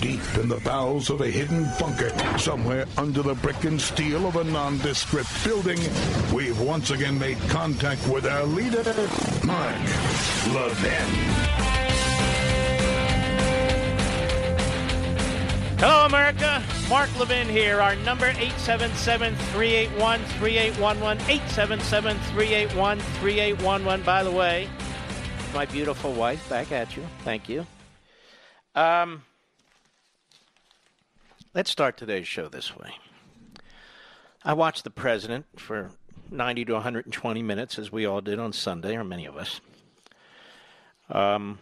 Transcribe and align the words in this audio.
deep 0.00 0.20
in 0.36 0.48
the 0.48 0.60
bowels 0.64 1.10
of 1.10 1.20
a 1.20 1.26
hidden 1.26 1.68
bunker, 1.78 2.10
somewhere 2.38 2.86
under 2.96 3.20
the 3.22 3.34
brick 3.34 3.64
and 3.64 3.78
steel 3.80 4.26
of 4.26 4.36
a 4.36 4.44
nondescript 4.44 5.28
building, 5.44 5.78
we've 6.32 6.58
once 6.60 6.90
again 6.90 7.18
made 7.18 7.38
contact 7.48 8.06
with 8.08 8.26
our 8.26 8.44
leader, 8.44 8.82
Mark 9.44 9.76
Levin. 10.54 11.08
Hello, 15.78 16.06
America. 16.06 16.62
Mark 16.88 17.16
Levin 17.18 17.48
here. 17.48 17.80
Our 17.80 17.94
number 17.96 18.30
877-381-3811. 18.32 21.18
877-381-3811. 21.18 24.04
By 24.04 24.22
the 24.24 24.32
way, 24.32 24.68
my 25.54 25.66
beautiful 25.66 26.12
wife 26.12 26.48
back 26.48 26.72
at 26.72 26.96
you. 26.96 27.04
Thank 27.22 27.48
you. 27.48 27.64
Um, 28.74 29.22
let's 31.58 31.72
start 31.72 31.96
today's 31.96 32.28
show 32.28 32.46
this 32.46 32.76
way. 32.76 32.88
I 34.44 34.52
watched 34.52 34.84
the 34.84 34.90
president 34.90 35.44
for 35.56 35.90
90 36.30 36.66
to 36.66 36.74
120 36.74 37.42
minutes, 37.42 37.80
as 37.80 37.90
we 37.90 38.06
all 38.06 38.20
did 38.20 38.38
on 38.38 38.52
Sunday, 38.52 38.94
or 38.94 39.02
many 39.02 39.26
of 39.26 39.36
us. 39.36 39.60
Um, 41.10 41.58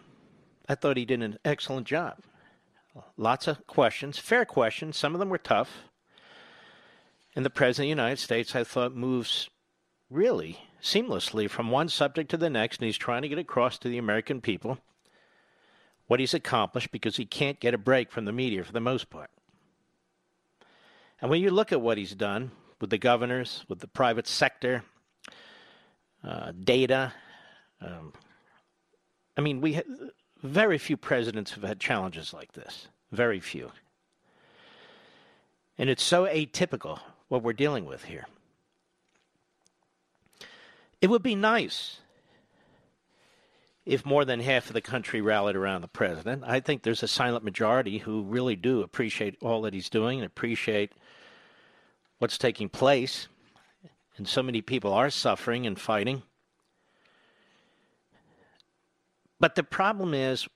I 0.69 0.75
thought 0.75 0.97
he 0.97 1.05
did 1.05 1.23
an 1.23 1.39
excellent 1.43 1.87
job. 1.87 2.19
Lots 3.17 3.47
of 3.47 3.65
questions, 3.65 4.19
fair 4.19 4.45
questions. 4.45 4.97
Some 4.97 5.15
of 5.15 5.19
them 5.19 5.29
were 5.29 5.39
tough. 5.39 5.85
And 7.35 7.43
the 7.43 7.49
President 7.49 7.85
of 7.85 7.95
the 7.95 8.01
United 8.03 8.19
States, 8.19 8.55
I 8.55 8.63
thought, 8.63 8.95
moves 8.95 9.49
really 10.11 10.59
seamlessly 10.79 11.49
from 11.49 11.71
one 11.71 11.89
subject 11.89 12.29
to 12.29 12.37
the 12.37 12.51
next, 12.51 12.81
and 12.81 12.85
he's 12.85 12.99
trying 12.99 13.23
to 13.23 13.29
get 13.29 13.39
across 13.39 13.79
to 13.79 13.89
the 13.89 13.97
American 13.97 14.41
people 14.41 14.77
what 16.05 16.19
he's 16.19 16.35
accomplished 16.35 16.91
because 16.91 17.15
he 17.17 17.25
can't 17.25 17.59
get 17.59 17.73
a 17.73 17.79
break 17.79 18.11
from 18.11 18.25
the 18.25 18.31
media 18.31 18.63
for 18.63 18.73
the 18.73 18.79
most 18.79 19.09
part. 19.09 19.31
And 21.21 21.29
when 21.31 21.41
you 21.41 21.49
look 21.49 21.71
at 21.71 21.81
what 21.81 21.97
he's 21.97 22.13
done 22.13 22.51
with 22.79 22.89
the 22.89 22.97
governors, 22.97 23.65
with 23.67 23.79
the 23.79 23.87
private 23.87 24.27
sector, 24.27 24.83
uh, 26.23 26.51
data, 26.63 27.13
um, 27.81 28.13
I 29.35 29.41
mean, 29.41 29.61
we 29.61 29.75
ha- 29.75 30.09
very 30.43 30.77
few 30.77 30.97
presidents 30.97 31.51
have 31.51 31.63
had 31.63 31.79
challenges 31.79 32.33
like 32.33 32.53
this. 32.53 32.87
Very 33.11 33.39
few. 33.39 33.71
And 35.77 35.89
it's 35.89 36.03
so 36.03 36.25
atypical 36.25 36.99
what 37.27 37.43
we're 37.43 37.53
dealing 37.53 37.85
with 37.85 38.05
here. 38.05 38.27
It 41.01 41.09
would 41.09 41.23
be 41.23 41.35
nice 41.35 41.99
if 43.85 44.05
more 44.05 44.25
than 44.25 44.41
half 44.41 44.67
of 44.67 44.73
the 44.73 44.81
country 44.81 45.21
rallied 45.21 45.55
around 45.55 45.81
the 45.81 45.87
president. 45.87 46.43
I 46.45 46.59
think 46.59 46.83
there's 46.83 47.03
a 47.03 47.07
silent 47.07 47.45
majority 47.45 47.99
who 47.99 48.23
really 48.23 48.55
do 48.55 48.81
appreciate 48.81 49.37
all 49.41 49.61
that 49.61 49.73
he's 49.73 49.89
doing 49.89 50.19
and 50.19 50.25
appreciate 50.25 50.91
what's 52.19 52.37
taking 52.37 52.69
place. 52.69 53.27
And 54.17 54.27
so 54.27 54.41
many 54.41 54.61
people 54.61 54.93
are 54.93 55.09
suffering 55.09 55.67
and 55.67 55.79
fighting. 55.79 56.23
But 59.39 59.55
the 59.55 59.63
problem 59.63 60.13
is 60.13 60.47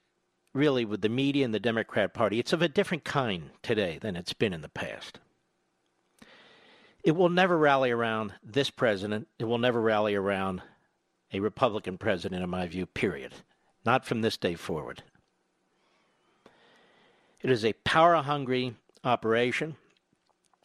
really 0.53 0.85
with 0.85 1.02
the 1.02 1.09
media 1.09 1.46
and 1.46 1.53
the 1.53 1.59
Democrat 1.59 2.13
Party, 2.13 2.40
it's 2.40 2.53
of 2.53 2.62
a 2.62 2.68
different 2.68 3.03
kind 3.03 3.52
today 3.62 4.00
than 4.02 4.16
it's 4.16 4.34
been 4.34 4.53
in 4.53 4.62
the 4.62 4.69
past. 4.69 5.19
It 7.03 7.16
will 7.16 7.30
never 7.30 7.58
rally 7.58 7.91
around 7.91 8.34
this 8.44 8.69
president. 8.69 9.28
It 9.40 9.46
will 9.46 9.58
never 9.58 9.81
rally 9.81 10.16
around 10.16 10.62
a 11.34 11.40
Republican 11.40 11.97
president, 11.97 12.44
in 12.44 12.50
my 12.50 12.68
view, 12.68 12.85
period. 12.85 13.34
Not 13.85 14.06
from 14.06 14.22
this 14.22 14.38
day 14.38 14.56
forward. 14.56 15.03
It 17.41 17.50
is 17.50 17.66
a 17.66 17.74
power 17.74 18.16
hungry 18.16 18.75
operation. 19.03 19.78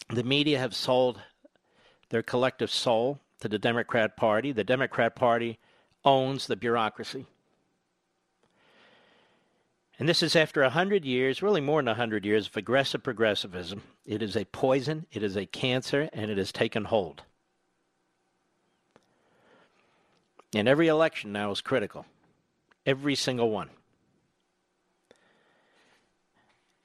The 0.08 0.22
media 0.22 0.58
have 0.58 0.74
sold 0.74 1.20
their 2.10 2.22
collective 2.22 2.70
soul 2.70 3.20
to 3.40 3.48
the 3.48 3.58
Democrat 3.58 4.16
Party. 4.16 4.52
The 4.52 4.64
Democrat 4.64 5.16
Party 5.16 5.58
owns 6.04 6.46
the 6.46 6.56
bureaucracy. 6.56 7.26
And 9.98 10.08
this 10.08 10.22
is 10.22 10.36
after 10.36 10.62
100 10.62 11.04
years, 11.04 11.42
really 11.42 11.60
more 11.60 11.80
than 11.80 11.86
100 11.86 12.24
years, 12.24 12.46
of 12.46 12.56
aggressive 12.56 13.02
progressivism. 13.02 13.82
It 14.04 14.22
is 14.22 14.36
a 14.36 14.44
poison, 14.44 15.06
it 15.10 15.22
is 15.22 15.36
a 15.36 15.46
cancer, 15.46 16.10
and 16.12 16.30
it 16.30 16.38
has 16.38 16.52
taken 16.52 16.84
hold. 16.84 17.22
And 20.54 20.68
every 20.68 20.88
election 20.88 21.32
now 21.32 21.50
is 21.50 21.60
critical. 21.60 22.06
Every 22.84 23.14
single 23.14 23.50
one. 23.50 23.70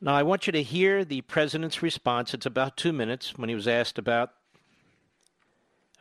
Now, 0.03 0.16
I 0.16 0.23
want 0.23 0.47
you 0.47 0.53
to 0.53 0.63
hear 0.63 1.06
the 1.06 1.22
president's 1.22 1.84
response. 1.84 2.34
It's 2.34 2.47
about 2.47 2.75
two 2.75 2.91
minutes 2.91 3.38
when 3.38 3.50
he 3.50 3.56
was 3.56 3.67
asked 3.67 4.00
about 4.00 4.31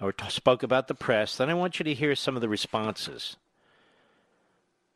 or 0.00 0.14
spoke 0.30 0.62
about 0.62 0.88
the 0.88 0.94
press. 0.94 1.36
Then 1.36 1.50
I 1.50 1.54
want 1.54 1.78
you 1.78 1.84
to 1.84 1.92
hear 1.92 2.16
some 2.16 2.34
of 2.34 2.40
the 2.40 2.48
responses. 2.48 3.36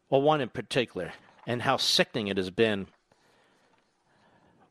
Well, 0.08 0.22
one 0.22 0.40
in 0.40 0.48
particular 0.48 1.12
and 1.46 1.60
how 1.60 1.76
sickening 1.76 2.28
it 2.28 2.38
has 2.38 2.48
been 2.48 2.86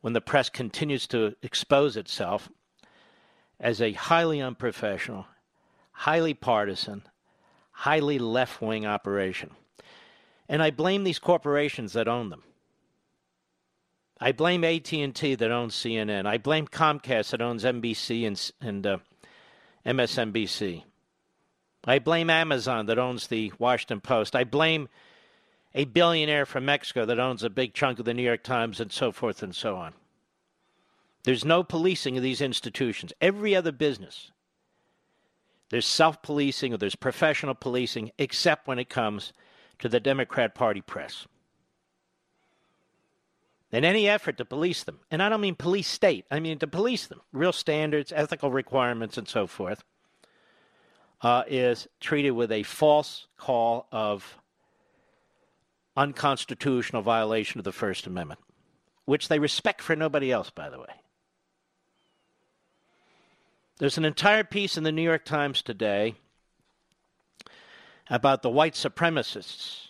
when 0.02 0.14
the 0.14 0.22
press 0.22 0.50
continues 0.50 1.06
to 1.08 1.36
expose 1.44 1.96
itself 1.96 2.50
as 3.60 3.80
a 3.80 3.94
highly 3.94 4.42
unprofessional, 4.42 5.28
highly 5.92 6.34
partisan, 6.34 7.04
highly 7.72 8.18
left 8.18 8.64
wing 8.64 8.84
operation. 8.84 9.52
And 10.50 10.64
I 10.64 10.72
blame 10.72 11.04
these 11.04 11.20
corporations 11.20 11.94
that 11.94 12.08
own 12.08 12.30
them. 12.32 12.44
I 14.24 14.32
blame 14.32 14.64
AT&T 14.64 15.36
that 15.36 15.52
owns 15.52 15.76
CNN. 15.76 16.26
I 16.26 16.38
blame 16.38 16.66
Comcast 16.66 17.32
that 17.32 17.42
owns 17.42 17.66
NBC 17.66 18.26
and, 18.26 18.52
and 18.62 18.88
uh, 18.88 18.98
MSNBC. 19.86 20.86
I 21.84 22.00
blame 22.00 22.30
Amazon 22.30 22.86
that 22.86 22.98
owns 22.98 23.28
the 23.28 23.52
Washington 23.60 24.00
Post. 24.00 24.34
I 24.34 24.46
blame 24.46 24.88
a 25.76 25.84
billionaire 25.84 26.46
from 26.46 26.64
Mexico 26.64 27.06
that 27.06 27.20
owns 27.20 27.44
a 27.44 27.50
big 27.50 27.74
chunk 27.74 28.00
of 28.00 28.06
the 28.06 28.14
New 28.14 28.24
York 28.24 28.44
Times 28.44 28.80
and 28.80 28.94
so 28.94 29.12
forth 29.12 29.44
and 29.44 29.54
so 29.54 29.76
on. 29.76 29.94
There's 31.26 31.44
no 31.44 31.62
policing 31.62 32.16
of 32.16 32.24
these 32.24 32.40
institutions. 32.40 33.12
Every 33.20 33.54
other 33.54 33.74
business, 33.74 34.32
there's 35.70 35.86
self 35.86 36.22
policing 36.22 36.74
or 36.74 36.78
there's 36.78 36.96
professional 36.96 37.56
policing, 37.56 38.14
except 38.18 38.70
when 38.70 38.80
it 38.80 38.88
comes 38.88 39.34
to 39.80 39.90
the 39.90 40.00
Democrat 40.00 40.56
Party 40.56 40.80
press. 40.80 41.28
And 43.74 43.84
any 43.84 44.08
effort 44.08 44.38
to 44.38 44.46
police 44.46 44.84
them, 44.84 45.00
and 45.10 45.22
I 45.22 45.30
don't 45.30 45.42
mean 45.42 45.56
police 45.56 45.88
state, 45.88 46.26
I 46.30 46.40
mean 46.40 46.60
to 46.60 46.68
police 46.68 47.08
them, 47.08 47.22
real 47.32 47.52
standards, 47.52 48.14
ethical 48.16 48.52
requirements, 48.52 49.18
and 49.18 49.28
so 49.28 49.48
forth, 49.48 49.84
uh, 51.22 51.44
is 51.48 51.88
treated 52.00 52.32
with 52.32 52.52
a 52.52 52.62
false 52.62 53.26
call 53.36 53.88
of 53.92 54.38
unconstitutional 55.98 57.02
violation 57.02 57.60
of 57.60 57.64
the 57.64 57.72
First 57.72 58.06
Amendment, 58.06 58.42
which 59.06 59.28
they 59.28 59.40
respect 59.40 59.82
for 59.82 59.96
nobody 59.96 60.32
else, 60.32 60.52
by 60.52 60.70
the 60.70 60.80
way. 60.80 60.94
There's 63.80 63.98
an 63.98 64.06
entire 64.06 64.44
piece 64.44 64.78
in 64.78 64.84
the 64.84 64.92
New 64.92 65.02
York 65.02 65.26
Times 65.26 65.64
today 65.64 66.14
about 68.08 68.44
the 68.44 68.52
white 68.52 68.76
supremacists 68.76 69.88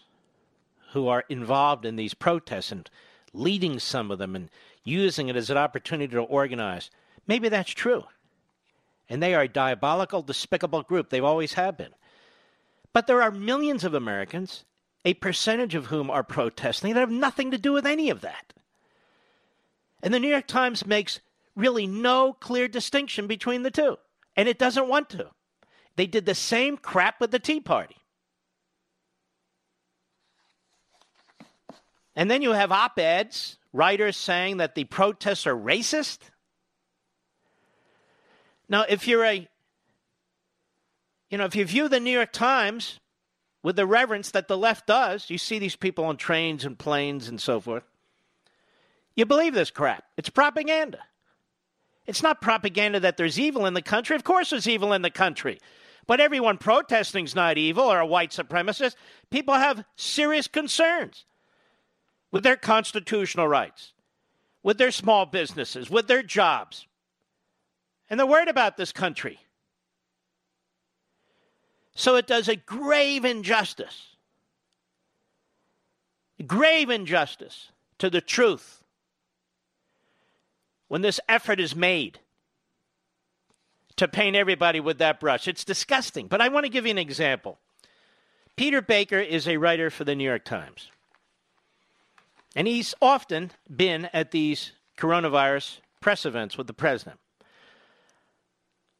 who 0.93 1.09
are 1.09 1.25
involved 1.27 1.83
in 1.83 1.97
these 1.97 2.13
protests 2.13 2.71
and 2.71 2.89
leading 3.33 3.79
some 3.79 4.11
of 4.11 4.19
them 4.19 4.35
and 4.35 4.49
using 4.83 5.29
it 5.29 5.35
as 5.35 5.49
an 5.49 5.57
opportunity 5.57 6.13
to 6.13 6.21
organize. 6.21 6.89
Maybe 7.27 7.49
that's 7.49 7.71
true. 7.71 8.03
And 9.09 9.21
they 9.21 9.35
are 9.35 9.43
a 9.43 9.47
diabolical, 9.47 10.21
despicable 10.21 10.83
group. 10.83 11.09
They've 11.09 11.23
always 11.23 11.53
have 11.53 11.77
been. 11.77 11.93
But 12.93 13.07
there 13.07 13.21
are 13.21 13.31
millions 13.31 13.83
of 13.83 13.93
Americans 13.93 14.65
a 15.05 15.13
percentage 15.15 15.75
of 15.75 15.87
whom 15.87 16.09
are 16.09 16.23
protesting 16.23 16.93
that 16.93 16.99
have 16.99 17.11
nothing 17.11 17.51
to 17.51 17.57
do 17.57 17.73
with 17.73 17.85
any 17.85 18.09
of 18.09 18.21
that. 18.21 18.53
And 20.01 20.13
the 20.13 20.19
New 20.19 20.29
York 20.29 20.47
Times 20.47 20.85
makes 20.85 21.19
really 21.55 21.87
no 21.87 22.33
clear 22.33 22.67
distinction 22.67 23.27
between 23.27 23.63
the 23.63 23.71
two, 23.71 23.97
and 24.35 24.47
it 24.47 24.59
doesn't 24.59 24.87
want 24.87 25.09
to. 25.11 25.29
They 25.95 26.07
did 26.07 26.25
the 26.25 26.35
same 26.35 26.77
crap 26.77 27.19
with 27.19 27.31
the 27.31 27.39
Tea 27.39 27.59
Party. 27.59 27.97
And 32.15 32.29
then 32.29 32.41
you 32.41 32.51
have 32.51 32.71
op 32.71 32.99
eds, 32.99 33.57
writers 33.71 34.17
saying 34.17 34.57
that 34.57 34.75
the 34.75 34.83
protests 34.83 35.47
are 35.47 35.55
racist. 35.55 36.19
Now, 38.69 38.85
if 38.87 39.07
you're 39.07 39.25
a, 39.25 39.47
you 41.29 41.37
know, 41.37 41.45
if 41.45 41.55
you 41.55 41.65
view 41.65 41.89
the 41.89 41.99
New 41.99 42.11
York 42.11 42.31
Times 42.31 42.99
with 43.63 43.75
the 43.75 43.87
reverence 43.87 44.31
that 44.31 44.47
the 44.47 44.57
left 44.57 44.87
does, 44.87 45.29
you 45.29 45.37
see 45.37 45.59
these 45.59 45.75
people 45.75 46.05
on 46.05 46.17
trains 46.17 46.65
and 46.65 46.77
planes 46.77 47.27
and 47.27 47.41
so 47.41 47.59
forth, 47.59 47.83
you 49.15 49.25
believe 49.25 49.53
this 49.53 49.71
crap. 49.71 50.03
It's 50.17 50.29
propaganda. 50.29 50.99
It's 52.05 52.23
not 52.23 52.41
propaganda 52.41 52.99
that 52.99 53.17
there's 53.17 53.39
evil 53.39 53.65
in 53.65 53.73
the 53.73 53.81
country. 53.81 54.15
Of 54.15 54.23
course, 54.23 54.49
there's 54.49 54.67
evil 54.67 54.93
in 54.93 55.01
the 55.01 55.09
country. 55.09 55.59
But 56.05 56.19
everyone 56.19 56.57
protesting 56.57 57.25
is 57.25 57.35
not 57.35 57.57
evil 57.57 57.85
or 57.85 57.99
a 57.99 58.05
white 58.05 58.31
supremacist. 58.31 58.95
People 59.29 59.53
have 59.53 59.85
serious 59.95 60.47
concerns 60.47 61.25
with 62.33 62.43
their 62.43 62.57
constitutional 62.57 63.47
rights, 63.47 63.93
with 64.63 64.79
their 64.79 64.91
small 64.91 65.27
businesses, 65.27 65.87
with 65.89 66.07
their 66.07 66.23
jobs. 66.23 66.87
And 68.09 68.19
they're 68.19 68.25
worried 68.25 68.47
about 68.47 68.75
this 68.75 68.91
country. 68.91 69.39
So 71.93 72.15
it 72.15 72.25
does 72.25 72.47
a 72.47 72.55
grave 72.55 73.23
injustice, 73.23 74.15
grave 76.47 76.89
injustice 76.89 77.69
to 77.99 78.09
the 78.09 78.19
truth 78.19 78.83
when 80.87 81.03
this 81.03 81.19
effort 81.29 81.59
is 81.59 81.75
made 81.75 82.19
to 83.95 84.07
paint 84.07 84.35
everybody 84.35 84.79
with 84.79 84.97
that 84.97 85.19
brush. 85.19 85.47
It's 85.47 85.63
disgusting. 85.63 86.25
But 86.25 86.41
I 86.41 86.49
want 86.49 86.65
to 86.65 86.71
give 86.71 86.87
you 86.87 86.91
an 86.91 86.97
example. 86.97 87.59
Peter 88.55 88.81
Baker 88.81 89.19
is 89.19 89.47
a 89.47 89.57
writer 89.57 89.91
for 89.91 90.03
the 90.03 90.15
New 90.15 90.23
York 90.23 90.45
Times. 90.45 90.89
And 92.55 92.67
he's 92.67 92.93
often 93.01 93.51
been 93.73 94.09
at 94.13 94.31
these 94.31 94.73
coronavirus 94.97 95.79
press 96.01 96.25
events 96.25 96.57
with 96.57 96.67
the 96.67 96.73
president. 96.73 97.19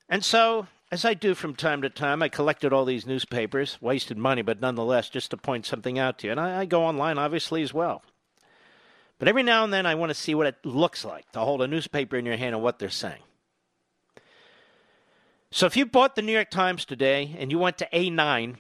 And 0.10 0.24
so, 0.24 0.68
as 0.92 1.06
I 1.06 1.14
do 1.14 1.34
from 1.34 1.56
time 1.56 1.82
to 1.82 1.90
time, 1.90 2.22
I 2.22 2.30
collected 2.30 2.74
all 2.74 2.86
these 2.86 3.08
newspapers, 3.08 3.78
wasted 3.82 4.18
money, 4.18 4.42
but 4.42 4.62
nonetheless, 4.62 5.10
just 5.10 5.32
to 5.32 5.38
point 5.38 5.66
something 5.66 5.98
out 5.98 6.20
to 6.20 6.28
you. 6.28 6.32
And 6.32 6.40
I, 6.40 6.62
I 6.62 6.66
go 6.66 6.84
online, 6.84 7.18
obviously, 7.18 7.64
as 7.64 7.74
well. 7.74 8.04
But 9.20 9.28
every 9.28 9.44
now 9.44 9.64
and 9.64 9.74
then, 9.74 9.86
I 9.86 9.96
want 9.96 10.10
to 10.10 10.16
see 10.16 10.36
what 10.36 10.48
it 10.48 10.58
looks 10.66 11.06
like 11.06 11.32
to 11.32 11.40
hold 11.40 11.62
a 11.62 11.68
newspaper 11.68 12.18
in 12.18 12.26
your 12.26 12.38
hand 12.38 12.56
and 12.56 12.64
what 12.64 12.80
they're 12.80 12.90
saying. 12.90 13.22
So 15.52 15.66
if 15.66 15.78
you 15.78 15.86
bought 15.86 16.16
the 16.16 16.22
New 16.22 16.32
York 16.32 16.50
Times 16.50 16.84
today 16.84 17.36
and 17.38 17.52
you 17.52 17.60
went 17.60 17.78
to 17.78 17.88
A9, 17.94 18.56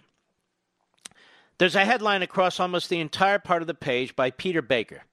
there's 1.57 1.75
a 1.75 1.85
headline 1.85 2.21
across 2.21 2.59
almost 2.59 2.89
the 2.89 2.99
entire 2.99 3.39
part 3.39 3.61
of 3.61 3.67
the 3.67 3.73
page 3.73 4.15
by 4.15 4.31
Peter 4.31 4.61
Baker. 4.61 5.03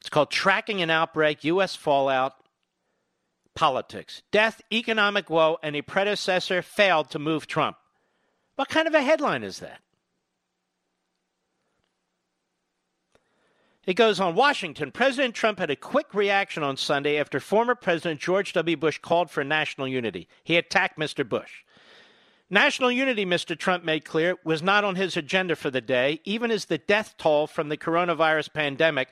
It's 0.00 0.10
called 0.10 0.30
Tracking 0.30 0.82
an 0.82 0.90
Outbreak, 0.90 1.44
U.S. 1.44 1.74
Fallout, 1.74 2.34
Politics. 3.54 4.22
Death, 4.30 4.60
Economic 4.72 5.28
Woe, 5.30 5.58
and 5.62 5.74
a 5.74 5.82
Predecessor 5.82 6.62
Failed 6.62 7.10
to 7.10 7.18
Move 7.18 7.46
Trump. 7.46 7.76
What 8.54 8.68
kind 8.68 8.86
of 8.86 8.94
a 8.94 9.02
headline 9.02 9.42
is 9.42 9.58
that? 9.58 9.80
It 13.86 13.94
goes 13.94 14.18
on 14.18 14.34
Washington. 14.34 14.90
President 14.90 15.34
Trump 15.34 15.58
had 15.58 15.70
a 15.70 15.76
quick 15.76 16.12
reaction 16.12 16.62
on 16.62 16.76
Sunday 16.76 17.18
after 17.18 17.38
former 17.38 17.74
President 17.74 18.20
George 18.20 18.52
W. 18.52 18.76
Bush 18.76 18.98
called 18.98 19.30
for 19.30 19.44
national 19.44 19.86
unity. 19.86 20.28
He 20.42 20.56
attacked 20.56 20.98
Mr. 20.98 21.26
Bush. 21.26 21.62
National 22.48 22.92
unity, 22.92 23.26
Mr. 23.26 23.58
Trump 23.58 23.82
made 23.82 24.04
clear, 24.04 24.36
was 24.44 24.62
not 24.62 24.84
on 24.84 24.94
his 24.94 25.16
agenda 25.16 25.56
for 25.56 25.70
the 25.70 25.80
day, 25.80 26.20
even 26.24 26.50
as 26.50 26.66
the 26.66 26.78
death 26.78 27.14
toll 27.18 27.46
from 27.46 27.68
the 27.68 27.76
coronavirus 27.76 28.52
pandemic 28.52 29.08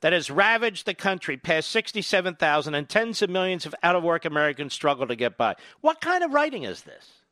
that 0.00 0.12
has 0.12 0.30
ravaged 0.30 0.84
the 0.84 0.94
country 0.94 1.36
past 1.36 1.70
67,000 1.70 2.74
and 2.74 2.88
tens 2.88 3.22
of 3.22 3.30
millions 3.30 3.66
of 3.66 3.74
out 3.84 3.94
of 3.94 4.02
work 4.02 4.24
Americans 4.24 4.74
struggle 4.74 5.06
to 5.06 5.14
get 5.14 5.36
by. 5.38 5.54
What 5.80 6.00
kind 6.00 6.24
of 6.24 6.32
writing 6.32 6.64
is 6.64 6.82
this? 6.82 7.22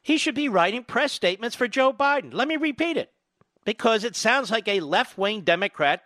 He 0.00 0.16
should 0.16 0.34
be 0.34 0.48
writing 0.48 0.82
press 0.82 1.12
statements 1.12 1.54
for 1.54 1.68
Joe 1.68 1.92
Biden. 1.92 2.32
Let 2.32 2.48
me 2.48 2.56
repeat 2.56 2.96
it 2.96 3.12
because 3.66 4.04
it 4.04 4.16
sounds 4.16 4.50
like 4.50 4.66
a 4.66 4.80
left 4.80 5.18
wing 5.18 5.42
Democrat, 5.42 6.02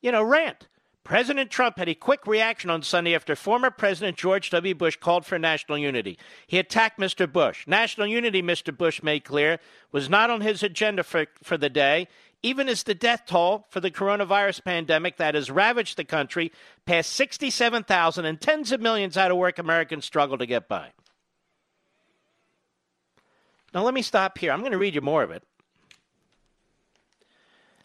you 0.00 0.10
know, 0.10 0.22
rant. 0.22 0.68
President 1.08 1.50
Trump 1.50 1.78
had 1.78 1.88
a 1.88 1.94
quick 1.94 2.26
reaction 2.26 2.68
on 2.68 2.82
Sunday 2.82 3.14
after 3.14 3.34
former 3.34 3.70
President 3.70 4.14
George 4.14 4.50
W. 4.50 4.74
Bush 4.74 4.96
called 4.96 5.24
for 5.24 5.38
national 5.38 5.78
unity. 5.78 6.18
He 6.46 6.58
attacked 6.58 7.00
Mr. 7.00 7.30
Bush. 7.30 7.66
National 7.66 8.06
unity, 8.06 8.42
Mr. 8.42 8.76
Bush 8.76 9.02
made 9.02 9.24
clear, 9.24 9.58
was 9.90 10.10
not 10.10 10.28
on 10.28 10.42
his 10.42 10.62
agenda 10.62 11.02
for, 11.02 11.24
for 11.42 11.56
the 11.56 11.70
day, 11.70 12.08
even 12.42 12.68
as 12.68 12.82
the 12.82 12.94
death 12.94 13.22
toll 13.24 13.66
for 13.70 13.80
the 13.80 13.90
coronavirus 13.90 14.62
pandemic 14.62 15.16
that 15.16 15.34
has 15.34 15.50
ravaged 15.50 15.96
the 15.96 16.04
country 16.04 16.52
past 16.84 17.10
67,000 17.14 18.26
and 18.26 18.38
tens 18.38 18.70
of 18.70 18.82
millions 18.82 19.16
out 19.16 19.30
of 19.30 19.38
work 19.38 19.58
Americans 19.58 20.04
struggle 20.04 20.36
to 20.36 20.44
get 20.44 20.68
by. 20.68 20.90
Now, 23.72 23.82
let 23.82 23.94
me 23.94 24.02
stop 24.02 24.36
here. 24.36 24.52
I'm 24.52 24.60
going 24.60 24.72
to 24.72 24.78
read 24.78 24.94
you 24.94 25.00
more 25.00 25.22
of 25.22 25.30
it. 25.30 25.42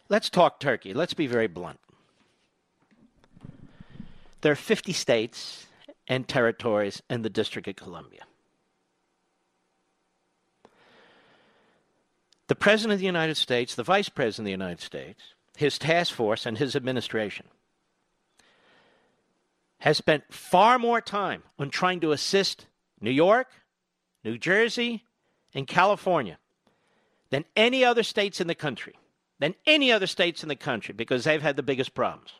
Let's 0.09 0.29
talk 0.29 0.59
Turkey. 0.59 0.93
Let's 0.93 1.13
be 1.13 1.27
very 1.27 1.47
blunt. 1.47 1.79
There 4.43 4.51
are 4.51 4.55
50 4.55 4.91
states 4.91 5.67
and 6.05 6.27
territories 6.27 7.01
in 7.09 7.21
the 7.21 7.29
District 7.29 7.65
of 7.69 7.77
Columbia. 7.77 8.23
The 12.49 12.55
President 12.55 12.91
of 12.91 12.99
the 12.99 13.05
United 13.05 13.37
States, 13.37 13.73
the 13.73 13.83
Vice 13.83 14.09
President 14.09 14.43
of 14.43 14.47
the 14.47 14.51
United 14.51 14.81
States, 14.81 15.21
his 15.55 15.79
task 15.79 16.13
force, 16.13 16.45
and 16.45 16.57
his 16.57 16.75
administration 16.75 17.45
has 19.79 19.97
spent 19.97 20.25
far 20.29 20.77
more 20.77 20.99
time 20.99 21.43
on 21.57 21.69
trying 21.69 22.01
to 22.01 22.11
assist 22.11 22.65
New 22.99 23.11
York, 23.11 23.47
New 24.25 24.37
Jersey, 24.37 25.05
and 25.53 25.67
California 25.67 26.37
than 27.29 27.45
any 27.55 27.85
other 27.85 28.03
states 28.03 28.41
in 28.41 28.47
the 28.47 28.55
country 28.55 28.95
than 29.39 29.55
any 29.65 29.89
other 29.89 30.07
states 30.07 30.43
in 30.43 30.49
the 30.49 30.55
country 30.57 30.93
because 30.93 31.23
they've 31.23 31.41
had 31.41 31.55
the 31.55 31.63
biggest 31.63 31.93
problems. 31.93 32.33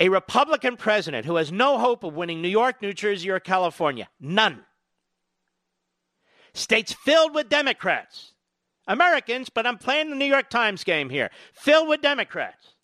A 0.00 0.08
Republican 0.08 0.76
president 0.76 1.26
who 1.26 1.36
has 1.36 1.50
no 1.50 1.78
hope 1.78 2.04
of 2.04 2.14
winning 2.14 2.40
New 2.40 2.48
York, 2.48 2.80
New 2.80 2.92
Jersey, 2.92 3.30
or 3.30 3.40
California. 3.40 4.08
None. 4.20 4.64
States 6.54 6.92
filled 6.92 7.34
with 7.34 7.48
Democrats. 7.48 8.32
Americans, 8.86 9.48
but 9.48 9.66
I'm 9.66 9.76
playing 9.76 10.10
the 10.10 10.16
New 10.16 10.24
York 10.24 10.48
Times 10.48 10.84
game 10.84 11.10
here. 11.10 11.30
Filled 11.52 11.88
with 11.88 12.00
Democrats. 12.00 12.74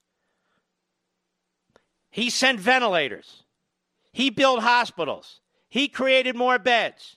He 2.11 2.31
sent 2.31 2.61
ventilators. 2.61 3.45
He 4.13 4.31
built 4.31 4.61
hospitals. 4.61 5.41
He 5.69 5.89
created 5.89 6.37
more 6.37 6.59
beds. 6.59 7.17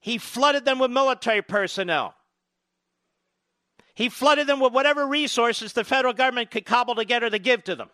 He 0.00 0.18
flooded 0.18 0.64
them 0.64 0.78
with 0.78 0.90
military 0.90 1.42
personnel. 1.42 2.14
He 3.94 4.08
flooded 4.08 4.46
them 4.46 4.58
with 4.58 4.72
whatever 4.72 5.06
resources 5.06 5.72
the 5.72 5.84
federal 5.84 6.12
government 6.12 6.50
could 6.50 6.66
cobble 6.66 6.94
together 6.94 7.30
to 7.30 7.38
give 7.38 7.62
to 7.64 7.76
them. 7.76 7.90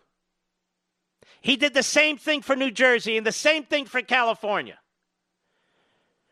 He 1.41 1.55
did 1.55 1.73
the 1.73 1.83
same 1.83 2.17
thing 2.17 2.41
for 2.41 2.55
New 2.55 2.71
Jersey 2.71 3.17
and 3.17 3.25
the 3.25 3.31
same 3.31 3.63
thing 3.63 3.85
for 3.85 4.01
California. 4.01 4.77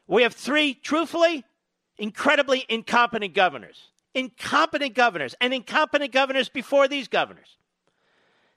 We 0.07 0.23
have 0.23 0.33
three, 0.33 0.73
truthfully, 0.73 1.43
incredibly 1.97 2.65
incompetent 2.69 3.33
governors. 3.33 3.89
Incompetent 4.13 4.95
governors, 4.95 5.35
and 5.39 5.53
incompetent 5.53 6.11
governors 6.11 6.49
before 6.49 6.87
these 6.87 7.07
governors. 7.07 7.57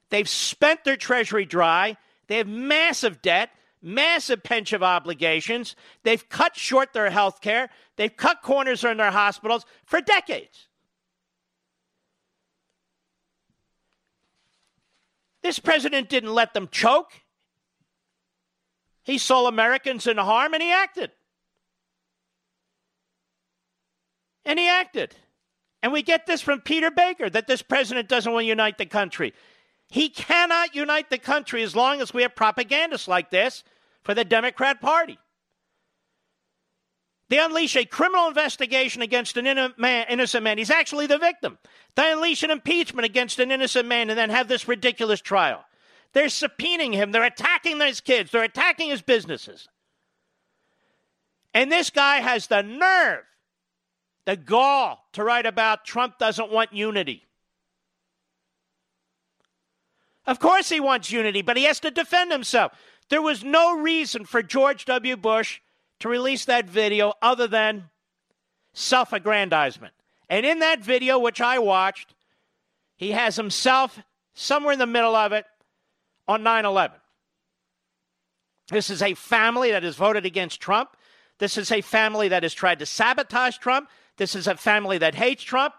They've 0.08 0.28
spent 0.28 0.84
their 0.84 0.96
treasury 0.96 1.44
dry. 1.44 1.96
They 2.28 2.38
have 2.38 2.48
massive 2.48 3.20
debt, 3.20 3.50
massive 3.82 4.42
pension 4.42 4.82
obligations. 4.82 5.76
They've 6.02 6.26
cut 6.28 6.56
short 6.56 6.92
their 6.92 7.10
health 7.10 7.40
care. 7.40 7.70
They've 7.96 8.16
cut 8.16 8.42
corners 8.42 8.84
in 8.84 8.96
their 8.96 9.10
hospitals 9.10 9.66
for 9.84 10.00
decades. 10.00 10.68
This 15.42 15.58
president 15.58 16.08
didn't 16.08 16.34
let 16.34 16.54
them 16.54 16.68
choke. 16.70 17.12
He 19.02 19.18
saw 19.18 19.46
Americans 19.46 20.06
in 20.06 20.16
harm 20.18 20.54
and 20.54 20.62
he 20.62 20.70
acted. 20.70 21.10
And 24.44 24.58
he 24.58 24.68
acted. 24.68 25.16
And 25.82 25.92
we 25.92 26.02
get 26.02 26.26
this 26.26 26.42
from 26.42 26.60
Peter 26.60 26.90
Baker 26.90 27.30
that 27.30 27.46
this 27.46 27.62
president 27.62 28.08
doesn't 28.08 28.32
want 28.32 28.44
to 28.44 28.48
unite 28.48 28.78
the 28.78 28.86
country. 28.86 29.32
He 29.88 30.08
cannot 30.08 30.74
unite 30.74 31.10
the 31.10 31.18
country 31.18 31.62
as 31.62 31.74
long 31.74 32.00
as 32.00 32.12
we 32.12 32.22
have 32.22 32.36
propagandists 32.36 33.08
like 33.08 33.30
this 33.30 33.64
for 34.02 34.14
the 34.14 34.24
Democrat 34.24 34.80
Party. 34.80 35.18
They 37.30 37.38
unleash 37.38 37.76
a 37.76 37.84
criminal 37.84 38.26
investigation 38.26 39.02
against 39.02 39.36
an 39.36 39.46
innocent 39.46 40.42
man. 40.44 40.58
He's 40.58 40.68
actually 40.68 41.06
the 41.06 41.16
victim. 41.16 41.58
They 41.94 42.10
unleash 42.12 42.42
an 42.42 42.50
impeachment 42.50 43.06
against 43.06 43.38
an 43.38 43.52
innocent 43.52 43.86
man 43.86 44.10
and 44.10 44.18
then 44.18 44.30
have 44.30 44.48
this 44.48 44.66
ridiculous 44.66 45.20
trial. 45.20 45.64
They're 46.12 46.26
subpoenaing 46.26 46.92
him. 46.92 47.12
They're 47.12 47.22
attacking 47.22 47.80
his 47.80 48.00
kids. 48.00 48.32
They're 48.32 48.42
attacking 48.42 48.90
his 48.90 49.00
businesses. 49.00 49.68
And 51.54 51.70
this 51.70 51.88
guy 51.88 52.16
has 52.16 52.48
the 52.48 52.62
nerve, 52.62 53.22
the 54.24 54.36
gall 54.36 55.06
to 55.12 55.22
write 55.22 55.46
about 55.46 55.84
Trump 55.84 56.18
doesn't 56.18 56.50
want 56.50 56.72
unity. 56.72 57.28
Of 60.26 60.40
course 60.40 60.68
he 60.68 60.80
wants 60.80 61.12
unity, 61.12 61.42
but 61.42 61.56
he 61.56 61.62
has 61.64 61.78
to 61.80 61.92
defend 61.92 62.32
himself. 62.32 62.72
There 63.08 63.22
was 63.22 63.44
no 63.44 63.78
reason 63.78 64.24
for 64.24 64.42
George 64.42 64.84
W. 64.84 65.16
Bush 65.16 65.60
to 66.00 66.08
release 66.08 66.46
that 66.46 66.68
video 66.68 67.12
other 67.22 67.46
than 67.46 67.88
self 68.72 69.12
aggrandizement. 69.12 69.94
And 70.28 70.44
in 70.44 70.60
that 70.60 70.80
video, 70.80 71.18
which 71.18 71.40
I 71.40 71.58
watched, 71.58 72.14
he 72.96 73.12
has 73.12 73.36
himself 73.36 73.98
somewhere 74.34 74.72
in 74.72 74.78
the 74.78 74.86
middle 74.86 75.14
of 75.14 75.32
it 75.32 75.44
on 76.28 76.42
9 76.42 76.64
11. 76.64 76.98
This 78.68 78.90
is 78.90 79.02
a 79.02 79.14
family 79.14 79.72
that 79.72 79.82
has 79.82 79.96
voted 79.96 80.24
against 80.24 80.60
Trump. 80.60 80.90
This 81.38 81.56
is 81.56 81.72
a 81.72 81.80
family 81.80 82.28
that 82.28 82.42
has 82.42 82.54
tried 82.54 82.78
to 82.78 82.86
sabotage 82.86 83.58
Trump. 83.58 83.88
This 84.16 84.34
is 84.34 84.46
a 84.46 84.56
family 84.56 84.98
that 84.98 85.14
hates 85.14 85.42
Trump. 85.42 85.74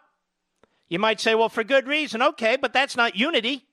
You 0.90 1.00
might 1.00 1.22
say, 1.22 1.36
well, 1.36 1.48
for 1.48 1.64
good 1.64 1.88
reason. 1.88 2.22
Okay, 2.22 2.58
but 2.58 2.74
that's 2.74 2.98
not 2.98 3.16
unity. 3.16 3.66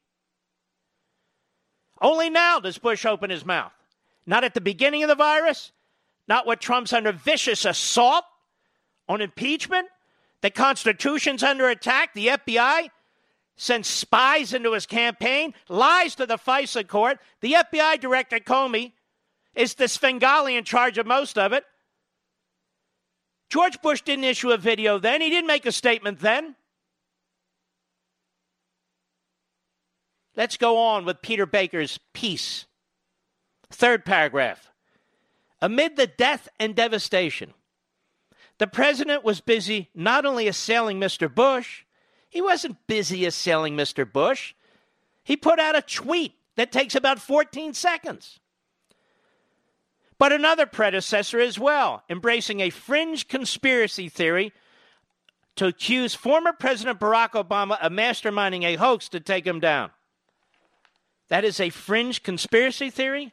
Only 2.00 2.30
now 2.30 2.60
does 2.60 2.78
Bush 2.78 3.04
open 3.04 3.30
his 3.30 3.44
mouth. 3.44 3.72
Not 4.24 4.44
at 4.44 4.54
the 4.54 4.60
beginning 4.60 5.02
of 5.02 5.08
the 5.08 5.16
virus, 5.16 5.72
not 6.28 6.46
what 6.46 6.60
Trump's 6.60 6.92
under 6.92 7.10
vicious 7.12 7.64
assault 7.64 8.24
on 9.08 9.20
impeachment, 9.20 9.88
the 10.42 10.50
Constitution's 10.50 11.42
under 11.42 11.68
attack, 11.68 12.14
the 12.14 12.28
FBI 12.28 12.90
sends 13.56 13.88
spies 13.88 14.52
into 14.52 14.72
his 14.72 14.86
campaign, 14.86 15.52
lies 15.68 16.14
to 16.14 16.26
the 16.26 16.38
FISA 16.38 16.86
court. 16.86 17.18
The 17.40 17.54
FBI 17.54 18.00
director, 18.00 18.38
Comey, 18.38 18.92
is 19.54 19.74
the 19.74 19.88
Svengali 19.88 20.54
in 20.54 20.62
charge 20.62 20.96
of 20.96 21.06
most 21.06 21.36
of 21.36 21.52
it. 21.52 21.64
George 23.50 23.80
Bush 23.82 24.02
didn't 24.02 24.24
issue 24.24 24.52
a 24.52 24.58
video 24.58 24.98
then. 24.98 25.20
He 25.20 25.30
didn't 25.30 25.48
make 25.48 25.66
a 25.66 25.72
statement 25.72 26.20
then. 26.20 26.54
Let's 30.36 30.56
go 30.56 30.78
on 30.78 31.04
with 31.04 31.20
Peter 31.20 31.46
Baker's 31.46 31.98
piece. 32.12 32.66
Third 33.70 34.04
paragraph. 34.04 34.70
Amid 35.60 35.96
the 35.96 36.06
death 36.06 36.48
and 36.60 36.74
devastation, 36.74 37.54
the 38.58 38.66
president 38.66 39.24
was 39.24 39.40
busy 39.40 39.90
not 39.94 40.24
only 40.24 40.48
assailing 40.48 41.00
Mr. 41.00 41.32
Bush, 41.32 41.84
he 42.28 42.40
wasn't 42.40 42.86
busy 42.86 43.24
assailing 43.24 43.76
Mr. 43.76 44.10
Bush. 44.10 44.54
He 45.24 45.36
put 45.36 45.58
out 45.58 45.76
a 45.76 45.82
tweet 45.82 46.34
that 46.56 46.72
takes 46.72 46.94
about 46.94 47.18
14 47.18 47.74
seconds. 47.74 48.40
But 50.18 50.32
another 50.32 50.66
predecessor 50.66 51.38
as 51.38 51.58
well, 51.58 52.02
embracing 52.10 52.60
a 52.60 52.70
fringe 52.70 53.28
conspiracy 53.28 54.08
theory 54.08 54.52
to 55.54 55.66
accuse 55.66 56.14
former 56.14 56.52
President 56.52 56.98
Barack 56.98 57.30
Obama 57.30 57.80
of 57.80 57.92
masterminding 57.92 58.64
a 58.64 58.76
hoax 58.76 59.08
to 59.10 59.20
take 59.20 59.46
him 59.46 59.60
down. 59.60 59.90
That 61.28 61.44
is 61.44 61.60
a 61.60 61.70
fringe 61.70 62.22
conspiracy 62.22 62.90
theory? 62.90 63.32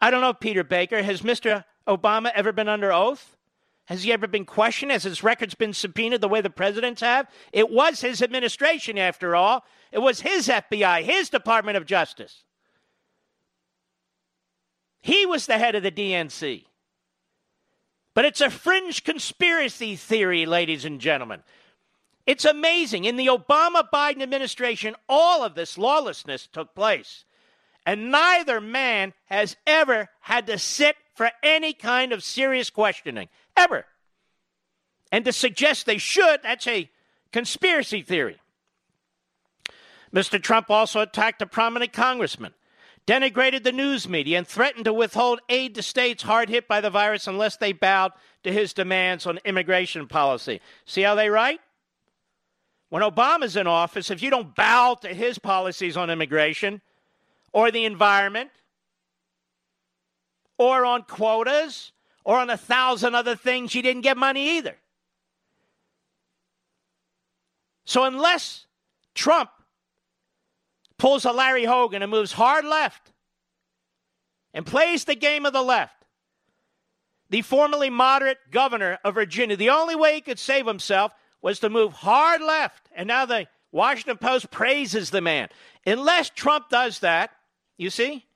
I 0.00 0.10
don't 0.10 0.20
know, 0.20 0.32
Peter 0.32 0.64
Baker. 0.64 1.02
Has 1.02 1.22
Mr. 1.22 1.64
Obama 1.86 2.30
ever 2.34 2.52
been 2.52 2.68
under 2.68 2.92
oath? 2.92 3.36
Has 3.86 4.04
he 4.04 4.12
ever 4.12 4.28
been 4.28 4.44
questioned? 4.44 4.92
Has 4.92 5.02
his 5.02 5.24
records 5.24 5.54
been 5.54 5.72
subpoenaed 5.72 6.20
the 6.20 6.28
way 6.28 6.40
the 6.40 6.48
presidents 6.48 7.00
have? 7.00 7.28
It 7.52 7.70
was 7.70 8.00
his 8.00 8.22
administration, 8.22 8.98
after 8.98 9.34
all. 9.34 9.64
It 9.90 9.98
was 9.98 10.20
his 10.20 10.46
FBI, 10.48 11.02
his 11.02 11.28
Department 11.28 11.76
of 11.76 11.86
Justice. 11.86 12.44
He 15.00 15.26
was 15.26 15.46
the 15.46 15.58
head 15.58 15.74
of 15.74 15.82
the 15.82 15.90
DNC. 15.90 16.66
But 18.14 18.24
it's 18.24 18.40
a 18.40 18.50
fringe 18.50 19.02
conspiracy 19.02 19.96
theory, 19.96 20.46
ladies 20.46 20.84
and 20.84 21.00
gentlemen. 21.00 21.42
It's 22.26 22.44
amazing. 22.44 23.06
In 23.06 23.16
the 23.16 23.26
Obama 23.26 23.82
Biden 23.92 24.22
administration, 24.22 24.94
all 25.08 25.42
of 25.42 25.54
this 25.54 25.76
lawlessness 25.76 26.46
took 26.46 26.74
place. 26.74 27.24
And 27.86 28.10
neither 28.10 28.60
man 28.60 29.14
has 29.26 29.56
ever 29.66 30.08
had 30.20 30.46
to 30.46 30.58
sit 30.58 30.96
for 31.14 31.30
any 31.42 31.72
kind 31.72 32.12
of 32.12 32.22
serious 32.22 32.70
questioning, 32.70 33.28
ever. 33.56 33.86
And 35.12 35.24
to 35.24 35.32
suggest 35.32 35.86
they 35.86 35.98
should, 35.98 36.42
that's 36.42 36.66
a 36.66 36.90
conspiracy 37.32 38.02
theory. 38.02 38.38
Mr. 40.14 40.42
Trump 40.42 40.70
also 40.70 41.00
attacked 41.00 41.42
a 41.42 41.46
prominent 41.46 41.92
congressman, 41.92 42.52
denigrated 43.06 43.62
the 43.62 43.72
news 43.72 44.08
media, 44.08 44.38
and 44.38 44.46
threatened 44.46 44.84
to 44.84 44.92
withhold 44.92 45.40
aid 45.48 45.74
to 45.74 45.82
states 45.82 46.22
hard 46.22 46.48
hit 46.48 46.66
by 46.66 46.80
the 46.80 46.90
virus 46.90 47.26
unless 47.26 47.56
they 47.56 47.72
bowed 47.72 48.12
to 48.42 48.52
his 48.52 48.72
demands 48.72 49.26
on 49.26 49.38
immigration 49.44 50.06
policy. 50.06 50.60
See 50.84 51.02
how 51.02 51.14
they 51.14 51.30
write? 51.30 51.60
When 52.88 53.02
Obama's 53.02 53.56
in 53.56 53.68
office, 53.68 54.10
if 54.10 54.20
you 54.22 54.30
don't 54.30 54.54
bow 54.54 54.94
to 55.02 55.08
his 55.08 55.38
policies 55.38 55.96
on 55.96 56.10
immigration, 56.10 56.80
or 57.52 57.70
the 57.70 57.84
environment 57.84 58.50
or 60.58 60.84
on 60.84 61.02
quotas 61.02 61.92
or 62.24 62.38
on 62.38 62.50
a 62.50 62.56
thousand 62.56 63.14
other 63.14 63.34
things, 63.34 63.74
you 63.74 63.82
didn't 63.82 64.02
get 64.02 64.16
money 64.16 64.58
either. 64.58 64.76
So 67.84 68.04
unless 68.04 68.66
Trump 69.14 69.50
pulls 70.98 71.24
a 71.24 71.32
Larry 71.32 71.64
Hogan 71.64 72.02
and 72.02 72.10
moves 72.10 72.32
hard 72.32 72.64
left 72.64 73.12
and 74.52 74.66
plays 74.66 75.04
the 75.04 75.14
game 75.14 75.46
of 75.46 75.52
the 75.52 75.62
left, 75.62 76.04
the 77.30 77.42
formerly 77.42 77.90
moderate 77.90 78.38
governor 78.50 78.98
of 79.04 79.14
Virginia, 79.14 79.56
the 79.56 79.70
only 79.70 79.96
way 79.96 80.14
he 80.14 80.20
could 80.20 80.38
save 80.38 80.66
himself 80.66 81.12
was 81.40 81.60
to 81.60 81.70
move 81.70 81.92
hard 81.92 82.42
left. 82.42 82.90
And 82.94 83.08
now 83.08 83.24
the 83.24 83.46
Washington 83.72 84.18
Post 84.18 84.50
praises 84.50 85.10
the 85.10 85.20
man. 85.20 85.48
Unless 85.86 86.30
Trump 86.30 86.68
does 86.68 86.98
that, 87.00 87.30
you 87.80 87.88
see? 87.88 88.26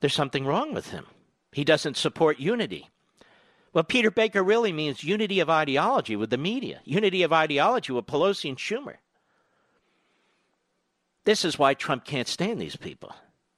There's 0.00 0.14
something 0.14 0.44
wrong 0.44 0.74
with 0.74 0.90
him. 0.90 1.06
He 1.52 1.64
doesn't 1.64 1.96
support 1.96 2.38
unity. 2.38 2.90
What 3.72 3.88
Peter 3.88 4.10
Baker 4.10 4.42
really 4.42 4.72
means 4.72 5.02
unity 5.02 5.40
of 5.40 5.48
ideology 5.48 6.14
with 6.14 6.30
the 6.30 6.36
media, 6.36 6.80
unity 6.84 7.22
of 7.22 7.32
ideology 7.32 7.92
with 7.92 8.06
Pelosi 8.06 8.50
and 8.50 8.58
Schumer. 8.58 8.96
This 11.24 11.44
is 11.44 11.58
why 11.58 11.74
Trump 11.74 12.04
can't 12.04 12.28
stand 12.28 12.60
these 12.60 12.76
people. 12.76 13.14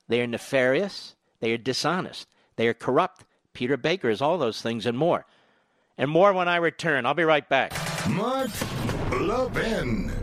They 0.08 0.20
are 0.20 0.26
nefarious, 0.26 1.16
they 1.40 1.52
are 1.52 1.58
dishonest, 1.58 2.28
they 2.56 2.68
are 2.68 2.74
corrupt. 2.74 3.24
Peter 3.52 3.76
Baker 3.76 4.08
is 4.08 4.22
all 4.22 4.38
those 4.38 4.62
things 4.62 4.86
and 4.86 4.96
more. 4.96 5.26
And 5.98 6.10
more 6.10 6.32
when 6.32 6.48
I 6.48 6.56
return. 6.56 7.06
I'll 7.06 7.14
be 7.14 7.24
right 7.24 7.48
back. 7.48 7.72
Mark 8.08 8.50
Levin. 9.10 10.19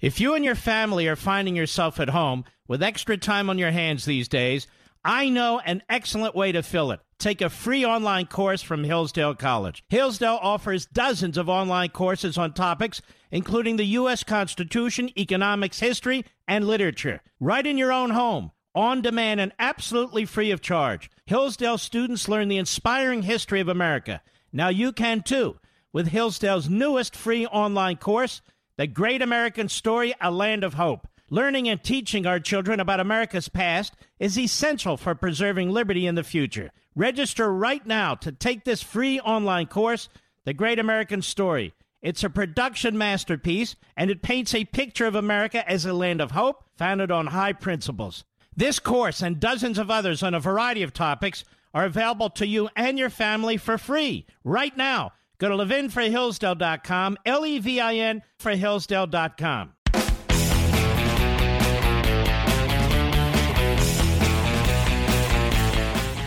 If 0.00 0.20
you 0.20 0.34
and 0.34 0.44
your 0.44 0.54
family 0.54 1.08
are 1.08 1.16
finding 1.16 1.56
yourself 1.56 1.98
at 2.00 2.10
home 2.10 2.44
with 2.68 2.82
extra 2.82 3.16
time 3.16 3.48
on 3.48 3.58
your 3.58 3.70
hands 3.70 4.04
these 4.04 4.28
days, 4.28 4.66
I 5.04 5.28
know 5.28 5.60
an 5.60 5.82
excellent 5.88 6.34
way 6.34 6.52
to 6.52 6.62
fill 6.62 6.90
it. 6.90 7.00
Take 7.18 7.40
a 7.40 7.48
free 7.48 7.84
online 7.84 8.26
course 8.26 8.60
from 8.60 8.84
Hillsdale 8.84 9.34
College. 9.34 9.84
Hillsdale 9.88 10.38
offers 10.42 10.86
dozens 10.86 11.38
of 11.38 11.48
online 11.48 11.88
courses 11.90 12.36
on 12.36 12.52
topics 12.52 13.00
including 13.30 13.76
the 13.76 13.84
U.S. 13.84 14.22
Constitution, 14.22 15.10
economics, 15.18 15.80
history, 15.80 16.24
and 16.46 16.66
literature, 16.66 17.20
right 17.40 17.66
in 17.66 17.78
your 17.78 17.92
own 17.92 18.10
home, 18.10 18.52
on 18.74 19.02
demand, 19.02 19.40
and 19.40 19.52
absolutely 19.58 20.24
free 20.24 20.50
of 20.50 20.60
charge. 20.60 21.10
Hillsdale 21.26 21.78
students 21.78 22.28
learn 22.28 22.48
the 22.48 22.58
inspiring 22.58 23.22
history 23.22 23.60
of 23.60 23.68
America. 23.68 24.22
Now 24.52 24.68
you 24.68 24.92
can 24.92 25.22
too 25.22 25.58
with 25.92 26.08
Hillsdale's 26.08 26.68
newest 26.68 27.16
free 27.16 27.46
online 27.46 27.96
course. 27.96 28.42
The 28.78 28.86
Great 28.86 29.22
American 29.22 29.70
Story, 29.70 30.14
A 30.20 30.30
Land 30.30 30.62
of 30.62 30.74
Hope. 30.74 31.08
Learning 31.30 31.66
and 31.66 31.82
teaching 31.82 32.26
our 32.26 32.38
children 32.38 32.78
about 32.78 33.00
America's 33.00 33.48
past 33.48 33.94
is 34.18 34.38
essential 34.38 34.98
for 34.98 35.14
preserving 35.14 35.70
liberty 35.70 36.06
in 36.06 36.14
the 36.14 36.22
future. 36.22 36.70
Register 36.94 37.50
right 37.50 37.86
now 37.86 38.14
to 38.16 38.30
take 38.30 38.64
this 38.64 38.82
free 38.82 39.18
online 39.20 39.66
course, 39.66 40.10
The 40.44 40.52
Great 40.52 40.78
American 40.78 41.22
Story. 41.22 41.72
It's 42.02 42.22
a 42.22 42.28
production 42.28 42.98
masterpiece, 42.98 43.76
and 43.96 44.10
it 44.10 44.20
paints 44.20 44.54
a 44.54 44.66
picture 44.66 45.06
of 45.06 45.14
America 45.14 45.66
as 45.66 45.86
a 45.86 45.94
land 45.94 46.20
of 46.20 46.32
hope 46.32 46.62
founded 46.76 47.10
on 47.10 47.28
high 47.28 47.54
principles. 47.54 48.24
This 48.54 48.78
course 48.78 49.22
and 49.22 49.40
dozens 49.40 49.78
of 49.78 49.90
others 49.90 50.22
on 50.22 50.34
a 50.34 50.40
variety 50.40 50.82
of 50.82 50.92
topics 50.92 51.44
are 51.72 51.86
available 51.86 52.28
to 52.28 52.46
you 52.46 52.68
and 52.76 52.98
your 52.98 53.10
family 53.10 53.56
for 53.56 53.78
free 53.78 54.26
right 54.44 54.76
now 54.76 55.12
Go 55.38 55.48
to 55.48 55.56
levinforhillsdale.com, 55.56 57.18
L 57.26 57.46
E 57.46 57.58
V 57.58 57.80
I 57.80 57.94
N 57.94 58.22
for 58.38 58.52
Hillsdale.com. 58.52 59.72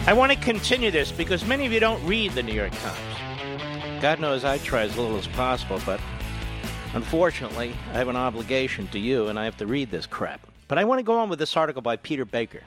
I 0.09 0.13
want 0.13 0.31
to 0.31 0.37
continue 0.39 0.89
this 0.89 1.11
because 1.11 1.45
many 1.45 1.67
of 1.67 1.71
you 1.71 1.79
don't 1.79 2.03
read 2.03 2.31
the 2.31 2.41
New 2.41 2.53
York 2.53 2.71
Times. 2.71 4.01
God 4.01 4.19
knows 4.19 4.43
I 4.43 4.57
try 4.57 4.81
as 4.81 4.97
little 4.97 5.17
as 5.17 5.27
possible, 5.27 5.79
but 5.85 5.99
unfortunately, 6.95 7.75
I 7.91 7.97
have 7.99 8.07
an 8.07 8.15
obligation 8.15 8.87
to 8.87 8.97
you 8.97 9.27
and 9.27 9.37
I 9.37 9.45
have 9.45 9.57
to 9.57 9.67
read 9.67 9.91
this 9.91 10.07
crap. 10.07 10.47
But 10.67 10.79
I 10.79 10.83
want 10.83 10.97
to 10.97 11.03
go 11.03 11.19
on 11.19 11.29
with 11.29 11.37
this 11.37 11.55
article 11.55 11.83
by 11.83 11.97
Peter 11.97 12.25
Baker. 12.25 12.63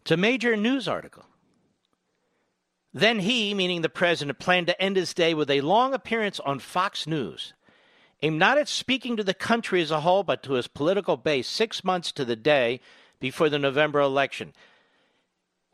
It's 0.00 0.12
a 0.12 0.16
major 0.16 0.56
news 0.56 0.88
article. 0.88 1.27
Then 2.98 3.20
he, 3.20 3.54
meaning 3.54 3.82
the 3.82 3.88
president, 3.88 4.40
planned 4.40 4.66
to 4.66 4.82
end 4.82 4.96
his 4.96 5.14
day 5.14 5.32
with 5.32 5.52
a 5.52 5.60
long 5.60 5.94
appearance 5.94 6.40
on 6.40 6.58
Fox 6.58 7.06
News, 7.06 7.52
aimed 8.22 8.40
not 8.40 8.58
at 8.58 8.66
speaking 8.66 9.16
to 9.16 9.22
the 9.22 9.34
country 9.34 9.80
as 9.80 9.92
a 9.92 10.00
whole, 10.00 10.24
but 10.24 10.42
to 10.42 10.54
his 10.54 10.66
political 10.66 11.16
base 11.16 11.46
six 11.46 11.84
months 11.84 12.10
to 12.10 12.24
the 12.24 12.34
day 12.34 12.80
before 13.20 13.48
the 13.48 13.58
November 13.58 14.00
election. 14.00 14.52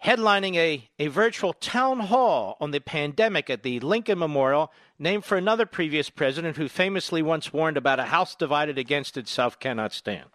Headlining 0.04 0.56
a, 0.56 0.90
a 0.98 1.06
virtual 1.06 1.54
town 1.54 2.00
hall 2.00 2.58
on 2.60 2.72
the 2.72 2.80
pandemic 2.80 3.48
at 3.48 3.62
the 3.62 3.80
Lincoln 3.80 4.18
Memorial, 4.18 4.70
named 4.98 5.24
for 5.24 5.38
another 5.38 5.64
previous 5.64 6.10
president 6.10 6.58
who 6.58 6.68
famously 6.68 7.22
once 7.22 7.54
warned 7.54 7.78
about 7.78 8.00
a 8.00 8.04
house 8.04 8.34
divided 8.34 8.76
against 8.76 9.16
itself 9.16 9.58
cannot 9.58 9.94
stand. 9.94 10.26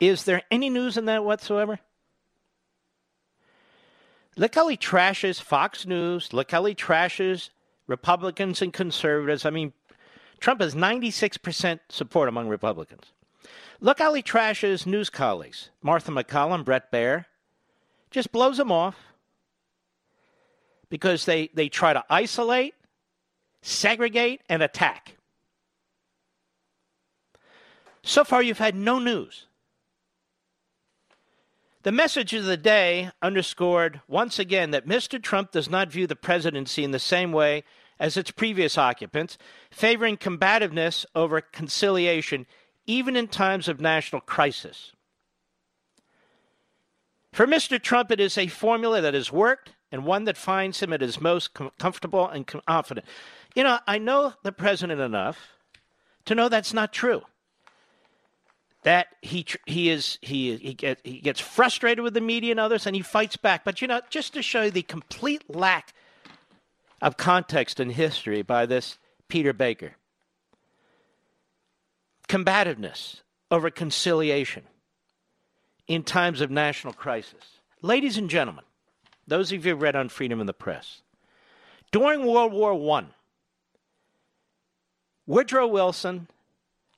Is 0.00 0.24
there 0.24 0.44
any 0.50 0.70
news 0.70 0.96
in 0.96 1.04
that 1.04 1.26
whatsoever? 1.26 1.78
Look 4.36 4.54
how 4.54 4.68
he 4.68 4.76
trashes 4.76 5.40
Fox 5.40 5.86
News. 5.86 6.32
Look 6.32 6.50
how 6.50 6.64
he 6.64 6.74
trashes 6.74 7.50
Republicans 7.86 8.62
and 8.62 8.72
conservatives. 8.72 9.46
I 9.46 9.50
mean, 9.50 9.72
Trump 10.40 10.60
has 10.60 10.74
96% 10.74 11.80
support 11.88 12.28
among 12.28 12.48
Republicans. 12.48 13.12
Look 13.80 13.98
how 13.98 14.14
he 14.14 14.22
trashes 14.22 14.86
news 14.86 15.10
colleagues 15.10 15.70
Martha 15.82 16.10
MacCallum, 16.10 16.64
Bret 16.64 16.90
Baier. 16.90 17.26
Just 18.10 18.32
blows 18.32 18.56
them 18.56 18.70
off 18.70 18.96
because 20.88 21.24
they, 21.24 21.50
they 21.54 21.68
try 21.68 21.92
to 21.92 22.04
isolate, 22.08 22.74
segregate, 23.62 24.40
and 24.48 24.62
attack. 24.62 25.16
So 28.02 28.22
far, 28.22 28.42
you've 28.42 28.58
had 28.58 28.76
no 28.76 28.98
news. 28.98 29.46
The 31.84 31.92
message 31.92 32.32
of 32.32 32.46
the 32.46 32.56
day 32.56 33.10
underscored 33.20 34.00
once 34.08 34.38
again 34.38 34.70
that 34.70 34.88
Mr. 34.88 35.22
Trump 35.22 35.52
does 35.52 35.68
not 35.68 35.92
view 35.92 36.06
the 36.06 36.16
presidency 36.16 36.82
in 36.82 36.92
the 36.92 36.98
same 36.98 37.30
way 37.30 37.62
as 38.00 38.16
its 38.16 38.30
previous 38.30 38.78
occupants, 38.78 39.36
favoring 39.70 40.16
combativeness 40.16 41.04
over 41.14 41.42
conciliation, 41.42 42.46
even 42.86 43.16
in 43.16 43.28
times 43.28 43.68
of 43.68 43.82
national 43.82 44.22
crisis. 44.22 44.92
For 47.32 47.46
Mr. 47.46 47.78
Trump, 47.80 48.10
it 48.10 48.18
is 48.18 48.38
a 48.38 48.46
formula 48.46 49.02
that 49.02 49.12
has 49.12 49.30
worked 49.30 49.72
and 49.92 50.06
one 50.06 50.24
that 50.24 50.38
finds 50.38 50.82
him 50.82 50.90
at 50.90 51.02
his 51.02 51.20
most 51.20 51.52
com- 51.52 51.70
comfortable 51.78 52.26
and 52.26 52.46
confident. 52.46 53.06
You 53.54 53.62
know, 53.62 53.78
I 53.86 53.98
know 53.98 54.32
the 54.42 54.52
president 54.52 55.02
enough 55.02 55.38
to 56.24 56.34
know 56.34 56.48
that's 56.48 56.72
not 56.72 56.94
true 56.94 57.24
that 58.84 59.08
he 59.22 59.44
he 59.66 59.90
is 59.90 60.18
he 60.22 60.56
he, 60.56 60.74
get, 60.74 61.00
he 61.02 61.18
gets 61.18 61.40
frustrated 61.40 62.04
with 62.04 62.14
the 62.14 62.20
media 62.20 62.52
and 62.52 62.60
others, 62.60 62.86
and 62.86 62.94
he 62.94 63.02
fights 63.02 63.36
back. 63.36 63.64
But 63.64 63.82
you 63.82 63.88
know, 63.88 64.00
just 64.10 64.34
to 64.34 64.42
show 64.42 64.70
the 64.70 64.82
complete 64.82 65.42
lack 65.48 65.92
of 67.02 67.16
context 67.16 67.80
and 67.80 67.90
history 67.90 68.42
by 68.42 68.66
this 68.66 68.98
Peter 69.28 69.52
Baker, 69.52 69.96
combativeness 72.28 73.22
over 73.50 73.70
conciliation 73.70 74.64
in 75.88 76.02
times 76.02 76.40
of 76.40 76.50
national 76.50 76.92
crisis, 76.92 77.60
ladies 77.80 78.18
and 78.18 78.28
gentlemen, 78.28 78.64
those 79.26 79.50
of 79.50 79.64
you 79.64 79.72
who 79.72 79.80
read 79.80 79.96
on 79.96 80.10
freedom 80.10 80.40
in 80.40 80.46
the 80.46 80.52
press, 80.52 81.00
during 81.90 82.26
World 82.26 82.52
War 82.52 82.74
One, 82.74 83.08
Woodrow 85.26 85.66
Wilson 85.66 86.28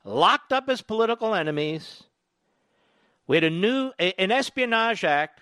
locked 0.06 0.52
up 0.52 0.68
his 0.68 0.82
political 0.82 1.34
enemies. 1.34 2.04
We 3.26 3.36
had 3.36 3.44
a 3.44 3.50
new 3.50 3.90
an 3.98 4.30
Espionage 4.30 5.04
Act 5.04 5.40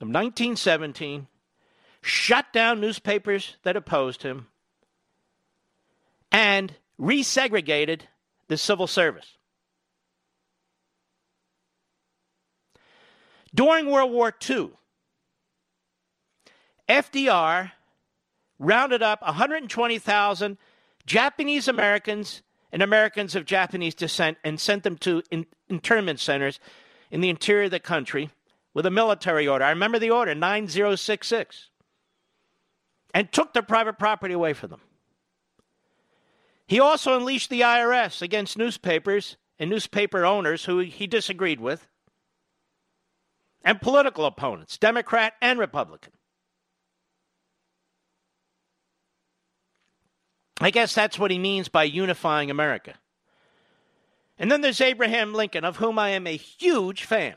of 0.00 0.08
1917, 0.08 1.28
shut 2.00 2.52
down 2.52 2.80
newspapers 2.80 3.56
that 3.62 3.76
opposed 3.76 4.24
him, 4.24 4.48
and 6.32 6.74
resegregated 7.00 8.02
the 8.48 8.56
civil 8.56 8.88
service. 8.88 9.38
During 13.54 13.86
World 13.86 14.10
War 14.10 14.34
II, 14.48 14.70
FDR 16.88 17.72
rounded 18.58 19.02
up 19.02 19.22
120,000 19.22 20.58
Japanese 21.06 21.68
Americans 21.68 22.42
and 22.72 22.82
Americans 22.82 23.34
of 23.34 23.44
Japanese 23.44 23.94
descent 23.94 24.38
and 24.42 24.58
sent 24.58 24.82
them 24.82 24.96
to 24.98 25.22
in- 25.30 25.46
internment 25.68 26.20
centers 26.20 26.58
in 27.10 27.20
the 27.20 27.28
interior 27.28 27.64
of 27.64 27.70
the 27.70 27.80
country 27.80 28.30
with 28.74 28.86
a 28.86 28.90
military 28.90 29.46
order. 29.46 29.64
I 29.64 29.70
remember 29.70 29.98
the 29.98 30.10
order 30.10 30.34
9066 30.34 31.68
and 33.12 33.30
took 33.30 33.52
their 33.52 33.62
private 33.62 33.98
property 33.98 34.32
away 34.32 34.54
from 34.54 34.70
them. 34.70 34.80
He 36.66 36.80
also 36.80 37.16
unleashed 37.16 37.50
the 37.50 37.60
IRS 37.60 38.22
against 38.22 38.56
newspapers 38.56 39.36
and 39.58 39.68
newspaper 39.68 40.24
owners 40.24 40.64
who 40.64 40.78
he 40.78 41.06
disagreed 41.06 41.60
with 41.60 41.86
and 43.62 43.80
political 43.80 44.24
opponents, 44.24 44.78
Democrat 44.78 45.34
and 45.42 45.58
Republican. 45.58 46.12
I 50.62 50.70
guess 50.70 50.94
that's 50.94 51.18
what 51.18 51.30
he 51.30 51.38
means 51.38 51.68
by 51.68 51.84
unifying 51.84 52.50
America. 52.50 52.94
And 54.38 54.50
then 54.50 54.60
there's 54.60 54.80
Abraham 54.80 55.34
Lincoln, 55.34 55.64
of 55.64 55.76
whom 55.76 55.98
I 55.98 56.10
am 56.10 56.26
a 56.26 56.36
huge 56.36 57.04
fan. 57.04 57.34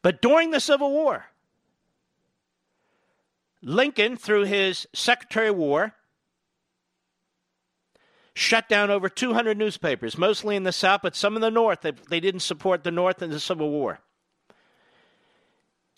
But 0.00 0.22
during 0.22 0.50
the 0.50 0.60
Civil 0.60 0.90
War, 0.90 1.26
Lincoln, 3.60 4.16
through 4.16 4.44
his 4.44 4.86
Secretary 4.94 5.48
of 5.48 5.56
War, 5.56 5.94
shut 8.32 8.68
down 8.68 8.90
over 8.90 9.08
200 9.08 9.58
newspapers, 9.58 10.16
mostly 10.16 10.56
in 10.56 10.62
the 10.62 10.72
South, 10.72 11.00
but 11.02 11.16
some 11.16 11.34
in 11.34 11.42
the 11.42 11.50
North. 11.50 11.82
They, 11.82 11.92
they 12.08 12.20
didn't 12.20 12.40
support 12.40 12.84
the 12.84 12.90
North 12.90 13.20
in 13.20 13.30
the 13.30 13.40
Civil 13.40 13.68
War. 13.70 13.98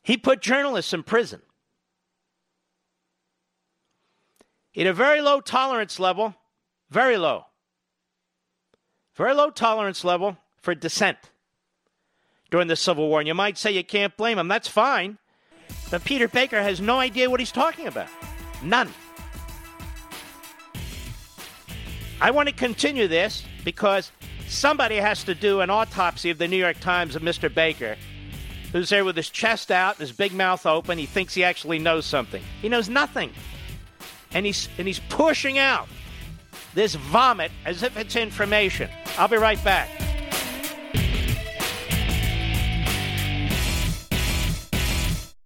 He 0.03 0.17
put 0.17 0.41
journalists 0.41 0.93
in 0.93 1.03
prison. 1.03 1.43
Had 4.77 4.87
a 4.87 4.93
very 4.93 5.21
low 5.21 5.41
tolerance 5.41 5.99
level, 5.99 6.35
very 6.91 7.17
low, 7.17 7.47
very 9.17 9.35
low 9.35 9.51
tolerance 9.51 10.05
level 10.05 10.39
for 10.61 10.75
dissent 10.75 11.19
during 12.51 12.69
the 12.69 12.77
Civil 12.77 13.09
War. 13.09 13.21
And 13.21 13.27
you 13.27 13.35
might 13.35 13.59
say 13.59 13.73
you 13.73 13.85
can't 13.85 14.17
blame 14.17 14.39
him. 14.39 14.49
That's 14.49 14.69
fine. 14.69 15.19
But 15.91 16.05
Peter 16.05 16.29
Baker 16.29 16.63
has 16.63 16.81
no 16.81 16.99
idea 17.01 17.29
what 17.29 17.41
he's 17.41 17.51
talking 17.51 17.89
about. 17.89 18.09
None. 18.63 18.91
I 22.21 22.31
want 22.31 22.49
to 22.49 22.55
continue 22.55 23.09
this 23.09 23.45
because 23.65 24.13
somebody 24.47 24.97
has 24.97 25.25
to 25.25 25.35
do 25.35 25.63
an 25.63 25.71
autopsy 25.71 26.31
of 26.31 26.39
the 26.39 26.47
New 26.47 26.57
York 26.57 26.79
Times 26.79 27.17
of 27.17 27.23
Mr. 27.23 27.53
Baker, 27.53 27.97
who's 28.73 28.91
there 28.91 29.05
with 29.05 29.17
his 29.17 29.31
chest 29.31 29.73
out, 29.73 29.97
his 29.97 30.13
big 30.13 30.33
mouth 30.33 30.65
open. 30.65 30.99
He 30.99 31.07
thinks 31.07 31.35
he 31.35 31.43
actually 31.43 31.79
knows 31.79 32.07
something. 32.07 32.43
He 32.63 32.69
knows 32.69 32.89
nothing 32.89 33.33
and 34.33 34.47
he's 34.47 34.69
and 34.79 34.87
he's 34.87 35.01
pushing 35.09 35.59
out 35.59 35.89
this 36.75 36.95
vomit 36.95 37.51
as 37.65 37.83
if 37.83 37.97
it's 37.97 38.17
information. 38.17 38.91
I'll 39.19 39.29
be 39.29 39.37
right 39.37 39.63
back. 39.65 39.89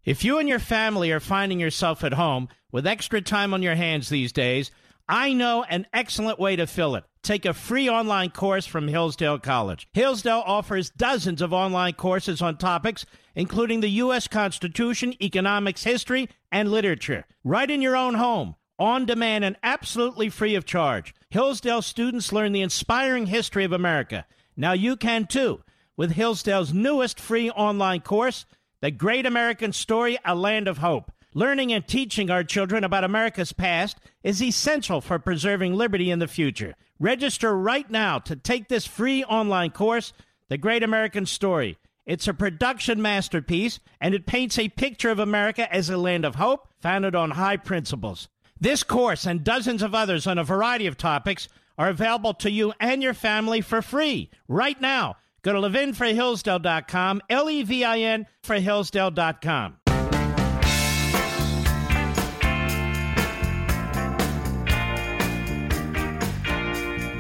If 0.05 0.23
you 0.23 0.38
and 0.38 0.49
your 0.49 0.59
family 0.59 1.12
are 1.12 1.20
finding 1.20 1.59
yourself 1.59 2.05
at 2.05 2.12
home 2.12 2.49
with 2.70 2.87
extra 2.87 3.23
time 3.23 3.55
on 3.55 3.62
your 3.62 3.75
hands 3.75 4.11
these 4.11 4.33
days, 4.33 4.70
I 5.09 5.33
know 5.33 5.64
an 5.64 5.87
excellent 5.94 6.38
way 6.38 6.57
to 6.57 6.66
fill 6.66 6.94
it. 6.94 7.05
Take 7.23 7.47
a 7.47 7.55
free 7.55 7.88
online 7.88 8.29
course 8.29 8.66
from 8.66 8.87
Hillsdale 8.87 9.38
College. 9.38 9.88
Hillsdale 9.94 10.42
offers 10.44 10.90
dozens 10.90 11.40
of 11.40 11.55
online 11.55 11.94
courses 11.94 12.42
on 12.42 12.59
topics 12.59 13.07
including 13.35 13.81
the 13.81 13.88
U.S. 13.88 14.29
Constitution, 14.29 15.14
economics, 15.23 15.85
history, 15.85 16.29
and 16.53 16.70
literature, 16.70 17.27
right 17.42 17.70
in 17.70 17.83
your 17.83 17.97
own 17.97 18.14
home 18.14 18.55
on 18.79 19.07
demand 19.07 19.45
and 19.45 19.57
absolutely 19.63 20.29
free 20.29 20.55
of 20.55 20.65
charge. 20.65 21.15
Hillsdale 21.31 21.83
students 21.83 22.33
learn 22.33 22.53
the 22.53 22.63
inspiring 22.63 23.27
history 23.27 23.65
of 23.65 23.73
America. 23.73 24.27
Now 24.57 24.73
you 24.73 24.97
can 24.97 25.27
too 25.27 25.61
with 25.97 26.13
Hillsdale's 26.13 26.73
newest 26.73 27.21
free 27.21 27.51
online 27.51 28.01
course, 28.01 28.47
The 28.81 28.91
Great 28.91 29.27
American 29.27 29.73
Story 29.73 30.19
A 30.25 30.35
Land 30.35 30.69
of 30.69 30.79
Hope. 30.79 31.13
Learning 31.37 31.73
and 31.73 31.87
teaching 31.87 32.31
our 32.31 32.45
children 32.45 32.85
about 32.85 33.05
America's 33.05 33.53
past 33.53 33.99
is 34.23 34.43
essential 34.43 35.01
for 35.01 35.19
preserving 35.19 35.75
liberty 35.75 36.11
in 36.11 36.21
the 36.21 36.29
future. 36.29 36.75
Register 37.01 37.57
right 37.57 37.91
now 37.91 38.19
to 38.21 38.37
take 38.37 38.69
this 38.69 38.87
free 38.87 39.25
online 39.25 39.71
course, 39.71 40.13
The 40.49 40.59
Great 40.59 40.83
American 40.83 41.27
Story. 41.27 41.77
It's 42.07 42.29
a 42.29 42.35
production 42.35 43.01
masterpiece, 43.03 43.81
and 44.01 44.15
it 44.15 44.27
paints 44.27 44.59
a 44.59 44.69
picture 44.69 45.11
of 45.11 45.19
America 45.19 45.73
as 45.75 45.91
a 45.91 45.97
land 45.97 46.25
of 46.25 46.37
hope 46.37 46.69
founded 46.81 47.15
on 47.15 47.33
high 47.33 47.57
principles. 47.57 48.29
This 48.64 48.83
course 48.83 49.27
and 49.27 49.44
dozens 49.44 49.83
of 49.83 49.94
others 49.94 50.27
on 50.27 50.38
a 50.38 50.42
variety 50.42 50.87
of 50.87 50.96
topics 50.96 51.48
are 51.77 51.90
available 51.90 52.33
to 52.33 52.50
you 52.50 52.72
and 52.81 53.03
your 53.03 53.12
family 53.12 53.61
for 53.61 53.83
free 53.83 54.31
right 54.48 54.81
now. 54.81 55.18
Go 55.42 55.53
to 55.53 55.59
levinforhillsdale.com, 55.68 57.20
L 57.29 57.50
E 57.50 57.62
V 57.62 57.85
I 57.85 57.98
N 57.98 58.27
for 58.42 58.59
Hillsdale.com. 58.59 59.77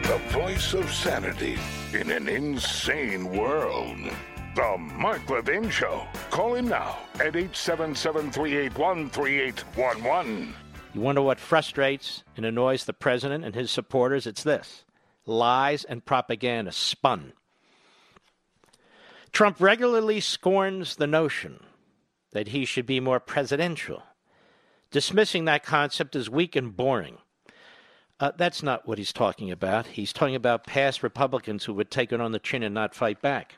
The 0.02 0.20
voice 0.30 0.72
of 0.72 0.90
sanity 0.90 1.58
in 1.92 2.10
an 2.10 2.26
insane 2.26 3.36
world. 3.36 3.98
The 4.56 4.78
Mark 4.78 5.28
Levin 5.28 5.68
Show. 5.68 6.06
Call 6.30 6.54
him 6.54 6.68
now 6.68 7.00
at 7.16 7.36
877 7.36 8.30
381 8.30 9.10
3811. 9.10 10.54
You 10.94 11.00
wonder 11.00 11.22
what 11.22 11.40
frustrates 11.40 12.22
and 12.36 12.46
annoys 12.46 12.84
the 12.84 12.92
president 12.92 13.44
and 13.44 13.54
his 13.54 13.72
supporters? 13.72 14.26
It's 14.26 14.44
this 14.44 14.84
lies 15.26 15.84
and 15.84 16.04
propaganda 16.04 16.70
spun. 16.70 17.32
Trump 19.32 19.60
regularly 19.60 20.20
scorns 20.20 20.94
the 20.96 21.08
notion 21.08 21.64
that 22.30 22.48
he 22.48 22.64
should 22.64 22.86
be 22.86 23.00
more 23.00 23.18
presidential, 23.18 24.04
dismissing 24.92 25.46
that 25.46 25.64
concept 25.64 26.14
as 26.14 26.30
weak 26.30 26.54
and 26.54 26.76
boring. 26.76 27.18
Uh, 28.20 28.30
that's 28.36 28.62
not 28.62 28.86
what 28.86 28.98
he's 28.98 29.12
talking 29.12 29.50
about. 29.50 29.86
He's 29.86 30.12
talking 30.12 30.36
about 30.36 30.64
past 30.64 31.02
Republicans 31.02 31.64
who 31.64 31.74
would 31.74 31.90
take 31.90 32.12
it 32.12 32.20
on 32.20 32.30
the 32.30 32.38
chin 32.38 32.62
and 32.62 32.74
not 32.74 32.94
fight 32.94 33.20
back. 33.20 33.56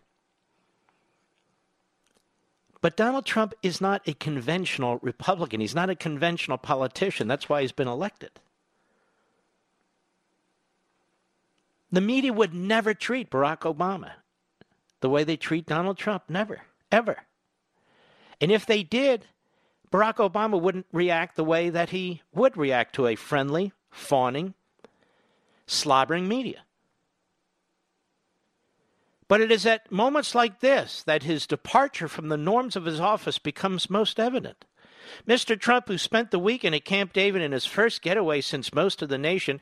But 2.87 2.97
Donald 2.97 3.27
Trump 3.27 3.53
is 3.65 3.81
not 3.81 4.07
a 4.07 4.13
conventional 4.13 5.01
Republican. 5.03 5.59
He's 5.59 5.75
not 5.75 5.91
a 5.91 5.97
conventional 5.97 6.57
politician. 6.57 7.27
That's 7.27 7.49
why 7.49 7.63
he's 7.63 7.73
been 7.73 7.89
elected. 7.89 8.31
The 11.91 12.01
media 12.01 12.33
would 12.33 12.55
never 12.55 12.95
treat 12.95 13.29
Barack 13.29 13.63
Obama 13.63 14.13
the 15.01 15.11
way 15.11 15.25
they 15.25 15.37
treat 15.37 15.67
Donald 15.67 15.99
Trump. 15.99 16.23
Never, 16.29 16.63
ever. 16.93 17.25
And 18.41 18.53
if 18.53 18.65
they 18.65 18.85
did, 18.85 19.27
Barack 19.91 20.19
Obama 20.19 20.61
wouldn't 20.61 20.87
react 20.93 21.35
the 21.35 21.43
way 21.43 21.69
that 21.69 21.91
he 21.91 22.23
would 22.33 22.57
react 22.57 22.95
to 22.95 23.09
a 23.09 23.17
friendly, 23.17 23.73
fawning, 23.91 24.55
slobbering 25.67 26.29
media. 26.29 26.63
But 29.29 29.41
it 29.41 29.51
is 29.51 29.67
at 29.67 29.91
moments 29.91 30.35
like 30.35 30.61
this 30.61 31.03
that 31.03 31.25
his 31.25 31.47
departure 31.47 32.09
from 32.09 32.29
the 32.29 32.37
norms 32.37 32.77
of 32.77 32.85
his 32.85 33.01
office 33.01 33.39
becomes 33.39 33.91
most 33.91 34.21
evident. 34.21 34.65
Mr. 35.27 35.59
Trump, 35.59 35.89
who 35.89 35.99
spent 35.99 36.31
the 36.31 36.39
weekend 36.39 36.75
at 36.75 36.85
Camp 36.85 37.13
David 37.13 37.43
in 37.43 37.53
his 37.53 37.67
first 37.67 38.03
getaway 38.03 38.41
since 38.41 38.75
most 38.75 39.03
of 39.03 39.09
the 39.09 39.19
nation 39.19 39.61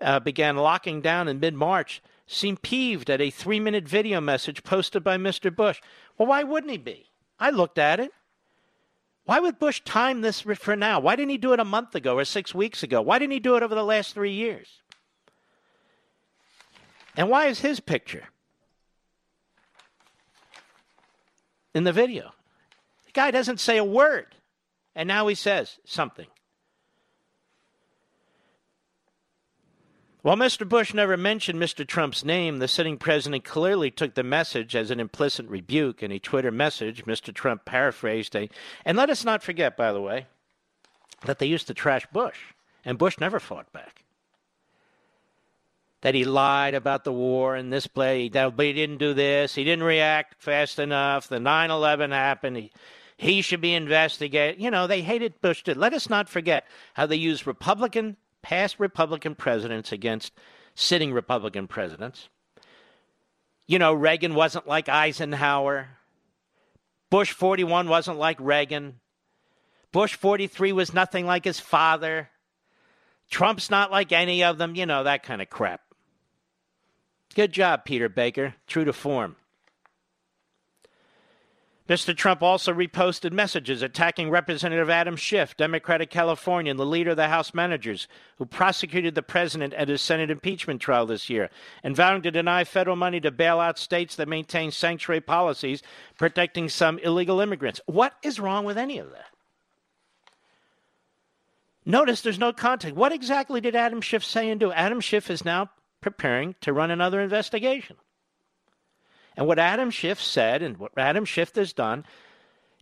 uh, 0.00 0.20
began 0.20 0.56
locking 0.56 1.00
down 1.00 1.28
in 1.28 1.40
mid 1.40 1.54
March, 1.54 2.02
seemed 2.26 2.62
peeved 2.62 3.10
at 3.10 3.20
a 3.20 3.30
three 3.30 3.60
minute 3.60 3.88
video 3.88 4.20
message 4.20 4.62
posted 4.62 5.02
by 5.02 5.16
Mr. 5.16 5.54
Bush. 5.54 5.80
Well, 6.16 6.28
why 6.28 6.42
wouldn't 6.42 6.70
he 6.70 6.78
be? 6.78 7.10
I 7.38 7.50
looked 7.50 7.78
at 7.78 8.00
it. 8.00 8.12
Why 9.24 9.38
would 9.38 9.58
Bush 9.58 9.80
time 9.84 10.22
this 10.22 10.40
for 10.40 10.76
now? 10.76 10.98
Why 11.00 11.14
didn't 11.14 11.30
he 11.30 11.38
do 11.38 11.52
it 11.52 11.60
a 11.60 11.64
month 11.64 11.94
ago 11.94 12.16
or 12.16 12.24
six 12.24 12.54
weeks 12.54 12.82
ago? 12.82 13.00
Why 13.00 13.18
didn't 13.18 13.32
he 13.32 13.40
do 13.40 13.56
it 13.56 13.62
over 13.62 13.74
the 13.74 13.84
last 13.84 14.14
three 14.14 14.32
years? 14.32 14.82
And 17.16 17.28
why 17.28 17.46
is 17.46 17.60
his 17.60 17.80
picture? 17.80 18.28
In 21.74 21.84
the 21.84 21.92
video. 21.92 22.32
The 23.06 23.12
guy 23.12 23.30
doesn't 23.30 23.60
say 23.60 23.76
a 23.76 23.84
word, 23.84 24.36
and 24.94 25.06
now 25.06 25.26
he 25.26 25.34
says 25.34 25.78
something. 25.84 26.26
While 30.22 30.36
Mr. 30.36 30.68
Bush 30.68 30.92
never 30.92 31.16
mentioned 31.16 31.58
Mr. 31.58 31.86
Trump's 31.86 32.24
name, 32.24 32.58
the 32.58 32.68
sitting 32.68 32.98
president 32.98 33.42
clearly 33.44 33.90
took 33.90 34.14
the 34.14 34.22
message 34.22 34.76
as 34.76 34.90
an 34.90 35.00
implicit 35.00 35.46
rebuke. 35.48 36.02
In 36.02 36.12
a 36.12 36.18
Twitter 36.18 36.50
message, 36.50 37.06
Mr. 37.06 37.32
Trump 37.32 37.64
paraphrased 37.64 38.36
a, 38.36 38.50
and 38.84 38.98
let 38.98 39.08
us 39.08 39.24
not 39.24 39.42
forget, 39.42 39.78
by 39.78 39.92
the 39.92 40.00
way, 40.02 40.26
that 41.24 41.38
they 41.38 41.46
used 41.46 41.66
to 41.68 41.74
trash 41.74 42.06
Bush, 42.12 42.38
and 42.84 42.98
Bush 42.98 43.18
never 43.18 43.40
fought 43.40 43.72
back 43.72 44.04
that 46.02 46.14
he 46.14 46.24
lied 46.24 46.74
about 46.74 47.04
the 47.04 47.12
war 47.12 47.54
and 47.54 47.72
this 47.72 47.86
play, 47.86 48.28
but 48.28 48.54
he 48.58 48.72
didn't 48.72 48.98
do 48.98 49.12
this, 49.14 49.54
he 49.54 49.64
didn't 49.64 49.84
react 49.84 50.42
fast 50.42 50.78
enough, 50.78 51.28
the 51.28 51.40
9 51.40 51.70
11 51.70 52.10
happened, 52.10 52.56
he, 52.56 52.72
he 53.20 53.42
should 53.42 53.60
be 53.60 53.74
investigated. 53.74 54.62
You 54.62 54.70
know, 54.70 54.86
they 54.86 55.02
hated 55.02 55.42
Bush. 55.42 55.62
Too. 55.62 55.74
Let 55.74 55.92
us 55.92 56.08
not 56.08 56.30
forget 56.30 56.66
how 56.94 57.04
they 57.04 57.16
used 57.16 57.46
Republican, 57.46 58.16
past 58.40 58.80
Republican 58.80 59.34
presidents 59.34 59.92
against 59.92 60.32
sitting 60.74 61.12
Republican 61.12 61.68
presidents. 61.68 62.30
You 63.66 63.78
know, 63.78 63.92
Reagan 63.92 64.34
wasn't 64.34 64.66
like 64.66 64.88
Eisenhower. 64.88 65.88
Bush 67.10 67.32
41 67.32 67.90
wasn't 67.90 68.18
like 68.18 68.38
Reagan. 68.40 69.00
Bush 69.92 70.14
43 70.14 70.72
was 70.72 70.94
nothing 70.94 71.26
like 71.26 71.44
his 71.44 71.60
father. 71.60 72.30
Trump's 73.30 73.70
not 73.70 73.90
like 73.90 74.12
any 74.12 74.42
of 74.44 74.56
them, 74.56 74.74
you 74.74 74.86
know, 74.86 75.04
that 75.04 75.24
kind 75.24 75.42
of 75.42 75.50
crap. 75.50 75.82
Good 77.34 77.52
job, 77.52 77.84
Peter 77.84 78.08
Baker. 78.08 78.54
True 78.66 78.84
to 78.84 78.92
form. 78.92 79.36
Mr. 81.90 82.16
Trump 82.16 82.40
also 82.40 82.72
reposted 82.72 83.32
messages 83.32 83.82
attacking 83.82 84.30
Representative 84.30 84.88
Adam 84.88 85.16
Schiff, 85.16 85.56
Democratic 85.56 86.08
Californian, 86.08 86.76
the 86.76 86.86
leader 86.86 87.10
of 87.10 87.16
the 87.16 87.26
House 87.26 87.52
managers, 87.52 88.06
who 88.38 88.46
prosecuted 88.46 89.16
the 89.16 89.24
president 89.24 89.74
at 89.74 89.88
his 89.88 90.00
Senate 90.00 90.30
impeachment 90.30 90.80
trial 90.80 91.04
this 91.04 91.28
year, 91.28 91.50
and 91.82 91.96
vowing 91.96 92.22
to 92.22 92.30
deny 92.30 92.62
federal 92.62 92.94
money 92.94 93.18
to 93.20 93.32
bail 93.32 93.58
out 93.58 93.76
states 93.76 94.14
that 94.14 94.28
maintain 94.28 94.70
sanctuary 94.70 95.20
policies 95.20 95.82
protecting 96.16 96.68
some 96.68 97.00
illegal 97.00 97.40
immigrants. 97.40 97.80
What 97.86 98.12
is 98.22 98.38
wrong 98.38 98.64
with 98.64 98.78
any 98.78 98.98
of 98.98 99.10
that? 99.10 99.26
Notice 101.84 102.20
there's 102.20 102.38
no 102.38 102.52
context. 102.52 102.94
What 102.94 103.10
exactly 103.10 103.60
did 103.60 103.74
Adam 103.74 104.00
Schiff 104.00 104.24
say 104.24 104.48
and 104.48 104.60
do? 104.60 104.70
Adam 104.70 105.00
Schiff 105.00 105.28
is 105.28 105.44
now 105.44 105.70
preparing 106.00 106.54
to 106.60 106.72
run 106.72 106.90
another 106.90 107.20
investigation. 107.20 107.96
And 109.36 109.46
what 109.46 109.58
Adam 109.58 109.90
Schiff 109.90 110.20
said 110.20 110.62
and 110.62 110.78
what 110.78 110.92
Adam 110.96 111.24
Schiff 111.24 111.54
has 111.54 111.72
done 111.72 112.04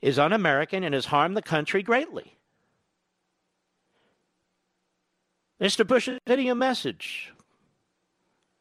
is 0.00 0.18
un 0.18 0.32
American 0.32 0.84
and 0.84 0.94
has 0.94 1.06
harmed 1.06 1.36
the 1.36 1.42
country 1.42 1.82
greatly. 1.82 2.36
Mr. 5.60 5.86
Bush's 5.86 6.20
video 6.26 6.54
message 6.54 7.32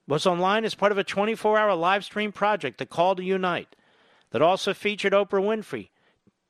was 0.07 0.25
online 0.25 0.65
as 0.65 0.73
part 0.73 0.91
of 0.91 0.97
a 0.97 1.03
24 1.03 1.57
hour 1.57 1.75
live 1.75 2.03
stream 2.03 2.31
project, 2.31 2.79
The 2.79 2.85
Call 2.85 3.15
to 3.15 3.23
Unite, 3.23 3.75
that 4.31 4.41
also 4.41 4.73
featured 4.73 5.13
Oprah 5.13 5.43
Winfrey, 5.43 5.89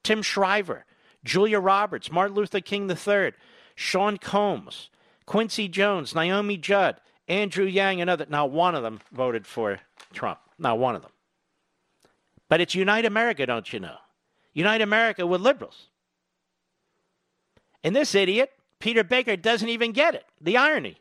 Tim 0.03 0.21
Shriver, 0.21 0.85
Julia 1.23 1.59
Roberts, 1.59 2.11
Martin 2.11 2.35
Luther 2.35 2.61
King 2.61 2.89
III, 2.89 3.33
Sean 3.75 4.17
Combs, 4.17 4.89
Quincy 5.25 5.67
Jones, 5.67 6.15
Naomi 6.15 6.55
Judd, 6.55 7.01
Andrew 7.27 7.65
Yang 7.65 8.01
and 8.01 8.09
other. 8.09 8.25
Not 8.29 8.51
one 8.51 8.75
of 8.75 8.83
them 8.83 8.99
voted 9.11 9.45
for 9.45 9.79
Trump. 10.13 10.39
Not 10.57 10.79
one 10.79 10.95
of 10.95 11.01
them. 11.01 11.11
But 12.49 12.61
it's 12.61 12.75
Unite 12.75 13.05
America, 13.05 13.45
don't 13.45 13.71
you 13.71 13.79
know? 13.79 13.97
Unite 14.53 14.81
America 14.81 15.27
with 15.27 15.41
liberals. 15.41 15.87
And 17.83 17.95
this 17.95 18.15
idiot, 18.15 18.51
Peter 18.79 19.03
Baker, 19.03 19.35
doesn't 19.35 19.69
even 19.69 19.91
get 19.91 20.15
it. 20.15 20.25
The 20.41 20.57
irony. 20.57 20.97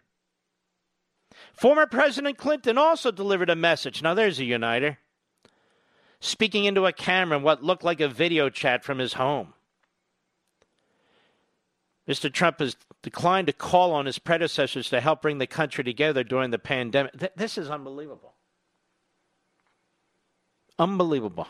Former 1.53 1.87
President 1.87 2.39
Clinton 2.39 2.79
also 2.79 3.11
delivered 3.11 3.51
a 3.51 3.57
message. 3.57 4.03
Now, 4.03 4.15
there's 4.15 4.39
a 4.39 4.45
uniter. 4.45 4.99
Speaking 6.21 6.65
into 6.65 6.87
a 6.87 6.93
camera 6.93 7.39
in 7.39 7.45
what 7.45 7.63
looked 7.63 7.85
like 7.85 8.01
a 8.01 8.09
video 8.09 8.49
chat 8.49 8.85
from 8.85 8.99
his 8.99 9.15
home. 9.15 9.55
Mr. 12.09 12.33
Trump 12.33 12.61
has 12.61 12.77
declined 13.07 13.47
to 13.47 13.53
call 13.53 13.93
on 13.93 14.05
his 14.05 14.19
predecessors 14.19 14.91
to 14.91 15.01
help 15.01 15.23
bring 15.23 15.39
the 15.39 15.47
country 15.47 15.85
together 15.85 16.25
during 16.25 16.51
the 16.51 16.59
pandemic. 16.59 17.17
Th- 17.17 17.31
this 17.37 17.57
is 17.57 17.71
unbelievable. 17.71 18.35
Unbelievable. 20.77 21.47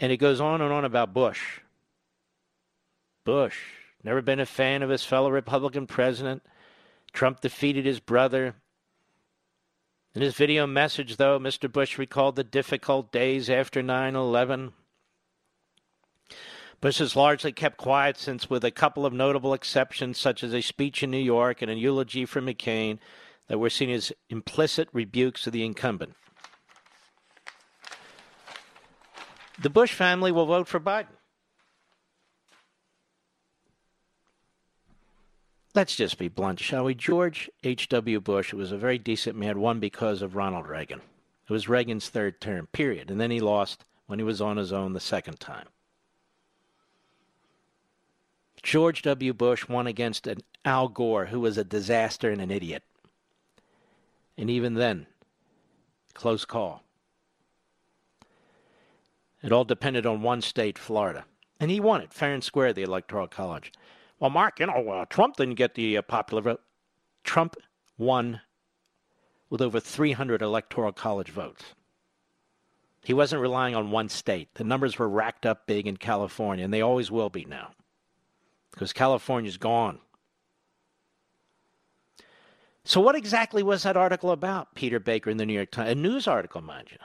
And 0.00 0.10
it 0.10 0.16
goes 0.16 0.40
on 0.40 0.60
and 0.60 0.72
on 0.72 0.84
about 0.84 1.14
Bush. 1.14 1.60
Bush, 3.22 3.56
never 4.02 4.20
been 4.20 4.40
a 4.40 4.46
fan 4.46 4.82
of 4.82 4.90
his 4.90 5.04
fellow 5.04 5.30
Republican 5.30 5.86
president. 5.86 6.42
Trump 7.12 7.40
defeated 7.40 7.86
his 7.86 8.00
brother. 8.00 8.56
In 10.12 10.22
his 10.22 10.34
video 10.34 10.66
message, 10.66 11.18
though, 11.18 11.38
Mr. 11.38 11.70
Bush 11.70 11.98
recalled 11.98 12.34
the 12.34 12.42
difficult 12.42 13.12
days 13.12 13.48
after 13.48 13.80
9 13.80 14.16
11 14.16 14.72
Bush 16.84 16.98
has 16.98 17.16
largely 17.16 17.50
kept 17.50 17.78
quiet 17.78 18.18
since, 18.18 18.50
with 18.50 18.62
a 18.62 18.70
couple 18.70 19.06
of 19.06 19.14
notable 19.14 19.54
exceptions, 19.54 20.18
such 20.18 20.44
as 20.44 20.52
a 20.52 20.60
speech 20.60 21.02
in 21.02 21.10
New 21.10 21.16
York 21.16 21.62
and 21.62 21.70
a 21.70 21.74
eulogy 21.74 22.26
for 22.26 22.42
McCain, 22.42 22.98
that 23.46 23.56
were 23.56 23.70
seen 23.70 23.88
as 23.88 24.12
implicit 24.28 24.90
rebukes 24.92 25.46
of 25.46 25.54
the 25.54 25.64
incumbent. 25.64 26.12
The 29.62 29.70
Bush 29.70 29.94
family 29.94 30.30
will 30.30 30.44
vote 30.44 30.68
for 30.68 30.78
Biden. 30.78 31.16
Let's 35.74 35.96
just 35.96 36.18
be 36.18 36.28
blunt, 36.28 36.60
shall 36.60 36.84
we? 36.84 36.94
George 36.94 37.48
H.W. 37.62 38.20
Bush 38.20 38.52
was 38.52 38.72
a 38.72 38.76
very 38.76 38.98
decent 38.98 39.38
man, 39.38 39.58
won 39.58 39.80
because 39.80 40.20
of 40.20 40.36
Ronald 40.36 40.66
Reagan. 40.66 41.00
It 41.48 41.50
was 41.50 41.66
Reagan's 41.66 42.10
third 42.10 42.42
term, 42.42 42.66
period. 42.72 43.10
And 43.10 43.18
then 43.18 43.30
he 43.30 43.40
lost 43.40 43.86
when 44.04 44.18
he 44.18 44.22
was 44.22 44.42
on 44.42 44.58
his 44.58 44.70
own 44.70 44.92
the 44.92 45.00
second 45.00 45.40
time. 45.40 45.68
George 48.64 49.02
W. 49.02 49.34
Bush 49.34 49.68
won 49.68 49.86
against 49.86 50.26
an 50.26 50.38
Al 50.64 50.88
Gore 50.88 51.26
who 51.26 51.38
was 51.38 51.58
a 51.58 51.64
disaster 51.64 52.30
and 52.30 52.40
an 52.40 52.50
idiot. 52.50 52.82
And 54.38 54.48
even 54.48 54.72
then, 54.72 55.06
close 56.14 56.46
call. 56.46 56.82
It 59.42 59.52
all 59.52 59.66
depended 59.66 60.06
on 60.06 60.22
one 60.22 60.40
state, 60.40 60.78
Florida. 60.78 61.26
And 61.60 61.70
he 61.70 61.78
won 61.78 62.00
it, 62.00 62.14
fair 62.14 62.32
and 62.32 62.42
square, 62.42 62.72
the 62.72 62.82
Electoral 62.82 63.28
College. 63.28 63.70
Well, 64.18 64.30
Mark, 64.30 64.58
you 64.58 64.66
know, 64.66 64.88
uh, 64.88 65.04
Trump 65.10 65.36
didn't 65.36 65.56
get 65.56 65.74
the 65.74 65.98
uh, 65.98 66.02
popular 66.02 66.42
vote. 66.42 66.62
Trump 67.22 67.56
won 67.98 68.40
with 69.50 69.60
over 69.60 69.78
300 69.78 70.40
Electoral 70.40 70.92
College 70.92 71.28
votes. 71.28 71.74
He 73.04 73.12
wasn't 73.12 73.42
relying 73.42 73.74
on 73.74 73.90
one 73.90 74.08
state. 74.08 74.54
The 74.54 74.64
numbers 74.64 74.98
were 74.98 75.08
racked 75.08 75.44
up 75.44 75.66
big 75.66 75.86
in 75.86 75.98
California, 75.98 76.64
and 76.64 76.72
they 76.72 76.80
always 76.80 77.10
will 77.10 77.28
be 77.28 77.44
now 77.44 77.72
because 78.74 78.92
California's 78.92 79.56
gone. 79.56 79.98
So, 82.84 83.00
what 83.00 83.14
exactly 83.14 83.62
was 83.62 83.84
that 83.84 83.96
article 83.96 84.30
about, 84.30 84.74
Peter 84.74 85.00
Baker 85.00 85.30
in 85.30 85.38
the 85.38 85.46
New 85.46 85.54
York 85.54 85.70
Times? 85.70 85.90
A 85.90 85.94
news 85.94 86.28
article, 86.28 86.60
mind 86.60 86.88
you. 86.90 86.98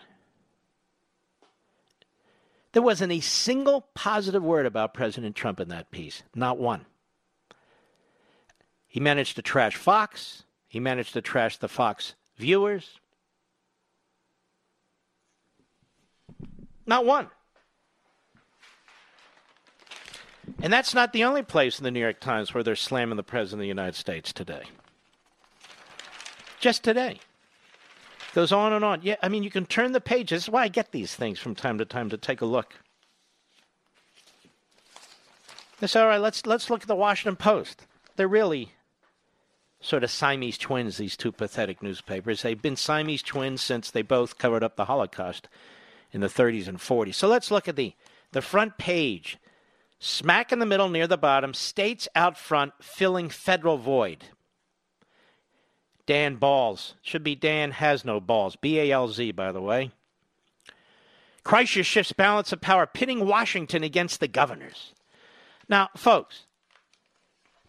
There 2.74 2.84
wasn't 2.84 3.14
a 3.14 3.20
single 3.22 3.88
positive 3.94 4.44
word 4.44 4.66
about 4.66 4.94
President 4.94 5.36
Trump 5.36 5.60
in 5.60 5.70
that 5.70 5.90
piece, 5.90 6.22
not 6.36 6.60
one. 6.60 6.86
He 8.88 9.00
managed 9.00 9.36
to 9.38 9.42
trash 9.42 9.76
Fox, 9.76 10.44
he 10.68 10.80
managed 10.80 11.14
to 11.14 11.22
trash 11.22 11.58
the 11.58 11.70
Fox 11.70 12.16
viewers. 12.38 13.00
Not 16.86 17.06
one. 17.06 17.30
And 20.62 20.74
that's 20.74 20.94
not 20.94 21.14
the 21.14 21.24
only 21.24 21.44
place 21.44 21.80
in 21.80 21.84
the 21.86 21.92
New 21.92 22.02
York 22.02 22.20
Times 22.20 22.54
where 22.54 22.64
they're 22.64 22.76
slamming 22.76 23.16
the 23.16 23.24
President 23.24 23.60
of 23.60 23.64
the 23.64 23.68
United 23.68 23.96
States 23.96 24.34
today. 24.34 24.64
Just 26.60 26.84
today. 26.84 27.20
Goes 28.34 28.52
on 28.52 28.74
and 28.74 28.84
on. 28.84 29.00
Yeah, 29.02 29.16
I 29.24 29.30
mean, 29.30 29.44
you 29.44 29.50
can 29.50 29.66
turn 29.66 29.94
the 29.94 30.02
pages. 30.02 30.50
Why 30.50 30.64
I 30.64 30.68
get 30.68 30.92
these 30.92 31.16
things 31.16 31.40
from 31.40 31.56
time 31.56 31.78
to 31.78 31.86
time 31.86 32.10
to 32.10 32.18
take 32.18 32.42
a 32.42 32.46
look. 32.46 32.76
That's 35.80 35.96
all 35.96 36.08
right. 36.08 36.20
Let's 36.20 36.46
let's 36.46 36.70
look 36.70 36.82
at 36.82 36.88
the 36.88 36.96
Washington 36.96 37.38
Post. 37.38 37.88
They're 38.18 38.28
really 38.28 38.74
sort 39.80 40.04
of 40.04 40.12
Siamese 40.12 40.58
twins. 40.58 40.98
These 40.98 41.16
two 41.16 41.32
pathetic 41.32 41.82
newspapers. 41.82 42.42
They've 42.42 42.62
been 42.62 42.76
Siamese 42.76 43.24
twins 43.24 43.62
since 43.62 43.90
they 43.90 44.02
both 44.02 44.38
covered 44.38 44.64
up 44.64 44.76
the 44.76 44.86
Holocaust 44.86 45.48
in 46.12 46.22
the 46.22 46.28
30s 46.28 46.68
and 46.68 46.80
40s. 46.80 47.16
So 47.16 47.28
let's 47.28 47.50
look 47.50 47.68
at 47.68 47.78
the 47.78 47.94
the 48.32 48.42
front 48.42 48.78
page. 48.78 49.39
Smack 50.00 50.52
in 50.52 50.60
the 50.60 50.66
middle 50.66 50.90
near 50.90 51.08
the 51.08 51.18
bottom, 51.18 51.54
states 51.54 52.08
out 52.16 52.38
front 52.38 52.74
filling 52.82 53.30
federal 53.30 53.78
void. 53.78 54.26
Dan 56.06 56.38
Balz. 56.38 56.94
Should 57.02 57.24
be 57.24 57.36
Dan 57.36 57.72
has 57.72 58.04
no 58.04 58.20
balls. 58.20 58.56
B 58.56 58.80
A 58.80 58.92
L 58.92 59.10
Z, 59.10 59.32
by 59.34 59.52
the 59.52 59.62
way. 59.62 59.92
Crisis 61.44 61.86
shifts 61.86 62.14
balance 62.14 62.52
of 62.52 62.62
power, 62.62 62.86
pitting 62.86 63.26
Washington 63.26 63.84
against 63.84 64.20
the 64.20 64.28
governors. 64.28 64.94
Now, 65.68 65.90
folks, 65.96 66.46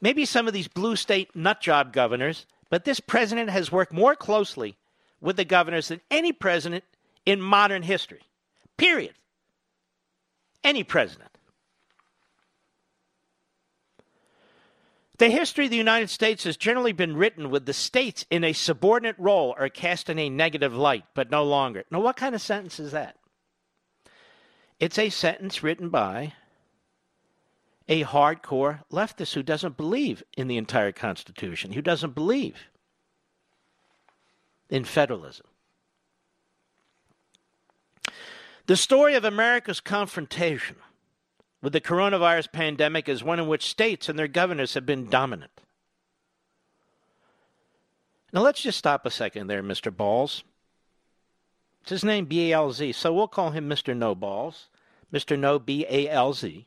maybe 0.00 0.24
some 0.24 0.46
of 0.46 0.54
these 0.54 0.68
blue 0.68 0.96
state 0.96 1.34
nutjob 1.34 1.92
governors, 1.92 2.46
but 2.70 2.84
this 2.84 3.00
president 3.00 3.50
has 3.50 3.72
worked 3.72 3.92
more 3.92 4.14
closely 4.14 4.76
with 5.20 5.36
the 5.36 5.44
governors 5.44 5.88
than 5.88 6.00
any 6.10 6.32
president 6.32 6.84
in 7.26 7.40
modern 7.40 7.82
history. 7.82 8.22
Period. 8.76 9.14
Any 10.64 10.84
president. 10.84 11.30
The 15.20 15.28
history 15.28 15.66
of 15.66 15.70
the 15.70 15.76
United 15.76 16.08
States 16.08 16.44
has 16.44 16.56
generally 16.56 16.92
been 16.92 17.14
written 17.14 17.50
with 17.50 17.66
the 17.66 17.74
states 17.74 18.24
in 18.30 18.42
a 18.42 18.54
subordinate 18.54 19.18
role 19.18 19.54
or 19.58 19.68
cast 19.68 20.08
in 20.08 20.18
a 20.18 20.30
negative 20.30 20.74
light, 20.74 21.04
but 21.12 21.30
no 21.30 21.44
longer. 21.44 21.84
Now, 21.90 22.00
what 22.00 22.16
kind 22.16 22.34
of 22.34 22.40
sentence 22.40 22.80
is 22.80 22.92
that? 22.92 23.16
It's 24.78 24.98
a 24.98 25.10
sentence 25.10 25.62
written 25.62 25.90
by 25.90 26.32
a 27.86 28.02
hardcore 28.02 28.80
leftist 28.90 29.34
who 29.34 29.42
doesn't 29.42 29.76
believe 29.76 30.22
in 30.38 30.48
the 30.48 30.56
entire 30.56 30.90
Constitution, 30.90 31.72
who 31.72 31.82
doesn't 31.82 32.14
believe 32.14 32.56
in 34.70 34.84
federalism. 34.84 35.48
The 38.64 38.76
story 38.78 39.16
of 39.16 39.26
America's 39.26 39.80
confrontation 39.80 40.76
with 41.62 41.72
the 41.72 41.80
coronavirus 41.80 42.52
pandemic 42.52 43.08
is 43.08 43.22
one 43.22 43.38
in 43.38 43.46
which 43.46 43.68
states 43.68 44.08
and 44.08 44.18
their 44.18 44.28
governors 44.28 44.74
have 44.74 44.86
been 44.86 45.08
dominant. 45.08 45.60
Now 48.32 48.42
let's 48.42 48.62
just 48.62 48.78
stop 48.78 49.04
a 49.04 49.10
second 49.10 49.48
there, 49.48 49.62
Mr. 49.62 49.94
Balls. 49.94 50.44
It's 51.82 51.90
his 51.90 52.04
name 52.04 52.26
B 52.26 52.50
A 52.50 52.56
L 52.56 52.72
Z, 52.72 52.92
so 52.92 53.12
we'll 53.12 53.28
call 53.28 53.50
him 53.50 53.68
Mr. 53.68 53.96
No 53.96 54.14
Balls. 54.14 54.68
Mr. 55.12 55.38
No 55.38 55.58
B 55.58 55.84
A 55.88 56.08
L 56.08 56.32
Z. 56.32 56.66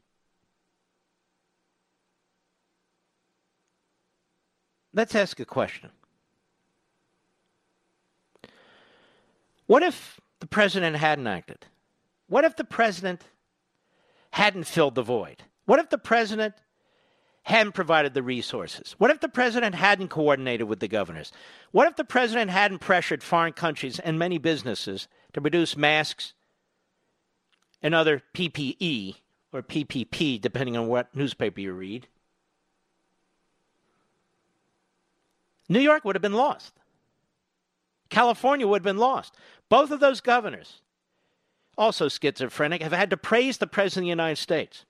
Let's 4.94 5.16
ask 5.16 5.40
a 5.40 5.46
question. 5.46 5.90
What 9.66 9.82
if 9.82 10.20
the 10.40 10.46
president 10.46 10.98
hadn't 10.98 11.26
acted? 11.26 11.66
What 12.28 12.44
if 12.44 12.56
the 12.56 12.64
president 12.64 13.24
hadn't 14.34 14.64
filled 14.64 14.96
the 14.96 15.04
void? 15.04 15.44
What 15.66 15.80
if 15.80 15.90
the 15.92 15.98
president 16.00 16.56
hadn't 17.44 17.74
provided 17.74 18.16
the 18.16 18.24
resources? 18.24 18.96
What 18.98 19.12
if 19.12 19.20
the 19.20 19.30
president 19.30 19.76
hadn't 19.76 20.08
coordinated 20.08 20.68
with 20.68 20.80
the 20.80 20.88
governors? 20.88 21.32
What 21.72 21.88
if 21.88 21.98
the 21.98 22.04
president 22.04 22.50
hadn't 22.50 22.80
pressured 22.80 23.22
foreign 23.22 23.54
countries 23.54 24.00
and 24.00 24.18
many 24.18 24.40
businesses 24.40 25.08
to 25.34 25.42
produce 25.42 25.78
masks 25.78 26.34
and 27.84 27.94
other 27.94 28.24
PPE 28.34 29.18
or 29.52 29.62
PPP, 29.62 30.42
depending 30.42 30.78
on 30.78 30.88
what 30.88 31.16
newspaper 31.16 31.62
you 31.62 31.74
read? 31.74 32.08
New 35.70 35.80
York 35.80 36.04
would 36.04 36.16
have 36.16 36.24
been 36.24 36.34
lost. 36.34 36.74
California 38.10 38.68
would 38.68 38.80
have 38.80 38.84
been 38.84 38.98
lost. 38.98 39.36
Both 39.70 39.92
of 39.92 40.00
those 40.00 40.22
governors 40.22 40.82
also 41.78 42.08
schizophrenic, 42.08 42.82
have 42.82 42.92
had 42.92 43.10
to 43.10 43.18
praise 43.18 43.58
the 43.58 43.68
President 43.68 44.04
of 44.04 44.06
the 44.06 44.10
United 44.10 44.38
States 44.38 44.86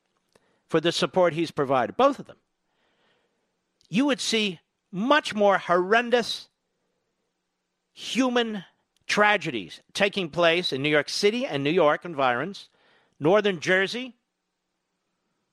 for 0.67 0.80
the 0.80 0.91
support 0.91 1.34
he's 1.34 1.52
provided. 1.52 1.96
Both 1.96 2.19
of 2.19 2.26
them. 2.26 2.38
You 3.89 4.06
would 4.06 4.22
see 4.22 4.60
much 4.91 5.36
more 5.36 5.58
horrendous 5.58 6.50
human 7.93 8.63
tragedies 9.06 9.82
taking 9.93 10.30
place 10.30 10.74
in 10.74 10.82
New 10.82 10.89
York 10.89 11.10
City 11.10 11.46
and 11.46 11.63
New 11.63 11.69
York 11.69 12.06
environs, 12.06 12.69
northern 13.19 13.60
Jersey, 13.60 14.15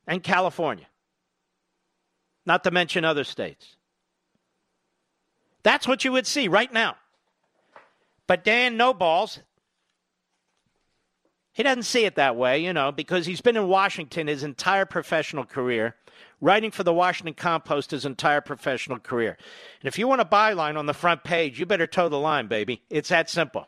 and 0.06 0.22
California, 0.22 0.86
not 2.46 2.64
to 2.64 2.70
mention 2.70 3.04
other 3.04 3.24
states. 3.24 3.76
That's 5.62 5.86
what 5.86 6.04
you 6.04 6.12
would 6.12 6.26
see 6.26 6.48
right 6.48 6.72
now. 6.72 6.96
But 8.26 8.44
Dan 8.44 8.76
No 8.76 8.94
Balls 8.94 9.40
he 11.52 11.62
doesn't 11.62 11.82
see 11.82 12.04
it 12.04 12.14
that 12.14 12.36
way, 12.36 12.58
you 12.58 12.72
know, 12.72 12.92
because 12.92 13.26
he's 13.26 13.40
been 13.40 13.56
in 13.56 13.68
Washington 13.68 14.26
his 14.26 14.42
entire 14.42 14.84
professional 14.84 15.44
career, 15.44 15.96
writing 16.40 16.70
for 16.70 16.84
the 16.84 16.94
Washington 16.94 17.34
Compost 17.34 17.90
his 17.90 18.04
entire 18.04 18.40
professional 18.40 18.98
career. 18.98 19.36
And 19.80 19.88
if 19.88 19.98
you 19.98 20.06
want 20.06 20.20
a 20.20 20.24
byline 20.24 20.76
on 20.76 20.86
the 20.86 20.94
front 20.94 21.24
page, 21.24 21.58
you 21.58 21.66
better 21.66 21.86
toe 21.86 22.08
the 22.08 22.18
line, 22.18 22.46
baby. 22.46 22.82
It's 22.90 23.10
that 23.10 23.28
simple. 23.30 23.66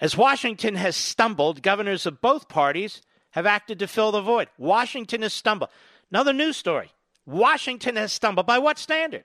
As 0.00 0.16
Washington 0.16 0.74
has 0.74 0.96
stumbled, 0.96 1.62
governors 1.62 2.06
of 2.06 2.20
both 2.20 2.48
parties 2.48 3.02
have 3.30 3.46
acted 3.46 3.78
to 3.78 3.86
fill 3.86 4.10
the 4.10 4.20
void. 4.20 4.48
Washington 4.58 5.22
has 5.22 5.32
stumbled. 5.32 5.70
Another 6.10 6.32
news 6.32 6.56
story. 6.56 6.90
Washington 7.24 7.94
has 7.94 8.12
stumbled. 8.12 8.44
By 8.44 8.58
what 8.58 8.78
standard? 8.78 9.22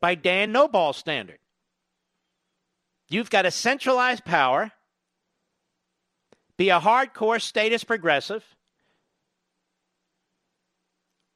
By 0.00 0.14
Dan 0.14 0.52
No 0.52 0.68
Ball 0.68 0.92
standard. 0.92 1.39
You've 3.10 3.28
got 3.28 3.44
a 3.44 3.50
centralized 3.50 4.24
power, 4.24 4.70
be 6.56 6.70
a 6.70 6.78
hardcore 6.78 7.42
status 7.42 7.82
progressive, 7.82 8.44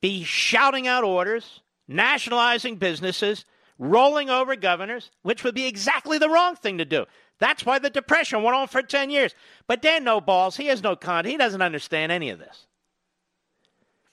be 0.01 0.23
shouting 0.23 0.87
out 0.87 1.03
orders, 1.03 1.63
nationalizing 1.89 2.77
businesses, 2.77 3.45
rolling 3.77 4.31
over 4.31 4.55
governors, 4.55 5.11
which 5.23 5.43
would 5.43 5.57
be 5.57 5.67
exactly 5.67 6.17
the 6.19 6.29
wrong 6.29 6.55
thing 6.55 6.79
to 6.79 6.85
do. 6.85 7.07
That's 7.41 7.67
why 7.67 7.81
the 7.81 7.91
Depression 7.91 8.45
went 8.45 8.57
on 8.57 8.69
for 8.69 8.81
10 8.81 9.11
years. 9.11 9.35
But 9.67 9.83
Dan 9.83 10.05
No 10.05 10.21
Balls, 10.21 10.57
he 10.57 10.67
has 10.67 10.83
no 10.83 10.95
con. 10.95 11.25
He 11.25 11.37
doesn't 11.37 11.63
understand 11.63 12.13
any 12.13 12.31
of 12.31 12.39
this. 12.39 12.69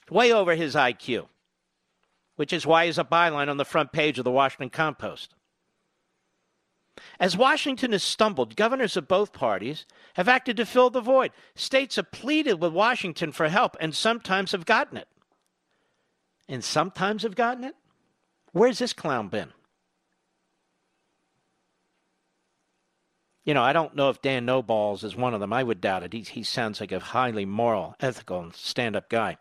Way 0.09 0.33
over 0.33 0.55
his 0.55 0.73
IQ, 0.73 1.27
which 2.37 2.51
is 2.51 2.65
why 2.65 2.87
he's 2.87 2.97
a 2.97 3.03
byline 3.03 3.49
on 3.49 3.57
the 3.57 3.65
front 3.65 3.91
page 3.91 4.17
of 4.17 4.25
the 4.25 4.31
Washington 4.31 4.71
Compost. 4.71 5.35
As 7.19 7.37
Washington 7.37 7.91
has 7.91 8.03
stumbled, 8.03 8.55
governors 8.55 8.97
of 8.97 9.07
both 9.07 9.33
parties 9.33 9.85
have 10.15 10.27
acted 10.27 10.57
to 10.57 10.65
fill 10.65 10.89
the 10.89 11.01
void. 11.01 11.31
States 11.55 11.95
have 11.95 12.11
pleaded 12.11 12.61
with 12.61 12.73
Washington 12.73 13.31
for 13.31 13.49
help 13.49 13.77
and 13.79 13.93
sometimes 13.95 14.51
have 14.51 14.65
gotten 14.65 14.97
it. 14.97 15.07
And 16.47 16.63
sometimes 16.63 17.23
have 17.23 17.35
gotten 17.35 17.63
it? 17.63 17.75
Where's 18.51 18.79
this 18.79 18.93
clown 18.93 19.29
been? 19.29 19.53
You 23.43 23.53
know, 23.53 23.63
I 23.63 23.73
don't 23.73 23.95
know 23.95 24.09
if 24.09 24.21
Dan 24.21 24.45
Noballs 24.45 25.03
is 25.03 25.15
one 25.15 25.33
of 25.33 25.39
them. 25.39 25.51
I 25.51 25.63
would 25.63 25.81
doubt 25.81 26.03
it. 26.03 26.13
He, 26.13 26.21
he 26.21 26.43
sounds 26.43 26.79
like 26.79 26.91
a 26.91 26.99
highly 26.99 27.45
moral, 27.45 27.95
ethical, 27.99 28.39
and 28.39 28.55
stand 28.55 28.95
up 28.95 29.09
guy. 29.09 29.37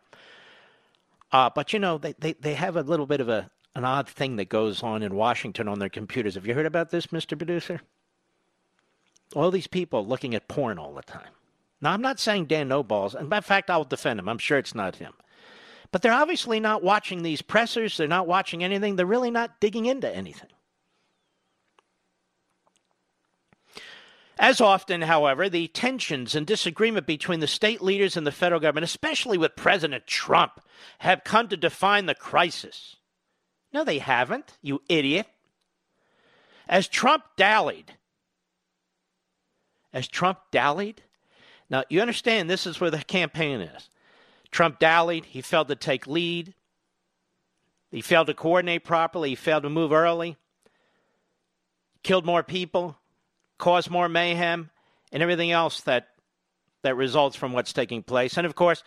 Uh, 1.33 1.51
but, 1.55 1.73
you 1.73 1.79
know, 1.79 1.99
they, 1.99 2.15
they, 2.19 2.33
they 2.33 2.55
have 2.55 2.77
a 2.77 2.83
little 2.83 3.07
bit 3.07 3.21
of 3.21 3.29
a, 3.29 3.51
an 3.75 3.85
odd 3.85 4.09
thing 4.09 4.37
that 4.37 4.49
goes 4.49 4.83
on 4.83 5.03
in 5.03 5.15
Washington 5.15 5.69
on 5.69 5.79
their 5.79 5.89
computers. 5.89 6.35
Have 6.35 6.47
you 6.47 6.55
heard 6.55 6.67
about 6.67 6.91
this, 6.91 7.09
Mr. 7.09 7.37
Producer? 7.37 7.81
All 9.35 9.51
these 9.51 9.69
people 9.69 10.05
looking 10.07 10.35
at 10.35 10.49
porn 10.49 10.79
all 10.79 10.95
the 10.95 11.03
time. 11.03 11.31
Now, 11.81 11.93
I'm 11.93 12.03
not 12.03 12.19
saying 12.19 12.47
Dan 12.47 12.69
No 12.69 12.83
Balls, 12.83 13.15
and 13.15 13.33
in 13.33 13.43
fact, 13.43 13.71
I'll 13.71 13.85
defend 13.85 14.19
him. 14.19 14.29
I'm 14.29 14.39
sure 14.39 14.59
it's 14.59 14.75
not 14.75 14.97
him. 14.97 15.13
But 15.93 16.03
they're 16.03 16.13
obviously 16.13 16.61
not 16.61 16.83
watching 16.83 17.23
these 17.23 17.43
pressers. 17.43 17.97
They're 17.97 18.07
not 18.07 18.27
watching 18.27 18.63
anything. 18.63 18.97
They're 18.97 19.07
really 19.07 19.31
not 19.31 19.61
digging 19.61 19.87
into 19.87 20.15
anything. 20.15 20.51
As 24.39 24.61
often, 24.61 25.03
however, 25.03 25.49
the 25.49 25.69
tensions 25.69 26.35
and 26.35 26.47
disagreement 26.47 27.07
between 27.07 27.41
the 27.41 27.47
state 27.47 27.83
leaders 27.83 28.17
and 28.17 28.27
the 28.27 28.33
federal 28.33 28.61
government, 28.61 28.85
especially 28.85 29.37
with 29.37 29.55
President 29.55 30.07
Trump, 30.07 30.61
have 31.01 31.25
come 31.25 31.49
to 31.49 31.59
define 31.59 32.07
the 32.07 32.15
crisis. 32.15 32.97
No, 33.73 33.85
they 33.85 33.99
haven't, 33.99 34.57
you 34.63 34.83
idiot. 34.89 35.27
As 36.69 36.89
Trump 36.89 37.25
dallied, 37.37 37.93
as 39.93 40.09
Trump 40.09 40.39
dallied, 40.53 41.03
now 41.69 41.85
you 41.89 42.01
understand 42.01 42.49
this 42.49 42.67
is 42.67 42.81
where 42.81 42.91
the 42.91 42.99
campaign 42.99 43.61
is. 43.61 43.91
Trump 44.51 44.79
dallied, 44.79 45.25
he 45.25 45.41
failed 45.41 45.69
to 45.69 45.77
take 45.77 46.07
lead, 46.07 46.55
he 47.91 48.01
failed 48.01 48.29
to 48.29 48.35
coordinate 48.35 48.85
properly, 48.85 49.31
he 49.31 49.35
failed 49.35 49.65
to 49.65 49.71
move 49.71 49.93
early, 49.93 50.37
killed 52.03 52.25
more 52.25 52.43
people, 52.43 52.97
caused 53.59 53.91
more 53.91 54.09
mayhem, 54.09 54.71
and 55.13 55.23
everything 55.23 55.51
else 55.51 55.81
that 55.83 56.09
that 56.83 56.97
results 56.97 57.37
from 57.37 57.53
what's 57.53 57.73
taking 57.73 58.03
place. 58.03 58.37
And 58.37 58.47
of 58.47 58.55
course, 58.55 58.83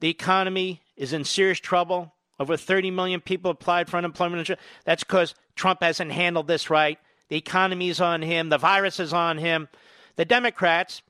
the 0.00 0.08
economy 0.08 0.82
is 0.96 1.12
in 1.12 1.24
serious 1.24 1.58
trouble. 1.58 2.14
Over 2.38 2.56
30 2.56 2.90
million 2.90 3.20
people 3.20 3.50
applied 3.50 3.88
for 3.88 3.96
unemployment 3.96 4.40
insurance. 4.40 4.62
That's 4.84 5.04
because 5.04 5.34
Trump 5.54 5.82
hasn't 5.82 6.12
handled 6.12 6.46
this 6.46 6.68
right. 6.68 6.98
The 7.28 7.36
economy 7.36 7.88
is 7.88 8.00
on 8.00 8.22
him. 8.22 8.50
The 8.50 8.58
virus 8.58 9.00
is 9.00 9.12
on 9.12 9.38
him. 9.38 9.68
The 10.16 10.24
Democrats, 10.24 11.02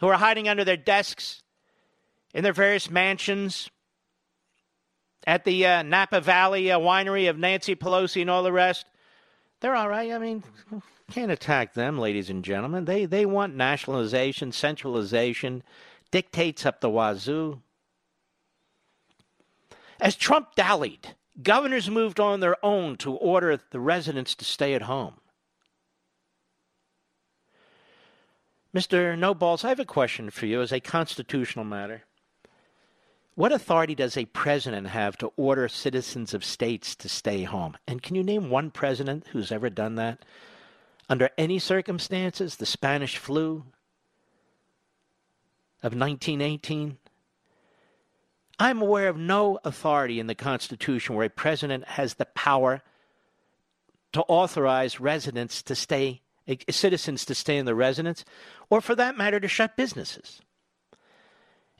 who 0.00 0.08
are 0.08 0.18
hiding 0.18 0.48
under 0.48 0.64
their 0.64 0.76
desks 0.76 1.42
in 2.34 2.44
their 2.44 2.52
various 2.52 2.90
mansions 2.90 3.70
at 5.26 5.44
the 5.44 5.66
uh, 5.66 5.82
Napa 5.82 6.20
Valley 6.20 6.70
uh, 6.70 6.78
winery 6.78 7.28
of 7.28 7.38
Nancy 7.38 7.76
Pelosi 7.76 8.22
and 8.22 8.30
all 8.30 8.42
the 8.42 8.52
rest, 8.52 8.86
they're 9.60 9.76
all 9.76 9.88
right. 9.88 10.10
I 10.10 10.18
mean, 10.18 10.42
can't 11.10 11.30
attack 11.30 11.74
them, 11.74 11.98
ladies 11.98 12.30
and 12.30 12.44
gentlemen. 12.44 12.84
They 12.84 13.04
they 13.04 13.26
want 13.26 13.54
nationalization, 13.54 14.50
centralization, 14.50 15.62
dictates 16.10 16.66
up 16.66 16.80
the 16.80 16.90
wazoo. 16.90 17.60
As 20.02 20.16
Trump 20.16 20.54
dallied, 20.54 21.14
governors 21.42 21.88
moved 21.88 22.20
on 22.20 22.40
their 22.40 22.62
own 22.62 22.96
to 22.98 23.14
order 23.14 23.58
the 23.70 23.80
residents 23.80 24.34
to 24.34 24.44
stay 24.44 24.74
at 24.74 24.82
home. 24.82 25.14
Mr. 28.74 29.18
No 29.18 29.32
Balls, 29.32 29.64
I 29.64 29.70
have 29.70 29.80
a 29.80 29.86
question 29.86 30.28
for 30.28 30.44
you 30.44 30.60
as 30.60 30.72
a 30.72 30.80
constitutional 30.80 31.64
matter. 31.64 32.02
What 33.34 33.52
authority 33.52 33.94
does 33.94 34.16
a 34.16 34.26
president 34.26 34.88
have 34.88 35.16
to 35.18 35.32
order 35.36 35.68
citizens 35.68 36.34
of 36.34 36.44
states 36.44 36.94
to 36.96 37.08
stay 37.08 37.44
home? 37.44 37.78
And 37.86 38.02
can 38.02 38.14
you 38.14 38.22
name 38.22 38.50
one 38.50 38.70
president 38.70 39.28
who's 39.28 39.50
ever 39.50 39.70
done 39.70 39.94
that? 39.94 40.22
under 41.12 41.28
any 41.36 41.58
circumstances, 41.58 42.56
the 42.56 42.64
Spanish 42.64 43.18
flu 43.18 43.64
of 45.82 45.94
1918? 45.94 46.96
I'm 48.58 48.80
aware 48.80 49.08
of 49.08 49.16
no 49.16 49.58
authority 49.64 50.20
in 50.20 50.26
the 50.26 50.34
Constitution 50.34 51.14
where 51.14 51.26
a 51.26 51.30
president 51.30 51.84
has 51.88 52.14
the 52.14 52.26
power 52.26 52.82
to 54.12 54.22
authorize 54.22 55.00
residents 55.00 55.62
to 55.62 55.74
stay, 55.74 56.20
eh, 56.46 56.56
citizens 56.70 57.24
to 57.24 57.34
stay 57.34 57.56
in 57.56 57.66
their 57.66 57.74
residence, 57.74 58.24
or 58.70 58.80
for 58.80 58.94
that 58.94 59.16
matter, 59.16 59.40
to 59.40 59.48
shut 59.48 59.76
businesses. 59.76 60.40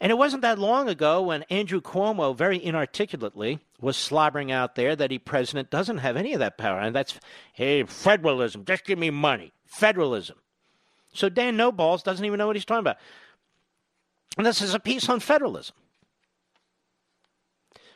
And 0.00 0.10
it 0.10 0.16
wasn't 0.16 0.42
that 0.42 0.58
long 0.58 0.88
ago 0.88 1.22
when 1.22 1.44
Andrew 1.44 1.80
Cuomo 1.80 2.36
very 2.36 2.62
inarticulately 2.62 3.60
was 3.80 3.96
slobbering 3.96 4.50
out 4.50 4.74
there 4.74 4.96
that 4.96 5.12
he 5.12 5.18
president 5.18 5.70
doesn't 5.70 5.98
have 5.98 6.16
any 6.16 6.32
of 6.32 6.40
that 6.40 6.58
power. 6.58 6.80
And 6.80 6.96
that's, 6.96 7.20
hey, 7.52 7.84
federalism, 7.84 8.64
just 8.64 8.84
give 8.84 8.98
me 8.98 9.10
money. 9.10 9.52
Federalism. 9.64 10.38
So 11.12 11.28
Dan 11.28 11.56
No 11.56 11.70
Balls 11.70 12.02
doesn't 12.02 12.24
even 12.24 12.38
know 12.38 12.48
what 12.48 12.56
he's 12.56 12.64
talking 12.64 12.80
about. 12.80 12.96
And 14.36 14.44
this 14.44 14.60
is 14.60 14.74
a 14.74 14.80
piece 14.80 15.08
on 15.08 15.20
federalism. 15.20 15.76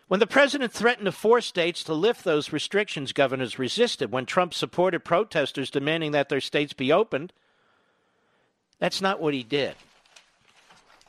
When 0.09 0.21
the 0.21 0.27
president 0.27 0.73
threatened 0.73 1.07
to 1.07 1.13
force 1.13 1.47
states 1.47 1.83
to 1.85 1.95
lift 1.95 2.23
those 2.23 2.53
restrictions, 2.53 3.13
governors 3.13 3.59
resisted. 3.59 4.13
When 4.13 4.25
Trump 4.25 4.55
supported 4.55 5.01
protesters 5.01 5.71
demanding 5.71 6.13
that 6.13 6.29
their 6.29 6.41
states 6.41 6.73
be 6.73 6.93
opened, 6.93 7.33
that's 8.79 9.01
not 9.01 9.21
what 9.21 9.35
he 9.35 9.43
did. 9.43 9.75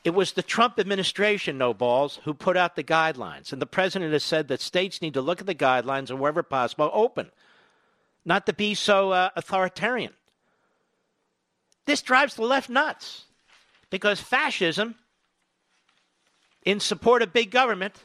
It 0.04 0.16
was 0.16 0.32
the 0.32 0.42
Trump 0.42 0.80
administration, 0.80 1.58
no 1.58 1.74
balls, 1.74 2.20
who 2.24 2.34
put 2.34 2.58
out 2.58 2.76
the 2.76 2.84
guidelines. 2.84 3.52
And 3.52 3.62
the 3.62 3.66
president 3.68 4.14
has 4.14 4.24
said 4.24 4.48
that 4.48 4.62
states 4.62 5.02
need 5.02 5.14
to 5.14 5.22
look 5.22 5.42
at 5.42 5.48
the 5.48 5.54
guidelines 5.54 6.10
and, 6.10 6.20
wherever 6.20 6.44
possible, 6.44 6.90
open, 6.94 7.30
not 8.26 8.46
to 8.46 8.54
be 8.54 8.74
so 8.74 9.12
uh, 9.12 9.30
authoritarian. 9.36 10.14
This 11.86 12.02
drives 12.02 12.36
the 12.36 12.44
left 12.44 12.70
nuts 12.70 13.26
because 13.90 14.20
fascism, 14.20 14.96
in 16.66 16.80
support 16.80 17.22
of 17.22 17.34
big 17.34 17.52
government, 17.52 17.96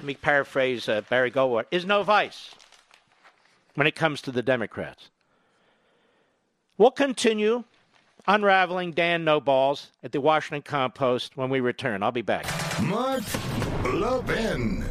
let 0.00 0.06
me 0.06 0.14
paraphrase 0.14 0.88
uh, 0.88 1.02
Barry 1.10 1.30
Goldwater, 1.30 1.66
is 1.70 1.84
no 1.84 2.02
vice 2.02 2.54
when 3.74 3.86
it 3.86 3.94
comes 3.94 4.22
to 4.22 4.32
the 4.32 4.42
Democrats. 4.42 5.10
We'll 6.78 6.90
continue 6.90 7.64
unraveling 8.26 8.92
Dan 8.92 9.24
No 9.24 9.42
Balls 9.42 9.90
at 10.02 10.12
the 10.12 10.20
Washington 10.22 10.62
Compost 10.62 11.36
when 11.36 11.50
we 11.50 11.60
return. 11.60 12.02
I'll 12.02 12.12
be 12.12 12.22
back. 12.22 12.46
Mark 12.80 13.22
Levin. 13.84 14.86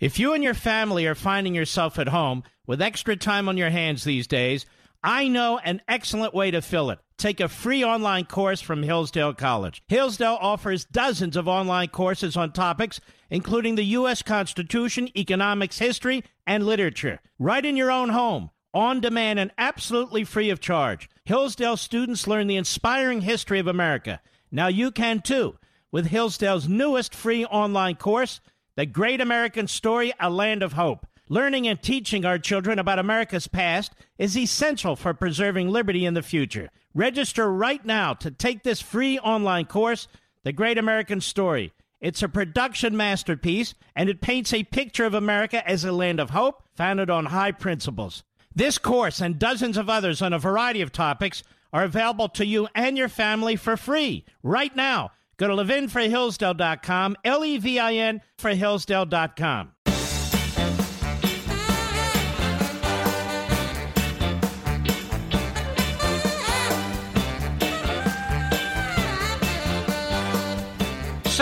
If 0.00 0.18
you 0.18 0.34
and 0.34 0.42
your 0.42 0.54
family 0.54 1.06
are 1.06 1.14
finding 1.14 1.54
yourself 1.54 2.00
at 2.00 2.08
home 2.08 2.42
with 2.66 2.82
extra 2.82 3.14
time 3.14 3.48
on 3.48 3.56
your 3.56 3.70
hands 3.70 4.02
these 4.02 4.26
days, 4.26 4.66
I 5.02 5.28
know 5.28 5.58
an 5.58 5.82
excellent 5.88 6.34
way 6.34 6.50
to 6.50 6.62
fill 6.62 6.90
it. 6.90 6.98
Take 7.18 7.40
a 7.40 7.48
free 7.48 7.84
online 7.84 8.24
course 8.24 8.60
from 8.60 8.82
Hillsdale 8.82 9.34
College. 9.34 9.82
Hillsdale 9.88 10.38
offers 10.40 10.84
dozens 10.84 11.36
of 11.36 11.48
online 11.48 11.88
courses 11.88 12.36
on 12.36 12.52
topics 12.52 13.00
including 13.32 13.76
the 13.76 13.84
U.S. 13.96 14.20
Constitution, 14.20 15.08
economics, 15.16 15.78
history, 15.78 16.22
and 16.46 16.66
literature, 16.66 17.18
right 17.38 17.64
in 17.64 17.78
your 17.78 17.90
own 17.90 18.10
home, 18.10 18.50
on 18.74 19.00
demand, 19.00 19.38
and 19.38 19.50
absolutely 19.56 20.22
free 20.22 20.50
of 20.50 20.60
charge. 20.60 21.08
Hillsdale 21.24 21.78
students 21.78 22.26
learn 22.26 22.46
the 22.46 22.56
inspiring 22.56 23.22
history 23.22 23.58
of 23.58 23.66
America. 23.66 24.20
Now 24.50 24.66
you 24.66 24.90
can 24.90 25.22
too 25.22 25.56
with 25.90 26.06
Hillsdale's 26.06 26.68
newest 26.68 27.14
free 27.14 27.46
online 27.46 27.96
course, 27.96 28.40
The 28.76 28.84
Great 28.84 29.20
American 29.20 29.66
Story 29.66 30.12
A 30.20 30.28
Land 30.28 30.62
of 30.62 30.74
Hope. 30.74 31.06
Learning 31.32 31.66
and 31.66 31.80
teaching 31.80 32.26
our 32.26 32.38
children 32.38 32.78
about 32.78 32.98
America's 32.98 33.48
past 33.48 33.94
is 34.18 34.36
essential 34.36 34.94
for 34.96 35.14
preserving 35.14 35.70
liberty 35.70 36.04
in 36.04 36.12
the 36.12 36.20
future. 36.20 36.68
Register 36.92 37.50
right 37.50 37.82
now 37.86 38.12
to 38.12 38.30
take 38.30 38.62
this 38.62 38.82
free 38.82 39.18
online 39.18 39.64
course, 39.64 40.08
The 40.44 40.52
Great 40.52 40.76
American 40.76 41.22
Story. 41.22 41.72
It's 42.02 42.22
a 42.22 42.28
production 42.28 42.98
masterpiece, 42.98 43.72
and 43.96 44.10
it 44.10 44.20
paints 44.20 44.52
a 44.52 44.64
picture 44.64 45.06
of 45.06 45.14
America 45.14 45.66
as 45.66 45.86
a 45.86 45.90
land 45.92 46.20
of 46.20 46.28
hope 46.28 46.64
founded 46.76 47.08
on 47.08 47.24
high 47.24 47.52
principles. 47.52 48.24
This 48.54 48.76
course 48.76 49.22
and 49.22 49.38
dozens 49.38 49.78
of 49.78 49.88
others 49.88 50.20
on 50.20 50.34
a 50.34 50.38
variety 50.38 50.82
of 50.82 50.92
topics 50.92 51.42
are 51.72 51.84
available 51.84 52.28
to 52.28 52.44
you 52.44 52.68
and 52.74 52.98
your 52.98 53.08
family 53.08 53.56
for 53.56 53.78
free 53.78 54.26
right 54.42 54.76
now. 54.76 55.12
Go 55.38 55.48
to 55.48 55.54
levinforhillsdale.com, 55.54 57.16
L 57.24 57.42
E 57.42 57.56
V 57.56 57.78
I 57.78 57.94
N 57.94 58.20
for 58.36 58.50
Hillsdale.com. 58.50 59.72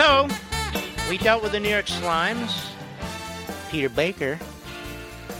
So, 0.01 0.27
we 1.11 1.19
dealt 1.19 1.43
with 1.43 1.51
the 1.51 1.59
New 1.59 1.69
York 1.69 1.85
Slimes, 1.85 2.71
Peter 3.69 3.87
Baker, 3.87 4.37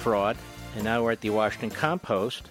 fraud, 0.03 0.37
and 0.75 0.83
now 0.83 1.03
we're 1.03 1.13
at 1.13 1.21
the 1.21 1.31
Washington 1.31 1.71
Compost. 1.71 2.43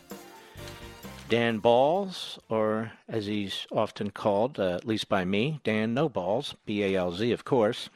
Dan 1.29 1.61
Balz, 1.61 2.37
or 2.49 2.91
as 3.09 3.27
he's 3.27 3.65
often 3.71 4.11
called, 4.11 4.59
uh, 4.59 4.75
at 4.75 4.89
least 4.89 5.09
by 5.09 5.25
me, 5.25 5.61
Dan 5.63 5.95
No 5.95 6.09
Balls, 6.09 6.57
B 6.67 6.83
A 6.83 6.97
L 6.97 7.13
Z, 7.13 7.31
of 7.31 7.45
course. 7.45 7.91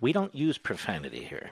We 0.00 0.14
don't 0.14 0.34
use 0.34 0.56
profanity 0.56 1.22
here. 1.22 1.50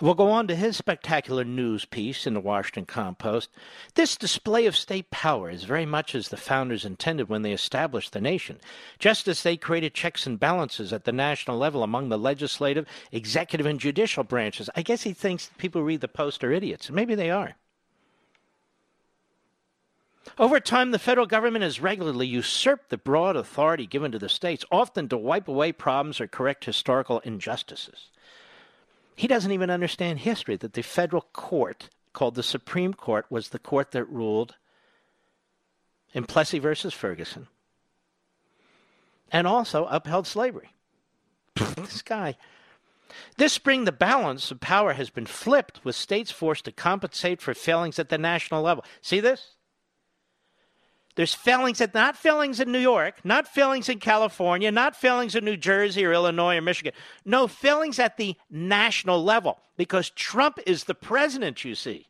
We'll 0.00 0.14
go 0.14 0.30
on 0.30 0.46
to 0.46 0.54
his 0.54 0.76
spectacular 0.76 1.42
news 1.42 1.84
piece 1.84 2.24
in 2.24 2.34
the 2.34 2.40
Washington 2.40 2.86
Compost. 2.86 3.50
This 3.94 4.16
display 4.16 4.66
of 4.66 4.76
state 4.76 5.10
power 5.10 5.50
is 5.50 5.64
very 5.64 5.86
much 5.86 6.14
as 6.14 6.28
the 6.28 6.36
founders 6.36 6.84
intended 6.84 7.28
when 7.28 7.42
they 7.42 7.50
established 7.52 8.12
the 8.12 8.20
nation, 8.20 8.60
just 9.00 9.26
as 9.26 9.42
they 9.42 9.56
created 9.56 9.94
checks 9.94 10.24
and 10.24 10.38
balances 10.38 10.92
at 10.92 11.04
the 11.04 11.10
national 11.10 11.58
level 11.58 11.82
among 11.82 12.10
the 12.10 12.18
legislative, 12.18 12.86
executive, 13.10 13.66
and 13.66 13.80
judicial 13.80 14.22
branches. 14.22 14.70
I 14.76 14.82
guess 14.82 15.02
he 15.02 15.12
thinks 15.12 15.50
people 15.58 15.82
read 15.82 16.00
the 16.00 16.06
Post 16.06 16.44
are 16.44 16.52
idiots, 16.52 16.86
and 16.86 16.94
maybe 16.94 17.16
they 17.16 17.30
are. 17.30 17.56
Over 20.38 20.60
time, 20.60 20.92
the 20.92 21.00
federal 21.00 21.26
government 21.26 21.64
has 21.64 21.80
regularly 21.80 22.28
usurped 22.28 22.90
the 22.90 22.98
broad 22.98 23.34
authority 23.34 23.86
given 23.86 24.12
to 24.12 24.18
the 24.20 24.28
states, 24.28 24.64
often 24.70 25.08
to 25.08 25.16
wipe 25.16 25.48
away 25.48 25.72
problems 25.72 26.20
or 26.20 26.28
correct 26.28 26.66
historical 26.66 27.18
injustices. 27.20 28.10
He 29.18 29.26
doesn't 29.26 29.50
even 29.50 29.68
understand 29.68 30.20
history 30.20 30.54
that 30.58 30.74
the 30.74 30.82
federal 30.82 31.22
court, 31.32 31.88
called 32.12 32.36
the 32.36 32.42
Supreme 32.44 32.94
Court, 32.94 33.26
was 33.28 33.48
the 33.48 33.58
court 33.58 33.90
that 33.90 34.04
ruled 34.04 34.54
in 36.14 36.22
Plessy 36.22 36.60
versus 36.60 36.94
Ferguson 36.94 37.48
and 39.32 39.44
also 39.44 39.86
upheld 39.86 40.28
slavery. 40.28 40.70
this 41.56 42.00
guy. 42.00 42.36
This 43.36 43.52
spring, 43.52 43.86
the 43.86 43.90
balance 43.90 44.52
of 44.52 44.60
power 44.60 44.92
has 44.92 45.10
been 45.10 45.26
flipped, 45.26 45.84
with 45.84 45.96
states 45.96 46.30
forced 46.30 46.66
to 46.66 46.70
compensate 46.70 47.42
for 47.42 47.54
failings 47.54 47.98
at 47.98 48.10
the 48.10 48.18
national 48.18 48.62
level. 48.62 48.84
See 49.02 49.18
this? 49.18 49.56
There's 51.18 51.34
failings 51.34 51.80
at 51.80 51.94
not 51.94 52.16
failings 52.16 52.60
in 52.60 52.70
New 52.70 52.78
York, 52.78 53.24
not 53.24 53.48
failings 53.48 53.88
in 53.88 53.98
California, 53.98 54.70
not 54.70 54.94
failings 54.94 55.34
in 55.34 55.44
New 55.44 55.56
Jersey 55.56 56.04
or 56.04 56.12
Illinois 56.12 56.58
or 56.58 56.60
Michigan. 56.60 56.92
No, 57.24 57.48
failings 57.48 57.98
at 57.98 58.16
the 58.18 58.36
national 58.48 59.24
level 59.24 59.58
because 59.76 60.10
Trump 60.10 60.60
is 60.64 60.84
the 60.84 60.94
president, 60.94 61.64
you 61.64 61.74
see. 61.74 62.06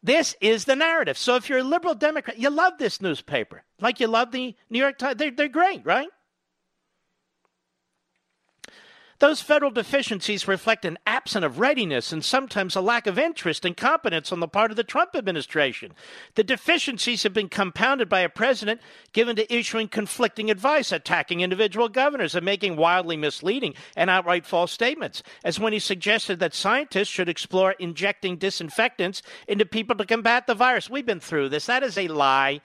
This 0.00 0.36
is 0.40 0.64
the 0.64 0.76
narrative. 0.76 1.18
So 1.18 1.34
if 1.34 1.48
you're 1.48 1.58
a 1.58 1.64
liberal 1.64 1.96
Democrat, 1.96 2.38
you 2.38 2.50
love 2.50 2.74
this 2.78 3.02
newspaper. 3.02 3.64
Like 3.80 3.98
you 3.98 4.06
love 4.06 4.30
the 4.30 4.54
New 4.70 4.78
York 4.78 4.96
Times. 4.96 5.16
They're, 5.16 5.32
they're 5.32 5.48
great, 5.48 5.84
right? 5.84 6.08
Those 9.20 9.40
federal 9.40 9.72
deficiencies 9.72 10.46
reflect 10.46 10.84
an 10.84 10.96
absence 11.04 11.44
of 11.44 11.58
readiness 11.58 12.12
and 12.12 12.24
sometimes 12.24 12.76
a 12.76 12.80
lack 12.80 13.08
of 13.08 13.18
interest 13.18 13.64
and 13.64 13.76
competence 13.76 14.30
on 14.30 14.38
the 14.38 14.46
part 14.46 14.70
of 14.70 14.76
the 14.76 14.84
Trump 14.84 15.16
administration. 15.16 15.92
The 16.36 16.44
deficiencies 16.44 17.24
have 17.24 17.32
been 17.32 17.48
compounded 17.48 18.08
by 18.08 18.20
a 18.20 18.28
president 18.28 18.80
given 19.12 19.34
to 19.34 19.52
issuing 19.52 19.88
conflicting 19.88 20.52
advice, 20.52 20.92
attacking 20.92 21.40
individual 21.40 21.88
governors, 21.88 22.36
and 22.36 22.44
making 22.44 22.76
wildly 22.76 23.16
misleading 23.16 23.74
and 23.96 24.08
outright 24.08 24.46
false 24.46 24.70
statements, 24.70 25.24
as 25.42 25.58
when 25.58 25.72
he 25.72 25.80
suggested 25.80 26.38
that 26.38 26.54
scientists 26.54 27.08
should 27.08 27.28
explore 27.28 27.72
injecting 27.72 28.36
disinfectants 28.36 29.22
into 29.48 29.66
people 29.66 29.96
to 29.96 30.06
combat 30.06 30.46
the 30.46 30.54
virus. 30.54 30.88
We've 30.88 31.04
been 31.04 31.18
through 31.18 31.48
this. 31.48 31.66
That 31.66 31.82
is 31.82 31.98
a 31.98 32.06
lie. 32.06 32.60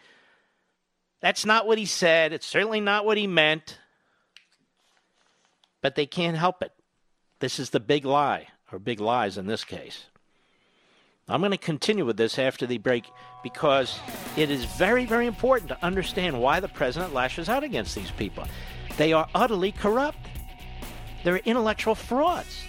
That's 1.19 1.47
not 1.47 1.65
what 1.65 1.79
he 1.79 1.85
said. 1.85 2.31
It's 2.31 2.45
certainly 2.45 2.81
not 2.81 3.05
what 3.05 3.17
he 3.17 3.25
meant 3.25 3.79
but 5.83 5.95
they 5.95 6.07
can't 6.07 6.37
help 6.37 6.63
it. 6.63 6.71
This 7.39 7.59
is 7.59 7.69
the 7.69 7.79
big 7.79 8.05
lie, 8.05 8.47
or 8.71 8.79
big 8.79 8.99
lies 8.99 9.37
in 9.37 9.45
this 9.45 9.63
case. 9.63 10.05
I'm 11.27 11.41
going 11.41 11.51
to 11.51 11.57
continue 11.57 12.05
with 12.05 12.17
this 12.17 12.39
after 12.39 12.65
the 12.65 12.77
break 12.77 13.05
because 13.43 13.99
it 14.35 14.49
is 14.49 14.65
very, 14.65 15.05
very 15.05 15.27
important 15.27 15.69
to 15.69 15.85
understand 15.85 16.41
why 16.41 16.59
the 16.59 16.67
president 16.69 17.13
lashes 17.13 17.49
out 17.49 17.63
against 17.63 17.95
these 17.95 18.11
people. 18.11 18.45
They 18.97 19.13
are 19.13 19.27
utterly 19.35 19.73
corrupt, 19.73 20.25
they're 21.23 21.37
intellectual 21.37 21.95
frauds, 21.95 22.63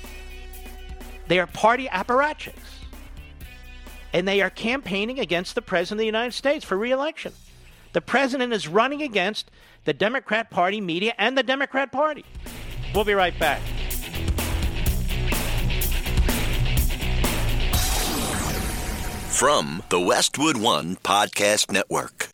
they 1.28 1.38
are 1.38 1.46
party 1.46 1.86
apparatchiks, 1.86 2.54
and 4.12 4.26
they 4.26 4.40
are 4.40 4.50
campaigning 4.50 5.20
against 5.20 5.54
the 5.54 5.62
president 5.62 5.98
of 5.98 6.02
the 6.02 6.06
United 6.06 6.32
States 6.32 6.64
for 6.64 6.76
reelection. 6.76 7.32
The 7.92 8.00
president 8.00 8.52
is 8.52 8.66
running 8.66 9.02
against 9.02 9.52
the 9.84 9.92
Democrat 9.92 10.50
Party 10.50 10.80
media 10.80 11.14
and 11.16 11.38
the 11.38 11.44
Democrat 11.44 11.92
Party. 11.92 12.24
We'll 12.94 13.04
be 13.04 13.14
right 13.14 13.36
back. 13.38 13.60
From 19.30 19.82
the 19.88 19.98
Westwood 19.98 20.56
One 20.56 20.96
Podcast 20.96 21.72
Network. 21.72 22.28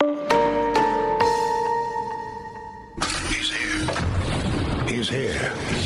He's 3.27 3.51
here. 3.51 4.87
He's 4.87 5.09
here. 5.09 5.80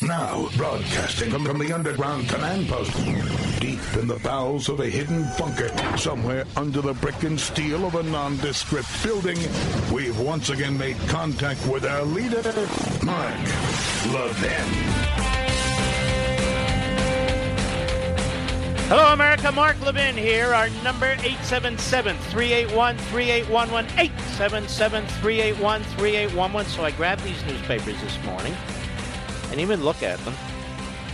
Now, 0.00 0.48
broadcasting 0.56 1.30
from, 1.30 1.58
the 1.58 1.72
underground 1.72 2.28
command 2.28 2.68
post, 2.68 2.92
deep 3.60 3.80
in 3.96 4.06
the 4.06 4.20
bowels 4.22 4.68
of 4.68 4.78
a 4.78 4.86
hidden 4.86 5.26
bunker, 5.36 5.72
somewhere 5.98 6.44
under 6.56 6.80
the 6.80 6.94
brick 6.94 7.24
and 7.24 7.38
steel 7.38 7.84
of 7.84 7.96
a 7.96 8.04
nondescript 8.04 8.86
building, 9.02 9.36
we've 9.92 10.16
once 10.20 10.50
again 10.50 10.78
made 10.78 10.96
contact 11.08 11.66
with 11.66 11.84
our 11.84 12.04
leader, 12.04 12.44
Mark 13.04 13.34
Levin. 14.14 14.68
Hello, 18.86 19.12
America. 19.12 19.50
Mark 19.50 19.80
Levin 19.84 20.16
here. 20.16 20.54
Our 20.54 20.70
number 20.84 21.16
877-381-3811. 21.16 23.88
877-381-3811. 24.38 26.64
So 26.66 26.84
I 26.84 26.92
grabbed 26.92 27.24
these 27.24 27.44
newspapers 27.44 28.00
this 28.00 28.16
morning 28.24 28.54
and 29.50 29.60
even 29.60 29.84
look 29.84 30.02
at 30.02 30.18
them. 30.24 30.34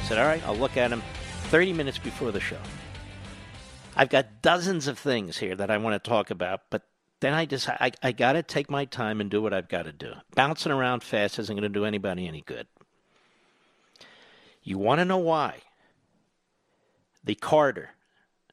said, 0.04 0.18
all 0.18 0.26
right, 0.26 0.42
I'll 0.46 0.56
look 0.56 0.76
at 0.76 0.90
them 0.90 1.02
30 1.50 1.72
minutes 1.72 1.98
before 1.98 2.32
the 2.32 2.40
show. 2.40 2.58
I've 3.96 4.08
got 4.08 4.42
dozens 4.42 4.88
of 4.88 4.98
things 4.98 5.38
here 5.38 5.54
that 5.54 5.70
I 5.70 5.78
want 5.78 6.02
to 6.02 6.08
talk 6.10 6.30
about, 6.30 6.62
but 6.70 6.82
then 7.20 7.32
I 7.32 7.46
just 7.46 7.68
I, 7.68 7.92
I 8.02 8.12
got 8.12 8.32
to 8.32 8.42
take 8.42 8.68
my 8.68 8.84
time 8.84 9.20
and 9.20 9.30
do 9.30 9.40
what 9.40 9.54
I've 9.54 9.68
got 9.68 9.84
to 9.84 9.92
do. 9.92 10.12
Bouncing 10.34 10.72
around 10.72 11.02
fast 11.02 11.38
isn't 11.38 11.54
going 11.54 11.62
to 11.62 11.68
do 11.68 11.84
anybody 11.84 12.26
any 12.26 12.42
good. 12.42 12.66
You 14.62 14.78
want 14.78 14.98
to 14.98 15.04
know 15.04 15.18
why? 15.18 15.58
The 17.22 17.34
corridor 17.34 17.90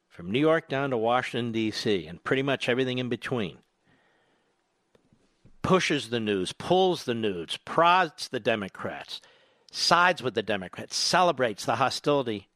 from 0.07 0.31
New 0.31 0.39
York 0.39 0.69
down 0.69 0.91
to 0.91 0.97
Washington, 0.97 1.51
D.C., 1.51 2.05
and 2.05 2.23
pretty 2.23 2.43
much 2.43 2.69
everything 2.69 2.99
in 2.99 3.09
between 3.09 3.57
pushes 5.61 6.09
the 6.09 6.19
news, 6.19 6.53
pulls 6.53 7.05
the 7.05 7.13
news, 7.13 7.57
prods 7.65 8.27
the 8.27 8.39
Democrats, 8.39 9.21
sides 9.71 10.21
with 10.21 10.35
the 10.35 10.43
Democrats, 10.43 10.95
celebrates 10.95 11.65
the 11.65 11.77
hostility 11.77 12.47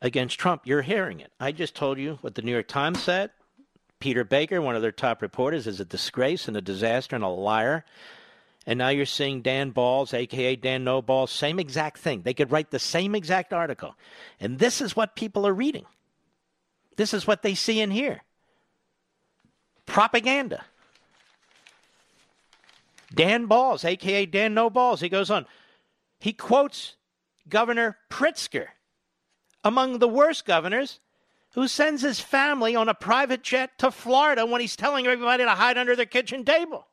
against 0.00 0.38
Trump. 0.38 0.62
You're 0.64 0.82
hearing 0.82 1.20
it. 1.20 1.32
I 1.40 1.52
just 1.52 1.74
told 1.74 1.98
you 1.98 2.18
what 2.20 2.34
the 2.34 2.42
New 2.42 2.52
York 2.52 2.68
Times 2.68 3.02
said. 3.02 3.30
Peter 3.98 4.24
Baker, 4.24 4.60
one 4.60 4.76
of 4.76 4.82
their 4.82 4.92
top 4.92 5.22
reporters, 5.22 5.66
is 5.66 5.80
a 5.80 5.84
disgrace 5.84 6.48
and 6.48 6.56
a 6.56 6.60
disaster 6.60 7.16
and 7.16 7.24
a 7.24 7.28
liar. 7.28 7.84
And 8.66 8.78
now 8.78 8.88
you're 8.88 9.06
seeing 9.06 9.42
Dan 9.42 9.72
Balz, 9.72 10.12
aka 10.12 10.56
Dan 10.56 10.84
No 10.84 11.00
Balls, 11.00 11.30
same 11.30 11.58
exact 11.58 11.98
thing. 11.98 12.22
They 12.22 12.34
could 12.34 12.50
write 12.50 12.70
the 12.70 12.78
same 12.78 13.14
exact 13.14 13.52
article. 13.52 13.94
And 14.38 14.58
this 14.58 14.80
is 14.80 14.94
what 14.94 15.16
people 15.16 15.46
are 15.46 15.54
reading. 15.54 15.86
This 16.96 17.14
is 17.14 17.26
what 17.26 17.42
they 17.42 17.54
see 17.54 17.80
and 17.80 17.92
hear. 17.92 18.22
Propaganda. 19.86 20.64
Dan 23.14 23.46
Balz, 23.46 23.84
aka 23.84 24.26
Dan 24.26 24.52
No 24.52 24.68
Balls, 24.68 25.00
he 25.00 25.08
goes 25.08 25.30
on. 25.30 25.46
He 26.18 26.32
quotes 26.32 26.96
Governor 27.48 27.98
Pritzker, 28.10 28.66
among 29.62 29.98
the 29.98 30.08
worst 30.08 30.44
governors, 30.44 31.00
who 31.52 31.68
sends 31.68 32.02
his 32.02 32.20
family 32.20 32.76
on 32.76 32.88
a 32.88 32.94
private 32.94 33.42
jet 33.42 33.78
to 33.78 33.90
Florida 33.90 34.44
when 34.44 34.60
he's 34.60 34.76
telling 34.76 35.06
everybody 35.06 35.44
to 35.44 35.50
hide 35.50 35.78
under 35.78 35.96
their 35.96 36.06
kitchen 36.06 36.44
table. 36.44 36.86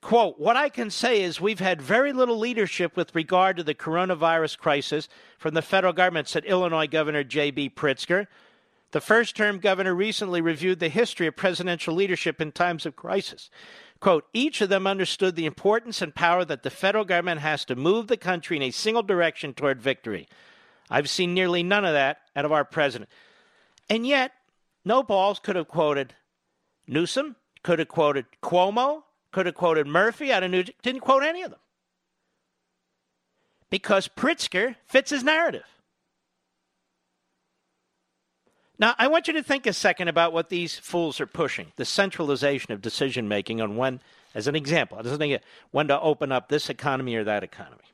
Quote, 0.00 0.38
what 0.38 0.54
I 0.54 0.68
can 0.68 0.90
say 0.90 1.22
is 1.22 1.40
we've 1.40 1.60
had 1.60 1.80
very 1.80 2.12
little 2.12 2.38
leadership 2.38 2.94
with 2.94 3.14
regard 3.14 3.56
to 3.56 3.62
the 3.62 3.74
coronavirus 3.74 4.58
crisis 4.58 5.08
from 5.38 5.54
the 5.54 5.62
federal 5.62 5.94
government, 5.94 6.28
said 6.28 6.44
Illinois 6.44 6.86
Governor 6.86 7.24
J.B. 7.24 7.70
Pritzker. 7.70 8.26
The 8.90 9.00
first 9.00 9.34
term 9.34 9.58
governor 9.58 9.94
recently 9.94 10.42
reviewed 10.42 10.78
the 10.78 10.90
history 10.90 11.26
of 11.26 11.36
presidential 11.36 11.94
leadership 11.94 12.38
in 12.38 12.52
times 12.52 12.84
of 12.84 12.94
crisis. 12.94 13.48
Quote, 14.04 14.26
each 14.34 14.60
of 14.60 14.68
them 14.68 14.86
understood 14.86 15.34
the 15.34 15.46
importance 15.46 16.02
and 16.02 16.14
power 16.14 16.44
that 16.44 16.62
the 16.62 16.68
federal 16.68 17.06
government 17.06 17.40
has 17.40 17.64
to 17.64 17.74
move 17.74 18.06
the 18.06 18.18
country 18.18 18.54
in 18.58 18.62
a 18.62 18.70
single 18.70 19.02
direction 19.02 19.54
toward 19.54 19.80
victory. 19.80 20.28
I've 20.90 21.08
seen 21.08 21.32
nearly 21.32 21.62
none 21.62 21.86
of 21.86 21.94
that 21.94 22.18
out 22.36 22.44
of 22.44 22.52
our 22.52 22.66
president. 22.66 23.08
And 23.88 24.06
yet, 24.06 24.32
no 24.84 25.02
balls 25.02 25.38
could 25.38 25.56
have 25.56 25.68
quoted 25.68 26.14
Newsom, 26.86 27.36
could 27.62 27.78
have 27.78 27.88
quoted 27.88 28.26
Cuomo, 28.42 29.04
could 29.32 29.46
have 29.46 29.54
quoted 29.54 29.86
Murphy 29.86 30.30
out 30.30 30.42
of 30.42 30.50
New 30.50 30.64
didn't 30.82 31.00
quote 31.00 31.22
any 31.22 31.40
of 31.40 31.52
them. 31.52 31.60
Because 33.70 34.06
Pritzker 34.06 34.76
fits 34.84 35.12
his 35.12 35.24
narrative. 35.24 35.64
Now, 38.78 38.94
I 38.98 39.06
want 39.06 39.28
you 39.28 39.34
to 39.34 39.42
think 39.42 39.66
a 39.66 39.72
second 39.72 40.08
about 40.08 40.32
what 40.32 40.48
these 40.48 40.78
fools 40.78 41.20
are 41.20 41.26
pushing 41.26 41.72
the 41.76 41.84
centralization 41.84 42.72
of 42.72 42.82
decision 42.82 43.28
making 43.28 43.60
on 43.60 43.76
when 43.76 44.00
as 44.34 44.48
an 44.48 44.56
example. 44.56 45.00
When 45.70 45.88
to 45.88 46.00
open 46.00 46.32
up 46.32 46.48
this 46.48 46.68
economy 46.68 47.14
or 47.14 47.24
that 47.24 47.44
economy. 47.44 47.84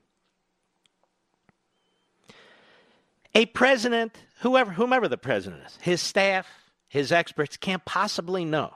A 3.34 3.46
president, 3.46 4.16
whoever, 4.40 4.72
whomever 4.72 5.06
the 5.06 5.18
president 5.18 5.62
is, 5.66 5.78
his 5.82 6.00
staff, 6.00 6.48
his 6.88 7.12
experts 7.12 7.56
can't 7.56 7.84
possibly 7.84 8.44
know 8.44 8.74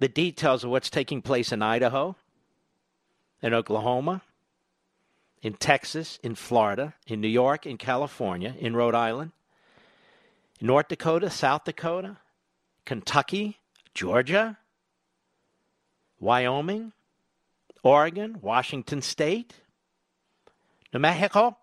the 0.00 0.08
details 0.08 0.64
of 0.64 0.70
what's 0.70 0.90
taking 0.90 1.22
place 1.22 1.52
in 1.52 1.62
Idaho, 1.62 2.16
in 3.40 3.54
Oklahoma, 3.54 4.22
in 5.44 5.52
Texas, 5.52 6.18
in 6.22 6.34
Florida, 6.34 6.94
in 7.06 7.20
New 7.20 7.28
York, 7.28 7.66
in 7.66 7.76
California, 7.76 8.54
in 8.58 8.74
Rhode 8.74 8.94
Island, 8.94 9.30
North 10.58 10.88
Dakota, 10.88 11.28
South 11.28 11.64
Dakota, 11.64 12.16
Kentucky, 12.86 13.58
Georgia, 13.92 14.56
Wyoming, 16.18 16.92
Oregon, 17.82 18.38
Washington 18.40 19.02
State, 19.02 19.52
New 20.94 21.00
Mexico, 21.00 21.58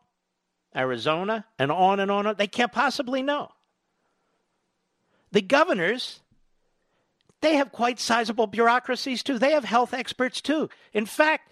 Arizona, 0.76 1.46
and 1.58 1.72
on 1.72 2.00
and 2.00 2.12
on. 2.12 2.36
They 2.38 2.46
can't 2.46 2.72
possibly 2.72 3.24
know. 3.24 3.50
The 5.32 5.42
governors, 5.42 6.20
they 7.42 7.56
have 7.56 7.72
quite 7.72 8.00
sizable 8.00 8.46
bureaucracies 8.46 9.24
too. 9.24 9.40
They 9.40 9.54
have 9.54 9.64
health 9.64 9.96
experts 9.96 10.40
too. 10.40 10.70
In 10.94 11.08
fact, 11.08 11.51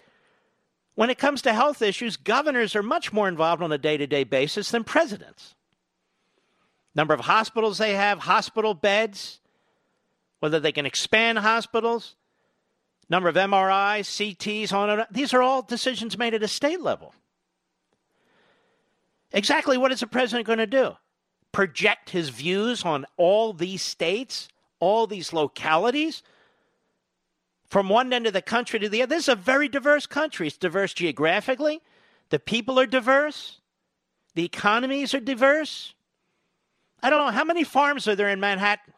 when 0.94 1.10
it 1.10 1.18
comes 1.18 1.42
to 1.42 1.52
health 1.52 1.82
issues, 1.82 2.16
governors 2.16 2.76
are 2.76 2.82
much 2.82 3.12
more 3.12 3.28
involved 3.28 3.62
on 3.62 3.72
a 3.72 3.78
day 3.78 3.96
to 3.96 4.06
day 4.06 4.24
basis 4.24 4.70
than 4.70 4.84
presidents. 4.84 5.54
Number 6.94 7.14
of 7.14 7.20
hospitals 7.20 7.78
they 7.78 7.94
have, 7.94 8.18
hospital 8.20 8.74
beds, 8.74 9.40
whether 10.40 10.58
they 10.58 10.72
can 10.72 10.86
expand 10.86 11.38
hospitals, 11.38 12.16
number 13.08 13.28
of 13.28 13.36
MRIs, 13.36 14.36
CTs, 14.36 14.72
on 14.72 14.90
and 14.90 15.00
on. 15.02 15.06
These 15.10 15.32
are 15.32 15.42
all 15.42 15.62
decisions 15.62 16.18
made 16.18 16.34
at 16.34 16.42
a 16.42 16.48
state 16.48 16.80
level. 16.80 17.14
Exactly 19.32 19.78
what 19.78 19.92
is 19.92 20.00
the 20.00 20.06
president 20.06 20.46
going 20.46 20.58
to 20.58 20.66
do? 20.66 20.96
Project 21.52 22.10
his 22.10 22.30
views 22.30 22.84
on 22.84 23.06
all 23.16 23.52
these 23.52 23.82
states, 23.82 24.48
all 24.80 25.06
these 25.06 25.32
localities? 25.32 26.22
From 27.70 27.88
one 27.88 28.12
end 28.12 28.26
of 28.26 28.32
the 28.32 28.42
country 28.42 28.80
to 28.80 28.88
the 28.88 29.02
other. 29.02 29.14
This 29.14 29.24
is 29.24 29.28
a 29.28 29.36
very 29.36 29.68
diverse 29.68 30.04
country. 30.04 30.48
It's 30.48 30.56
diverse 30.56 30.92
geographically. 30.92 31.80
The 32.30 32.40
people 32.40 32.80
are 32.80 32.86
diverse. 32.86 33.60
The 34.34 34.44
economies 34.44 35.14
are 35.14 35.20
diverse. 35.20 35.94
I 37.00 37.10
don't 37.10 37.24
know 37.24 37.32
how 37.32 37.44
many 37.44 37.62
farms 37.62 38.08
are 38.08 38.16
there 38.16 38.28
in 38.28 38.40
Manhattan. 38.40 38.92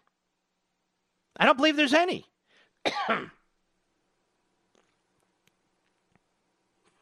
I 1.37 1.45
don't 1.45 1.57
believe 1.57 1.77
there's 1.77 1.93
any. 1.93 2.27
I 3.09 3.27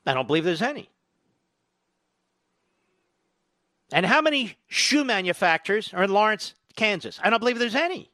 don't 0.06 0.26
believe 0.26 0.44
there's 0.44 0.62
any. 0.62 0.90
And 3.92 4.04
how 4.04 4.20
many 4.20 4.56
shoe 4.66 5.04
manufacturers 5.04 5.94
are 5.94 6.02
in 6.02 6.12
Lawrence, 6.12 6.54
Kansas? 6.74 7.20
I 7.22 7.30
don't 7.30 7.38
believe 7.40 7.58
there's 7.58 7.76
any. 7.76 8.10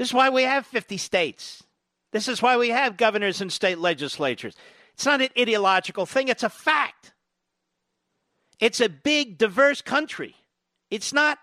This 0.00 0.08
is 0.08 0.14
why 0.14 0.30
we 0.30 0.44
have 0.44 0.64
50 0.64 0.96
states. 0.96 1.62
This 2.10 2.26
is 2.26 2.40
why 2.40 2.56
we 2.56 2.70
have 2.70 2.96
governors 2.96 3.42
and 3.42 3.52
state 3.52 3.76
legislatures. 3.76 4.56
It's 4.94 5.04
not 5.04 5.20
an 5.20 5.28
ideological 5.38 6.06
thing, 6.06 6.28
it's 6.28 6.42
a 6.42 6.48
fact. 6.48 7.12
It's 8.60 8.80
a 8.80 8.88
big, 8.88 9.36
diverse 9.36 9.82
country. 9.82 10.36
It's 10.90 11.12
not 11.12 11.38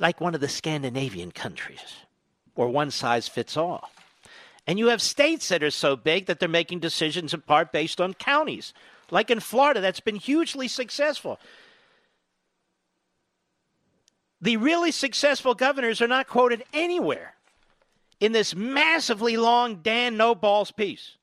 like 0.00 0.20
one 0.20 0.34
of 0.34 0.40
the 0.40 0.48
Scandinavian 0.48 1.30
countries 1.30 1.98
where 2.56 2.66
one 2.66 2.90
size 2.90 3.28
fits 3.28 3.56
all. 3.56 3.92
And 4.66 4.80
you 4.80 4.88
have 4.88 5.00
states 5.00 5.50
that 5.50 5.62
are 5.62 5.70
so 5.70 5.94
big 5.94 6.26
that 6.26 6.40
they're 6.40 6.48
making 6.48 6.80
decisions 6.80 7.32
in 7.32 7.42
part 7.42 7.70
based 7.70 8.00
on 8.00 8.14
counties 8.14 8.74
like 9.10 9.30
in 9.30 9.40
Florida, 9.40 9.80
that's 9.80 10.00
been 10.00 10.16
hugely 10.16 10.68
successful. 10.68 11.38
The 14.40 14.56
really 14.56 14.90
successful 14.90 15.54
governors 15.54 16.00
are 16.00 16.08
not 16.08 16.28
quoted 16.28 16.64
anywhere 16.72 17.34
in 18.20 18.32
this 18.32 18.54
massively 18.54 19.36
long 19.36 19.76
Dan 19.82 20.16
No 20.16 20.34
Balls 20.34 20.70
piece, 20.70 21.16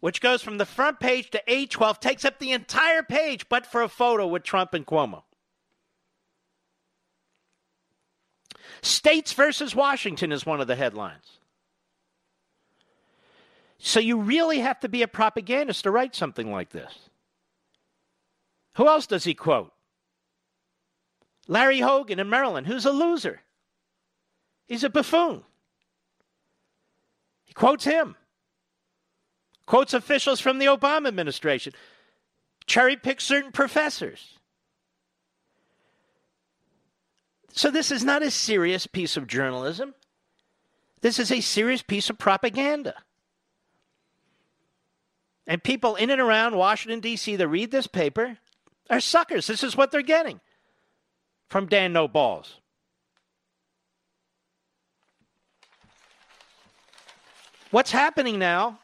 which 0.00 0.20
goes 0.20 0.42
from 0.42 0.58
the 0.58 0.66
front 0.66 1.00
page 1.00 1.30
to 1.30 1.42
A12, 1.48 2.00
takes 2.00 2.24
up 2.24 2.38
the 2.38 2.52
entire 2.52 3.02
page, 3.02 3.48
but 3.48 3.66
for 3.66 3.82
a 3.82 3.88
photo 3.88 4.26
with 4.26 4.42
Trump 4.42 4.74
and 4.74 4.86
Cuomo. 4.86 5.22
States 8.82 9.32
versus 9.32 9.74
Washington 9.74 10.32
is 10.32 10.46
one 10.46 10.60
of 10.60 10.66
the 10.66 10.76
headlines. 10.76 11.38
So 13.78 14.00
you 14.00 14.18
really 14.18 14.60
have 14.60 14.80
to 14.80 14.88
be 14.88 15.02
a 15.02 15.08
propagandist 15.08 15.84
to 15.84 15.90
write 15.90 16.14
something 16.14 16.50
like 16.50 16.70
this. 16.70 17.10
Who 18.76 18.88
else 18.88 19.06
does 19.06 19.24
he 19.24 19.34
quote? 19.34 19.73
Larry 21.46 21.80
Hogan 21.80 22.18
in 22.18 22.28
Maryland, 22.28 22.66
who's 22.66 22.86
a 22.86 22.92
loser. 22.92 23.40
He's 24.66 24.84
a 24.84 24.90
buffoon. 24.90 25.42
He 27.44 27.52
quotes 27.52 27.84
him. 27.84 28.16
Quotes 29.66 29.94
officials 29.94 30.40
from 30.40 30.58
the 30.58 30.66
Obama 30.66 31.08
administration. 31.08 31.72
Cherry 32.66 32.96
picks 32.96 33.24
certain 33.24 33.52
professors. 33.52 34.38
So 37.52 37.70
this 37.70 37.90
is 37.90 38.04
not 38.04 38.22
a 38.22 38.30
serious 38.30 38.86
piece 38.86 39.16
of 39.16 39.26
journalism. 39.26 39.94
This 41.02 41.18
is 41.18 41.30
a 41.30 41.40
serious 41.40 41.82
piece 41.82 42.10
of 42.10 42.18
propaganda. 42.18 42.94
And 45.46 45.62
people 45.62 45.94
in 45.94 46.10
and 46.10 46.20
around 46.20 46.56
Washington, 46.56 47.00
D.C. 47.00 47.36
that 47.36 47.48
read 47.48 47.70
this 47.70 47.86
paper 47.86 48.38
are 48.88 49.00
suckers. 49.00 49.46
This 49.46 49.62
is 49.62 49.76
what 49.76 49.90
they're 49.90 50.02
getting 50.02 50.40
from 51.48 51.66
Dan 51.66 51.92
No 51.92 52.08
Balls. 52.08 52.60
What's 57.70 57.90
happening 57.90 58.38
now 58.38 58.78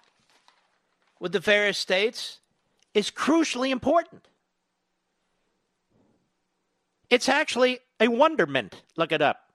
with 1.20 1.32
the 1.32 1.38
various 1.38 1.78
states 1.78 2.40
is 2.94 3.10
crucially 3.10 3.70
important. 3.70 4.26
It's 7.08 7.28
actually 7.28 7.80
a 8.00 8.08
wonderment. 8.08 8.82
Look 8.96 9.12
it 9.12 9.22
up. 9.22 9.52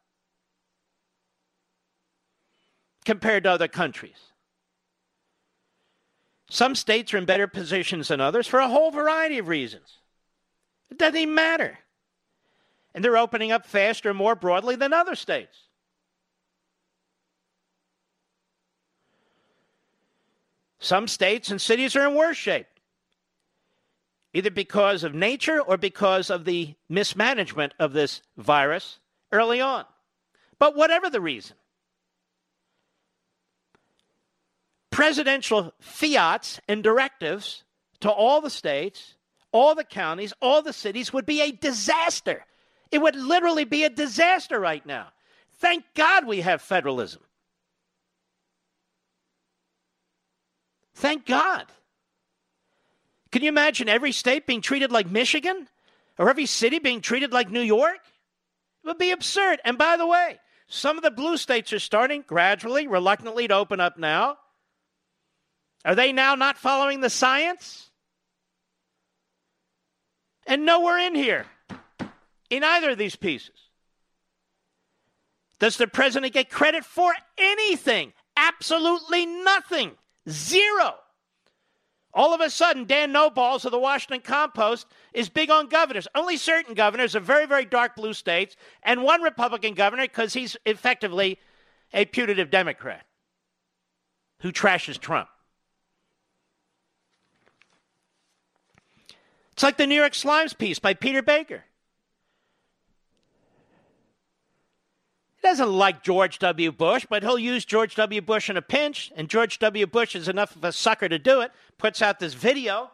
Compared 3.04 3.44
to 3.44 3.52
other 3.52 3.68
countries. 3.68 4.18
Some 6.50 6.76
states 6.76 7.14
are 7.14 7.18
in 7.18 7.26
better 7.26 7.48
positions 7.48 8.10
than 8.10 8.22
others 8.22 8.48
for 8.48 8.60
a 8.60 8.70
whole 8.70 8.92
variety 8.92 9.38
of 9.38 9.48
reasons. 9.48 10.00
It 10.90 10.98
doesn't 10.98 11.18
even 11.18 11.36
matter. 11.36 11.80
And 12.96 13.04
they're 13.04 13.18
opening 13.18 13.52
up 13.52 13.66
faster 13.66 14.10
and 14.10 14.18
more 14.18 14.36
broadly 14.36 14.78
than 14.78 14.94
other 14.94 15.16
states. 15.16 15.56
Some 20.80 21.10
states 21.10 21.52
and 21.52 21.62
cities 21.62 21.96
are 21.98 22.08
in 22.08 22.16
worse 22.16 22.38
shape, 22.38 22.68
either 24.34 24.50
because 24.50 25.04
of 25.04 25.14
nature 25.14 25.60
or 25.60 25.78
because 25.78 26.30
of 26.30 26.46
the 26.46 26.76
mismanagement 26.88 27.74
of 27.80 27.92
this 27.92 28.22
virus 28.38 29.00
early 29.32 29.60
on. 29.60 29.84
But 30.58 30.76
whatever 30.76 31.10
the 31.10 31.20
reason, 31.20 31.58
presidential 34.90 35.74
fiats 35.82 36.62
and 36.70 36.82
directives 36.82 37.66
to 38.00 38.10
all 38.10 38.40
the 38.40 38.50
states, 38.50 39.16
all 39.52 39.76
the 39.76 39.84
counties, 39.84 40.34
all 40.42 40.62
the 40.62 40.72
cities 40.72 41.12
would 41.12 41.26
be 41.26 41.42
a 41.42 41.52
disaster. 41.52 42.46
It 42.92 43.02
would 43.02 43.16
literally 43.16 43.66
be 43.66 43.84
a 43.84 43.90
disaster 43.90 44.60
right 44.60 44.86
now. 44.86 45.08
Thank 45.58 45.86
God 45.94 46.26
we 46.26 46.42
have 46.42 46.62
federalism. 46.62 47.22
Thank 50.96 51.26
God. 51.26 51.66
Can 53.32 53.42
you 53.42 53.50
imagine 53.50 53.90
every 53.90 54.12
state 54.12 54.48
being 54.48 54.62
treated 54.62 54.92
like 54.92 55.10
Michigan 55.10 55.68
or 56.18 56.30
every 56.30 56.46
city 56.46 56.80
being 56.80 57.02
treated 57.02 57.34
like 57.34 57.50
New 57.50 57.62
York? 57.62 58.00
It 58.84 58.88
would 58.88 58.98
be 58.98 59.12
absurd. 59.12 59.60
And 59.66 59.78
by 59.78 59.98
the 59.98 60.08
way, 60.08 60.40
some 60.68 60.98
of 60.98 61.04
the 61.04 61.12
blue 61.12 61.38
states 61.38 61.74
are 61.74 61.80
starting 61.80 62.24
gradually, 62.26 62.88
reluctantly 62.88 63.48
to 63.48 63.56
open 63.56 63.80
up 63.80 63.98
now. 63.98 64.38
Are 65.84 65.96
they 65.96 66.14
now 66.14 66.36
not 66.36 66.58
following 66.58 67.02
the 67.02 67.10
science? 67.10 67.90
And 70.48 70.66
nowhere 70.66 71.00
in 71.00 71.16
here, 71.16 71.46
in 72.50 72.64
either 72.64 72.92
of 72.92 72.98
these 72.98 73.16
pieces, 73.16 73.70
does 75.60 75.78
the 75.78 75.88
president 75.88 76.34
get 76.34 76.50
credit 76.50 76.84
for 76.84 77.14
anything. 77.38 78.14
Absolutely 78.38 79.26
nothing. 79.26 79.92
Zero. 80.30 80.96
All 82.14 82.34
of 82.34 82.42
a 82.42 82.50
sudden, 82.50 82.86
Dan 82.86 83.12
No 83.12 83.30
Balls 83.30 83.66
of 83.66 83.72
the 83.72 83.80
Washington 83.80 84.22
Compost 84.22 84.88
is 85.14 85.28
big 85.28 85.50
on 85.50 85.68
governors. 85.68 86.08
Only 86.16 86.38
certain 86.38 86.74
governors 86.74 87.14
of 87.14 87.24
very, 87.24 87.46
very 87.46 87.66
dark 87.66 87.96
blue 87.96 88.14
states, 88.14 88.56
and 88.84 89.04
one 89.04 89.22
Republican 89.22 89.74
governor, 89.74 90.04
because 90.04 90.34
he's 90.34 90.56
effectively 90.66 91.40
a 91.94 92.06
putative 92.06 92.50
Democrat 92.50 93.06
who 94.40 94.52
trashes 94.52 94.98
Trump. 94.98 95.28
It's 99.54 99.64
like 99.64 99.78
the 99.78 99.88
New 99.88 99.96
York 99.96 100.14
Slimes 100.14 100.58
piece 100.58 100.80
by 100.80 100.94
Peter 100.94 101.22
Baker. 101.22 101.64
Doesn't 105.46 105.72
like 105.72 106.02
George 106.02 106.40
W. 106.40 106.72
Bush, 106.72 107.06
but 107.08 107.22
he'll 107.22 107.38
use 107.38 107.66
George 107.66 107.94
W. 107.96 108.20
Bush 108.20 108.50
in 108.50 108.58
a 108.58 108.64
pinch, 108.64 109.12
and 109.16 109.30
George 109.30 109.60
W. 109.60 109.86
Bush 109.86 110.16
is 110.16 110.28
enough 110.28 110.56
of 110.56 110.64
a 110.64 110.72
sucker 110.72 111.08
to 111.08 111.20
do 111.20 111.42
it. 111.42 111.52
Puts 111.78 112.02
out 112.02 112.20
this 112.20 112.34
video. 112.34 112.90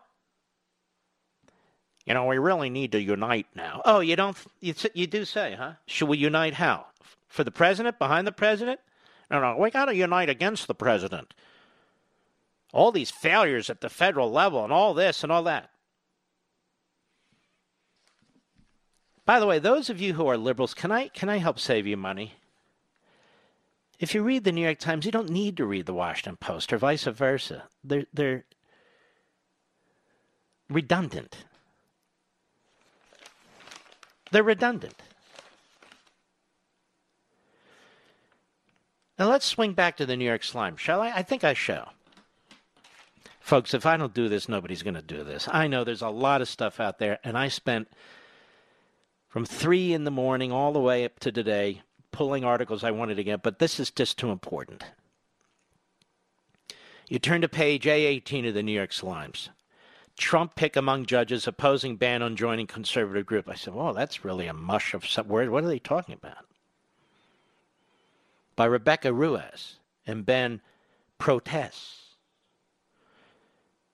You 2.05 2.13
know, 2.13 2.25
we 2.25 2.37
really 2.37 2.69
need 2.69 2.91
to 2.91 3.01
unite 3.01 3.47
now. 3.55 3.81
Oh, 3.85 4.01
you 4.01 4.17
don't? 4.17 4.37
You, 4.59 4.73
you 4.93 5.07
do 5.07 5.23
say, 5.23 5.55
huh? 5.57 5.73
Should 5.85 6.09
we 6.09 6.17
unite 6.17 6.55
how? 6.55 6.87
For 7.29 7.45
the 7.45 7.51
president? 7.51 7.97
Behind 7.97 8.27
the 8.27 8.33
president? 8.33 8.81
No, 9.29 9.39
no, 9.39 9.55
we 9.57 9.71
got 9.71 9.85
to 9.85 9.95
unite 9.95 10.29
against 10.29 10.67
the 10.67 10.75
president. 10.75 11.33
All 12.73 12.91
these 12.91 13.11
failures 13.11 13.69
at 13.69 13.79
the 13.79 13.89
federal 13.89 14.29
level 14.29 14.63
and 14.65 14.73
all 14.73 14.93
this 14.93 15.23
and 15.23 15.31
all 15.31 15.43
that. 15.43 15.69
By 19.25 19.39
the 19.39 19.47
way, 19.47 19.59
those 19.59 19.89
of 19.89 20.01
you 20.01 20.15
who 20.15 20.27
are 20.27 20.37
liberals, 20.37 20.73
can 20.73 20.91
I 20.91 21.07
can 21.07 21.29
I 21.29 21.37
help 21.37 21.57
save 21.57 21.87
you 21.87 21.95
money? 21.95 22.33
If 24.01 24.15
you 24.15 24.23
read 24.23 24.43
the 24.43 24.51
New 24.51 24.63
York 24.63 24.79
Times, 24.79 25.05
you 25.05 25.11
don't 25.11 25.29
need 25.29 25.57
to 25.57 25.65
read 25.65 25.85
the 25.85 25.93
Washington 25.93 26.35
Post 26.35 26.73
or 26.73 26.79
vice 26.79 27.03
versa. 27.03 27.65
They're 27.83 28.07
they're 28.11 28.45
redundant. 30.69 31.45
They're 34.31 34.41
redundant. 34.41 34.95
Now 39.19 39.29
let's 39.29 39.45
swing 39.45 39.73
back 39.73 39.97
to 39.97 40.05
the 40.07 40.17
New 40.17 40.25
York 40.25 40.43
slime, 40.43 40.77
shall 40.77 41.01
I? 41.01 41.11
I 41.11 41.21
think 41.21 41.43
I 41.43 41.53
shall. 41.53 41.93
Folks, 43.39 43.75
if 43.75 43.85
I 43.85 43.97
don't 43.97 44.15
do 44.15 44.29
this, 44.29 44.49
nobody's 44.49 44.81
going 44.81 44.95
to 44.95 45.01
do 45.03 45.23
this. 45.23 45.47
I 45.51 45.67
know 45.67 45.83
there's 45.83 46.01
a 46.01 46.09
lot 46.09 46.41
of 46.41 46.49
stuff 46.49 46.79
out 46.79 46.97
there, 46.97 47.19
and 47.23 47.37
I 47.37 47.49
spent 47.49 47.87
from 49.27 49.45
three 49.45 49.93
in 49.93 50.05
the 50.05 50.11
morning 50.11 50.51
all 50.51 50.71
the 50.71 50.79
way 50.79 51.05
up 51.05 51.19
to 51.19 51.31
today 51.31 51.83
pulling 52.11 52.43
articles 52.43 52.83
I 52.83 52.91
wanted 52.91 53.15
to 53.15 53.23
get, 53.23 53.43
but 53.43 53.59
this 53.59 53.79
is 53.79 53.91
just 53.91 54.17
too 54.17 54.31
important. 54.31 54.83
You 57.07 57.19
turn 57.19 57.41
to 57.41 57.49
page 57.49 57.85
A18 57.85 58.47
of 58.47 58.53
the 58.53 58.63
New 58.63 58.71
York 58.71 58.91
Slimes. 58.91 59.49
Trump 60.17 60.55
pick 60.55 60.75
among 60.75 61.05
judges 61.05 61.47
opposing 61.47 61.95
ban 61.95 62.21
on 62.21 62.35
joining 62.35 62.67
conservative 62.67 63.25
group. 63.25 63.49
I 63.49 63.55
said, 63.55 63.73
well, 63.73 63.93
that's 63.93 64.23
really 64.23 64.47
a 64.47 64.53
mush 64.53 64.93
of 64.93 65.07
some 65.07 65.27
word. 65.27 65.49
What 65.49 65.63
are 65.63 65.67
they 65.67 65.79
talking 65.79 66.15
about? 66.15 66.45
By 68.55 68.65
Rebecca 68.65 69.11
Ruiz 69.11 69.77
and 70.05 70.25
Ben 70.25 70.61
Protess 71.17 72.01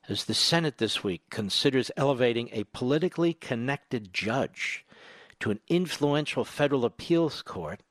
as 0.10 0.26
the 0.26 0.34
Senate 0.34 0.78
this 0.78 1.04
week 1.04 1.22
considers 1.30 1.92
elevating 1.98 2.50
a 2.52 2.64
politically 2.66 3.34
connected 3.34 4.14
judge 4.14 4.86
to 5.40 5.52
an 5.52 5.60
influential 5.68 6.46
federal 6.46 6.86
appeals 6.86 7.42
court, 7.42 7.82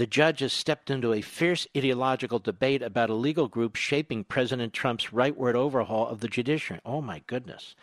the 0.00 0.06
judge 0.06 0.40
has 0.40 0.54
stepped 0.54 0.88
into 0.88 1.12
a 1.12 1.20
fierce 1.20 1.66
ideological 1.76 2.38
debate 2.38 2.80
about 2.80 3.10
a 3.10 3.14
legal 3.14 3.48
group 3.48 3.76
shaping 3.76 4.24
President 4.24 4.72
Trump's 4.72 5.08
rightward 5.08 5.52
overhaul 5.52 6.08
of 6.08 6.20
the 6.20 6.26
judiciary. 6.26 6.80
Oh 6.86 7.02
my 7.02 7.20
goodness. 7.26 7.74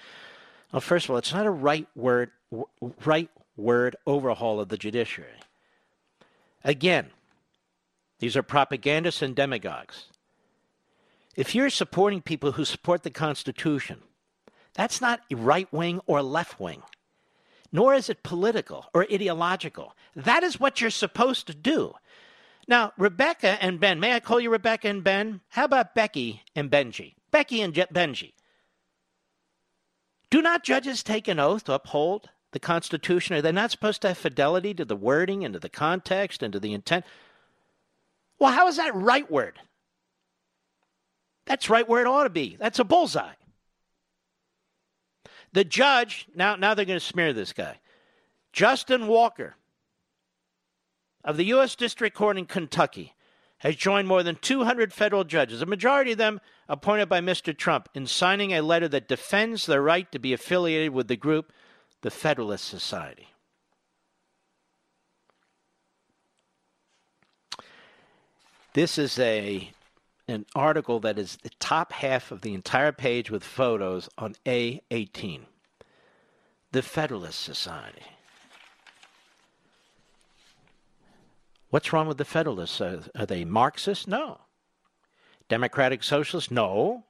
Well, 0.72 0.82
first 0.82 1.05
of 1.05 1.11
all, 1.11 1.18
it's 1.18 1.32
not 1.32 1.45
a 1.45 1.51
right 1.51 1.88
word 1.95 2.32
right 3.05 3.30
word 3.55 3.97
overhaul 4.07 4.59
of 4.59 4.70
the 4.70 4.78
judiciary. 4.78 5.30
Again, 6.63 7.11
these 8.18 8.36
are 8.36 8.41
propagandists 8.41 9.22
and 9.22 9.36
demagogues. 9.36 10.05
If 11.36 11.53
you're 11.53 11.70
supporting 11.70 12.24
people 12.24 12.53
who 12.53 12.65
support 12.65 13.03
the 13.03 13.11
Constitution, 13.11 14.01
that's 14.74 14.99
not 14.99 15.20
right 15.32 15.72
wing 15.72 16.01
or 16.07 16.24
left 16.24 16.59
wing 16.59 16.82
nor 17.72 17.93
is 17.93 18.09
it 18.09 18.24
political 18.24 18.86
or 18.93 19.05
ideological. 19.11 19.95
That 20.15 20.43
is 20.43 20.59
what 20.59 20.80
you're 20.82 20.89
supposed 20.89 21.47
to 21.47 21.53
do. 21.53 21.93
Now, 22.68 22.91
Rebecca 22.97 23.57
and 23.63 23.80
Ben, 23.80 23.99
may 23.99 24.13
I 24.13 24.20
call 24.20 24.39
you 24.39 24.51
Rebecca 24.51 24.89
and 24.89 25.03
Ben? 25.03 25.41
How 25.49 25.65
about 25.65 25.95
Becky 25.95 26.43
and 26.55 26.70
Benji? 26.70 27.15
Becky 27.32 27.61
and 27.61 27.74
Je- 27.74 27.86
Benji. 27.93 28.34
Do 30.30 30.41
not 30.41 30.63
judges 30.63 31.03
take 31.03 31.28
an 31.28 31.39
oath 31.39 31.63
to 31.65 31.74
uphold 31.74 32.30
the 32.51 32.59
Constitution? 32.59 33.36
Are 33.36 33.41
they 33.41 33.53
not 33.53 33.72
supposed 33.72 34.01
to 34.01 34.09
have 34.09 34.18
fidelity 34.18 34.74
to 34.74 34.84
the 34.84 34.95
wording 34.95 35.45
and 35.45 35.53
to 35.53 35.59
the 35.59 35.70
context 35.70 36.43
and 36.43 36.51
to 36.51 36.59
the 36.59 36.74
intent? 36.74 37.05
Well, 38.39 38.51
how 38.51 38.68
is 38.68 38.78
that 38.78 38.93
right 38.93 39.30
word? 39.32 39.59
That's 41.45 41.70
right 41.70 41.88
where 41.88 42.01
it 42.01 42.07
ought 42.07 42.24
to 42.24 42.30
be. 42.30 42.57
That's 42.59 42.80
a 42.80 42.84
bullseye. 42.84 43.34
The 45.53 45.63
judge, 45.63 46.28
now, 46.36 46.57
now 46.57 46.74
they're 46.74 46.86
going 46.86 46.99
to 46.99 47.05
smear 47.05 47.32
this 47.32 47.53
guy. 47.53 47.80
Justin 48.51 49.07
Walker 49.07 49.55
of 51.28 51.36
the 51.36 51.46
U.S. 51.46 51.76
District 51.76 52.16
Court 52.16 52.38
in 52.38 52.46
Kentucky 52.46 53.14
has 53.60 53.76
joined 53.76 54.08
more 54.08 54.24
than 54.24 54.38
200 54.38 54.94
federal 54.94 55.26
judges, 55.26 55.62
a 55.62 55.66
majority 55.66 56.14
of 56.14 56.18
them 56.18 56.40
appointed 56.70 57.10
by 57.10 57.20
Mr. 57.20 57.56
Trump, 57.56 57.90
in 57.94 58.08
signing 58.08 58.54
a 58.54 58.62
letter 58.62 58.88
that 58.88 59.10
defends 59.10 59.66
their 59.66 59.82
right 59.82 60.10
to 60.14 60.20
be 60.20 60.32
affiliated 60.32 60.94
with 60.94 61.10
the 61.10 61.18
group, 61.18 61.52
the 62.02 62.10
Federalist 62.10 62.64
Society. 62.64 63.28
This 68.74 68.98
is 68.98 69.20
a 69.20 69.72
an 70.30 70.46
article 70.56 71.00
that 71.00 71.18
is 71.18 71.38
the 71.38 71.50
top 71.60 71.94
half 71.94 72.32
of 72.32 72.42
the 72.42 72.54
entire 72.54 72.92
page 72.92 73.32
with 73.32 73.44
photos 73.44 74.10
on 74.18 74.36
A18. 74.46 75.42
The 76.74 76.82
Federalist 76.82 77.40
Society. 77.40 78.04
What's 81.70 81.91
wrong 81.91 82.07
with 82.07 82.18
the 82.18 82.26
Federalists? 82.26 82.80
Are, 82.80 83.01
are 83.15 83.26
they 83.26 83.43
Marxists? 83.43 84.07
No. 84.07 84.39
Democratic 85.49 86.03
Socialists? 86.03 86.51
No. 86.51 87.05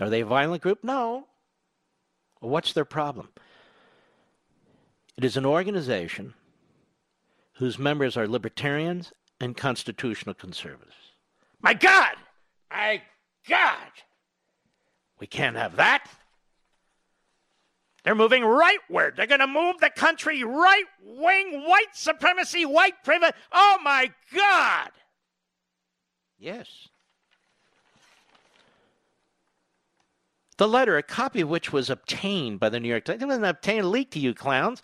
Are 0.00 0.10
they 0.10 0.22
a 0.22 0.26
violent 0.26 0.62
group? 0.62 0.82
No. 0.82 1.26
Well, 2.40 2.50
what's 2.50 2.72
their 2.72 2.84
problem? 2.84 3.28
It 5.16 5.24
is 5.24 5.36
an 5.36 5.46
organization 5.46 6.34
whose 7.54 7.78
members 7.78 8.16
are 8.16 8.26
libertarians 8.26 9.12
and 9.40 9.56
constitutional 9.56 10.34
conservatives. 10.34 10.96
My 11.60 11.74
God! 11.74 12.16
My 12.70 13.00
God! 13.48 13.92
We 15.20 15.28
can't 15.28 15.56
have 15.56 15.76
that. 15.76 16.08
They're 18.04 18.14
moving 18.14 18.42
rightward. 18.42 19.16
They're 19.16 19.26
going 19.26 19.40
to 19.40 19.46
move 19.46 19.76
the 19.80 19.90
country 19.90 20.44
right 20.44 20.84
wing, 21.02 21.64
white 21.66 21.94
supremacy, 21.94 22.66
white 22.66 23.02
privilege. 23.02 23.34
Oh 23.50 23.78
my 23.82 24.12
God! 24.34 24.90
Yes. 26.38 26.88
The 30.58 30.68
letter, 30.68 30.98
a 30.98 31.02
copy 31.02 31.40
of 31.40 31.48
which 31.48 31.72
was 31.72 31.90
obtained 31.90 32.60
by 32.60 32.68
the 32.68 32.78
New 32.78 32.88
York 32.88 33.04
Times, 33.04 33.22
it 33.22 33.26
wasn't 33.26 33.46
obtained, 33.46 33.90
leaked 33.90 34.12
to 34.12 34.20
you 34.20 34.34
clowns 34.34 34.82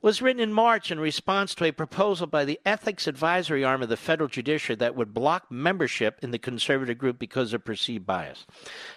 was 0.00 0.22
written 0.22 0.40
in 0.40 0.52
March 0.52 0.90
in 0.90 1.00
response 1.00 1.54
to 1.54 1.64
a 1.64 1.72
proposal 1.72 2.26
by 2.26 2.44
the 2.44 2.60
ethics 2.64 3.06
advisory 3.06 3.64
arm 3.64 3.82
of 3.82 3.88
the 3.88 3.96
federal 3.96 4.28
judiciary 4.28 4.76
that 4.76 4.94
would 4.94 5.12
block 5.12 5.50
membership 5.50 6.18
in 6.22 6.30
the 6.30 6.38
conservative 6.38 6.98
group 6.98 7.18
because 7.18 7.52
of 7.52 7.64
perceived 7.64 8.06
bias. 8.06 8.46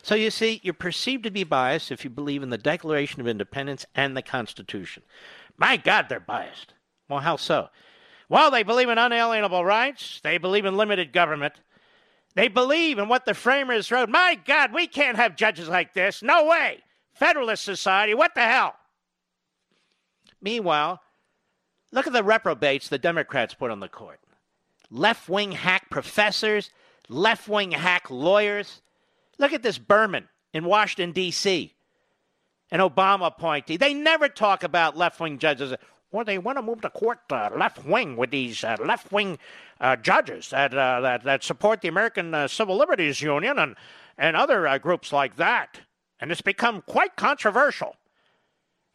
So 0.04 0.14
you 0.14 0.30
see, 0.30 0.62
you're 0.64 0.74
perceived 0.74 1.24
to 1.24 1.32
be 1.32 1.44
biased 1.44 1.92
if 1.92 2.04
you 2.04 2.10
believe 2.10 2.44
in 2.44 2.52
the 2.52 2.58
Declaration 2.58 3.20
of 3.20 3.28
Independence 3.28 3.86
and 3.96 4.16
the 4.16 4.22
Constitution. 4.22 5.02
My 5.58 5.76
God, 5.78 6.06
they're 6.08 6.20
biased. 6.20 6.74
Well, 7.10 7.20
how 7.20 7.36
so? 7.36 7.70
Well, 8.30 8.52
they 8.52 8.64
believe 8.64 8.90
in 8.90 8.98
unalienable 8.98 9.66
rights, 9.66 10.22
they 10.24 10.38
believe 10.38 10.66
in 10.66 10.78
limited 10.78 11.12
government. 11.12 11.56
They 12.34 12.48
believe 12.48 12.98
in 12.98 13.10
what 13.10 13.26
the 13.26 13.34
framers 13.34 13.92
wrote. 13.92 14.08
My 14.08 14.40
God, 14.46 14.74
we 14.74 14.88
can't 14.88 15.18
have 15.18 15.36
judges 15.36 15.68
like 15.68 15.94
this. 15.94 16.24
No 16.24 16.46
way. 16.46 16.80
Federalist 17.14 17.66
Society, 17.66 18.14
what 18.14 18.34
the 18.36 18.42
hell? 18.42 18.76
Meanwhile, 20.42 21.02
look 21.92 22.08
at 22.08 22.14
the 22.14 22.24
reprobates 22.24 22.90
the 22.90 22.98
Democrats 22.98 23.54
put 23.54 23.72
on 23.72 23.80
the 23.80 23.88
court 23.88 24.20
left 24.92 25.30
wing 25.30 25.54
hack 25.54 25.90
professors, 25.90 26.70
left 27.10 27.48
wing 27.48 27.72
hack 27.72 28.12
lawyers. 28.12 28.82
Look 29.40 29.54
at 29.54 29.64
this 29.64 29.78
Berman 29.78 30.28
in 30.54 30.66
Washington, 30.66 31.14
D.C., 31.14 31.74
an 32.70 32.80
Obama 32.80 33.28
appointee. 33.28 33.78
They 33.78 33.94
never 33.94 34.30
talk 34.30 34.64
about 34.64 34.98
left 34.98 35.20
wing 35.20 35.40
judges. 35.40 35.74
Well, 36.12 36.26
they 36.26 36.38
want 36.38 36.58
to 36.58 36.62
move 36.62 36.82
the 36.82 36.90
court 36.90 37.20
uh, 37.30 37.50
left 37.56 37.86
wing 37.86 38.18
with 38.18 38.32
these 38.32 38.64
uh, 38.64 38.78
left 38.86 39.12
wing 39.12 39.40
uh, 39.80 39.96
judges 39.96 40.50
that, 40.50 40.74
uh, 40.74 41.02
that, 41.02 41.24
that 41.24 41.44
support 41.44 41.82
the 41.82 41.88
American 41.88 42.34
uh, 42.34 42.48
Civil 42.48 42.78
Liberties 42.78 43.22
Union 43.22 43.58
and, 43.58 43.76
and 44.18 44.36
other 44.36 44.68
uh, 44.68 44.78
groups 44.78 45.12
like 45.12 45.38
that. 45.38 45.80
And 46.20 46.32
it's 46.32 46.42
become 46.42 46.84
quite 46.86 47.16
controversial. 47.16 47.96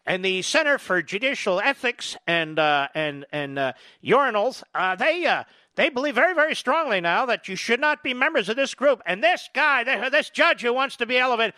And 0.06 0.24
the 0.24 0.42
Center 0.42 0.78
for 0.78 1.02
Judicial 1.02 1.60
Ethics 1.60 2.16
and 2.26 2.58
uh, 2.58 2.88
and 2.94 3.26
and 3.32 3.58
uh, 3.58 3.72
urinals, 4.04 4.62
uh, 4.74 4.94
they 4.94 5.26
uh, 5.26 5.44
they 5.74 5.88
believe 5.88 6.14
very 6.14 6.34
very 6.34 6.54
strongly 6.54 7.00
now 7.00 7.26
that 7.26 7.48
you 7.48 7.56
should 7.56 7.80
not 7.80 8.02
be 8.02 8.14
members 8.14 8.48
of 8.48 8.56
this 8.56 8.74
group. 8.74 9.02
And 9.06 9.22
this 9.22 9.48
guy, 9.54 10.08
this 10.08 10.30
judge 10.30 10.62
who 10.62 10.72
wants 10.72 10.96
to 10.96 11.06
be 11.06 11.18
elevated, 11.18 11.54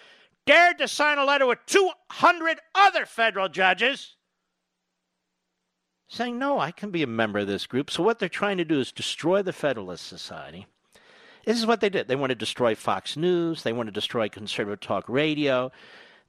dared 0.47 0.79
to 0.79 0.89
sign 0.89 1.19
a 1.19 1.25
letter 1.25 1.47
with 1.47 1.59
200 1.67 2.59
other 2.75 3.07
federal 3.07 3.49
judges 3.49 4.17
saying, 6.09 6.39
no, 6.39 6.59
I 6.59 6.71
can 6.71 6.91
be 6.91 7.03
a 7.03 7.07
member 7.07 7.41
of 7.41 7.47
this 7.47 7.67
group. 7.67 7.91
So 7.91 8.03
what 8.03 8.19
they're 8.19 8.29
trying 8.29 8.57
to 8.57 8.65
do 8.65 8.81
is 8.81 8.91
destroy 8.91 9.43
the 9.43 9.53
Federalist 9.53 10.07
Society. 10.07 10.67
This 11.45 11.59
is 11.59 11.67
what 11.67 11.81
they 11.81 11.89
did. 11.89 12.09
They 12.09 12.17
want 12.17 12.31
to 12.31 12.35
destroy 12.35 12.75
Fox 12.75 13.17
News. 13.17 13.63
They 13.63 13.73
want 13.73 13.87
to 13.89 13.93
destroy 13.93 14.29
conservative 14.29 14.81
talk 14.81 15.09
radio. 15.09 15.71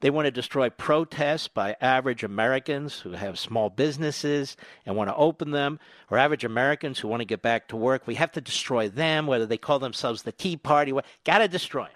They 0.02 0.10
want 0.10 0.28
to 0.28 0.32
destroy 0.32 0.70
protests 0.70 1.50
by 1.50 1.76
average 1.82 2.24
Americans 2.24 3.00
who 3.00 3.12
have 3.12 3.38
small 3.38 3.70
businesses 3.70 4.56
and 4.86 4.96
want 4.96 5.10
to 5.10 5.16
open 5.16 5.52
them, 5.52 5.80
or 6.10 6.18
average 6.18 6.46
Americans 6.46 7.00
who 7.00 7.10
want 7.10 7.20
to 7.20 7.26
get 7.26 7.42
back 7.42 7.68
to 7.70 7.76
work. 7.76 8.08
We 8.08 8.16
have 8.16 8.32
to 8.34 8.42
destroy 8.42 8.88
them, 8.88 9.28
whether 9.28 9.46
they 9.46 9.58
call 9.58 9.80
themselves 9.80 10.24
the 10.24 10.32
Tea 10.32 10.56
Party. 10.56 10.94
Got 11.26 11.40
to 11.40 11.50
destroy 11.50 11.84
them. 11.84 11.92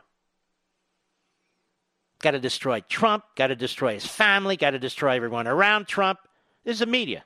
Got 2.19 2.31
to 2.31 2.39
destroy 2.39 2.81
Trump. 2.81 3.23
Got 3.35 3.47
to 3.47 3.55
destroy 3.55 3.93
his 3.93 4.05
family. 4.05 4.57
Got 4.57 4.71
to 4.71 4.79
destroy 4.79 5.15
everyone 5.15 5.47
around 5.47 5.87
Trump. 5.87 6.19
This 6.65 6.73
is 6.73 6.79
the 6.79 6.85
media. 6.85 7.23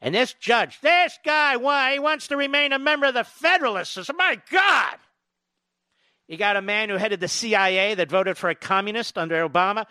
And 0.00 0.14
this 0.14 0.34
judge, 0.34 0.80
this 0.80 1.18
guy, 1.24 1.56
why 1.56 1.94
he 1.94 1.98
wants 1.98 2.28
to 2.28 2.36
remain 2.36 2.72
a 2.72 2.78
member 2.78 3.06
of 3.06 3.14
the 3.14 3.24
Federalists. 3.24 4.10
My 4.16 4.40
God! 4.50 4.96
You 6.28 6.36
got 6.36 6.56
a 6.56 6.62
man 6.62 6.88
who 6.88 6.96
headed 6.96 7.20
the 7.20 7.28
CIA 7.28 7.94
that 7.94 8.10
voted 8.10 8.36
for 8.36 8.50
a 8.50 8.54
communist 8.54 9.16
under 9.16 9.48
Obama. 9.48 9.86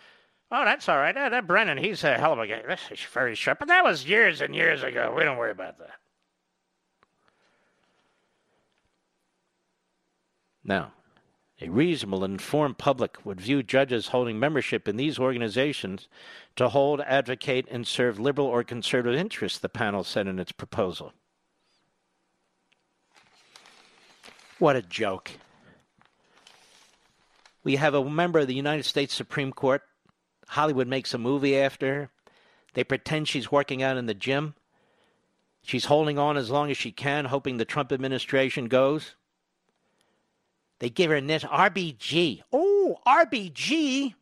Oh, 0.52 0.66
that's 0.66 0.90
all 0.90 0.98
right. 0.98 1.16
That, 1.16 1.30
that 1.30 1.48
Brennan, 1.48 1.78
he's 1.78 2.04
a 2.04 2.18
hell 2.18 2.34
of 2.34 2.40
a 2.40 2.48
guy. 2.48 2.62
That's 2.68 3.04
very 3.14 3.36
sharp. 3.36 3.60
But 3.60 3.70
that 3.70 3.84
was 3.84 4.06
years 4.06 4.42
and 4.42 4.54
years 4.54 4.84
ago. 4.84 5.14
We 5.16 5.24
don't 5.24 5.38
worry 5.38 5.52
about 5.52 5.80
that. 5.80 5.92
Now, 10.64 10.92
a 11.62 11.70
reasonable 11.70 12.24
and 12.24 12.34
informed 12.34 12.78
public 12.78 13.26
would 13.26 13.40
view 13.40 13.64
judges 13.64 14.10
holding 14.10 14.40
membership 14.40 14.88
in 14.88 14.98
these 14.98 15.18
organizations 15.18 16.10
to 16.58 16.70
hold, 16.70 17.02
advocate, 17.02 17.68
and 17.72 17.88
serve 17.88 18.20
liberal 18.20 18.48
or 18.48 18.64
conservative 18.64 19.18
interests, 19.18 19.60
the 19.60 19.70
panel 19.70 20.04
said 20.04 20.28
in 20.28 20.40
its 20.40 20.52
proposal. 20.52 21.14
What 24.60 24.76
a 24.76 24.82
joke. 24.82 25.32
We 27.66 27.78
have 27.78 27.96
a 27.96 28.08
member 28.08 28.40
of 28.40 28.48
the 28.48 28.54
United 28.54 28.84
States 28.84 29.14
Supreme 29.14 29.52
Court. 29.52 29.82
Hollywood 30.48 30.88
makes 30.88 31.16
a 31.16 31.18
movie 31.18 31.58
after 31.58 31.94
her. 31.94 32.10
They 32.76 32.84
pretend 32.84 33.28
she's 33.28 33.52
working 33.52 33.82
out 33.82 33.98
in 33.98 34.06
the 34.06 34.14
gym. 34.14 34.54
She's 35.64 35.86
holding 35.86 36.20
on 36.20 36.38
as 36.38 36.52
long 36.52 36.70
as 36.70 36.78
she 36.78 36.92
can, 36.92 37.26
hoping 37.26 37.58
the 37.58 37.66
Trump 37.66 37.92
administration 37.92 38.68
goes. 38.68 39.16
They 40.78 40.92
give 40.92 41.10
her 41.10 41.20
net 41.20 41.42
RBG. 41.42 42.44
Oh, 42.54 43.00
RBG? 43.08 44.14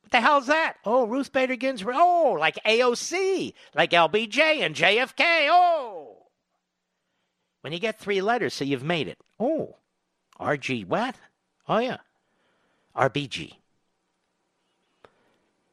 What 0.00 0.12
the 0.12 0.20
hell's 0.22 0.46
that? 0.46 0.76
Oh, 0.86 1.06
Ruth 1.06 1.32
Bader 1.32 1.56
Ginsburg. 1.56 1.96
Oh, 1.98 2.38
like 2.40 2.56
AOC, 2.64 3.52
like 3.74 3.90
LBJ 3.90 4.38
and 4.38 4.74
JFK. 4.74 5.48
Oh. 5.50 6.28
When 7.60 7.74
you 7.74 7.78
get 7.78 7.98
three 7.98 8.22
letters, 8.22 8.54
so 8.54 8.64
you've 8.64 8.84
made 8.84 9.08
it. 9.08 9.18
Oh, 9.38 9.76
RG, 10.40 10.86
what? 10.86 11.16
Oh, 11.68 11.78
yeah. 11.78 11.98
RBG. 12.96 13.52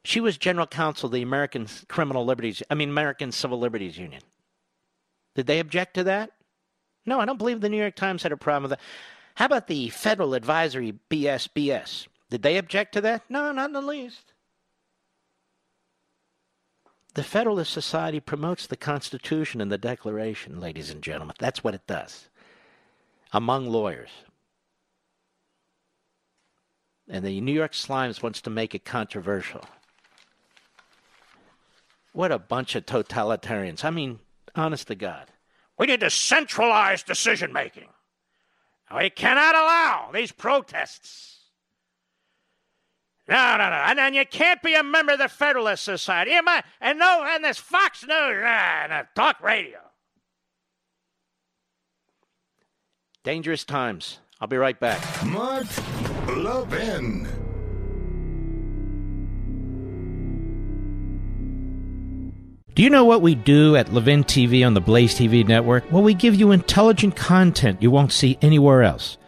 She 0.04 0.20
was 0.20 0.36
general 0.36 0.66
counsel 0.66 1.06
of 1.06 1.12
the 1.12 1.22
American 1.22 1.66
Criminal 1.88 2.24
Liberties, 2.24 2.62
I 2.70 2.74
mean, 2.74 2.90
American 2.90 3.32
Civil 3.32 3.58
Liberties 3.58 3.96
Union. 3.96 4.22
Did 5.34 5.46
they 5.46 5.60
object 5.60 5.94
to 5.94 6.04
that? 6.04 6.30
No, 7.06 7.20
I 7.20 7.24
don't 7.24 7.38
believe 7.38 7.60
the 7.60 7.68
New 7.68 7.80
York 7.80 7.96
Times 7.96 8.22
had 8.22 8.32
a 8.32 8.36
problem 8.36 8.64
with 8.64 8.78
that. 8.78 8.80
How 9.34 9.46
about 9.46 9.66
the 9.66 9.88
Federal 9.88 10.34
Advisory 10.34 10.94
BSBS? 11.10 12.06
Did 12.30 12.42
they 12.42 12.56
object 12.56 12.92
to 12.94 13.00
that? 13.02 13.22
No, 13.28 13.50
not 13.52 13.70
in 13.70 13.72
the 13.72 13.82
least. 13.82 14.32
The 17.14 17.22
Federalist 17.22 17.72
Society 17.72 18.20
promotes 18.20 18.66
the 18.66 18.76
Constitution 18.76 19.60
and 19.60 19.70
the 19.70 19.78
Declaration, 19.78 20.60
ladies 20.60 20.90
and 20.90 21.02
gentlemen. 21.02 21.36
That's 21.38 21.62
what 21.62 21.74
it 21.74 21.86
does. 21.86 22.28
Among 23.32 23.66
lawyers. 23.66 24.10
And 27.08 27.24
the 27.24 27.40
New 27.40 27.52
York 27.52 27.72
Slimes 27.72 28.22
wants 28.22 28.40
to 28.42 28.50
make 28.50 28.74
it 28.74 28.84
controversial. 28.84 29.64
What 32.12 32.32
a 32.32 32.38
bunch 32.38 32.74
of 32.74 32.86
totalitarians. 32.86 33.84
I 33.84 33.90
mean, 33.90 34.20
honest 34.54 34.86
to 34.88 34.94
God. 34.94 35.26
We 35.78 35.86
need 35.86 36.00
to 36.00 36.10
centralize 36.10 37.02
decision 37.02 37.52
making. 37.52 37.88
We 38.94 39.10
cannot 39.10 39.54
allow 39.54 40.10
these 40.12 40.30
protests. 40.30 41.34
No, 43.28 43.56
no, 43.56 43.70
no. 43.70 43.76
And, 43.76 43.98
then 43.98 44.14
you 44.14 44.24
can't 44.26 44.62
be 44.62 44.74
a 44.74 44.82
member 44.82 45.12
of 45.12 45.18
the 45.18 45.28
Federalist 45.28 45.82
Society. 45.82 46.32
And 46.32 46.98
no, 46.98 47.24
and 47.26 47.44
this 47.44 47.58
Fox 47.58 48.02
News 48.02 48.12
uh, 48.12 48.86
and 48.90 49.06
talk 49.14 49.42
radio. 49.42 49.78
Dangerous 53.22 53.64
times. 53.64 54.18
I'll 54.40 54.48
be 54.48 54.58
right 54.58 54.78
back. 54.78 55.02
Mark 55.24 55.66
Do 62.74 62.82
you 62.82 62.90
know 62.90 63.06
what 63.06 63.22
we 63.22 63.34
do 63.34 63.76
at 63.76 63.94
Levin 63.94 64.24
TV 64.24 64.66
on 64.66 64.74
the 64.74 64.82
Blaze 64.82 65.14
TV 65.14 65.46
network? 65.46 65.90
Well, 65.90 66.02
we 66.02 66.12
give 66.12 66.34
you 66.34 66.50
intelligent 66.50 67.16
content 67.16 67.80
you 67.80 67.90
won't 67.90 68.12
see 68.12 68.36
anywhere 68.42 68.82
else. 68.82 69.16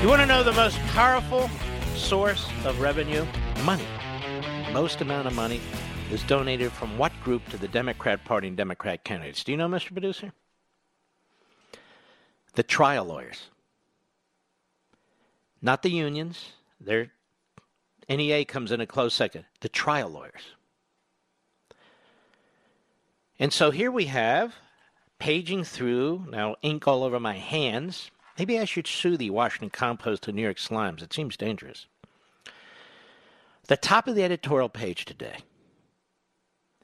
You 0.00 0.08
want 0.08 0.22
to 0.22 0.26
know 0.26 0.42
the 0.42 0.52
most 0.52 0.78
powerful 0.94 1.50
source 1.94 2.48
of 2.64 2.80
revenue? 2.80 3.26
Money. 3.64 3.84
Most 4.72 5.02
amount 5.02 5.26
of 5.26 5.34
money 5.34 5.60
is 6.10 6.22
donated 6.22 6.72
from 6.72 6.96
what 6.96 7.12
group 7.22 7.46
to 7.50 7.58
the 7.58 7.68
Democrat 7.68 8.24
Party 8.24 8.48
and 8.48 8.56
Democrat 8.56 9.04
candidates? 9.04 9.44
Do 9.44 9.52
you 9.52 9.58
know, 9.58 9.68
Mr. 9.68 9.92
Producer? 9.92 10.32
The 12.54 12.62
trial 12.62 13.04
lawyers. 13.04 13.50
Not 15.60 15.82
the 15.82 15.90
unions. 15.90 16.52
Their 16.80 17.12
NEA 18.08 18.46
comes 18.46 18.72
in 18.72 18.80
a 18.80 18.86
close 18.86 19.12
second. 19.12 19.44
The 19.60 19.68
trial 19.68 20.08
lawyers. 20.08 20.54
And 23.38 23.52
so 23.52 23.70
here 23.70 23.90
we 23.90 24.06
have, 24.06 24.54
paging 25.18 25.64
through, 25.64 26.24
now 26.30 26.56
ink 26.62 26.88
all 26.88 27.04
over 27.04 27.20
my 27.20 27.34
hands, 27.36 28.10
Maybe 28.40 28.58
I 28.58 28.64
should 28.64 28.86
sue 28.86 29.18
the 29.18 29.28
Washington 29.28 29.68
Compost 29.68 30.22
to 30.22 30.32
New 30.32 30.40
York 30.40 30.56
Slimes. 30.56 31.02
It 31.02 31.12
seems 31.12 31.36
dangerous. 31.36 31.84
The 33.66 33.76
top 33.76 34.08
of 34.08 34.14
the 34.14 34.24
editorial 34.24 34.70
page 34.70 35.04
today. 35.04 35.40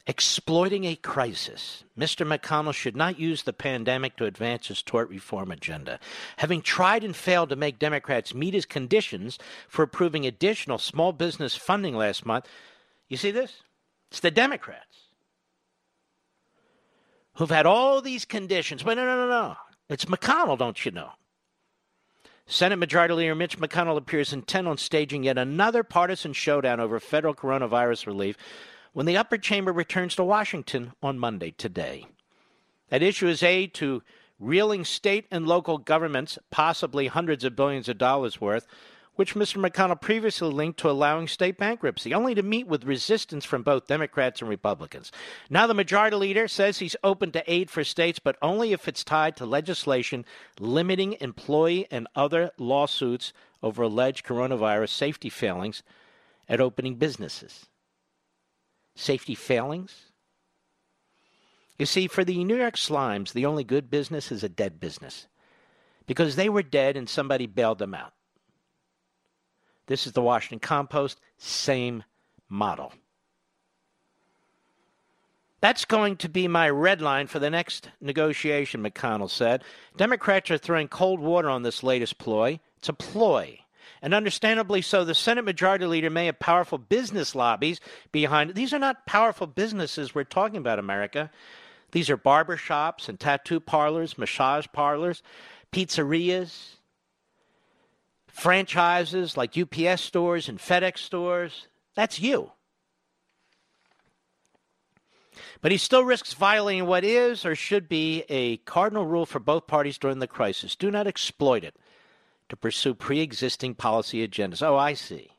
Exploiting 0.06 0.84
a 0.84 0.96
crisis. 0.96 1.84
Mr. 1.98 2.28
McConnell 2.28 2.74
should 2.74 2.94
not 2.94 3.18
use 3.18 3.44
the 3.44 3.54
pandemic 3.54 4.16
to 4.16 4.26
advance 4.26 4.68
his 4.68 4.82
tort 4.82 5.08
reform 5.08 5.50
agenda. 5.50 5.98
Having 6.36 6.60
tried 6.60 7.02
and 7.02 7.16
failed 7.16 7.48
to 7.48 7.56
make 7.56 7.78
Democrats 7.78 8.34
meet 8.34 8.52
his 8.52 8.66
conditions 8.66 9.38
for 9.66 9.82
approving 9.82 10.26
additional 10.26 10.76
small 10.76 11.14
business 11.14 11.56
funding 11.56 11.96
last 11.96 12.26
month, 12.26 12.46
you 13.08 13.16
see 13.16 13.30
this? 13.30 13.62
It's 14.10 14.20
the 14.20 14.30
Democrats. 14.30 15.08
who've 17.36 17.48
had 17.48 17.64
all 17.64 18.02
these 18.02 18.26
conditions. 18.26 18.82
But 18.82 18.98
no, 18.98 19.06
no, 19.06 19.16
no, 19.16 19.28
no. 19.28 19.56
It's 19.88 20.04
McConnell, 20.04 20.58
don't 20.58 20.84
you 20.84 20.90
know? 20.90 21.12
Senate 22.48 22.76
Majority 22.76 23.12
Leader 23.12 23.34
Mitch 23.34 23.58
McConnell 23.58 23.96
appears 23.96 24.32
intent 24.32 24.68
on 24.68 24.78
staging 24.78 25.24
yet 25.24 25.36
another 25.36 25.82
partisan 25.82 26.32
showdown 26.32 26.78
over 26.78 27.00
federal 27.00 27.34
coronavirus 27.34 28.06
relief 28.06 28.36
when 28.92 29.04
the 29.04 29.16
upper 29.16 29.36
chamber 29.36 29.72
returns 29.72 30.14
to 30.14 30.22
Washington 30.22 30.92
on 31.02 31.18
Monday 31.18 31.50
today. 31.50 32.06
That 32.88 33.02
issue 33.02 33.26
is 33.26 33.42
aid 33.42 33.74
to 33.74 34.00
reeling 34.38 34.84
state 34.84 35.26
and 35.32 35.44
local 35.44 35.78
governments, 35.78 36.38
possibly 36.50 37.08
hundreds 37.08 37.42
of 37.42 37.56
billions 37.56 37.88
of 37.88 37.98
dollars 37.98 38.40
worth, 38.40 38.68
which 39.16 39.34
Mr. 39.34 39.58
McConnell 39.58 40.00
previously 40.00 40.50
linked 40.50 40.78
to 40.80 40.90
allowing 40.90 41.26
state 41.26 41.58
bankruptcy, 41.58 42.14
only 42.14 42.34
to 42.34 42.42
meet 42.42 42.66
with 42.66 42.84
resistance 42.84 43.44
from 43.44 43.62
both 43.62 43.86
Democrats 43.86 44.40
and 44.40 44.48
Republicans. 44.48 45.10
Now, 45.50 45.66
the 45.66 45.74
majority 45.74 46.16
leader 46.16 46.46
says 46.48 46.78
he's 46.78 46.96
open 47.02 47.32
to 47.32 47.50
aid 47.50 47.70
for 47.70 47.82
states, 47.82 48.18
but 48.18 48.36
only 48.40 48.72
if 48.72 48.86
it's 48.86 49.02
tied 49.02 49.36
to 49.36 49.46
legislation 49.46 50.24
limiting 50.60 51.16
employee 51.20 51.86
and 51.90 52.06
other 52.14 52.52
lawsuits 52.58 53.32
over 53.62 53.82
alleged 53.82 54.24
coronavirus 54.24 54.90
safety 54.90 55.30
failings 55.30 55.82
at 56.48 56.60
opening 56.60 56.96
businesses. 56.96 57.66
Safety 58.94 59.34
failings? 59.34 60.12
You 61.78 61.86
see, 61.86 62.06
for 62.06 62.24
the 62.24 62.42
New 62.44 62.56
York 62.56 62.76
Slimes, 62.76 63.32
the 63.32 63.46
only 63.46 63.64
good 63.64 63.90
business 63.90 64.32
is 64.32 64.42
a 64.42 64.48
dead 64.48 64.80
business 64.80 65.26
because 66.06 66.36
they 66.36 66.48
were 66.48 66.62
dead 66.62 66.96
and 66.96 67.08
somebody 67.08 67.46
bailed 67.46 67.78
them 67.78 67.94
out. 67.94 68.12
This 69.86 70.06
is 70.06 70.12
the 70.12 70.22
Washington 70.22 70.58
Compost, 70.58 71.20
same 71.38 72.04
model. 72.48 72.92
That's 75.60 75.84
going 75.84 76.16
to 76.18 76.28
be 76.28 76.48
my 76.48 76.68
red 76.68 77.00
line 77.00 77.26
for 77.26 77.38
the 77.38 77.50
next 77.50 77.88
negotiation, 78.00 78.82
McConnell 78.82 79.30
said. 79.30 79.64
Democrats 79.96 80.50
are 80.50 80.58
throwing 80.58 80.88
cold 80.88 81.18
water 81.18 81.48
on 81.48 81.62
this 81.62 81.82
latest 81.82 82.18
ploy. 82.18 82.60
It's 82.78 82.88
a 82.88 82.92
ploy. 82.92 83.60
And 84.02 84.12
understandably 84.12 84.82
so, 84.82 85.04
the 85.04 85.14
Senate 85.14 85.44
Majority 85.44 85.86
Leader 85.86 86.10
may 86.10 86.26
have 86.26 86.38
powerful 86.38 86.78
business 86.78 87.34
lobbies 87.34 87.80
behind 88.12 88.50
it. 88.50 88.56
These 88.56 88.74
are 88.74 88.78
not 88.78 89.06
powerful 89.06 89.46
businesses 89.46 90.14
we're 90.14 90.24
talking 90.24 90.58
about, 90.58 90.78
America. 90.78 91.30
These 91.92 92.10
are 92.10 92.16
barber 92.16 92.56
shops 92.56 93.08
and 93.08 93.18
tattoo 93.18 93.58
parlors, 93.58 94.18
massage 94.18 94.66
parlors, 94.72 95.22
pizzerias, 95.72 96.75
franchises 98.36 99.36
like 99.36 99.56
UPS 99.56 100.02
stores 100.02 100.48
and 100.48 100.58
FedEx 100.58 100.98
stores. 100.98 101.68
That's 101.94 102.20
you. 102.20 102.52
But 105.62 105.72
he 105.72 105.78
still 105.78 106.04
risks 106.04 106.34
violating 106.34 106.86
what 106.86 107.02
is 107.02 107.46
or 107.46 107.54
should 107.54 107.88
be 107.88 108.24
a 108.28 108.58
cardinal 108.58 109.06
rule 109.06 109.26
for 109.26 109.38
both 109.38 109.66
parties 109.66 109.98
during 109.98 110.18
the 110.18 110.26
crisis. 110.26 110.76
Do 110.76 110.90
not 110.90 111.06
exploit 111.06 111.64
it 111.64 111.76
to 112.50 112.56
pursue 112.56 112.94
pre 112.94 113.20
existing 113.20 113.74
policy 113.74 114.26
agendas. 114.26 114.62
Oh, 114.62 114.76
I 114.76 114.92
see. 114.92 115.30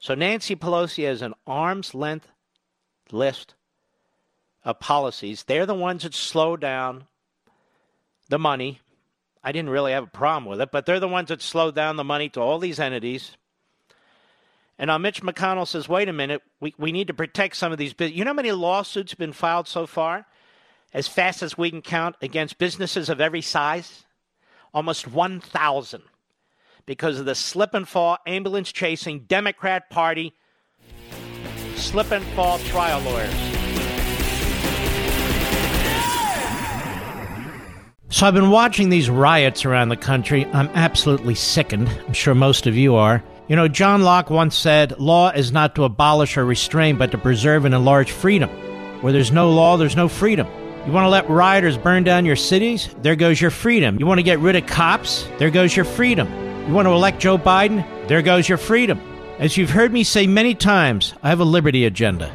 So 0.00 0.14
Nancy 0.14 0.56
Pelosi 0.56 1.04
has 1.04 1.22
an 1.22 1.34
arm's 1.46 1.94
length 1.94 2.28
list 3.12 3.54
of 4.64 4.80
policies. 4.80 5.44
They're 5.44 5.66
the 5.66 5.74
ones 5.74 6.02
that 6.02 6.14
slow 6.14 6.56
down 6.56 7.06
the 8.28 8.38
money 8.38 8.80
I 9.44 9.52
didn't 9.52 9.70
really 9.70 9.92
have 9.92 10.04
a 10.04 10.08
problem 10.08 10.44
with 10.44 10.60
it, 10.60 10.70
but 10.70 10.86
they're 10.86 11.00
the 11.00 11.08
ones 11.08 11.28
that 11.28 11.42
slowed 11.42 11.74
down 11.74 11.96
the 11.96 12.04
money 12.04 12.28
to 12.30 12.40
all 12.40 12.58
these 12.58 12.78
entities. 12.78 13.36
And 14.78 14.88
now 14.88 14.98
Mitch 14.98 15.22
McConnell 15.22 15.66
says, 15.66 15.88
wait 15.88 16.08
a 16.08 16.12
minute, 16.12 16.42
we, 16.60 16.74
we 16.78 16.92
need 16.92 17.08
to 17.08 17.14
protect 17.14 17.56
some 17.56 17.72
of 17.72 17.78
these. 17.78 17.94
You 17.98 18.24
know 18.24 18.30
how 18.30 18.34
many 18.34 18.52
lawsuits 18.52 19.12
have 19.12 19.18
been 19.18 19.32
filed 19.32 19.68
so 19.68 19.86
far? 19.86 20.26
As 20.94 21.08
fast 21.08 21.42
as 21.42 21.56
we 21.56 21.70
can 21.70 21.82
count 21.82 22.16
against 22.20 22.58
businesses 22.58 23.08
of 23.08 23.20
every 23.20 23.42
size? 23.42 24.04
Almost 24.74 25.08
1,000 25.08 26.02
because 26.86 27.18
of 27.18 27.26
the 27.26 27.34
slip 27.34 27.74
and 27.74 27.88
fall 27.88 28.18
ambulance 28.26 28.72
chasing 28.72 29.20
Democrat 29.20 29.90
Party 29.90 30.34
slip 31.76 32.10
and 32.12 32.24
fall 32.36 32.58
trial 32.60 33.00
lawyers. 33.00 33.61
So 38.12 38.26
I've 38.26 38.34
been 38.34 38.50
watching 38.50 38.90
these 38.90 39.08
riots 39.08 39.64
around 39.64 39.88
the 39.88 39.96
country. 39.96 40.44
I'm 40.52 40.68
absolutely 40.74 41.34
sickened. 41.34 41.88
I'm 41.88 42.12
sure 42.12 42.34
most 42.34 42.66
of 42.66 42.76
you 42.76 42.94
are. 42.94 43.24
You 43.48 43.56
know, 43.56 43.68
John 43.68 44.02
Locke 44.02 44.28
once 44.28 44.54
said, 44.54 45.00
Law 45.00 45.30
is 45.30 45.50
not 45.50 45.74
to 45.76 45.84
abolish 45.84 46.36
or 46.36 46.44
restrain, 46.44 46.98
but 46.98 47.10
to 47.12 47.18
preserve 47.18 47.64
and 47.64 47.74
enlarge 47.74 48.12
freedom. 48.12 48.50
Where 49.00 49.14
there's 49.14 49.32
no 49.32 49.50
law, 49.50 49.78
there's 49.78 49.96
no 49.96 50.08
freedom. 50.08 50.46
You 50.84 50.92
want 50.92 51.06
to 51.06 51.08
let 51.08 51.30
rioters 51.30 51.78
burn 51.78 52.04
down 52.04 52.26
your 52.26 52.36
cities? 52.36 52.94
There 53.00 53.16
goes 53.16 53.40
your 53.40 53.50
freedom. 53.50 53.98
You 53.98 54.04
want 54.04 54.18
to 54.18 54.22
get 54.22 54.40
rid 54.40 54.56
of 54.56 54.66
cops? 54.66 55.26
There 55.38 55.50
goes 55.50 55.74
your 55.74 55.86
freedom. 55.86 56.28
You 56.68 56.74
want 56.74 56.84
to 56.88 56.92
elect 56.92 57.18
Joe 57.18 57.38
Biden? 57.38 57.82
There 58.08 58.20
goes 58.20 58.46
your 58.46 58.58
freedom. 58.58 59.00
As 59.38 59.56
you've 59.56 59.70
heard 59.70 59.90
me 59.90 60.04
say 60.04 60.26
many 60.26 60.54
times, 60.54 61.14
I 61.22 61.30
have 61.30 61.40
a 61.40 61.44
liberty 61.44 61.86
agenda. 61.86 62.30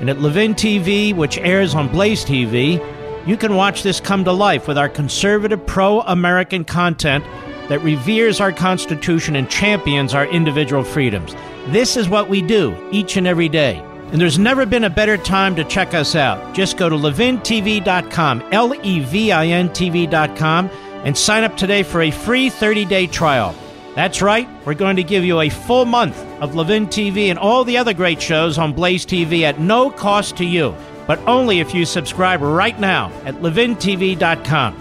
And 0.00 0.08
at 0.08 0.22
Levin 0.22 0.54
TV, 0.54 1.14
which 1.14 1.36
airs 1.36 1.74
on 1.74 1.88
Blaze 1.88 2.24
TV, 2.24 2.80
you 3.26 3.36
can 3.36 3.54
watch 3.54 3.82
this 3.82 4.00
come 4.00 4.24
to 4.24 4.32
life 4.32 4.66
with 4.66 4.78
our 4.78 4.88
conservative, 4.88 5.64
pro 5.66 6.00
American 6.00 6.64
content 6.64 7.24
that 7.68 7.80
reveres 7.82 8.40
our 8.40 8.52
Constitution 8.52 9.36
and 9.36 9.48
champions 9.48 10.14
our 10.14 10.26
individual 10.26 10.82
freedoms. 10.82 11.34
This 11.68 11.96
is 11.96 12.08
what 12.08 12.28
we 12.28 12.42
do 12.42 12.76
each 12.90 13.16
and 13.16 13.26
every 13.26 13.48
day. 13.48 13.78
And 14.10 14.20
there's 14.20 14.38
never 14.38 14.66
been 14.66 14.84
a 14.84 14.90
better 14.90 15.16
time 15.16 15.54
to 15.54 15.64
check 15.64 15.94
us 15.94 16.16
out. 16.16 16.54
Just 16.54 16.76
go 16.76 16.88
to 16.88 16.96
levintv.com, 16.96 18.48
L 18.50 18.74
E 18.84 19.00
V 19.00 19.30
I 19.30 19.46
N 19.46 19.68
TV.com, 19.68 20.68
and 21.04 21.16
sign 21.16 21.44
up 21.44 21.56
today 21.56 21.84
for 21.84 22.02
a 22.02 22.10
free 22.10 22.50
30 22.50 22.84
day 22.86 23.06
trial. 23.06 23.54
That's 23.94 24.22
right, 24.22 24.48
we're 24.64 24.74
going 24.74 24.96
to 24.96 25.04
give 25.04 25.24
you 25.24 25.40
a 25.40 25.48
full 25.48 25.84
month 25.84 26.16
of 26.40 26.54
Levin 26.54 26.86
TV 26.86 27.26
and 27.26 27.38
all 27.38 27.64
the 27.64 27.76
other 27.76 27.92
great 27.92 28.22
shows 28.22 28.56
on 28.56 28.72
Blaze 28.72 29.04
TV 29.04 29.42
at 29.42 29.60
no 29.60 29.90
cost 29.90 30.36
to 30.38 30.44
you 30.44 30.74
but 31.06 31.18
only 31.26 31.60
if 31.60 31.74
you 31.74 31.84
subscribe 31.84 32.40
right 32.40 32.78
now 32.78 33.10
at 33.24 33.34
levintv.com. 33.36 34.74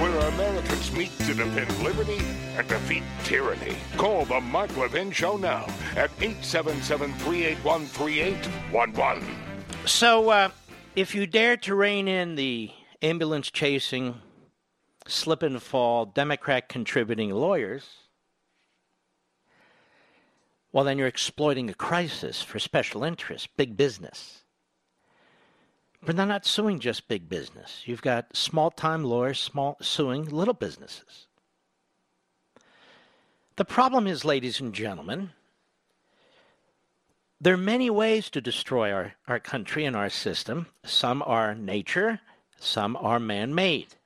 Where 0.00 0.18
Americans 0.28 0.92
meet 0.92 1.18
to 1.18 1.34
defend 1.34 1.82
liberty 1.82 2.18
and 2.56 2.68
defeat 2.68 3.02
tyranny. 3.24 3.76
Call 3.96 4.24
the 4.24 4.40
Mark 4.40 4.76
Levin 4.76 5.10
Show 5.10 5.36
now 5.36 5.66
at 5.96 6.10
877 6.20 7.12
381 7.14 7.86
3811. 7.86 9.24
So, 9.86 10.28
uh, 10.28 10.50
if 10.96 11.14
you 11.14 11.26
dare 11.26 11.56
to 11.58 11.74
rein 11.74 12.08
in 12.08 12.34
the 12.34 12.70
ambulance 13.00 13.50
chasing, 13.50 14.20
slip 15.06 15.42
and 15.42 15.62
fall, 15.62 16.06
Democrat 16.06 16.68
contributing 16.68 17.30
lawyers, 17.30 17.84
well, 20.72 20.84
then 20.84 20.98
you're 20.98 21.06
exploiting 21.06 21.68
a 21.68 21.74
crisis 21.74 22.42
for 22.42 22.58
special 22.58 23.02
interests, 23.02 23.48
big 23.56 23.76
business. 23.76 24.44
But 26.02 26.16
they're 26.16 26.26
not 26.26 26.46
suing 26.46 26.78
just 26.78 27.08
big 27.08 27.28
business. 27.28 27.82
You've 27.84 28.02
got 28.02 28.34
small 28.36 28.70
time 28.70 29.04
lawyers 29.04 29.38
small, 29.38 29.76
suing 29.80 30.24
little 30.24 30.54
businesses. 30.54 31.26
The 33.56 33.64
problem 33.64 34.06
is, 34.06 34.24
ladies 34.24 34.60
and 34.60 34.72
gentlemen, 34.72 35.30
there 37.40 37.54
are 37.54 37.58
many 37.58 37.90
ways 37.90 38.30
to 38.30 38.40
destroy 38.40 38.92
our, 38.92 39.14
our 39.26 39.40
country 39.40 39.84
and 39.84 39.96
our 39.96 40.08
system. 40.08 40.66
Some 40.84 41.22
are 41.26 41.54
nature, 41.54 42.20
some 42.58 42.96
are 42.96 43.20
man 43.20 43.54
made. 43.54 43.96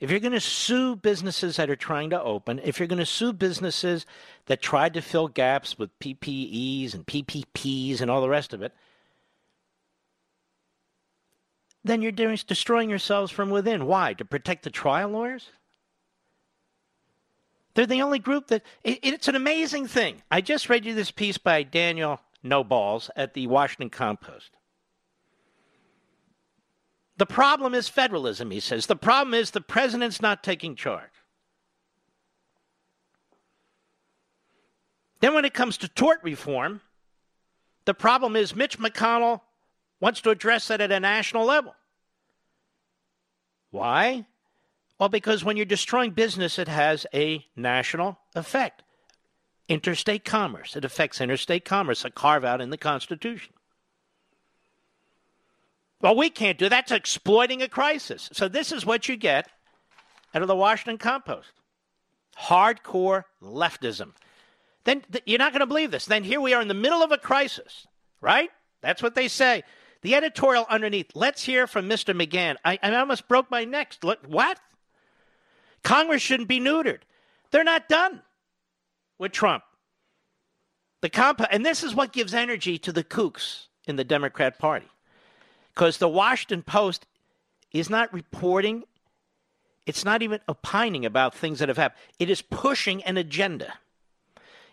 If 0.00 0.10
you're 0.10 0.20
going 0.20 0.32
to 0.32 0.40
sue 0.40 0.96
businesses 0.96 1.56
that 1.56 1.68
are 1.68 1.76
trying 1.76 2.10
to 2.10 2.22
open, 2.22 2.58
if 2.64 2.78
you're 2.78 2.88
going 2.88 2.98
to 2.98 3.06
sue 3.06 3.34
businesses 3.34 4.06
that 4.46 4.62
tried 4.62 4.94
to 4.94 5.02
fill 5.02 5.28
gaps 5.28 5.78
with 5.78 5.96
PPEs 6.00 6.94
and 6.94 7.06
PPPs 7.06 8.00
and 8.00 8.10
all 8.10 8.22
the 8.22 8.28
rest 8.28 8.54
of 8.54 8.62
it, 8.62 8.72
then 11.84 12.00
you're 12.00 12.12
destroying 12.12 12.88
yourselves 12.88 13.30
from 13.30 13.50
within. 13.50 13.86
Why? 13.86 14.14
To 14.14 14.24
protect 14.24 14.64
the 14.64 14.70
trial 14.70 15.10
lawyers? 15.10 15.50
They're 17.74 17.86
the 17.86 18.02
only 18.02 18.18
group 18.18 18.48
that. 18.48 18.62
It, 18.82 18.98
it's 19.02 19.28
an 19.28 19.36
amazing 19.36 19.86
thing. 19.86 20.22
I 20.30 20.40
just 20.40 20.68
read 20.68 20.84
you 20.84 20.94
this 20.94 21.10
piece 21.10 21.38
by 21.38 21.62
Daniel 21.62 22.20
No 22.42 22.64
Balls 22.64 23.10
at 23.16 23.34
the 23.34 23.46
Washington 23.46 23.90
Compost. 23.90 24.50
The 27.20 27.26
problem 27.26 27.74
is 27.74 27.86
federalism, 27.86 28.50
he 28.50 28.60
says. 28.60 28.86
The 28.86 28.96
problem 28.96 29.34
is 29.34 29.50
the 29.50 29.60
president's 29.60 30.22
not 30.22 30.42
taking 30.42 30.74
charge. 30.74 31.10
Then, 35.20 35.34
when 35.34 35.44
it 35.44 35.52
comes 35.52 35.76
to 35.76 35.88
tort 35.88 36.20
reform, 36.22 36.80
the 37.84 37.92
problem 37.92 38.36
is 38.36 38.56
Mitch 38.56 38.78
McConnell 38.78 39.42
wants 40.00 40.22
to 40.22 40.30
address 40.30 40.68
that 40.68 40.80
at 40.80 40.90
a 40.90 40.98
national 40.98 41.44
level. 41.44 41.74
Why? 43.70 44.24
Well, 44.98 45.10
because 45.10 45.44
when 45.44 45.58
you're 45.58 45.66
destroying 45.66 46.12
business, 46.12 46.58
it 46.58 46.68
has 46.68 47.06
a 47.12 47.44
national 47.54 48.18
effect. 48.34 48.82
interstate 49.70 50.24
commerce. 50.24 50.74
It 50.74 50.84
affects 50.84 51.20
interstate 51.20 51.64
commerce, 51.64 52.04
a 52.04 52.10
carve 52.10 52.44
out 52.44 52.60
in 52.62 52.70
the 52.70 52.78
Constitution. 52.78 53.52
Well, 56.00 56.16
we 56.16 56.30
can't 56.30 56.58
do 56.58 56.66
that. 56.66 56.88
That's 56.88 56.92
exploiting 56.92 57.62
a 57.62 57.68
crisis. 57.68 58.30
So, 58.32 58.48
this 58.48 58.72
is 58.72 58.86
what 58.86 59.08
you 59.08 59.16
get 59.16 59.48
out 60.34 60.42
of 60.42 60.48
the 60.48 60.56
Washington 60.56 60.98
Compost 60.98 61.52
hardcore 62.40 63.24
leftism. 63.42 64.12
Then 64.84 65.02
th- 65.12 65.24
you're 65.26 65.38
not 65.38 65.52
going 65.52 65.60
to 65.60 65.66
believe 65.66 65.90
this. 65.90 66.06
Then 66.06 66.24
here 66.24 66.40
we 66.40 66.54
are 66.54 66.62
in 66.62 66.68
the 66.68 66.74
middle 66.74 67.02
of 67.02 67.12
a 67.12 67.18
crisis, 67.18 67.86
right? 68.20 68.50
That's 68.80 69.02
what 69.02 69.14
they 69.14 69.28
say. 69.28 69.62
The 70.02 70.14
editorial 70.14 70.66
underneath, 70.70 71.10
let's 71.14 71.44
hear 71.44 71.66
from 71.66 71.88
Mr. 71.88 72.18
McGahn. 72.18 72.56
I, 72.64 72.78
I 72.82 72.94
almost 72.96 73.28
broke 73.28 73.50
my 73.50 73.64
neck. 73.64 73.94
What? 74.26 74.58
Congress 75.82 76.22
shouldn't 76.22 76.48
be 76.48 76.60
neutered. 76.60 77.00
They're 77.50 77.64
not 77.64 77.88
done 77.88 78.22
with 79.18 79.32
Trump. 79.32 79.64
The 81.02 81.10
comp- 81.10 81.46
and 81.50 81.64
this 81.64 81.82
is 81.82 81.94
what 81.94 82.12
gives 82.12 82.32
energy 82.32 82.78
to 82.78 82.92
the 82.92 83.04
kooks 83.04 83.66
in 83.86 83.96
the 83.96 84.04
Democrat 84.04 84.58
Party. 84.58 84.88
Because 85.74 85.98
the 85.98 86.08
Washington 86.08 86.62
Post 86.62 87.06
is 87.72 87.88
not 87.88 88.12
reporting, 88.12 88.84
it's 89.86 90.04
not 90.04 90.22
even 90.22 90.40
opining 90.48 91.06
about 91.06 91.34
things 91.34 91.58
that 91.58 91.68
have 91.68 91.78
happened. 91.78 92.00
It 92.18 92.30
is 92.30 92.42
pushing 92.42 93.02
an 93.04 93.16
agenda. 93.16 93.74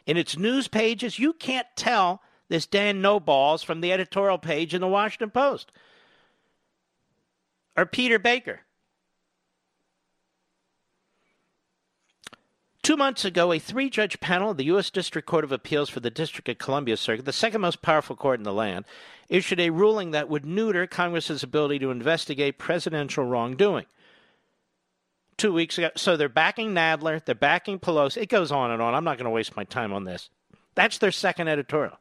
In 0.06 0.18
its 0.18 0.38
news 0.38 0.68
pages, 0.68 1.20
you 1.20 1.34
can't 1.34 1.68
tell 1.76 2.22
this 2.50 2.66
Dan 2.66 3.02
No 3.02 3.20
Balls 3.20 3.64
from 3.64 3.82
the 3.82 3.92
editorial 3.92 4.38
page 4.38 4.74
in 4.74 4.82
the 4.82 4.88
Washington 4.88 5.30
Post 5.30 5.72
or 7.76 7.86
Peter 7.86 8.18
Baker. 8.18 8.62
Two 12.88 12.96
months 12.96 13.26
ago, 13.26 13.52
a 13.52 13.60
three 13.60 13.90
judge 13.90 14.18
panel 14.22 14.52
of 14.52 14.56
the 14.56 14.64
U.S. 14.68 14.90
District 14.90 15.28
Court 15.28 15.44
of 15.44 15.52
Appeals 15.52 15.90
for 15.90 16.00
the 16.00 16.10
District 16.10 16.48
of 16.48 16.58
Columbia 16.58 16.96
Circuit, 16.96 17.26
the 17.26 17.34
second 17.34 17.60
most 17.60 17.82
powerful 17.82 18.16
court 18.16 18.40
in 18.40 18.46
the 18.46 18.54
land, 18.54 18.86
issued 19.28 19.60
a 19.60 19.72
ruling 19.72 20.12
that 20.12 20.30
would 20.30 20.46
neuter 20.46 20.88
Congress's 20.88 21.44
ability 21.44 21.80
to 21.80 21.92
investigate 21.92 22.58
presidential 22.58 23.26
wrongdoing. 23.26 23.88
Two 25.36 25.52
weeks 25.52 25.78
ago, 25.78 25.90
so 25.98 26.16
they're 26.16 26.30
backing 26.30 26.74
Nadler, 26.74 27.22
they're 27.26 27.36
backing 27.36 27.78
Pelosi. 27.78 28.22
It 28.22 28.30
goes 28.30 28.54
on 28.54 28.72
and 28.72 28.82
on. 28.82 28.96
I'm 28.96 29.04
not 29.04 29.18
going 29.18 29.26
to 29.26 29.32
waste 29.32 29.58
my 29.58 29.66
time 29.66 29.92
on 29.92 30.06
this. 30.06 30.30
That's 30.74 30.98
their 30.98 31.12
second 31.12 31.50
editorial. 31.50 32.00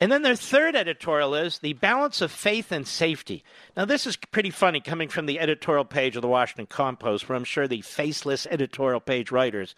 And 0.00 0.12
then 0.12 0.22
their 0.22 0.36
third 0.36 0.76
editorial 0.76 1.34
is 1.34 1.58
the 1.58 1.72
balance 1.72 2.20
of 2.20 2.30
faith 2.30 2.70
and 2.70 2.86
safety. 2.86 3.42
Now, 3.76 3.84
this 3.84 4.06
is 4.06 4.16
pretty 4.16 4.50
funny 4.50 4.80
coming 4.80 5.08
from 5.08 5.26
the 5.26 5.40
editorial 5.40 5.84
page 5.84 6.14
of 6.14 6.22
the 6.22 6.28
Washington 6.28 6.66
Compost, 6.66 7.28
where 7.28 7.36
I'm 7.36 7.44
sure 7.44 7.66
the 7.66 7.82
faceless 7.82 8.46
editorial 8.46 9.00
page 9.00 9.32
writers 9.32 9.74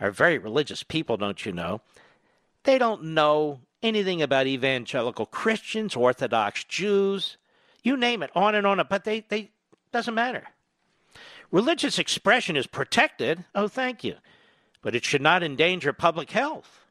are 0.00 0.10
very 0.10 0.36
religious 0.38 0.82
people, 0.82 1.16
don't 1.16 1.46
you 1.46 1.52
know? 1.52 1.80
They 2.64 2.76
don't 2.76 3.04
know 3.04 3.60
anything 3.82 4.20
about 4.20 4.48
evangelical 4.48 5.26
Christians, 5.26 5.94
Orthodox 5.94 6.64
Jews, 6.64 7.36
you 7.84 7.96
name 7.96 8.22
it, 8.22 8.30
on 8.34 8.54
and 8.54 8.66
on, 8.66 8.84
but 8.88 9.04
they, 9.04 9.20
they 9.28 9.50
doesn't 9.92 10.14
matter. 10.14 10.44
Religious 11.50 11.98
expression 11.98 12.56
is 12.56 12.66
protected. 12.66 13.44
Oh, 13.54 13.68
thank 13.68 14.02
you. 14.02 14.16
But 14.80 14.94
it 14.94 15.04
should 15.04 15.22
not 15.22 15.42
endanger 15.42 15.92
public 15.92 16.30
health. 16.30 16.81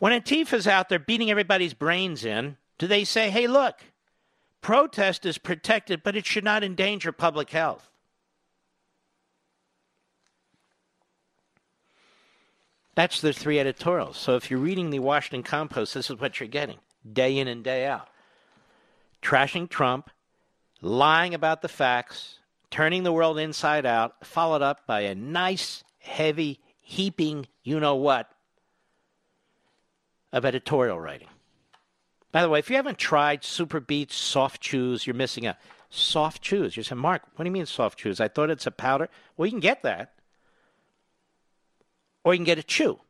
When 0.00 0.14
Antifa's 0.14 0.66
out 0.66 0.88
there 0.88 0.98
beating 0.98 1.30
everybody's 1.30 1.74
brains 1.74 2.24
in, 2.24 2.56
do 2.78 2.86
they 2.86 3.04
say, 3.04 3.28
hey, 3.28 3.46
look, 3.46 3.84
protest 4.62 5.26
is 5.26 5.36
protected, 5.36 6.02
but 6.02 6.16
it 6.16 6.24
should 6.24 6.42
not 6.42 6.64
endanger 6.64 7.12
public 7.12 7.50
health? 7.50 7.90
That's 12.94 13.20
the 13.20 13.34
three 13.34 13.60
editorials. 13.60 14.16
So 14.16 14.36
if 14.36 14.50
you're 14.50 14.58
reading 14.58 14.88
the 14.88 15.00
Washington 15.00 15.42
Compost, 15.42 15.92
this 15.92 16.08
is 16.08 16.18
what 16.18 16.40
you're 16.40 16.48
getting 16.48 16.78
day 17.12 17.36
in 17.36 17.46
and 17.46 17.62
day 17.62 17.84
out. 17.84 18.08
Trashing 19.22 19.68
Trump, 19.68 20.08
lying 20.80 21.34
about 21.34 21.60
the 21.60 21.68
facts, 21.68 22.38
turning 22.70 23.02
the 23.02 23.12
world 23.12 23.38
inside 23.38 23.84
out, 23.84 24.24
followed 24.24 24.62
up 24.62 24.86
by 24.86 25.02
a 25.02 25.14
nice, 25.14 25.84
heavy, 25.98 26.58
heaping, 26.80 27.46
you 27.62 27.78
know 27.78 27.96
what, 27.96 28.32
of 30.32 30.44
editorial 30.44 31.00
writing. 31.00 31.28
By 32.32 32.42
the 32.42 32.48
way, 32.48 32.60
if 32.60 32.70
you 32.70 32.76
haven't 32.76 32.98
tried 32.98 33.42
SuperBeets 33.42 34.12
Soft 34.12 34.60
Chews, 34.60 35.06
you're 35.06 35.14
missing 35.14 35.46
out. 35.46 35.56
Soft 35.90 36.40
Chews. 36.40 36.76
You 36.76 36.84
say, 36.84 36.94
Mark, 36.94 37.22
what 37.34 37.44
do 37.44 37.48
you 37.48 37.52
mean 37.52 37.66
soft 37.66 37.98
chews? 37.98 38.20
I 38.20 38.28
thought 38.28 38.50
it's 38.50 38.66
a 38.66 38.70
powder. 38.70 39.08
Well, 39.36 39.46
you 39.46 39.52
can 39.52 39.60
get 39.60 39.82
that. 39.82 40.12
Or 42.22 42.32
you 42.32 42.38
can 42.38 42.44
get 42.44 42.58
a 42.58 42.62
chew. 42.62 43.00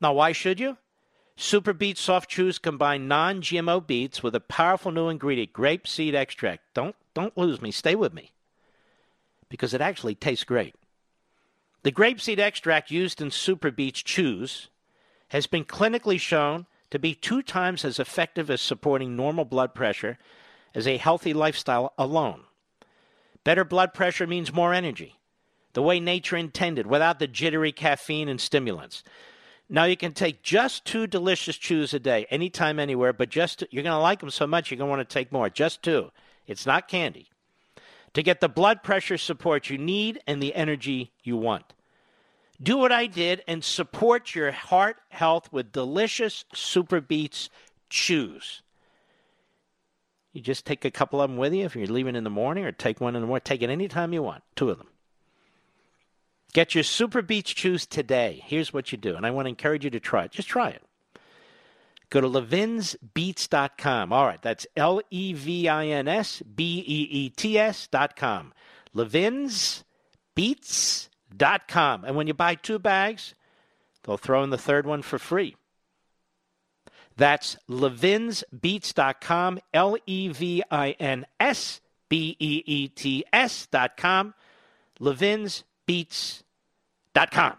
Now, 0.00 0.12
why 0.12 0.32
should 0.32 0.60
you? 0.60 0.76
SuperBeets 1.38 1.98
Soft 1.98 2.28
Chews 2.28 2.58
combine 2.58 3.08
non 3.08 3.40
GMO 3.40 3.86
beets 3.86 4.22
with 4.22 4.34
a 4.34 4.40
powerful 4.40 4.90
new 4.90 5.08
ingredient, 5.08 5.52
grape 5.52 5.86
seed 5.86 6.14
extract. 6.14 6.62
Don't, 6.74 6.96
don't 7.14 7.36
lose 7.38 7.62
me. 7.62 7.70
Stay 7.70 7.94
with 7.94 8.12
me. 8.12 8.32
Because 9.48 9.72
it 9.72 9.80
actually 9.80 10.16
tastes 10.16 10.44
great. 10.44 10.74
The 11.84 11.92
grape 11.92 12.20
seed 12.20 12.40
extract 12.40 12.90
used 12.90 13.22
in 13.22 13.30
SuperBeets 13.30 14.04
Chews 14.04 14.68
has 15.28 15.46
been 15.46 15.64
clinically 15.64 16.18
shown 16.18 16.66
to 16.90 16.98
be 16.98 17.14
two 17.14 17.42
times 17.42 17.84
as 17.84 17.98
effective 17.98 18.50
as 18.50 18.60
supporting 18.60 19.14
normal 19.14 19.44
blood 19.44 19.74
pressure 19.74 20.18
as 20.74 20.86
a 20.86 20.96
healthy 20.96 21.34
lifestyle 21.34 21.92
alone. 21.98 22.44
Better 23.44 23.64
blood 23.64 23.94
pressure 23.94 24.26
means 24.26 24.52
more 24.52 24.74
energy, 24.74 25.16
the 25.72 25.82
way 25.82 26.00
nature 26.00 26.36
intended, 26.36 26.86
without 26.86 27.18
the 27.18 27.26
jittery 27.26 27.72
caffeine 27.72 28.28
and 28.28 28.40
stimulants. 28.40 29.02
Now 29.68 29.84
you 29.84 29.96
can 29.96 30.12
take 30.12 30.42
just 30.42 30.84
two 30.84 31.06
delicious 31.06 31.56
chews 31.56 31.92
a 31.92 31.98
day, 31.98 32.26
anytime, 32.30 32.78
anywhere, 32.78 33.12
but 33.12 33.28
just 33.28 33.64
you're 33.70 33.82
going 33.82 33.92
to 33.92 33.98
like 33.98 34.20
them 34.20 34.30
so 34.30 34.46
much 34.46 34.70
you're 34.70 34.78
going 34.78 34.88
to 34.88 34.96
want 34.96 35.08
to 35.08 35.12
take 35.12 35.30
more. 35.30 35.50
Just 35.50 35.82
two. 35.82 36.10
It's 36.46 36.64
not 36.64 36.88
candy. 36.88 37.28
To 38.14 38.22
get 38.22 38.40
the 38.40 38.48
blood 38.48 38.82
pressure 38.82 39.18
support 39.18 39.68
you 39.68 39.76
need 39.76 40.20
and 40.26 40.42
the 40.42 40.54
energy 40.54 41.12
you 41.22 41.36
want. 41.36 41.74
Do 42.60 42.76
what 42.76 42.90
I 42.90 43.06
did 43.06 43.42
and 43.46 43.62
support 43.62 44.34
your 44.34 44.50
heart 44.50 44.96
health 45.10 45.52
with 45.52 45.72
delicious 45.72 46.44
SuperBeets 46.54 47.48
chews. 47.88 48.62
You 50.32 50.40
just 50.40 50.66
take 50.66 50.84
a 50.84 50.90
couple 50.90 51.20
of 51.20 51.30
them 51.30 51.38
with 51.38 51.54
you 51.54 51.64
if 51.64 51.76
you're 51.76 51.86
leaving 51.86 52.16
in 52.16 52.24
the 52.24 52.30
morning, 52.30 52.64
or 52.64 52.72
take 52.72 53.00
one 53.00 53.14
in 53.14 53.22
the 53.22 53.26
morning. 53.26 53.42
Take 53.44 53.62
it 53.62 53.70
anytime 53.70 54.12
you 54.12 54.22
want, 54.22 54.42
two 54.56 54.70
of 54.70 54.78
them. 54.78 54.88
Get 56.52 56.74
your 56.74 56.84
SuperBeets 56.84 57.54
chews 57.54 57.86
today. 57.86 58.42
Here's 58.46 58.72
what 58.72 58.90
you 58.90 58.98
do, 58.98 59.14
and 59.14 59.24
I 59.24 59.30
want 59.30 59.46
to 59.46 59.50
encourage 59.50 59.84
you 59.84 59.90
to 59.90 60.00
try 60.00 60.24
it. 60.24 60.32
Just 60.32 60.48
try 60.48 60.70
it. 60.70 60.82
Go 62.10 62.20
to 62.20 62.28
levinsbeets.com. 62.28 64.12
All 64.12 64.26
right, 64.26 64.40
that's 64.40 64.66
L 64.76 65.00
E 65.10 65.32
V 65.34 65.68
I 65.68 65.86
N 65.86 66.08
S 66.08 66.42
B 66.42 66.84
E 66.86 67.08
E 67.10 67.30
T 67.30 67.58
S.com. 67.58 68.52
Levin's 68.94 69.84
com. 71.68 72.04
And 72.04 72.16
when 72.16 72.26
you 72.26 72.34
buy 72.34 72.54
two 72.54 72.78
bags, 72.78 73.34
they'll 74.02 74.16
throw 74.16 74.42
in 74.42 74.50
the 74.50 74.58
third 74.58 74.86
one 74.86 75.02
for 75.02 75.18
free. 75.18 75.56
That's 77.16 77.56
levinsbeets.com, 77.68 79.60
L 79.74 79.96
E 80.06 80.28
V 80.28 80.62
I 80.70 80.90
N 81.00 81.26
S 81.40 81.80
B 82.08 82.36
E 82.38 82.62
E 82.64 82.88
T 82.88 83.24
S.com, 83.32 84.34
levinsbeets.com. 85.00 87.56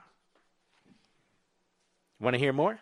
Want 2.21 2.33
to 2.33 2.39
hear 2.39 2.53
more? 2.53 2.79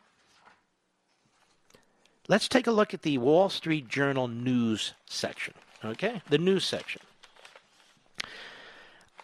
Let's 2.27 2.47
take 2.47 2.67
a 2.67 2.71
look 2.71 2.93
at 2.93 3.03
the 3.03 3.17
Wall 3.17 3.49
Street 3.49 3.87
Journal 3.87 4.27
news 4.27 4.93
section. 5.05 5.53
Okay? 5.83 6.21
The 6.29 6.37
news 6.37 6.65
section. 6.65 7.01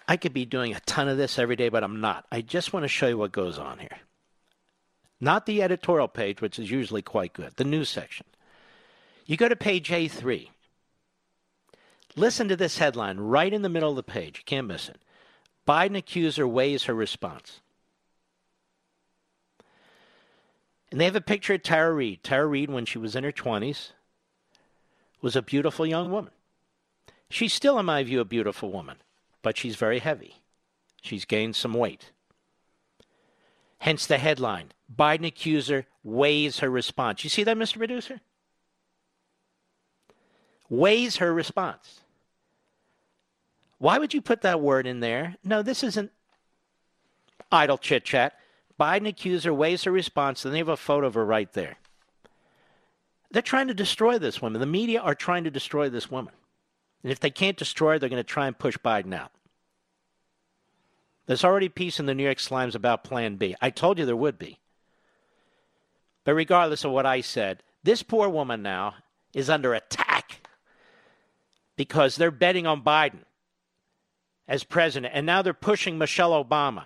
I 0.07 0.17
could 0.17 0.33
be 0.33 0.45
doing 0.45 0.73
a 0.73 0.79
ton 0.81 1.07
of 1.07 1.17
this 1.17 1.39
every 1.39 1.55
day, 1.55 1.69
but 1.69 1.83
I'm 1.83 2.01
not. 2.01 2.25
I 2.31 2.41
just 2.41 2.73
want 2.73 2.83
to 2.83 2.89
show 2.89 3.07
you 3.07 3.17
what 3.17 3.31
goes 3.31 3.57
on 3.57 3.79
here. 3.79 3.99
Not 5.21 5.45
the 5.45 5.61
editorial 5.61 6.09
page, 6.09 6.41
which 6.41 6.59
is 6.59 6.69
usually 6.69 7.01
quite 7.01 7.33
good, 7.33 7.53
the 7.55 7.63
news 7.63 7.89
section. 7.89 8.25
You 9.25 9.37
go 9.37 9.47
to 9.47 9.55
page 9.55 9.89
A3. 9.89 10.49
Listen 12.15 12.49
to 12.49 12.55
this 12.55 12.77
headline 12.77 13.17
right 13.17 13.53
in 13.53 13.61
the 13.61 13.69
middle 13.69 13.89
of 13.89 13.95
the 13.95 14.03
page. 14.03 14.39
You 14.39 14.43
can't 14.45 14.67
miss 14.67 14.89
it. 14.89 14.99
Biden 15.65 15.97
accuser 15.97 16.45
weighs 16.45 16.83
her 16.83 16.93
response. 16.93 17.61
And 20.91 20.99
they 20.99 21.05
have 21.05 21.15
a 21.15 21.21
picture 21.21 21.53
of 21.53 21.63
Tara 21.63 21.93
Reade. 21.93 22.21
Tara 22.21 22.45
Reade, 22.45 22.69
when 22.69 22.85
she 22.85 22.97
was 22.97 23.15
in 23.15 23.23
her 23.23 23.31
20s, 23.31 23.93
was 25.21 25.35
a 25.35 25.41
beautiful 25.41 25.85
young 25.85 26.11
woman. 26.11 26.33
She's 27.29 27.53
still, 27.53 27.79
in 27.79 27.85
my 27.85 28.03
view, 28.03 28.19
a 28.19 28.25
beautiful 28.25 28.71
woman 28.71 28.97
but 29.43 29.57
she's 29.57 29.75
very 29.75 29.99
heavy. 29.99 30.37
She's 31.03 31.25
gained 31.25 31.55
some 31.55 31.73
weight. 31.73 32.11
Hence 33.77 34.07
the 34.07 34.17
headline 34.17 34.71
Biden 34.93 35.27
accuser 35.27 35.85
weighs 36.03 36.59
her 36.59 36.69
response. 36.69 37.23
You 37.23 37.29
see 37.29 37.43
that, 37.43 37.57
Mr. 37.57 37.77
Producer? 37.77 38.21
Weighs 40.69 41.17
her 41.17 41.33
response. 41.33 42.01
Why 43.77 43.97
would 43.99 44.13
you 44.13 44.21
put 44.21 44.41
that 44.41 44.61
word 44.61 44.87
in 44.87 45.01
there? 45.01 45.35
No, 45.43 45.61
this 45.61 45.83
isn't 45.83 46.11
idle 47.51 47.77
chit 47.77 48.05
chat. 48.05 48.33
Biden 48.79 49.07
accuser 49.07 49.53
weighs 49.53 49.83
her 49.83 49.91
response, 49.91 50.45
and 50.45 50.53
they 50.53 50.59
have 50.59 50.69
a 50.69 50.77
photo 50.77 51.07
of 51.07 51.13
her 51.15 51.25
right 51.25 51.51
there. 51.53 51.77
They're 53.31 53.41
trying 53.41 53.67
to 53.67 53.73
destroy 53.73 54.19
this 54.19 54.41
woman. 54.41 54.61
The 54.61 54.65
media 54.65 55.01
are 55.01 55.15
trying 55.15 55.43
to 55.43 55.51
destroy 55.51 55.89
this 55.89 56.09
woman. 56.09 56.33
And 57.03 57.11
if 57.11 57.19
they 57.19 57.29
can't 57.29 57.57
destroy 57.57 57.99
they're 57.99 58.09
going 58.09 58.19
to 58.19 58.23
try 58.23 58.47
and 58.47 58.57
push 58.57 58.77
Biden 58.77 59.13
out. 59.13 59.31
There's 61.25 61.43
already 61.43 61.69
piece 61.69 61.99
in 61.99 62.05
the 62.05 62.15
New 62.15 62.23
York 62.23 62.37
Slimes 62.37 62.75
about 62.75 63.03
Plan 63.03 63.35
B. 63.35 63.55
I 63.61 63.69
told 63.69 63.99
you 63.99 64.05
there 64.05 64.15
would 64.15 64.37
be. 64.37 64.59
But 66.23 66.33
regardless 66.33 66.83
of 66.83 66.91
what 66.91 67.05
I 67.05 67.21
said, 67.21 67.63
this 67.83 68.03
poor 68.03 68.29
woman 68.29 68.61
now 68.61 68.95
is 69.33 69.49
under 69.49 69.73
attack 69.73 70.47
because 71.75 72.15
they're 72.15 72.31
betting 72.31 72.67
on 72.67 72.83
Biden 72.83 73.23
as 74.47 74.63
president, 74.63 75.13
and 75.15 75.25
now 75.25 75.41
they're 75.41 75.53
pushing 75.53 75.97
Michelle 75.97 76.43
Obama. 76.43 76.85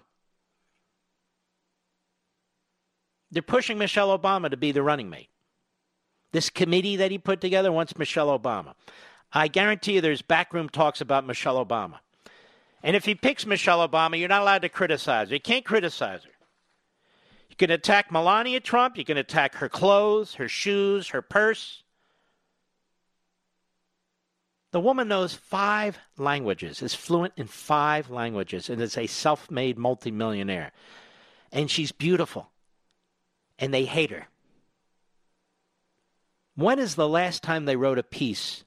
They're 3.31 3.41
pushing 3.41 3.77
Michelle 3.77 4.17
Obama 4.17 4.49
to 4.49 4.57
be 4.57 4.71
the 4.71 4.83
running 4.83 5.09
mate. 5.09 5.29
This 6.31 6.49
committee 6.49 6.95
that 6.97 7.11
he 7.11 7.17
put 7.17 7.41
together 7.41 7.71
wants 7.71 7.97
Michelle 7.97 8.37
Obama. 8.37 8.73
I 9.31 9.47
guarantee 9.47 9.93
you 9.93 10.01
there's 10.01 10.21
backroom 10.21 10.69
talks 10.69 11.01
about 11.01 11.25
Michelle 11.25 11.63
Obama. 11.63 11.99
And 12.83 12.95
if 12.95 13.05
he 13.05 13.15
picks 13.15 13.45
Michelle 13.45 13.87
Obama, 13.87 14.17
you're 14.17 14.29
not 14.29 14.41
allowed 14.41 14.61
to 14.61 14.69
criticize 14.69 15.29
her. 15.29 15.35
You 15.35 15.41
can't 15.41 15.65
criticize 15.65 16.23
her. 16.23 16.31
You 17.49 17.55
can 17.55 17.71
attack 17.71 18.11
Melania 18.11 18.59
Trump. 18.59 18.97
You 18.97 19.03
can 19.03 19.17
attack 19.17 19.55
her 19.55 19.69
clothes, 19.69 20.35
her 20.35 20.47
shoes, 20.47 21.09
her 21.09 21.21
purse. 21.21 21.83
The 24.71 24.79
woman 24.79 25.07
knows 25.07 25.33
five 25.33 25.97
languages, 26.17 26.81
is 26.81 26.93
fluent 26.93 27.33
in 27.37 27.47
five 27.47 28.09
languages, 28.09 28.69
and 28.69 28.81
is 28.81 28.97
a 28.97 29.07
self 29.07 29.49
made 29.49 29.77
multimillionaire. 29.77 30.71
And 31.51 31.71
she's 31.71 31.91
beautiful. 31.91 32.51
And 33.57 33.73
they 33.73 33.85
hate 33.85 34.11
her. 34.11 34.27
When 36.55 36.79
is 36.79 36.95
the 36.95 37.07
last 37.07 37.43
time 37.43 37.65
they 37.65 37.75
wrote 37.75 37.97
a 37.97 38.03
piece 38.03 38.63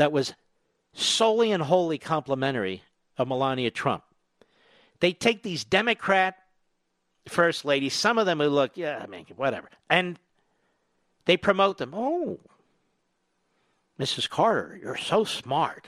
that 0.00 0.12
was 0.12 0.34
solely 0.92 1.52
and 1.52 1.62
wholly 1.62 1.98
complimentary 1.98 2.82
of 3.16 3.28
Melania 3.28 3.70
Trump? 3.70 4.02
They 5.00 5.12
take 5.12 5.42
these 5.42 5.64
Democrat 5.64 6.36
first 7.28 7.64
ladies, 7.64 7.94
some 7.94 8.18
of 8.18 8.26
them 8.26 8.40
who 8.40 8.48
look, 8.48 8.76
yeah, 8.76 9.00
I 9.02 9.06
mean, 9.06 9.26
whatever, 9.36 9.68
and 9.88 10.18
they 11.24 11.36
promote 11.36 11.78
them. 11.78 11.92
Oh, 11.94 12.38
Mrs. 13.98 14.28
Carter, 14.28 14.78
you're 14.82 14.96
so 14.96 15.24
smart. 15.24 15.86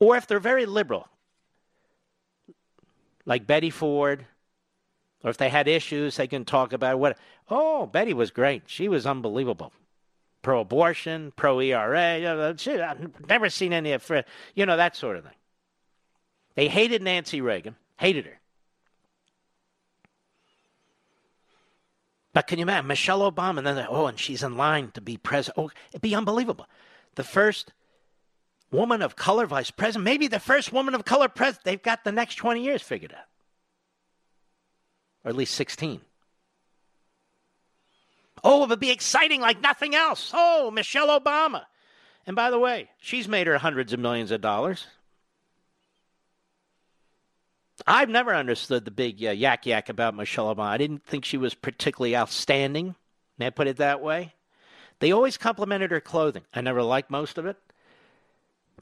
Or 0.00 0.16
if 0.16 0.26
they're 0.26 0.40
very 0.40 0.66
liberal, 0.66 1.08
like 3.24 3.46
Betty 3.46 3.70
Ford, 3.70 4.26
or 5.24 5.30
if 5.30 5.36
they 5.36 5.48
had 5.48 5.68
issues, 5.68 6.16
they 6.16 6.26
can 6.26 6.44
talk 6.44 6.72
about 6.72 6.98
what. 6.98 7.18
Oh, 7.50 7.86
Betty 7.86 8.14
was 8.14 8.30
great. 8.30 8.62
She 8.66 8.88
was 8.88 9.06
unbelievable. 9.06 9.72
Pro 10.42 10.60
abortion, 10.60 11.32
pro 11.36 11.60
ERA. 11.60 12.52
I've 12.52 13.28
never 13.28 13.50
seen 13.50 13.72
any 13.72 13.92
of, 13.92 14.10
you 14.54 14.66
know, 14.66 14.76
that 14.76 14.96
sort 14.96 15.16
of 15.16 15.24
thing. 15.24 15.32
They 16.54 16.68
hated 16.68 17.02
Nancy 17.02 17.40
Reagan, 17.40 17.76
hated 17.98 18.26
her. 18.26 18.38
But 22.32 22.46
can 22.46 22.58
you 22.58 22.62
imagine 22.62 22.86
Michelle 22.86 23.30
Obama? 23.30 23.58
And 23.58 23.66
then, 23.66 23.86
oh, 23.88 24.06
and 24.06 24.18
she's 24.18 24.42
in 24.42 24.56
line 24.56 24.90
to 24.92 25.00
be 25.00 25.16
president. 25.16 25.58
Oh, 25.58 25.70
it'd 25.90 26.02
be 26.02 26.14
unbelievable. 26.14 26.66
The 27.16 27.24
first 27.24 27.72
woman 28.70 29.02
of 29.02 29.16
color 29.16 29.46
vice 29.46 29.70
president, 29.70 30.04
maybe 30.04 30.28
the 30.28 30.38
first 30.38 30.72
woman 30.72 30.94
of 30.94 31.04
color 31.04 31.28
president. 31.28 31.64
They've 31.64 31.82
got 31.82 32.04
the 32.04 32.12
next 32.12 32.36
20 32.36 32.62
years 32.62 32.82
figured 32.82 33.12
out 33.12 33.24
or 35.24 35.30
at 35.30 35.36
least 35.36 35.54
16. 35.54 36.00
Oh, 38.44 38.64
it 38.64 38.68
would 38.70 38.80
be 38.80 38.90
exciting 38.90 39.40
like 39.40 39.60
nothing 39.60 39.94
else. 39.94 40.30
Oh, 40.34 40.70
Michelle 40.70 41.18
Obama. 41.18 41.64
And 42.26 42.36
by 42.36 42.50
the 42.50 42.58
way, 42.58 42.90
she's 43.00 43.28
made 43.28 43.46
her 43.46 43.58
hundreds 43.58 43.92
of 43.92 44.00
millions 44.00 44.30
of 44.30 44.40
dollars. 44.40 44.86
I've 47.86 48.08
never 48.08 48.34
understood 48.34 48.84
the 48.84 48.90
big 48.90 49.24
uh, 49.24 49.30
yak 49.30 49.64
yak 49.64 49.88
about 49.88 50.14
Michelle 50.14 50.54
Obama. 50.54 50.68
I 50.68 50.78
didn't 50.78 51.06
think 51.06 51.24
she 51.24 51.36
was 51.36 51.54
particularly 51.54 52.16
outstanding. 52.16 52.96
May 53.38 53.46
I 53.46 53.50
put 53.50 53.68
it 53.68 53.76
that 53.76 54.02
way? 54.02 54.34
They 54.98 55.12
always 55.12 55.36
complimented 55.36 55.90
her 55.90 56.00
clothing. 56.00 56.42
I 56.52 56.60
never 56.60 56.82
liked 56.82 57.10
most 57.10 57.38
of 57.38 57.46
it. 57.46 57.56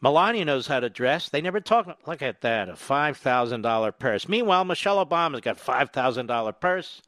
Melania 0.01 0.45
knows 0.45 0.67
how 0.67 0.81
to 0.81 0.91
dress. 0.91 1.29
They 1.29 1.41
never 1.41 1.61
talk. 1.61 1.99
Look 2.07 2.23
at 2.23 2.43
that, 2.43 2.69
a 2.69 2.73
$5,000 2.73 3.99
purse. 3.99 4.29
Meanwhile, 4.29 4.65
Michelle 4.65 5.05
Obama's 5.05 5.41
got 5.41 5.59
$5,000 5.59 6.61
purse. 6.61 7.03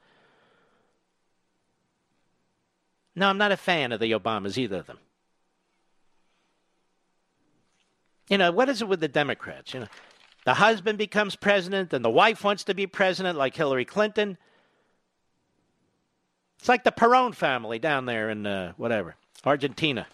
No, 3.19 3.29
I'm 3.29 3.39
not 3.39 3.51
a 3.51 3.57
fan 3.57 3.91
of 3.91 3.99
the 3.99 4.13
Obamas, 4.13 4.57
either 4.57 4.77
of 4.77 4.87
them. 4.87 4.99
You 8.29 8.39
know, 8.39 8.53
what 8.53 8.69
is 8.69 8.81
it 8.81 8.87
with 8.87 9.01
the 9.01 9.09
Democrats? 9.09 9.75
You 9.75 9.81
know, 9.81 9.89
the 10.45 10.55
husband 10.55 10.99
becomes 10.99 11.35
president 11.35 11.93
and 11.93 12.05
the 12.05 12.11
wife 12.11 12.45
wants 12.45 12.63
to 12.65 12.75
be 12.75 12.87
president 12.87 13.37
like 13.37 13.57
Hillary 13.57 13.85
Clinton. 13.85 14.39
It's 16.61 16.69
like 16.69 16.85
the 16.85 16.93
Perón 16.93 17.35
family 17.35 17.81
down 17.81 18.07
there 18.07 18.31
in 18.31 18.47
uh, 18.47 18.75
whatever, 18.77 19.17
Argentina. 19.45 20.07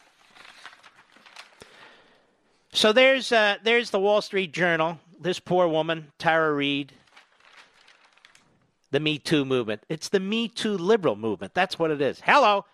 So 2.72 2.92
there's 2.92 3.32
uh, 3.32 3.56
there's 3.62 3.90
the 3.90 4.00
Wall 4.00 4.22
Street 4.22 4.52
Journal. 4.52 4.98
This 5.20 5.40
poor 5.40 5.68
woman, 5.68 6.10
Tara 6.18 6.54
Reade. 6.54 6.92
The 8.92 9.00
Me 9.00 9.18
Too 9.18 9.44
movement. 9.44 9.82
It's 9.90 10.08
the 10.08 10.20
Me 10.20 10.48
Too 10.48 10.78
liberal 10.78 11.16
movement. 11.16 11.52
That's 11.52 11.78
what 11.78 11.90
it 11.90 12.00
is. 12.00 12.22
Hello. 12.24 12.64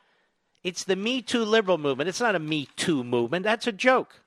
It's 0.63 0.85
the 0.85 0.97
Me 0.97 1.23
Too 1.23 1.45
liberal 1.45 1.79
movement. 1.79 2.09
It's 2.09 2.21
not 2.21 2.35
a 2.35 2.39
Me 2.39 2.69
Too 2.77 3.03
movement. 3.03 3.45
That's 3.45 3.67
a 3.67 3.73
joke. 3.73 4.21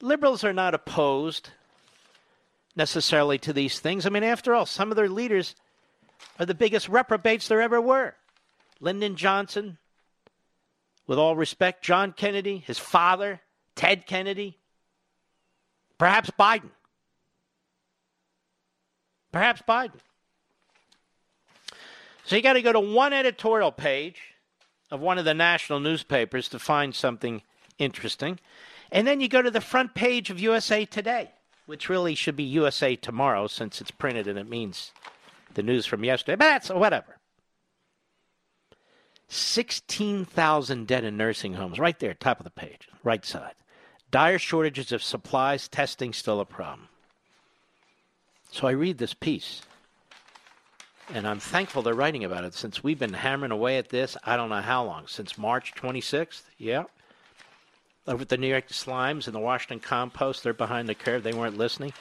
Liberals 0.00 0.44
are 0.44 0.52
not 0.52 0.74
opposed 0.74 1.50
necessarily 2.74 3.38
to 3.38 3.52
these 3.52 3.78
things. 3.78 4.06
I 4.06 4.08
mean, 4.08 4.24
after 4.24 4.54
all, 4.54 4.66
some 4.66 4.90
of 4.90 4.96
their 4.96 5.08
leaders 5.08 5.54
are 6.38 6.46
the 6.46 6.54
biggest 6.54 6.88
reprobates 6.88 7.48
there 7.48 7.60
ever 7.60 7.80
were. 7.80 8.14
Lyndon 8.80 9.14
Johnson, 9.14 9.78
with 11.06 11.18
all 11.18 11.36
respect, 11.36 11.84
John 11.84 12.12
Kennedy, 12.12 12.58
his 12.58 12.78
father, 12.78 13.40
Ted 13.76 14.06
Kennedy, 14.06 14.58
perhaps 15.98 16.30
Biden. 16.30 16.70
Perhaps 19.30 19.62
Biden. 19.68 20.00
So 22.24 22.36
you 22.36 22.42
got 22.42 22.54
to 22.54 22.62
go 22.62 22.72
to 22.72 22.80
one 22.80 23.12
editorial 23.12 23.72
page 23.72 24.20
of 24.90 25.00
one 25.00 25.18
of 25.18 25.24
the 25.24 25.34
national 25.34 25.80
newspapers 25.80 26.48
to 26.50 26.58
find 26.58 26.94
something 26.94 27.42
interesting. 27.78 28.38
And 28.90 29.06
then 29.06 29.20
you 29.20 29.28
go 29.28 29.42
to 29.42 29.50
the 29.50 29.60
front 29.60 29.94
page 29.94 30.30
of 30.30 30.38
USA 30.38 30.84
Today, 30.84 31.30
which 31.66 31.88
really 31.88 32.14
should 32.14 32.36
be 32.36 32.44
USA 32.44 32.94
Tomorrow 32.94 33.46
since 33.46 33.80
it's 33.80 33.90
printed 33.90 34.28
and 34.28 34.38
it 34.38 34.48
means 34.48 34.92
the 35.54 35.62
news 35.62 35.86
from 35.86 36.04
yesterday. 36.04 36.36
But 36.36 36.46
that's 36.46 36.68
whatever. 36.70 37.16
16,000 39.28 40.86
dead 40.86 41.04
in 41.04 41.16
nursing 41.16 41.54
homes, 41.54 41.78
right 41.78 41.98
there, 41.98 42.12
top 42.12 42.38
of 42.38 42.44
the 42.44 42.50
page, 42.50 42.88
right 43.02 43.24
side. 43.24 43.54
Dire 44.10 44.38
shortages 44.38 44.92
of 44.92 45.02
supplies, 45.02 45.68
testing 45.68 46.12
still 46.12 46.38
a 46.38 46.44
problem. 46.44 46.88
So 48.50 48.66
I 48.66 48.72
read 48.72 48.98
this 48.98 49.14
piece, 49.14 49.62
and 51.12 51.28
I'm 51.28 51.40
thankful 51.40 51.82
they're 51.82 51.94
writing 51.94 52.24
about 52.24 52.44
it 52.44 52.54
since 52.54 52.82
we've 52.82 52.98
been 52.98 53.12
hammering 53.12 53.52
away 53.52 53.76
at 53.76 53.90
this, 53.90 54.16
I 54.24 54.36
don't 54.36 54.48
know 54.48 54.62
how 54.62 54.84
long, 54.84 55.06
since 55.06 55.36
March 55.36 55.74
26th, 55.74 56.42
yeah. 56.56 56.84
Over 58.06 58.22
at 58.22 58.30
the 58.30 58.38
New 58.38 58.48
York 58.48 58.68
Slimes 58.68 59.26
and 59.26 59.34
the 59.34 59.40
Washington 59.40 59.78
Compost, 59.78 60.42
they're 60.42 60.54
behind 60.54 60.88
the 60.88 60.94
curve. 60.94 61.22
They 61.22 61.34
weren't 61.34 61.58
listening. 61.58 61.92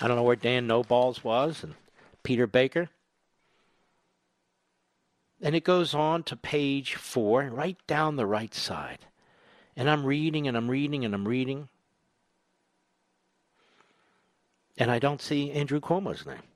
I 0.00 0.08
don't 0.08 0.16
know 0.16 0.22
where 0.22 0.36
Dan 0.36 0.68
Noballs 0.68 1.24
was 1.24 1.62
and 1.62 1.74
Peter 2.22 2.46
Baker. 2.46 2.88
And 5.42 5.54
it 5.54 5.64
goes 5.64 5.92
on 5.92 6.22
to 6.24 6.36
page 6.36 6.94
four, 6.94 7.42
right 7.44 7.76
down 7.86 8.16
the 8.16 8.26
right 8.26 8.54
side. 8.54 9.00
And 9.76 9.90
I'm 9.90 10.06
reading 10.06 10.46
and 10.46 10.56
I'm 10.56 10.70
reading 10.70 11.04
and 11.04 11.14
I'm 11.14 11.26
reading. 11.26 11.68
And 14.78 14.90
I 14.90 14.98
don't 14.98 15.20
see 15.20 15.50
Andrew 15.50 15.80
Cuomo's 15.80 16.24
name. 16.24 16.49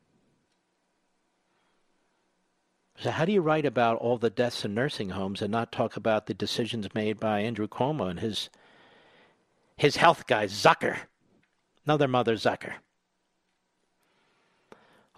So, 2.98 3.10
how 3.10 3.24
do 3.24 3.32
you 3.32 3.40
write 3.40 3.66
about 3.66 3.98
all 3.98 4.18
the 4.18 4.30
deaths 4.30 4.64
in 4.64 4.74
nursing 4.74 5.10
homes 5.10 5.42
and 5.42 5.50
not 5.50 5.72
talk 5.72 5.96
about 5.96 6.26
the 6.26 6.34
decisions 6.34 6.92
made 6.94 7.18
by 7.18 7.40
Andrew 7.40 7.66
Cuomo 7.66 8.08
and 8.08 8.20
his, 8.20 8.50
his 9.76 9.96
health 9.96 10.26
guy, 10.26 10.46
Zucker? 10.46 10.98
Another 11.84 12.08
mother, 12.08 12.36
Zucker 12.36 12.74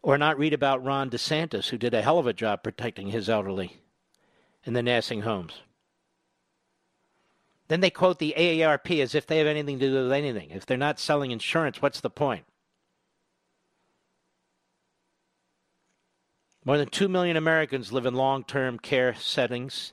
or 0.07 0.17
not 0.17 0.39
read 0.39 0.53
about 0.53 0.85
Ron 0.85 1.11
DeSantis, 1.11 1.71
who 1.71 1.77
did 1.77 1.93
a 1.93 2.01
hell 2.01 2.21
of 2.21 2.29
a 2.29 2.33
job 2.33 2.63
protecting 2.63 3.09
his 3.09 3.29
elderly 3.29 3.79
in 4.63 4.73
the 4.73 4.81
nursing 4.81 5.23
homes. 5.23 5.63
Then 7.67 7.81
they 7.81 7.91
quote 7.91 8.21
the 8.21 8.33
AARP 8.37 9.03
as 9.03 9.17
if 9.17 9.27
they 9.27 9.39
have 9.39 9.49
anything 9.49 9.81
to 9.81 9.89
do 9.89 10.05
with 10.05 10.13
anything. 10.13 10.51
If 10.51 10.65
they're 10.65 10.77
not 10.77 11.01
selling 11.01 11.33
insurance, 11.33 11.83
what's 11.83 12.01
the 12.01 12.09
point? 12.09 12.45
More 16.67 16.79
than 16.79 16.89
2 16.89 17.07
million 17.07 17.37
Americans 17.37 17.93
live 17.93 18.07
in 18.07 18.15
long 18.15 18.43
term 18.43 18.77
care 18.81 19.15
settings, 19.15 19.93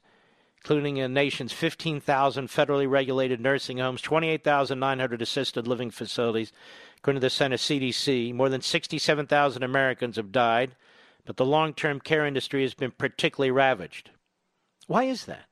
including 0.57 0.95
the 0.95 1.07
nation's 1.07 1.53
15,000 1.53 2.47
federally 2.47 2.89
regulated 2.89 3.39
nursing 3.39 3.77
homes, 3.77 4.01
28,900 4.01 5.21
assisted 5.21 5.67
living 5.67 5.91
facilities. 5.91 6.51
According 6.97 7.19
to 7.21 7.25
the 7.25 7.29
Center 7.29 7.57
CDC, 7.57 8.33
more 8.33 8.49
than 8.49 8.61
67,000 8.61 9.61
Americans 9.61 10.15
have 10.15 10.31
died, 10.31 10.75
but 11.25 11.37
the 11.37 11.45
long 11.45 11.75
term 11.75 11.99
care 11.99 12.25
industry 12.25 12.63
has 12.63 12.73
been 12.73 12.91
particularly 12.91 13.51
ravaged. 13.51 14.09
Why 14.87 15.03
is 15.03 15.25
that? 15.25 15.45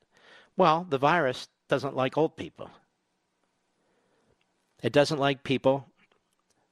Well, 0.58 0.88
the 0.90 0.98
virus 0.98 1.50
doesn't 1.70 1.96
like 1.96 2.18
old 2.18 2.36
people. 2.36 2.72
It 4.82 4.92
doesn't 4.92 5.20
like 5.20 5.44
people 5.44 5.88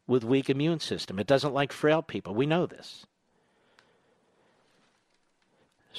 with 0.08 0.24
weak 0.24 0.50
immune 0.50 0.80
system. 0.80 1.20
It 1.20 1.28
doesn't 1.28 1.54
like 1.54 1.72
frail 1.72 2.02
people. 2.02 2.34
We 2.34 2.48
know 2.48 2.66
this. 2.66 3.06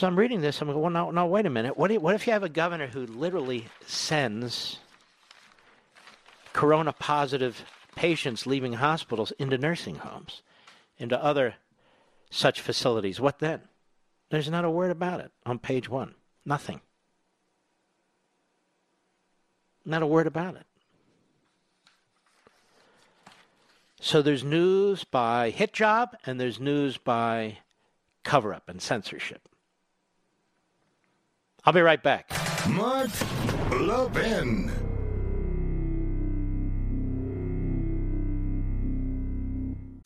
So 0.01 0.06
I'm 0.06 0.18
reading 0.18 0.40
this. 0.40 0.62
I'm 0.62 0.68
going, 0.68 0.81
well, 0.81 0.90
no, 0.90 1.10
no, 1.10 1.27
wait 1.27 1.44
a 1.44 1.51
minute. 1.51 1.77
What, 1.77 1.93
what 2.01 2.14
if 2.14 2.27
you 2.27 2.32
have 2.32 2.43
a 2.43 2.48
governor 2.48 2.86
who 2.86 3.05
literally 3.05 3.66
sends 3.85 4.78
corona 6.55 6.94
positive 6.94 7.66
patients 7.97 8.47
leaving 8.47 8.72
hospitals 8.72 9.31
into 9.32 9.59
nursing 9.59 9.97
homes, 9.97 10.40
into 10.97 11.22
other 11.22 11.56
such 12.31 12.62
facilities? 12.62 13.20
What 13.20 13.40
then? 13.40 13.60
There's 14.31 14.48
not 14.48 14.64
a 14.64 14.70
word 14.70 14.90
about 14.90 15.20
it 15.20 15.32
on 15.44 15.59
page 15.59 15.90
one. 15.90 16.14
Nothing. 16.47 16.81
Not 19.85 20.01
a 20.01 20.06
word 20.06 20.27
about 20.27 20.55
it. 20.55 20.64
So 24.01 24.22
there's 24.22 24.43
news 24.43 25.05
by 25.05 25.51
hit 25.51 25.74
job 25.74 26.16
and 26.24 26.40
there's 26.40 26.59
news 26.59 26.97
by 26.97 27.59
cover 28.24 28.55
up 28.55 28.66
and 28.66 28.81
censorship. 28.81 29.49
I'll 31.65 31.73
be 31.73 31.81
right 31.81 32.03
back. 32.03 32.31
Mark 32.69 33.11
Levin. 33.73 34.70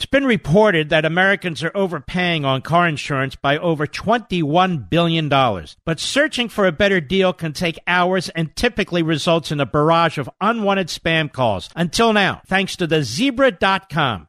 It's 0.04 0.10
been 0.10 0.26
reported 0.26 0.90
that 0.90 1.06
Americans 1.06 1.64
are 1.64 1.72
overpaying 1.74 2.44
on 2.44 2.60
car 2.60 2.86
insurance 2.86 3.36
by 3.36 3.56
over 3.56 3.86
$21 3.86 4.90
billion. 4.90 5.28
But 5.28 5.98
searching 5.98 6.50
for 6.50 6.66
a 6.66 6.72
better 6.72 7.00
deal 7.00 7.32
can 7.32 7.54
take 7.54 7.78
hours 7.86 8.28
and 8.28 8.54
typically 8.54 9.02
results 9.02 9.50
in 9.50 9.60
a 9.60 9.66
barrage 9.66 10.18
of 10.18 10.28
unwanted 10.42 10.88
spam 10.88 11.32
calls. 11.32 11.70
Until 11.74 12.12
now, 12.12 12.42
thanks 12.46 12.76
to 12.76 12.86
the 12.86 13.02
zebra.com. 13.02 14.28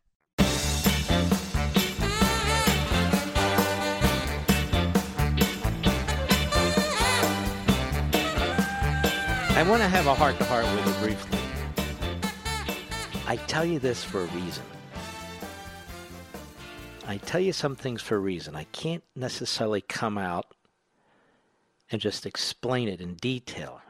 want 9.63 9.81
to 9.81 9.87
have 9.87 10.07
a 10.07 10.15
heart 10.15 10.37
to 10.39 10.45
heart 10.45 10.65
with 10.65 10.87
you 10.87 10.93
briefly. 11.05 11.39
I 13.27 13.35
tell 13.35 13.65
you 13.65 13.79
this 13.79 14.03
for 14.03 14.21
a 14.21 14.25
reason. 14.25 14.63
I 17.05 17.17
tell 17.17 17.41
you 17.41 17.53
some 17.53 17.75
things 17.75 18.01
for 18.01 18.15
a 18.15 18.19
reason. 18.19 18.55
I 18.55 18.63
can't 18.71 19.03
necessarily 19.15 19.81
come 19.81 20.17
out 20.17 20.55
and 21.91 21.99
just 21.99 22.25
explain 22.25 22.87
it 22.87 23.01
in 23.01 23.15
detail 23.15 23.81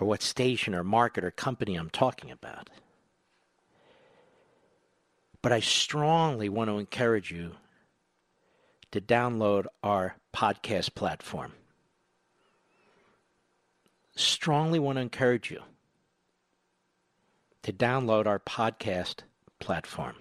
or 0.00 0.06
what 0.06 0.22
station 0.22 0.74
or 0.74 0.84
market 0.84 1.24
or 1.24 1.30
company 1.30 1.74
I'm 1.74 1.90
talking 1.90 2.30
about. 2.30 2.70
But 5.42 5.52
I 5.52 5.60
strongly 5.60 6.48
want 6.48 6.70
to 6.70 6.78
encourage 6.78 7.30
you 7.30 7.56
to 8.92 9.00
download 9.00 9.66
our 9.82 10.16
podcast 10.32 10.94
platform 10.94 11.52
strongly 14.18 14.78
want 14.78 14.96
to 14.96 15.02
encourage 15.02 15.50
you 15.50 15.62
to 17.62 17.72
download 17.72 18.26
our 18.26 18.38
podcast 18.38 19.20
platform. 19.60 20.16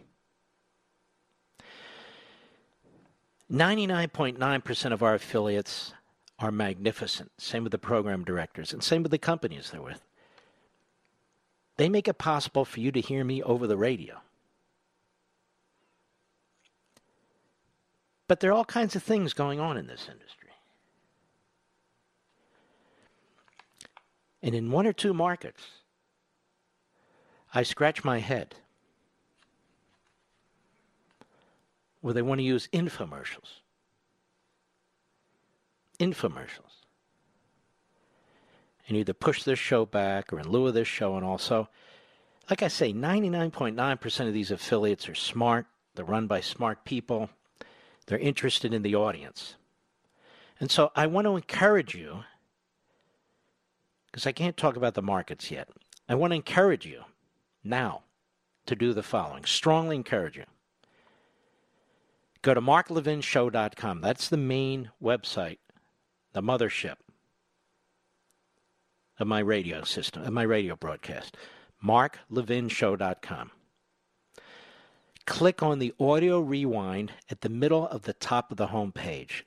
99.9% 3.52 4.92
of 4.92 5.04
our 5.04 5.14
affiliates 5.16 5.94
are 6.40 6.52
magnificent. 6.52 7.32
Same 7.38 7.64
with 7.64 7.72
the 7.72 7.78
program 7.78 8.24
directors, 8.24 8.74
and 8.74 8.84
same 8.84 9.02
with 9.02 9.12
the 9.12 9.18
companies 9.18 9.72
they're 9.72 9.82
with. 9.82 10.02
They 11.78 11.90
make 11.90 12.08
it 12.08 12.18
possible 12.18 12.66
for 12.66 12.80
you 12.80 12.92
to 12.92 13.00
hear 13.00 13.24
me 13.24 13.42
over 13.42 13.68
the 13.68 13.78
radio. 13.78 14.20
But 18.28 18.42
there 18.42 18.52
are 18.52 18.54
all 18.54 18.66
kinds 18.66 18.96
of 18.96 19.04
things 19.04 19.34
going 19.34 19.60
on 19.60 19.78
in 19.78 19.88
this 19.88 20.10
industry. 20.12 20.37
And 24.42 24.54
in 24.54 24.72
one 24.72 24.86
or 24.86 24.94
two 24.94 25.14
markets, 25.14 25.64
I 27.54 27.64
scratch 27.64 28.04
my 28.04 28.20
head 28.20 28.56
where 32.02 32.14
they 32.14 32.22
want 32.22 32.40
to 32.40 32.44
use 32.44 32.68
infomercials. 32.72 33.62
Infomercials. 36.00 36.84
And 38.88 38.98
either 38.98 39.14
push 39.14 39.44
this 39.44 39.60
show 39.60 39.86
back 39.86 40.32
or 40.32 40.40
in 40.40 40.50
lieu 40.50 40.68
of 40.68 40.74
this 40.74 40.88
show, 40.88 41.18
and 41.18 41.26
also, 41.26 41.68
like 42.50 42.64
I 42.64 42.70
say, 42.70 42.94
99.9% 42.94 44.28
of 44.28 44.34
these 44.34 44.52
affiliates 44.52 45.10
are 45.10 45.16
smart. 45.16 45.66
They're 45.96 46.06
run 46.06 46.28
by 46.28 46.42
smart 46.42 46.86
people. 46.86 47.30
They're 48.06 48.20
interested 48.20 48.74
in 48.74 48.84
the 48.84 48.96
audience. 48.96 49.56
And 50.60 50.72
so 50.72 50.92
I 50.96 51.08
want 51.08 51.26
to 51.26 51.36
encourage 51.36 51.94
you 51.94 52.24
because 54.18 54.26
I 54.26 54.32
can't 54.32 54.58
talk 54.58 54.76
about 54.76 54.96
the 54.96 55.04
markets 55.04 55.52
yet. 55.52 55.70
I 56.10 56.16
want 56.16 56.32
to 56.32 56.36
encourage 56.38 56.88
you 56.88 57.04
now 57.64 58.02
to 58.66 58.76
do 58.76 58.92
the 58.92 59.04
following. 59.04 59.46
Strongly 59.46 59.96
encourage 59.96 60.38
you. 60.38 60.46
Go 62.42 62.56
to 62.56 62.60
marklevinshow.com. 62.62 64.02
That's 64.02 64.28
the 64.28 64.38
main 64.38 64.90
website, 65.00 65.60
the 66.34 66.42
mothership 66.42 66.96
of 69.20 69.28
my 69.28 69.38
radio 69.38 69.84
system, 69.84 70.24
of 70.24 70.34
my 70.34 70.42
radio 70.42 70.76
broadcast. 70.76 71.38
marklevinshow.com. 71.86 73.52
Click 75.28 75.62
on 75.62 75.78
the 75.78 75.94
audio 76.00 76.40
rewind 76.40 77.12
at 77.30 77.42
the 77.42 77.50
middle 77.50 77.88
of 77.88 78.02
the 78.02 78.14
top 78.14 78.50
of 78.50 78.58
the 78.58 78.68
home 78.68 78.92
page. 78.92 79.46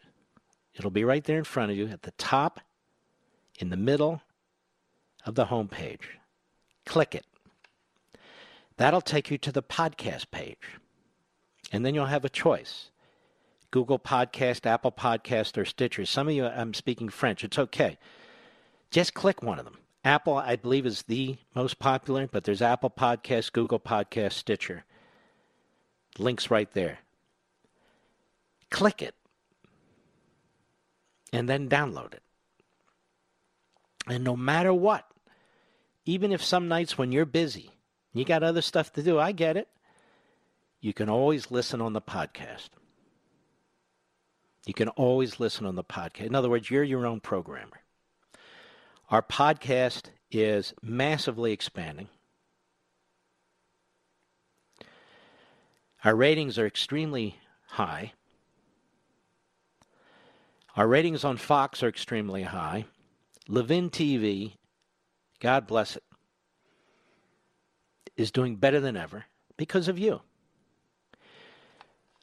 It'll 0.76 0.92
be 0.92 1.02
right 1.02 1.24
there 1.24 1.38
in 1.38 1.44
front 1.44 1.72
of 1.72 1.76
you 1.76 1.88
at 1.88 2.02
the 2.02 2.12
top, 2.12 2.60
in 3.58 3.70
the 3.70 3.76
middle, 3.76 4.22
of 5.26 5.34
the 5.34 5.46
homepage. 5.46 6.02
Click 6.86 7.14
it. 7.14 7.26
That'll 8.76 9.00
take 9.00 9.30
you 9.30 9.38
to 9.38 9.52
the 9.52 9.62
podcast 9.62 10.30
page. 10.30 10.78
And 11.72 11.84
then 11.84 11.94
you'll 11.94 12.06
have 12.06 12.24
a 12.24 12.30
choice 12.30 12.90
Google 13.70 13.98
Podcast, 13.98 14.66
Apple 14.66 14.90
Podcast, 14.92 15.56
or 15.56 15.64
Stitcher. 15.64 16.04
Some 16.04 16.28
of 16.28 16.34
you, 16.34 16.46
I'm 16.46 16.74
speaking 16.74 17.08
French. 17.08 17.44
It's 17.44 17.58
okay. 17.58 17.98
Just 18.90 19.14
click 19.14 19.42
one 19.42 19.58
of 19.58 19.64
them. 19.64 19.78
Apple, 20.04 20.36
I 20.36 20.56
believe, 20.56 20.86
is 20.86 21.02
the 21.02 21.36
most 21.54 21.78
popular, 21.78 22.26
but 22.26 22.44
there's 22.44 22.62
Apple 22.62 22.90
Podcast, 22.90 23.52
Google 23.52 23.78
Podcast, 23.78 24.32
Stitcher. 24.32 24.84
Link's 26.18 26.50
right 26.50 26.70
there. 26.72 26.98
Click 28.70 29.02
it 29.02 29.14
and 31.32 31.48
then 31.48 31.68
download 31.68 32.14
it. 32.14 32.22
And 34.06 34.24
no 34.24 34.36
matter 34.36 34.72
what, 34.72 35.09
even 36.04 36.32
if 36.32 36.42
some 36.42 36.68
nights 36.68 36.96
when 36.96 37.12
you're 37.12 37.26
busy, 37.26 37.70
you 38.12 38.24
got 38.24 38.42
other 38.42 38.62
stuff 38.62 38.92
to 38.94 39.02
do, 39.02 39.18
I 39.18 39.32
get 39.32 39.56
it. 39.56 39.68
You 40.80 40.92
can 40.92 41.08
always 41.08 41.50
listen 41.50 41.80
on 41.80 41.92
the 41.92 42.00
podcast. 42.00 42.70
You 44.66 44.74
can 44.74 44.88
always 44.88 45.40
listen 45.40 45.66
on 45.66 45.74
the 45.74 45.84
podcast. 45.84 46.26
In 46.26 46.34
other 46.34 46.50
words, 46.50 46.70
you're 46.70 46.82
your 46.82 47.06
own 47.06 47.20
programmer. 47.20 47.80
Our 49.10 49.22
podcast 49.22 50.10
is 50.30 50.74
massively 50.82 51.52
expanding. 51.52 52.08
Our 56.04 56.14
ratings 56.14 56.58
are 56.58 56.66
extremely 56.66 57.36
high. 57.66 58.12
Our 60.76 60.86
ratings 60.86 61.24
on 61.24 61.36
Fox 61.36 61.82
are 61.82 61.88
extremely 61.88 62.44
high. 62.44 62.86
Levin 63.48 63.90
TV, 63.90 64.54
God 65.40 65.66
bless 65.66 65.96
it, 65.96 66.04
is 68.16 68.30
doing 68.30 68.56
better 68.56 68.80
than 68.80 68.96
ever 68.96 69.24
because 69.56 69.88
of 69.88 69.98
you. 69.98 70.20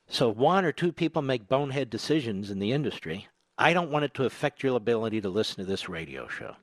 So, 0.08 0.30
one 0.30 0.64
or 0.64 0.72
two 0.72 0.94
people 0.94 1.22
make 1.22 1.50
bonehead 1.50 1.90
decisions 1.90 2.50
in 2.50 2.60
the 2.60 2.72
industry. 2.72 3.28
I 3.58 3.74
don't 3.74 3.92
want 3.92 4.06
it 4.06 4.14
to 4.16 4.26
affect 4.26 4.64
your 4.64 4.78
ability 4.78 5.20
to 5.22 5.30
listen 5.30 5.58
to 5.58 5.66
this 5.66 5.90
radio 5.90 6.28
show. 6.28 6.56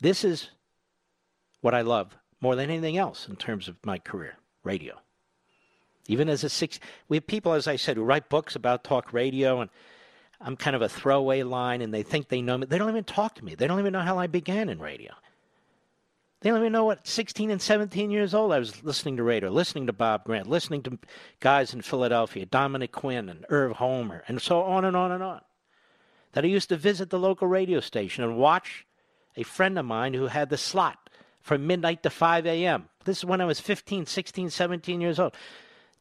This 0.00 0.24
is 0.24 0.50
what 1.60 1.74
I 1.74 1.82
love 1.82 2.16
more 2.40 2.56
than 2.56 2.70
anything 2.70 2.96
else 2.96 3.28
in 3.28 3.36
terms 3.36 3.68
of 3.68 3.76
my 3.84 3.98
career 3.98 4.36
radio. 4.62 4.94
Even 6.06 6.28
as 6.28 6.44
a 6.44 6.48
six, 6.48 6.78
we 7.08 7.16
have 7.16 7.26
people, 7.26 7.52
as 7.54 7.66
I 7.66 7.76
said, 7.76 7.96
who 7.96 8.04
write 8.04 8.28
books 8.28 8.54
about 8.54 8.84
talk 8.84 9.12
radio, 9.12 9.60
and 9.60 9.70
I'm 10.40 10.56
kind 10.56 10.76
of 10.76 10.82
a 10.82 10.88
throwaway 10.88 11.42
line, 11.42 11.80
and 11.80 11.92
they 11.92 12.02
think 12.02 12.28
they 12.28 12.42
know 12.42 12.58
me. 12.58 12.66
They 12.66 12.78
don't 12.78 12.90
even 12.90 13.04
talk 13.04 13.34
to 13.36 13.44
me. 13.44 13.54
They 13.54 13.66
don't 13.66 13.80
even 13.80 13.92
know 13.92 14.00
how 14.00 14.18
I 14.18 14.26
began 14.26 14.68
in 14.68 14.78
radio. 14.78 15.12
They 16.44 16.50
don't 16.50 16.60
even 16.60 16.72
know 16.72 16.84
what 16.84 17.06
16 17.06 17.50
and 17.50 17.62
17 17.62 18.10
years 18.10 18.34
old 18.34 18.52
I 18.52 18.58
was 18.58 18.84
listening 18.84 19.16
to 19.16 19.22
radio, 19.22 19.48
listening 19.48 19.86
to 19.86 19.94
Bob 19.94 20.24
Grant, 20.24 20.46
listening 20.46 20.82
to 20.82 20.98
guys 21.40 21.72
in 21.72 21.80
Philadelphia, 21.80 22.44
Dominic 22.44 22.92
Quinn 22.92 23.30
and 23.30 23.46
Irv 23.48 23.76
Homer, 23.76 24.24
and 24.28 24.42
so 24.42 24.60
on 24.60 24.84
and 24.84 24.94
on 24.94 25.10
and 25.10 25.22
on. 25.22 25.40
That 26.32 26.44
I 26.44 26.48
used 26.48 26.68
to 26.68 26.76
visit 26.76 27.08
the 27.08 27.18
local 27.18 27.48
radio 27.48 27.80
station 27.80 28.24
and 28.24 28.36
watch 28.36 28.86
a 29.38 29.42
friend 29.42 29.78
of 29.78 29.86
mine 29.86 30.12
who 30.12 30.26
had 30.26 30.50
the 30.50 30.58
slot 30.58 31.08
from 31.40 31.66
midnight 31.66 32.02
to 32.02 32.10
5 32.10 32.44
a.m. 32.44 32.90
This 33.06 33.16
is 33.20 33.24
when 33.24 33.40
I 33.40 33.46
was 33.46 33.58
15, 33.58 34.04
16, 34.04 34.50
17 34.50 35.00
years 35.00 35.18
old. 35.18 35.34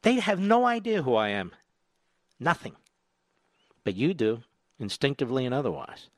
They 0.02 0.16
have 0.16 0.42
no 0.42 0.66
idea 0.66 1.04
who 1.04 1.16
I 1.16 1.30
am. 1.30 1.54
Nothing. 2.38 2.76
But 3.86 3.96
you 3.96 4.14
do, 4.14 4.44
instinctively 4.78 5.46
and 5.46 5.56
otherwise. 5.56 6.10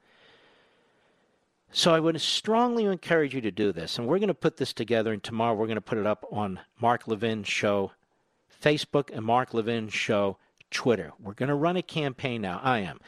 So 1.76 1.94
I 1.94 2.00
would 2.00 2.22
strongly 2.22 2.86
encourage 2.86 3.36
you 3.36 3.42
to 3.42 3.52
do 3.52 3.74
this. 3.74 3.98
And 3.98 4.08
we're 4.08 4.18
going 4.18 4.30
to 4.30 4.34
put 4.34 4.56
this 4.56 4.72
together, 4.72 5.12
and 5.12 5.22
tomorrow 5.22 5.54
we're 5.54 5.68
going 5.68 5.76
to 5.76 5.82
put 5.82 5.98
it 5.98 6.08
up 6.08 6.26
on 6.32 6.62
Mark 6.80 7.06
Levin 7.06 7.44
Show 7.44 7.92
Facebook 8.64 9.14
and 9.14 9.26
Mark 9.26 9.54
Levin 9.54 9.90
Show 9.90 10.38
Twitter. 10.72 11.12
We're 11.20 11.34
going 11.34 11.50
to 11.50 11.56
run 11.56 11.76
a 11.76 11.82
campaign 11.82 12.42
now. 12.42 12.62
I 12.64 12.80
am. 12.80 13.02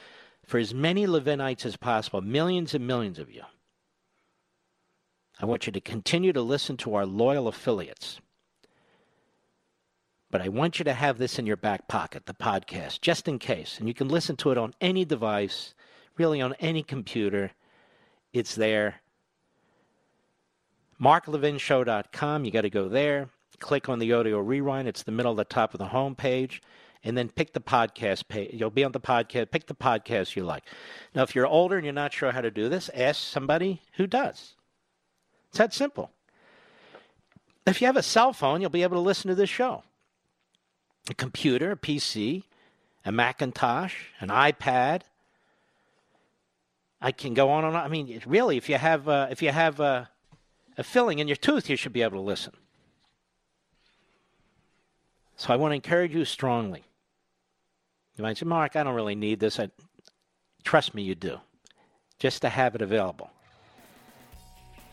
For 0.46 0.58
as 0.58 0.74
many 0.74 1.08
Levinites 1.08 1.66
as 1.66 1.78
possible, 1.78 2.20
millions 2.20 2.74
and 2.74 2.86
millions 2.86 3.20
of 3.20 3.32
you. 3.32 3.44
I 5.40 5.46
want 5.46 5.66
you 5.66 5.72
to 5.72 5.80
continue 5.80 6.34
to 6.34 6.42
listen 6.42 6.76
to 6.78 6.96
our 6.96 7.06
loyal 7.06 7.48
affiliates. 7.48 8.20
But 10.30 10.42
I 10.42 10.50
want 10.50 10.78
you 10.78 10.84
to 10.84 10.94
have 10.94 11.20
this 11.20 11.40
in 11.40 11.46
your 11.46 11.56
back 11.56 11.88
pocket, 11.88 12.26
the 12.26 12.34
podcast, 12.34 13.00
just 13.00 13.30
in 13.30 13.40
case. 13.40 13.78
And 13.80 13.88
you 13.88 13.94
can 13.94 14.10
listen 14.10 14.36
to 14.36 14.52
it 14.52 14.58
on 14.58 14.74
any 14.82 15.06
device, 15.06 15.74
really 16.18 16.42
on 16.42 16.54
any 16.60 16.84
computer 16.84 17.54
it's 18.40 18.56
there. 18.56 19.02
MarkLevinShow.com. 21.02 22.46
You 22.46 22.52
got 22.52 22.62
to 22.62 22.70
go 22.70 22.88
there. 22.90 23.30
Click 23.60 23.90
on 23.90 24.00
the 24.00 24.14
audio 24.14 24.40
rewind. 24.40 24.88
It's 24.88 25.04
the 25.04 25.12
middle 25.12 25.32
of 25.32 25.38
the 25.38 25.46
top 25.46 25.74
of 25.74 25.80
the 25.80 25.88
home 25.88 26.16
page. 26.16 26.62
And 27.04 27.18
then 27.18 27.30
pick 27.30 27.54
the 27.54 27.62
podcast 27.62 28.28
page. 28.28 28.52
You'll 28.54 28.70
be 28.70 28.84
on 28.84 28.92
the 28.92 29.00
podcast. 29.00 29.52
Pick 29.52 29.68
the 29.68 29.76
podcast 29.76 30.36
you 30.36 30.44
like. 30.44 30.64
Now, 31.16 31.24
if 31.24 31.36
you're 31.36 31.48
older 31.48 31.78
and 31.78 31.86
you're 31.86 31.94
not 31.94 32.14
sure 32.14 32.32
how 32.32 32.42
to 32.42 32.52
do 32.52 32.70
this, 32.70 32.90
ask 32.94 33.22
somebody 33.22 33.82
who 33.94 34.08
does. 34.08 34.56
It's 35.50 35.58
that 35.58 35.74
simple. 35.74 36.12
If 37.66 37.82
you 37.82 37.88
have 37.88 37.98
a 37.98 38.04
cell 38.04 38.34
phone, 38.34 38.62
you'll 38.62 38.70
be 38.70 38.84
able 38.84 38.98
to 38.98 39.02
listen 39.02 39.30
to 39.30 39.36
this 39.36 39.50
show. 39.50 39.84
A 41.10 41.14
computer, 41.14 41.72
a 41.72 41.78
PC, 41.78 42.44
a 43.06 43.12
Macintosh, 43.12 43.96
an 44.20 44.30
iPad, 44.30 45.02
I 47.02 47.12
can 47.12 47.34
go 47.34 47.50
on 47.50 47.64
and 47.64 47.76
on. 47.76 47.84
I 47.84 47.88
mean, 47.88 48.22
really, 48.26 48.58
if 48.58 48.70
you 48.70 48.78
have 48.78 49.08
uh, 49.08 49.28
if 49.30 49.42
you 49.42 49.52
have 49.52 49.80
uh, 49.80 50.06
a 50.78 50.84
filling 50.84 51.20
in 51.20 51.28
your 51.28 51.38
tooth, 51.38 51.70
you 51.70 51.76
should 51.76 51.94
be 51.94 52.02
able 52.02 52.18
to 52.18 52.24
listen. 52.24 52.54
So 55.36 55.54
I 55.54 55.56
want 55.56 55.72
to 55.72 55.76
encourage 55.76 56.16
you 56.16 56.26
strongly. 56.26 56.84
You 58.16 58.24
might 58.24 58.38
say, 58.38 58.46
Mark, 58.46 58.76
I 58.76 58.84
don't 58.84 58.96
really 58.96 59.14
need 59.14 59.40
this. 59.40 59.60
I, 59.60 59.70
trust 60.64 60.96
me, 60.96 61.04
you 61.04 61.14
do. 61.14 61.40
Just 62.18 62.42
to 62.42 62.50
have 62.50 62.74
it 62.74 62.82
available. 62.82 63.30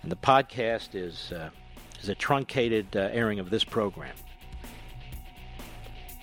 And 0.03 0.13
the 0.13 0.17
podcast 0.17 0.95
is 0.95 1.33
uh, 1.33 1.49
is 2.03 2.11
a 2.11 2.15
truncated 2.15 2.95
uh, 2.95 3.09
airing 3.13 3.39
of 3.39 3.49
this 3.49 3.65
program, 3.65 4.15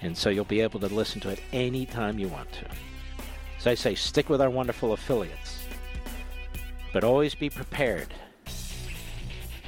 and 0.03 0.15
so 0.15 0.29
you'll 0.29 0.45
be 0.45 0.61
able 0.61 0.79
to 0.81 0.87
listen 0.87 1.19
to 1.21 1.29
it 1.29 1.41
anytime 1.51 2.19
you 2.19 2.27
want 2.27 2.51
to. 2.51 2.65
As 3.57 3.65
I 3.65 3.73
say, 3.73 3.95
stick 3.95 4.29
with 4.29 4.39
our 4.39 4.51
wonderful 4.51 4.93
affiliates. 4.93 5.60
But 6.93 7.03
always 7.03 7.35
be 7.35 7.49
prepared. 7.49 8.13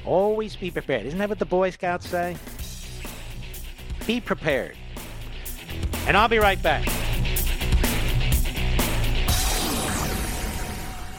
Always 0.06 0.56
be 0.56 0.70
prepared. 0.70 1.06
Isn't 1.06 1.20
that 1.20 1.30
what 1.30 1.40
the 1.40 1.46
Boy 1.46 1.70
Scouts 1.70 2.08
say? 2.08 2.36
Be 4.06 4.20
prepared. 4.20 4.76
And 6.08 6.18
I'll 6.18 6.28
be 6.28 6.40
right 6.40 6.62
back. 6.62 6.88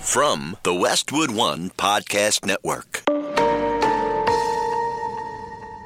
From 0.00 0.56
the 0.62 0.74
Westwood 0.74 1.30
One 1.30 1.70
Podcast 1.70 2.44
Network. 2.44 3.02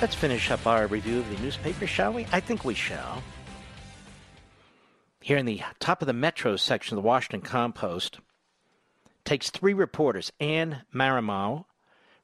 Let's 0.00 0.14
finish 0.14 0.52
up 0.52 0.64
our 0.64 0.86
review 0.86 1.18
of 1.18 1.28
the 1.28 1.42
newspaper, 1.42 1.84
shall 1.88 2.12
we? 2.12 2.24
I 2.30 2.38
think 2.38 2.64
we 2.64 2.74
shall. 2.74 3.20
Here 5.20 5.36
in 5.36 5.44
the 5.44 5.62
top 5.80 6.00
of 6.00 6.06
the 6.06 6.12
Metro 6.12 6.54
section 6.54 6.96
of 6.96 7.02
the 7.02 7.06
Washington 7.06 7.40
Compost, 7.40 8.20
takes 9.24 9.50
three 9.50 9.74
reporters 9.74 10.30
Ann 10.38 10.82
Marimow, 10.94 11.64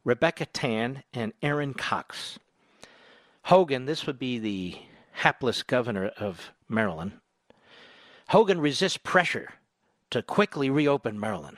Rebecca 0.04 0.46
Tan, 0.46 1.02
and 1.12 1.32
Erin 1.42 1.74
Cox. 1.74 2.38
Hogan, 3.42 3.86
this 3.86 4.06
would 4.06 4.20
be 4.20 4.38
the 4.38 4.76
hapless 5.10 5.64
governor 5.64 6.12
of 6.16 6.52
Maryland. 6.68 7.14
Hogan 8.28 8.60
resists 8.60 8.98
pressure 8.98 9.50
to 10.10 10.22
quickly 10.22 10.70
reopen 10.70 11.18
Maryland. 11.18 11.56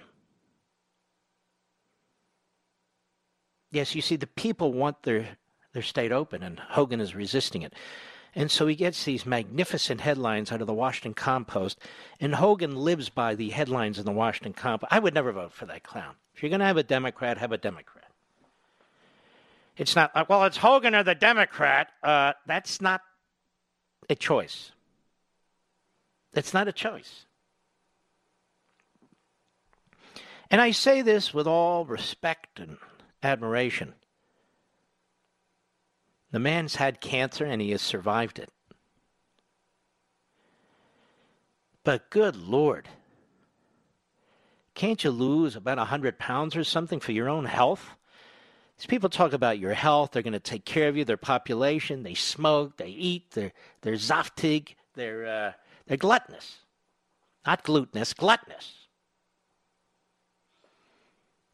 Yes, 3.70 3.94
you 3.94 4.01
see, 4.01 4.16
the 4.16 4.26
people 4.26 4.72
want 4.72 5.02
their, 5.02 5.36
their 5.77 5.82
stayed 5.82 6.11
open, 6.11 6.43
and 6.43 6.59
Hogan 6.59 7.03
is 7.03 7.15
resisting 7.15 7.61
it. 7.61 7.74
And 8.35 8.51
so 8.51 8.66
he 8.66 8.74
gets 8.74 9.05
these 9.05 9.27
magnificent 9.27 10.01
headlines 10.01 10.51
out 10.51 10.62
of 10.62 10.66
the 10.66 10.73
Washington 10.73 11.12
Compost, 11.12 11.78
and 12.19 12.35
Hogan 12.35 12.77
lives 12.77 13.11
by 13.11 13.35
the 13.35 13.51
headlines 13.51 13.98
in 13.98 14.07
the 14.07 14.12
Washington 14.12 14.55
Compost. 14.55 14.90
I 14.90 14.98
would 14.98 15.12
never 15.12 15.32
vote 15.32 15.53
for 15.53 15.66
that 15.66 15.82
clown. 15.82 16.15
If 16.35 16.43
you're 16.43 16.48
going 16.48 16.61
to 16.61 16.66
have 16.66 16.78
a 16.78 16.82
Democrat, 16.82 17.36
have 17.36 17.53
a 17.53 17.59
Democrat. 17.59 18.11
It's 19.77 19.94
not 19.94 20.16
like, 20.16 20.31
well, 20.31 20.44
it's 20.44 20.57
Hogan 20.57 20.94
or 20.94 21.03
the 21.03 21.15
Democrat. 21.15 21.89
Uh, 22.03 22.32
that's 22.47 22.81
not 22.81 23.03
a 24.09 24.15
choice. 24.15 24.73
That's 26.32 26.55
not 26.55 26.69
a 26.69 26.73
choice. 26.73 27.27
And 30.51 30.62
I 30.62 30.70
say 30.70 31.03
this 31.03 31.35
with 31.35 31.47
all 31.47 31.85
respect 31.85 32.61
and 32.61 32.78
admiration. 33.23 33.93
The 36.36 36.40
man's 36.40 36.74
had 36.74 37.00
cancer 37.00 37.46
and 37.46 37.62
he 37.62 37.70
has 37.70 37.80
survived 37.80 38.38
it. 38.38 38.50
But 41.82 42.10
good 42.10 42.36
Lord, 42.36 42.90
can't 44.74 45.02
you 45.02 45.12
lose 45.12 45.56
about 45.56 45.78
100 45.78 46.18
pounds 46.18 46.54
or 46.54 46.62
something 46.62 47.00
for 47.00 47.12
your 47.12 47.30
own 47.30 47.46
health? 47.46 47.88
These 48.76 48.84
people 48.84 49.08
talk 49.08 49.32
about 49.32 49.58
your 49.58 49.72
health. 49.72 50.10
They're 50.12 50.20
going 50.20 50.34
to 50.34 50.38
take 50.38 50.66
care 50.66 50.90
of 50.90 50.96
you. 50.98 51.06
Their 51.06 51.16
population. 51.16 52.02
They 52.02 52.12
smoke. 52.12 52.76
They 52.76 52.90
eat. 52.90 53.30
They're, 53.30 53.54
they're 53.80 53.94
zaftig. 53.94 54.74
They're, 54.92 55.26
uh, 55.26 55.52
they're 55.86 55.96
gluttonous. 55.96 56.56
Not 57.46 57.64
glutinous, 57.64 58.12
gluttonous. 58.12 58.74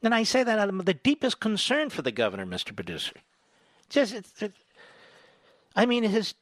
And 0.03 0.13
I 0.13 0.25
say 0.25 0.43
that 0.43 0.59
out 0.59 0.71
of 0.71 0.87
the 0.87 0.95
deepest 0.95 1.39
concern 1.39 1.89
for 1.89 2.03
the 2.03 2.11
governor, 2.11 2.47
Mr. 2.47 2.75
Producer. 2.75 3.15
Just, 3.89 4.15
it's, 4.15 4.43
it, 4.43 4.55
I 5.75 5.87
mean, 5.87 6.05
his 6.05 6.35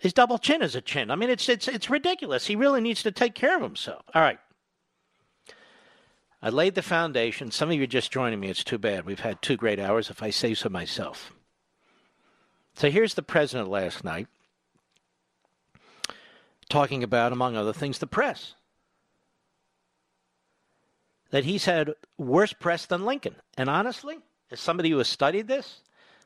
his 0.00 0.12
double 0.12 0.38
chin 0.38 0.62
is 0.62 0.76
a 0.76 0.80
chin. 0.80 1.10
I 1.10 1.16
mean, 1.16 1.30
it's 1.30 1.48
it's 1.48 1.68
it's 1.68 1.90
ridiculous. 1.90 2.46
He 2.46 2.56
really 2.56 2.80
needs 2.80 3.02
to 3.02 3.12
take 3.12 3.34
care 3.34 3.56
of 3.56 3.62
himself. 3.62 4.02
All 4.14 4.22
right. 4.22 4.38
I 6.40 6.50
laid 6.50 6.76
the 6.76 6.82
foundation. 6.82 7.50
Some 7.50 7.70
of 7.70 7.76
you 7.76 7.82
are 7.82 7.86
just 7.86 8.12
joining 8.12 8.38
me. 8.38 8.48
It's 8.48 8.62
too 8.62 8.78
bad. 8.78 9.04
We've 9.04 9.18
had 9.18 9.42
two 9.42 9.56
great 9.56 9.80
hours, 9.80 10.08
if 10.08 10.22
I 10.22 10.30
say 10.30 10.54
so 10.54 10.68
myself. 10.68 11.32
So 12.74 12.90
here's 12.90 13.14
the 13.14 13.22
president 13.22 13.68
last 13.68 14.04
night 14.04 14.28
talking 16.68 17.02
about, 17.02 17.32
among 17.32 17.56
other 17.56 17.72
things, 17.72 17.98
the 17.98 18.06
press. 18.06 18.54
That 21.30 21.44
he's 21.44 21.64
had 21.64 21.94
worse 22.16 22.52
press 22.52 22.86
than 22.86 23.04
Lincoln. 23.04 23.34
And 23.56 23.68
honestly, 23.68 24.18
as 24.50 24.60
somebody 24.60 24.90
who 24.90 24.98
has 24.98 25.08
studied 25.08 25.48
this, 25.48 25.80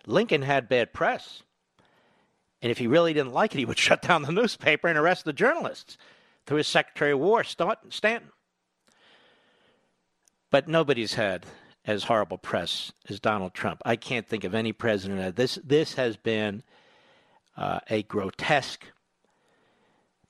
Lincoln 0.07 0.43
had 0.43 0.69
bad 0.69 0.93
press. 0.93 1.43
And 2.61 2.71
if 2.71 2.79
he 2.79 2.87
really 2.87 3.13
didn't 3.13 3.33
like 3.33 3.55
it, 3.55 3.59
he 3.59 3.65
would 3.65 3.79
shut 3.79 4.03
down 4.03 4.23
the 4.23 4.33
newspaper 4.33 4.89
and 4.89 4.99
arrest 4.99 5.25
the 5.25 5.33
journalists 5.33 5.99
through 6.47 6.59
his 6.59 6.69
Secretary 6.69 7.13
of 7.13 7.19
War, 7.19 7.45
Stanton. 7.45 8.31
But 10.51 10.69
nobody's 10.69 11.15
had 11.15 11.47
as 11.85 12.05
horrible 12.05 12.39
press 12.39 12.93
as 13.09 13.19
Donald 13.19 13.55
Trump. 13.55 13.81
I 13.85 13.97
can't 13.97 14.29
think 14.29 14.45
of 14.45 14.55
any 14.55 14.73
president. 14.73 15.35
This 15.37 15.59
this 15.65 15.95
has 15.95 16.17
been 16.17 16.63
uh, 17.57 17.81
a 17.89 18.03
grotesque 18.05 18.85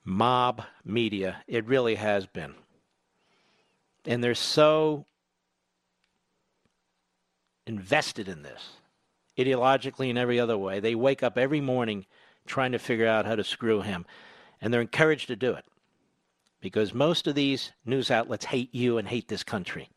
mob 0.03 0.63
media. 0.83 1.43
It 1.47 1.65
really 1.67 1.95
has 1.95 2.25
been, 2.25 2.55
and 4.05 4.23
they're 4.23 4.33
so 4.33 5.05
invested 7.67 8.27
in 8.27 8.43
this 8.43 8.61
ideologically 9.37 10.09
and 10.09 10.17
every 10.17 10.39
other 10.39 10.57
way. 10.57 10.79
They 10.79 10.95
wake 10.95 11.23
up 11.23 11.37
every 11.37 11.61
morning 11.61 12.05
trying 12.45 12.73
to 12.73 12.79
figure 12.79 13.07
out 13.07 13.25
how 13.25 13.35
to 13.35 13.43
screw 13.43 13.81
him, 13.81 14.05
and 14.61 14.73
they're 14.73 14.81
encouraged 14.81 15.27
to 15.27 15.35
do 15.35 15.53
it 15.53 15.65
because 16.63 16.93
most 16.93 17.27
of 17.27 17.35
these 17.35 17.73
news 17.85 18.09
outlets 18.09 18.45
hate 18.45 18.73
you 18.73 18.97
and 18.97 19.07
hate 19.07 19.27
this 19.27 19.43
country, 19.43 19.89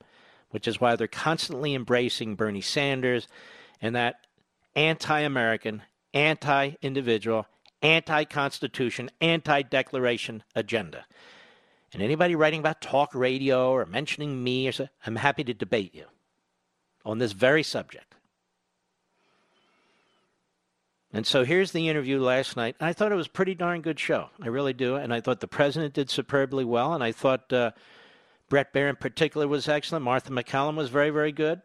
which 0.51 0.67
is 0.67 0.81
why 0.81 0.97
they're 0.97 1.07
constantly 1.07 1.75
embracing 1.75 2.35
Bernie 2.35 2.61
Sanders 2.61 3.29
and 3.81 3.95
that 3.95 4.27
anti 4.75 5.21
American, 5.21 5.83
anti 6.13 6.73
individual, 6.83 7.47
anti 7.83 8.25
Constitution, 8.25 9.11
anti 9.21 9.63
Declaration 9.63 10.43
agenda. 10.57 11.07
And 11.93 12.03
anybody 12.03 12.35
writing 12.35 12.61
about 12.61 12.81
talk 12.81 13.15
radio 13.15 13.71
or 13.71 13.87
mentioning 13.87 14.43
me, 14.43 14.67
or 14.67 14.73
so, 14.73 14.89
I'm 15.07 15.17
happy 15.17 15.45
to 15.45 15.55
debate 15.55 15.95
you 15.95 16.07
on 17.05 17.19
this 17.19 17.31
very 17.31 17.63
subject. 17.63 18.16
And 21.13 21.27
so 21.27 21.45
here's 21.45 21.73
the 21.73 21.89
interview 21.89 22.21
last 22.21 22.57
night. 22.57 22.77
I 22.81 22.93
thought 22.93 23.13
it 23.13 23.17
was 23.17 23.29
a 23.29 23.31
pretty 23.31 23.55
darn 23.55 23.81
good 23.81 23.99
show. 23.99 24.29
I 24.43 24.49
really 24.49 24.73
do. 24.73 24.97
And 24.97 25.15
I 25.15 25.21
thought 25.21 25.41
the 25.41 25.49
president 25.49 25.95
did 25.95 26.11
superbly 26.11 26.65
well. 26.65 26.93
And 26.95 27.03
I 27.03 27.13
thought 27.13 27.53
uh, 27.53 27.71
Bret 28.49 28.73
Baier 28.73 28.91
in 28.91 28.97
particular 28.97 29.49
was 29.49 29.69
excellent. 29.69 30.05
Martha 30.05 30.31
MacCallum 30.31 30.77
was 30.77 30.91
very, 30.91 31.11
very 31.11 31.33
good. 31.33 31.63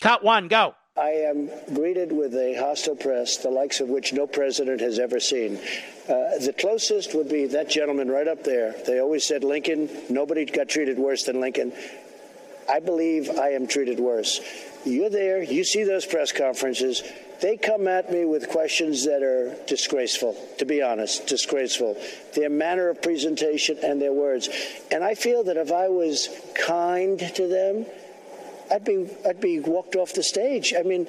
Cut 0.00 0.24
one, 0.24 0.48
go. 0.48 0.74
I 0.98 1.10
am 1.10 1.50
greeted 1.74 2.10
with 2.10 2.34
a 2.34 2.54
hostile 2.54 2.96
press, 2.96 3.36
the 3.36 3.50
likes 3.50 3.80
of 3.80 3.88
which 3.88 4.14
no 4.14 4.26
president 4.26 4.80
has 4.80 4.98
ever 4.98 5.20
seen. 5.20 5.58
Uh, 6.08 6.38
the 6.40 6.54
closest 6.58 7.14
would 7.14 7.28
be 7.28 7.44
that 7.48 7.68
gentleman 7.68 8.10
right 8.10 8.26
up 8.26 8.44
there. 8.44 8.74
They 8.86 8.98
always 8.98 9.26
said 9.26 9.44
Lincoln, 9.44 9.90
nobody 10.08 10.46
got 10.46 10.70
treated 10.70 10.98
worse 10.98 11.24
than 11.24 11.38
Lincoln. 11.38 11.72
I 12.68 12.80
believe 12.80 13.30
I 13.38 13.50
am 13.50 13.66
treated 13.66 14.00
worse. 14.00 14.40
You're 14.84 15.10
there, 15.10 15.42
you 15.42 15.64
see 15.64 15.84
those 15.84 16.06
press 16.06 16.32
conferences. 16.32 17.02
They 17.40 17.56
come 17.56 17.86
at 17.86 18.10
me 18.10 18.24
with 18.24 18.48
questions 18.48 19.04
that 19.04 19.22
are 19.22 19.54
disgraceful, 19.66 20.36
to 20.58 20.64
be 20.64 20.80
honest, 20.80 21.26
disgraceful. 21.26 22.00
Their 22.34 22.48
manner 22.48 22.88
of 22.88 23.02
presentation 23.02 23.78
and 23.82 24.00
their 24.00 24.12
words. 24.12 24.48
And 24.90 25.04
I 25.04 25.14
feel 25.14 25.44
that 25.44 25.56
if 25.56 25.70
I 25.70 25.88
was 25.88 26.28
kind 26.54 27.18
to 27.18 27.46
them, 27.46 27.86
I'd 28.70 28.84
be 28.84 29.08
I'd 29.26 29.40
be 29.40 29.60
walked 29.60 29.96
off 29.96 30.14
the 30.14 30.22
stage. 30.22 30.74
I 30.76 30.82
mean, 30.82 31.06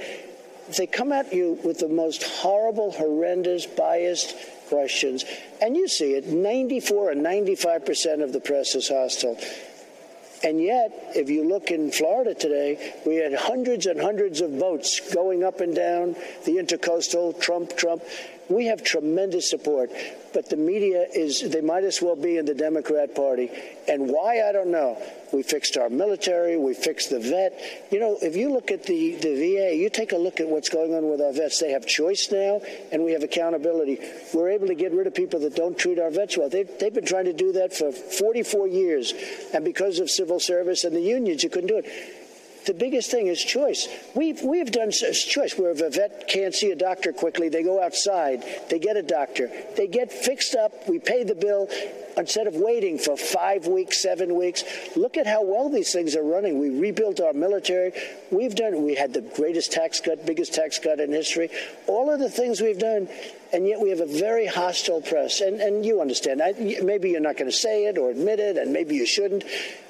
they 0.77 0.85
come 0.85 1.11
at 1.11 1.33
you 1.33 1.59
with 1.63 1.79
the 1.79 1.87
most 1.87 2.23
horrible, 2.23 2.91
horrendous, 2.91 3.65
biased 3.65 4.35
questions, 4.69 5.23
and 5.61 5.75
you 5.75 5.87
see 5.87 6.13
it. 6.13 6.27
94 6.27 7.11
or 7.11 7.15
95 7.15 7.85
percent 7.85 8.21
of 8.21 8.33
the 8.33 8.39
press 8.39 8.75
is 8.75 8.89
hostile. 8.89 9.39
And 10.43 10.61
yet, 10.61 11.11
if 11.15 11.29
you 11.29 11.47
look 11.47 11.71
in 11.71 11.91
Florida 11.91 12.33
today, 12.33 12.93
we 13.05 13.15
had 13.15 13.33
hundreds 13.33 13.85
and 13.85 13.99
hundreds 13.99 14.41
of 14.41 14.51
votes 14.51 14.99
going 15.13 15.43
up 15.43 15.61
and 15.61 15.75
down 15.75 16.15
the 16.45 16.57
intercoastal, 16.57 17.39
Trump, 17.39 17.75
Trump. 17.75 18.03
We 18.49 18.67
have 18.67 18.83
tremendous 18.83 19.49
support, 19.49 19.91
but 20.33 20.49
the 20.49 20.55
media 20.55 21.05
is, 21.13 21.41
they 21.41 21.61
might 21.61 21.83
as 21.83 22.01
well 22.01 22.15
be 22.15 22.37
in 22.37 22.45
the 22.45 22.53
Democrat 22.53 23.15
Party. 23.15 23.49
And 23.87 24.09
why, 24.09 24.47
I 24.47 24.51
don't 24.51 24.71
know. 24.71 25.01
We 25.33 25.43
fixed 25.43 25.77
our 25.77 25.89
military, 25.89 26.57
we 26.57 26.73
fixed 26.73 27.09
the 27.09 27.19
vet. 27.19 27.87
You 27.91 27.99
know, 27.99 28.17
if 28.21 28.35
you 28.35 28.51
look 28.51 28.71
at 28.71 28.83
the, 28.83 29.15
the 29.15 29.35
VA, 29.35 29.75
you 29.75 29.89
take 29.89 30.13
a 30.13 30.17
look 30.17 30.39
at 30.39 30.47
what's 30.47 30.69
going 30.69 30.93
on 30.93 31.09
with 31.09 31.21
our 31.21 31.33
vets. 31.33 31.59
They 31.59 31.71
have 31.71 31.85
choice 31.85 32.29
now, 32.31 32.61
and 32.91 33.03
we 33.03 33.11
have 33.11 33.23
accountability. 33.23 33.99
We're 34.33 34.49
able 34.49 34.67
to 34.67 34.75
get 34.75 34.93
rid 34.93 35.07
of 35.07 35.13
people 35.13 35.41
that 35.41 35.55
don't 35.55 35.77
treat 35.77 35.99
our 35.99 36.09
vets 36.09 36.37
well. 36.37 36.49
They, 36.49 36.63
they've 36.63 36.93
been 36.93 37.05
trying 37.05 37.25
to 37.25 37.33
do 37.33 37.51
that 37.53 37.75
for 37.75 37.91
44 37.91 38.67
years, 38.67 39.13
and 39.53 39.65
because 39.65 39.99
of 39.99 40.09
civil 40.09 40.39
service 40.39 40.83
and 40.85 40.95
the 40.95 41.01
unions, 41.01 41.43
you 41.43 41.49
couldn't 41.49 41.67
do 41.67 41.79
it 41.79 42.16
the 42.67 42.73
biggest 42.73 43.09
thing 43.09 43.27
is 43.27 43.43
choice. 43.43 43.87
We've, 44.13 44.41
we've 44.43 44.71
done 44.71 44.91
choice 44.91 45.57
where 45.57 45.71
if 45.71 45.81
a 45.81 45.89
vet 45.89 46.27
can't 46.27 46.53
see 46.53 46.71
a 46.71 46.75
doctor 46.75 47.11
quickly, 47.11 47.49
they 47.49 47.63
go 47.63 47.81
outside, 47.83 48.43
they 48.69 48.79
get 48.79 48.97
a 48.97 49.01
doctor, 49.01 49.49
they 49.75 49.87
get 49.87 50.11
fixed 50.11 50.55
up, 50.55 50.87
we 50.87 50.99
pay 50.99 51.23
the 51.23 51.35
bill 51.35 51.69
instead 52.17 52.47
of 52.47 52.55
waiting 52.55 52.97
for 52.97 53.15
five 53.15 53.67
weeks, 53.67 54.01
seven 54.01 54.35
weeks. 54.35 54.63
Look 54.95 55.17
at 55.17 55.27
how 55.27 55.43
well 55.43 55.69
these 55.69 55.93
things 55.93 56.15
are 56.15 56.23
running. 56.23 56.59
We 56.59 56.69
rebuilt 56.79 57.19
our 57.19 57.33
military. 57.33 57.91
We've 58.31 58.55
done, 58.55 58.83
we 58.83 58.95
had 58.95 59.13
the 59.13 59.21
greatest 59.21 59.71
tax 59.71 59.99
cut, 59.99 60.25
biggest 60.25 60.53
tax 60.53 60.79
cut 60.79 60.99
in 60.99 61.11
history. 61.11 61.49
All 61.85 62.11
of 62.11 62.19
the 62.19 62.29
things 62.29 62.59
we've 62.59 62.79
done, 62.79 63.07
and 63.53 63.67
yet 63.67 63.79
we 63.79 63.89
have 63.89 63.99
a 63.99 64.05
very 64.05 64.45
hostile 64.45 65.01
press. 65.01 65.41
And, 65.41 65.59
and 65.61 65.85
you 65.85 66.01
understand, 66.01 66.41
I, 66.41 66.53
maybe 66.81 67.09
you're 67.09 67.21
not 67.21 67.37
going 67.37 67.49
to 67.49 67.55
say 67.57 67.85
it 67.85 67.97
or 67.97 68.11
admit 68.11 68.39
it, 68.39 68.57
and 68.57 68.73
maybe 68.73 68.95
you 68.95 69.05
shouldn't. 69.05 69.43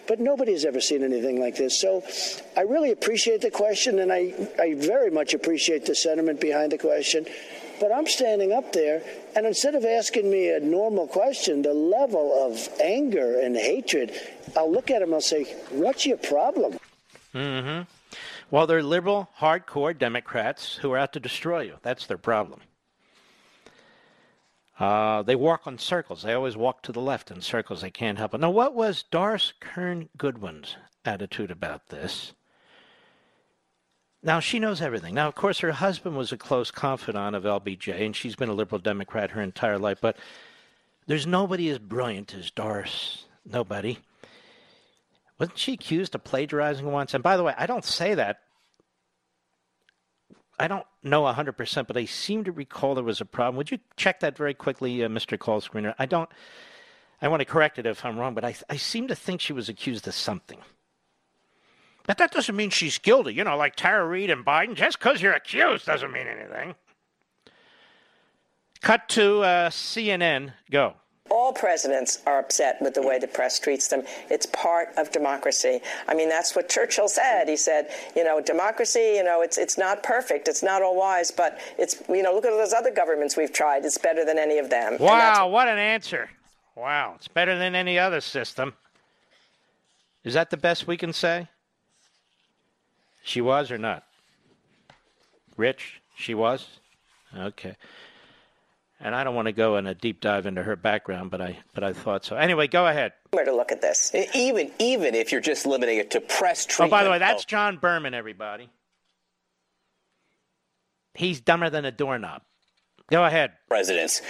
But 0.07 0.19
nobody 0.19 0.53
has 0.53 0.63
ever 0.63 0.79
seen 0.79 1.03
anything 1.03 1.39
like 1.39 1.57
this. 1.57 1.79
So 1.79 2.03
I 2.55 2.61
really 2.61 2.91
appreciate 2.91 3.41
the 3.41 3.51
question, 3.51 3.99
and 3.99 4.11
I, 4.11 4.33
I 4.59 4.75
very 4.75 5.11
much 5.11 5.33
appreciate 5.33 5.85
the 5.85 5.95
sentiment 5.95 6.39
behind 6.39 6.71
the 6.71 6.77
question. 6.77 7.25
But 7.79 7.91
I'm 7.91 8.07
standing 8.07 8.53
up 8.53 8.73
there, 8.73 9.03
and 9.35 9.45
instead 9.45 9.75
of 9.75 9.85
asking 9.85 10.29
me 10.29 10.49
a 10.49 10.59
normal 10.59 11.07
question, 11.07 11.61
the 11.61 11.73
level 11.73 12.33
of 12.45 12.67
anger 12.81 13.39
and 13.39 13.55
hatred, 13.55 14.11
I'll 14.55 14.71
look 14.71 14.89
at 14.89 15.01
him 15.01 15.09
and 15.09 15.15
I'll 15.15 15.21
say, 15.21 15.43
What's 15.69 16.05
your 16.05 16.17
problem? 16.17 16.79
Mm-hmm. 17.35 17.83
Well, 18.49 18.65
they're 18.65 18.81
liberal, 18.81 19.29
hardcore 19.39 19.97
Democrats 19.97 20.77
who 20.77 20.91
are 20.93 20.97
out 20.97 21.13
to 21.13 21.19
destroy 21.19 21.61
you. 21.61 21.75
That's 21.81 22.07
their 22.07 22.17
problem. 22.17 22.61
Uh, 24.79 25.23
they 25.23 25.35
walk 25.35 25.65
in 25.65 25.77
circles. 25.77 26.21
They 26.21 26.33
always 26.33 26.55
walk 26.55 26.83
to 26.83 26.91
the 26.91 27.01
left 27.01 27.31
in 27.31 27.41
circles. 27.41 27.81
They 27.81 27.89
can't 27.89 28.17
help 28.17 28.33
it. 28.33 28.41
Now, 28.41 28.51
what 28.51 28.75
was 28.75 29.03
Doris 29.03 29.53
Kearns 29.59 30.09
Goodwin's 30.17 30.75
attitude 31.03 31.49
about 31.49 31.87
this? 31.87 32.33
Now 34.23 34.39
she 34.39 34.59
knows 34.59 34.81
everything. 34.81 35.15
Now, 35.15 35.27
of 35.27 35.35
course, 35.35 35.59
her 35.59 35.71
husband 35.71 36.17
was 36.17 36.31
a 36.31 36.37
close 36.37 36.71
confidant 36.71 37.35
of 37.35 37.43
LBJ, 37.43 38.05
and 38.05 38.15
she's 38.15 38.35
been 38.35 38.49
a 38.49 38.53
liberal 38.53 38.79
Democrat 38.79 39.31
her 39.31 39.41
entire 39.41 39.77
life. 39.77 39.99
But 40.01 40.17
there's 41.05 41.25
nobody 41.25 41.69
as 41.69 41.79
brilliant 41.79 42.33
as 42.35 42.51
Doris. 42.51 43.25
Nobody. 43.45 43.99
Wasn't 45.39 45.57
she 45.57 45.73
accused 45.73 46.15
of 46.15 46.23
plagiarizing 46.23 46.91
once? 46.91 47.13
And 47.13 47.23
by 47.23 47.37
the 47.37 47.43
way, 47.43 47.53
I 47.57 47.67
don't 47.67 47.85
say 47.85 48.15
that. 48.15 48.41
I 50.59 50.67
don't 50.67 50.85
know 51.03 51.23
100%, 51.23 51.87
but 51.87 51.97
I 51.97 52.05
seem 52.05 52.43
to 52.45 52.51
recall 52.51 52.95
there 52.95 53.03
was 53.03 53.21
a 53.21 53.25
problem. 53.25 53.57
Would 53.57 53.69
you 53.69 53.79
check 53.95 54.21
that 54.21 54.35
very 54.35 54.53
quickly, 54.53 55.03
uh, 55.03 55.07
Mr. 55.07 55.37
Call 55.37 55.61
Screener? 55.61 55.93
I 55.99 56.05
don't. 56.05 56.29
I 57.21 57.27
want 57.27 57.41
to 57.41 57.45
correct 57.45 57.79
it 57.79 57.85
if 57.85 58.05
I'm 58.05 58.17
wrong, 58.17 58.33
but 58.33 58.45
I, 58.45 58.55
I 58.69 58.77
seem 58.77 59.07
to 59.07 59.15
think 59.15 59.41
she 59.41 59.53
was 59.53 59.69
accused 59.69 60.07
of 60.07 60.13
something. 60.13 60.59
But 62.05 62.17
that 62.19 62.31
doesn't 62.31 62.55
mean 62.55 62.69
she's 62.69 62.97
guilty. 62.97 63.33
You 63.33 63.43
know, 63.43 63.57
like 63.57 63.75
Tara 63.75 64.07
Reade 64.07 64.29
and 64.29 64.45
Biden, 64.45 64.75
just 64.75 64.99
because 64.99 65.21
you're 65.21 65.33
accused 65.33 65.85
doesn't 65.85 66.11
mean 66.11 66.27
anything. 66.27 66.75
Cut 68.81 69.09
to 69.09 69.41
uh, 69.41 69.69
CNN. 69.69 70.53
Go. 70.71 70.93
All 71.29 71.53
presidents 71.53 72.21
are 72.25 72.39
upset 72.39 72.81
with 72.81 72.93
the 72.93 73.01
way 73.01 73.19
the 73.19 73.27
press 73.27 73.59
treats 73.59 73.87
them. 73.87 74.03
It's 74.29 74.45
part 74.47 74.89
of 74.97 75.11
democracy. 75.11 75.81
I 76.07 76.13
mean, 76.13 76.29
that's 76.29 76.55
what 76.55 76.69
Churchill 76.69 77.07
said. 77.07 77.47
He 77.47 77.57
said, 77.57 77.89
you 78.15 78.23
know, 78.23 78.41
democracy, 78.41 79.13
you 79.15 79.23
know, 79.23 79.41
it's 79.41 79.57
it's 79.57 79.77
not 79.77 80.03
perfect, 80.03 80.47
it's 80.47 80.63
not 80.63 80.81
all 80.81 80.95
wise, 80.97 81.31
but 81.31 81.59
it's 81.77 82.01
you 82.09 82.23
know, 82.23 82.33
look 82.33 82.45
at 82.45 82.51
those 82.51 82.73
other 82.73 82.91
governments 82.91 83.35
we've 83.35 83.53
tried. 83.53 83.85
It's 83.85 83.97
better 83.97 84.25
than 84.25 84.39
any 84.39 84.57
of 84.57 84.69
them. 84.69 84.97
Wow, 84.99 85.49
what 85.49 85.67
an 85.67 85.77
answer. 85.77 86.29
Wow, 86.75 87.13
it's 87.15 87.27
better 87.27 87.57
than 87.57 87.75
any 87.75 87.97
other 87.97 88.21
system. 88.21 88.73
Is 90.23 90.33
that 90.33 90.49
the 90.49 90.57
best 90.57 90.87
we 90.87 90.97
can 90.97 91.13
say? 91.13 91.47
She 93.23 93.41
was 93.41 93.71
or 93.71 93.77
not? 93.77 94.03
Rich, 95.57 96.01
she 96.15 96.33
was? 96.33 96.67
Okay. 97.35 97.75
And 98.99 99.13
I 99.13 99.23
don't 99.23 99.35
want 99.35 99.45
to 99.45 99.51
go 99.51 99.77
in 99.77 99.85
a 99.85 99.93
deep 99.93 100.21
dive 100.21 100.47
into 100.47 100.63
her 100.63 100.75
background, 100.75 101.29
but 101.29 101.39
I 101.39 101.59
but 101.73 101.83
I 101.83 101.93
thought 101.93 102.25
so. 102.25 102.35
Anyway, 102.35 102.67
go 102.67 102.87
ahead. 102.87 103.13
Where 103.31 103.45
to 103.45 103.55
look 103.55 103.71
at 103.71 103.81
this? 103.81 104.11
Even 104.33 104.71
even 104.79 105.13
if 105.13 105.31
you're 105.31 105.41
just 105.41 105.67
limiting 105.67 105.99
it 105.99 106.11
to 106.11 106.21
press 106.21 106.65
treatment. 106.65 106.91
Oh, 106.93 106.97
by 106.97 107.03
the 107.03 107.11
way, 107.11 107.19
that's 107.19 107.45
John 107.45 107.77
Berman, 107.77 108.15
everybody. 108.15 108.69
He's 111.13 111.39
dumber 111.41 111.69
than 111.69 111.85
a 111.85 111.91
doorknob. 111.91 112.41
Go 113.09 113.23
ahead. 113.23 113.53
Presidents. 113.69 114.21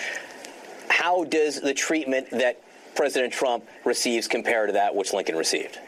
How 0.89 1.23
does 1.23 1.61
the 1.61 1.73
treatment 1.73 2.29
that 2.31 2.61
President 2.95 3.33
Trump 3.33 3.65
receives 3.85 4.27
compare 4.27 4.67
to 4.67 4.73
that 4.73 4.95
which 4.95 5.13
Lincoln 5.13 5.35
received? 5.35 5.79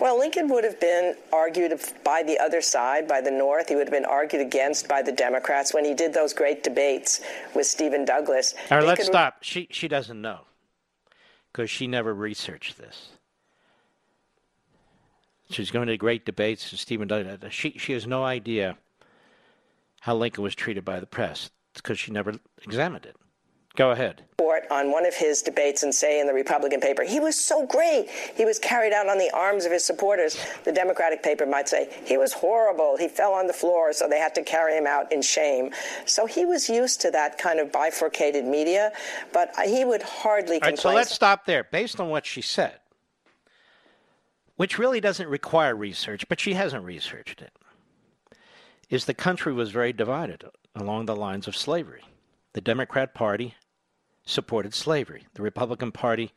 Well, 0.00 0.18
Lincoln 0.18 0.48
would 0.48 0.64
have 0.64 0.78
been 0.80 1.16
argued 1.32 1.78
by 2.04 2.22
the 2.22 2.38
other 2.38 2.60
side, 2.60 3.08
by 3.08 3.20
the 3.20 3.30
North. 3.30 3.68
He 3.68 3.74
would 3.74 3.88
have 3.88 3.92
been 3.92 4.04
argued 4.04 4.42
against 4.42 4.88
by 4.88 5.02
the 5.02 5.12
Democrats 5.12 5.74
when 5.74 5.84
he 5.84 5.94
did 5.94 6.14
those 6.14 6.32
great 6.32 6.62
debates 6.62 7.20
with 7.54 7.66
Stephen 7.66 8.04
Douglas. 8.04 8.54
All 8.70 8.78
right, 8.78 8.86
let's 8.86 9.06
stop. 9.06 9.42
She 9.42 9.68
she 9.70 9.88
doesn't 9.88 10.20
know 10.20 10.40
because 11.52 11.70
she 11.70 11.86
never 11.86 12.14
researched 12.14 12.78
this. 12.78 13.10
She's 15.50 15.70
going 15.70 15.88
to 15.88 15.96
great 15.96 16.24
debates 16.24 16.70
with 16.70 16.80
Stephen 16.80 17.08
Douglas. 17.08 17.42
Uh, 17.42 17.48
she 17.48 17.72
she 17.78 17.92
has 17.92 18.06
no 18.06 18.24
idea 18.24 18.76
how 20.00 20.14
Lincoln 20.14 20.44
was 20.44 20.54
treated 20.54 20.84
by 20.84 21.00
the 21.00 21.06
press 21.06 21.50
because 21.74 21.98
she 21.98 22.12
never 22.12 22.34
examined 22.62 23.06
it. 23.06 23.16
Go 23.78 23.92
ahead. 23.92 24.24
On 24.72 24.90
one 24.90 25.06
of 25.06 25.14
his 25.14 25.40
debates 25.40 25.84
and 25.84 25.94
say 25.94 26.20
in 26.20 26.26
the 26.26 26.34
Republican 26.34 26.80
paper, 26.80 27.04
he 27.04 27.20
was 27.20 27.38
so 27.38 27.64
great. 27.64 28.10
He 28.34 28.44
was 28.44 28.58
carried 28.58 28.92
out 28.92 29.08
on 29.08 29.16
the 29.16 29.30
arms 29.32 29.64
of 29.64 29.72
his 29.72 29.84
supporters. 29.84 30.36
The 30.64 30.72
Democratic 30.72 31.22
paper 31.22 31.46
might 31.46 31.68
say, 31.68 31.88
he 32.04 32.16
was 32.16 32.32
horrible. 32.32 32.96
He 32.96 33.06
fell 33.06 33.32
on 33.32 33.46
the 33.46 33.52
floor, 33.52 33.92
so 33.92 34.08
they 34.08 34.18
had 34.18 34.34
to 34.34 34.42
carry 34.42 34.76
him 34.76 34.86
out 34.86 35.12
in 35.12 35.22
shame. 35.22 35.72
So 36.06 36.26
he 36.26 36.44
was 36.44 36.68
used 36.68 37.00
to 37.02 37.10
that 37.12 37.38
kind 37.38 37.60
of 37.60 37.70
bifurcated 37.70 38.44
media, 38.44 38.92
but 39.32 39.54
he 39.64 39.84
would 39.84 40.02
hardly 40.02 40.60
All 40.60 40.68
right, 40.68 40.78
so 40.78 40.92
let's 40.92 41.14
stop 41.14 41.46
there. 41.46 41.64
Based 41.64 42.00
on 42.00 42.08
what 42.08 42.26
she 42.26 42.42
said, 42.42 42.80
which 44.56 44.78
really 44.78 45.00
doesn't 45.00 45.28
require 45.28 45.76
research, 45.76 46.28
but 46.28 46.40
she 46.40 46.54
hasn't 46.54 46.84
researched 46.84 47.40
it, 47.40 47.52
is 48.90 49.04
the 49.04 49.14
country 49.14 49.52
was 49.52 49.70
very 49.70 49.92
divided 49.92 50.44
along 50.74 51.06
the 51.06 51.16
lines 51.16 51.46
of 51.46 51.56
slavery. 51.56 52.02
The 52.54 52.60
Democrat 52.60 53.14
Party 53.14 53.54
supported 54.28 54.74
slavery. 54.74 55.26
The 55.34 55.42
Republican 55.42 55.90
Party 55.90 56.32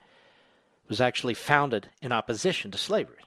was 0.88 1.02
actually 1.02 1.34
founded 1.34 1.90
in 2.02 2.12
opposition 2.12 2.72
to 2.72 2.78
slavery. 2.78 3.24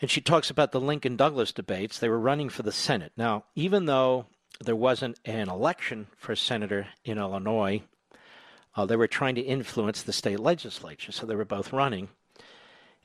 And 0.00 0.10
she 0.10 0.20
talks 0.20 0.50
about 0.50 0.72
the 0.72 0.80
Lincoln 0.80 1.16
Douglas 1.16 1.52
debates. 1.52 1.98
They 1.98 2.08
were 2.08 2.18
running 2.18 2.48
for 2.48 2.62
the 2.62 2.72
Senate. 2.72 3.12
Now, 3.16 3.44
even 3.54 3.86
though 3.86 4.26
there 4.60 4.76
wasn't 4.76 5.18
an 5.24 5.48
election 5.48 6.08
for 6.16 6.34
senator 6.34 6.88
in 7.04 7.18
Illinois, 7.18 7.82
uh, 8.74 8.86
they 8.86 8.96
were 8.96 9.06
trying 9.06 9.34
to 9.36 9.40
influence 9.42 10.02
the 10.02 10.12
state 10.12 10.40
legislature. 10.40 11.12
So 11.12 11.26
they 11.26 11.36
were 11.36 11.44
both 11.44 11.72
running. 11.72 12.08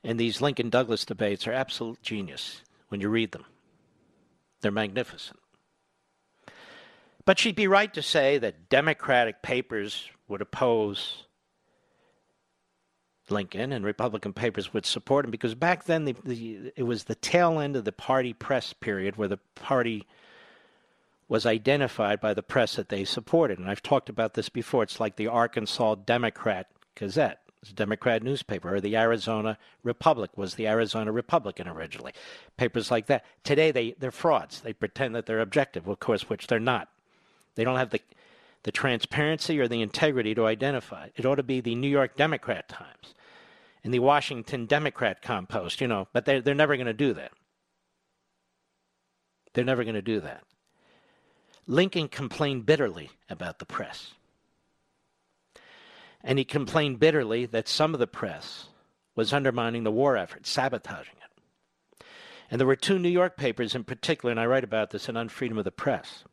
And 0.04 0.20
these 0.20 0.42
Lincoln 0.42 0.70
Douglas 0.70 1.06
debates 1.06 1.48
are 1.48 1.54
absolute 1.54 2.02
genius 2.02 2.62
when 2.90 3.02
you 3.02 3.10
read 3.10 3.32
them, 3.32 3.46
they're 4.62 4.72
magnificent. 4.72 5.40
But 7.28 7.40
she'd 7.40 7.58
be 7.58 7.68
right 7.68 7.94
to 7.94 8.02
say 8.02 8.38
that 8.38 8.70
Democratic 8.70 9.42
papers 9.42 10.10
would 10.30 10.42
oppose 10.42 11.26
Lincoln 13.30 13.74
and 13.74 13.84
Republican 13.84 14.32
papers 14.32 14.74
would 14.74 14.86
support 14.86 15.26
him 15.26 15.32
because 15.32 15.54
back 15.54 15.84
then 15.84 16.06
the, 16.06 16.16
the, 16.24 16.72
it 16.78 16.84
was 16.84 17.04
the 17.04 17.16
tail 17.16 17.60
end 17.60 17.76
of 17.76 17.84
the 17.84 17.92
party 17.92 18.32
press 18.32 18.72
period 18.72 19.18
where 19.18 19.28
the 19.28 19.40
party 19.56 20.08
was 21.28 21.46
identified 21.46 22.22
by 22.22 22.34
the 22.34 22.42
press 22.42 22.78
that 22.78 22.88
they 22.88 23.04
supported. 23.04 23.60
And 23.60 23.70
I've 23.70 23.84
talked 23.84 24.08
about 24.08 24.36
this 24.36 24.48
before. 24.48 24.84
It's 24.84 25.02
like 25.02 25.18
the 25.18 25.28
Arkansas 25.28 25.96
Democrat 25.96 26.68
Gazette. 26.96 27.42
It's 27.62 27.72
a 27.72 27.74
Democrat 27.74 28.24
newspaper, 28.24 28.76
or 28.76 28.80
the 28.80 28.96
Arizona 28.96 29.58
Republic 29.84 30.32
was 30.38 30.56
the 30.56 30.70
Arizona 30.70 31.12
Republican 31.12 31.68
originally. 31.68 32.14
Papers 32.56 32.90
like 32.90 33.08
that. 33.08 33.26
Today 33.44 33.72
they, 33.72 33.96
they're 34.00 34.12
frauds. 34.12 34.62
They 34.62 34.72
pretend 34.72 35.14
that 35.16 35.26
they're 35.26 35.42
objective, 35.42 35.90
of 35.90 36.00
course, 36.00 36.30
which 36.30 36.48
they're 36.48 36.58
not. 36.62 36.88
They 37.58 37.66
don't 37.66 37.78
have 37.78 37.90
the 37.90 38.00
the 38.64 38.72
transparency 38.72 39.60
or 39.60 39.68
the 39.70 39.82
integrity 39.82 40.36
to 40.36 40.46
identify. 40.46 41.08
It 41.16 41.26
ought 41.26 41.36
to 41.36 41.44
be 41.44 41.62
the 41.62 41.76
New 41.76 41.88
York 41.88 42.18
Democrat 42.18 42.68
Times 42.68 43.14
and 43.82 43.94
the 43.94 44.00
Washington 44.00 44.66
Democrat 44.66 45.22
Compost, 45.22 45.80
you 45.80 45.88
know, 45.88 46.10
but 46.12 46.26
they're, 46.26 46.42
they're 46.42 46.54
never 46.54 46.76
going 46.76 46.88
to 46.88 46.94
do 46.94 47.14
that. 47.14 47.32
They're 49.54 49.64
never 49.64 49.84
going 49.86 49.96
to 49.96 50.02
do 50.02 50.20
that. 50.20 50.44
Lincoln 51.66 52.10
complained 52.10 52.66
bitterly 52.66 53.12
about 53.30 53.60
the 53.60 53.66
press. 53.66 54.14
And 56.22 56.38
he 56.38 56.44
complained 56.44 57.00
bitterly 57.00 57.46
that 57.46 57.70
some 57.70 57.94
of 57.94 58.02
the 58.02 58.08
press 58.08 58.68
was 59.16 59.32
undermining 59.32 59.84
the 59.84 59.92
war 59.92 60.18
effort, 60.18 60.46
sabotaging 60.46 61.16
it. 61.24 62.06
And 62.52 62.60
there 62.60 62.68
were 62.68 62.76
two 62.76 63.00
New 63.00 63.08
York 63.08 63.38
papers 63.38 63.76
in 63.76 63.86
particular, 63.86 64.32
and 64.32 64.40
I 64.42 64.46
write 64.46 64.66
about 64.66 64.90
this 64.90 65.08
in 65.08 65.16
Unfreedom 65.16 65.58
of 65.58 65.64
the 65.64 65.72
Press 65.72 66.26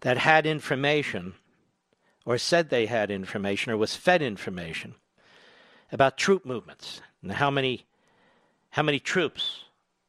that 0.00 0.18
had 0.18 0.46
information 0.46 1.34
or 2.24 2.38
said 2.38 2.68
they 2.68 2.86
had 2.86 3.10
information 3.10 3.72
or 3.72 3.76
was 3.76 3.96
fed 3.96 4.22
information 4.22 4.94
about 5.90 6.18
troop 6.18 6.44
movements 6.44 7.00
and 7.22 7.32
how 7.32 7.50
many 7.50 7.86
how 8.70 8.82
many 8.82 9.00
troops 9.00 9.64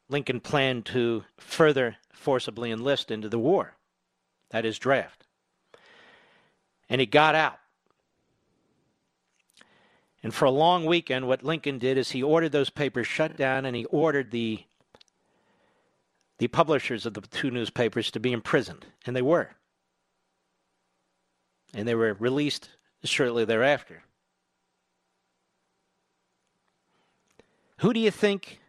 Lincoln 0.09 0.39
planned 0.39 0.85
to 0.87 1.23
further 1.37 1.95
forcibly 2.11 2.71
enlist 2.71 3.09
into 3.09 3.29
the 3.29 3.39
war. 3.39 3.75
That 4.49 4.65
is 4.65 4.77
draft. 4.77 5.25
And 6.89 6.99
he 6.99 7.07
got 7.07 7.35
out. 7.35 7.59
And 10.21 10.33
for 10.33 10.45
a 10.45 10.51
long 10.51 10.85
weekend, 10.85 11.27
what 11.27 11.43
Lincoln 11.43 11.77
did 11.77 11.97
is 11.97 12.11
he 12.11 12.21
ordered 12.21 12.51
those 12.51 12.69
papers 12.69 13.07
shut 13.07 13.37
down 13.37 13.65
and 13.65 13.75
he 13.75 13.85
ordered 13.85 14.31
the 14.31 14.63
the 16.39 16.47
publishers 16.47 17.05
of 17.05 17.13
the 17.13 17.21
two 17.21 17.51
newspapers 17.51 18.11
to 18.11 18.19
be 18.19 18.31
imprisoned. 18.31 18.85
And 19.05 19.15
they 19.15 19.21
were 19.21 19.51
and 21.73 21.87
they 21.87 21.95
were 21.95 22.15
released 22.19 22.69
shortly 23.03 23.45
thereafter. 23.45 24.03
Who 27.79 27.93
do 27.93 27.99
you 27.99 28.11
think? 28.11 28.59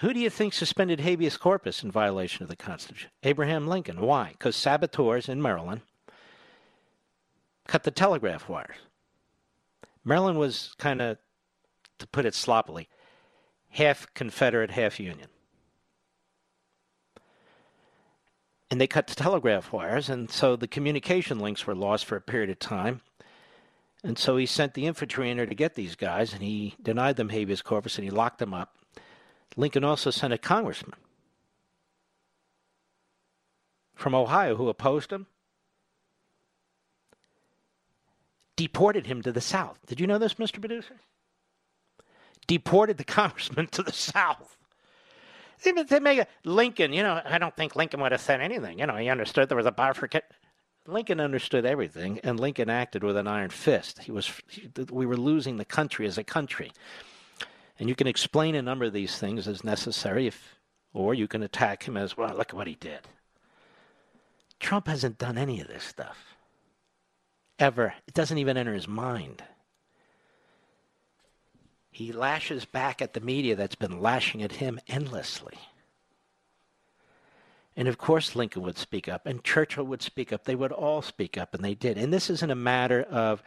Who 0.00 0.12
do 0.12 0.20
you 0.20 0.28
think 0.28 0.52
suspended 0.52 1.00
habeas 1.00 1.36
corpus 1.36 1.82
in 1.82 1.90
violation 1.90 2.42
of 2.42 2.48
the 2.48 2.56
Constitution? 2.56 3.10
Abraham 3.22 3.66
Lincoln. 3.66 4.00
Why? 4.00 4.30
Because 4.32 4.56
saboteurs 4.56 5.28
in 5.28 5.40
Maryland 5.40 5.80
cut 7.66 7.84
the 7.84 7.90
telegraph 7.90 8.48
wires. 8.48 8.76
Maryland 10.04 10.38
was 10.38 10.74
kind 10.78 11.00
of, 11.00 11.18
to 11.98 12.06
put 12.06 12.26
it 12.26 12.34
sloppily, 12.34 12.88
half 13.70 14.12
Confederate, 14.14 14.70
half 14.70 15.00
Union. 15.00 15.28
And 18.70 18.80
they 18.80 18.86
cut 18.86 19.06
the 19.06 19.14
telegraph 19.14 19.72
wires, 19.72 20.08
and 20.08 20.30
so 20.30 20.56
the 20.56 20.66
communication 20.68 21.38
links 21.38 21.66
were 21.66 21.74
lost 21.74 22.04
for 22.04 22.16
a 22.16 22.20
period 22.20 22.50
of 22.50 22.58
time. 22.58 23.00
And 24.02 24.18
so 24.18 24.36
he 24.36 24.46
sent 24.46 24.74
the 24.74 24.86
infantry 24.86 25.30
in 25.30 25.36
there 25.36 25.46
to 25.46 25.54
get 25.54 25.74
these 25.74 25.94
guys, 25.94 26.32
and 26.32 26.42
he 26.42 26.74
denied 26.82 27.16
them 27.16 27.30
habeas 27.30 27.62
corpus 27.62 27.96
and 27.96 28.04
he 28.04 28.10
locked 28.10 28.38
them 28.38 28.54
up. 28.54 28.76
Lincoln 29.56 29.84
also 29.84 30.10
sent 30.10 30.32
a 30.32 30.38
congressman 30.38 30.98
from 33.94 34.14
Ohio 34.14 34.56
who 34.56 34.68
opposed 34.68 35.12
him, 35.12 35.26
deported 38.56 39.06
him 39.06 39.22
to 39.22 39.32
the 39.32 39.40
South. 39.40 39.78
Did 39.86 40.00
you 40.00 40.06
know 40.06 40.18
this, 40.18 40.34
Mr. 40.34 40.60
Producer? 40.60 40.96
Deported 42.46 42.98
the 42.98 43.04
congressman 43.20 43.66
to 43.68 43.82
the 43.82 43.92
South. 43.92 44.55
They 45.62 46.00
make 46.00 46.18
a, 46.18 46.26
Lincoln, 46.44 46.92
you 46.92 47.02
know, 47.02 47.20
I 47.24 47.38
don't 47.38 47.54
think 47.56 47.76
Lincoln 47.76 48.00
would 48.00 48.12
have 48.12 48.20
said 48.20 48.40
anything. 48.40 48.78
You 48.78 48.86
know, 48.86 48.96
he 48.96 49.08
understood 49.08 49.48
there 49.48 49.56
was 49.56 49.66
a 49.66 49.72
bifurcation. 49.72 50.26
Lincoln 50.86 51.18
understood 51.20 51.66
everything, 51.66 52.20
and 52.22 52.38
Lincoln 52.38 52.70
acted 52.70 53.02
with 53.02 53.16
an 53.16 53.26
iron 53.26 53.50
fist. 53.50 53.98
He 53.98 54.12
was, 54.12 54.30
he, 54.48 54.68
we 54.90 55.04
were 55.04 55.16
losing 55.16 55.56
the 55.56 55.64
country 55.64 56.06
as 56.06 56.16
a 56.16 56.22
country, 56.24 56.70
and 57.78 57.88
you 57.88 57.96
can 57.96 58.06
explain 58.06 58.54
a 58.54 58.62
number 58.62 58.84
of 58.84 58.92
these 58.92 59.18
things 59.18 59.48
as 59.48 59.64
necessary, 59.64 60.28
if, 60.28 60.56
or 60.92 61.12
you 61.12 61.26
can 61.26 61.42
attack 61.42 61.82
him 61.82 61.96
as 61.96 62.16
well. 62.16 62.36
Look 62.36 62.50
at 62.50 62.54
what 62.54 62.68
he 62.68 62.76
did. 62.76 63.00
Trump 64.60 64.86
hasn't 64.86 65.18
done 65.18 65.36
any 65.36 65.60
of 65.60 65.68
this 65.68 65.82
stuff 65.82 66.36
ever. 67.58 67.94
It 68.06 68.14
doesn't 68.14 68.38
even 68.38 68.56
enter 68.56 68.74
his 68.74 68.88
mind. 68.88 69.42
He 71.96 72.12
lashes 72.12 72.66
back 72.66 73.00
at 73.00 73.14
the 73.14 73.22
media 73.22 73.56
that's 73.56 73.74
been 73.74 74.02
lashing 74.02 74.42
at 74.42 74.52
him 74.52 74.78
endlessly. 74.86 75.56
And 77.74 77.88
of 77.88 77.96
course, 77.96 78.36
Lincoln 78.36 78.60
would 78.64 78.76
speak 78.76 79.08
up, 79.08 79.24
and 79.24 79.42
Churchill 79.42 79.84
would 79.84 80.02
speak 80.02 80.30
up. 80.30 80.44
They 80.44 80.54
would 80.54 80.72
all 80.72 81.00
speak 81.00 81.38
up, 81.38 81.54
and 81.54 81.64
they 81.64 81.74
did. 81.74 81.96
And 81.96 82.12
this 82.12 82.28
isn't 82.28 82.50
a 82.50 82.54
matter 82.54 83.02
of, 83.04 83.42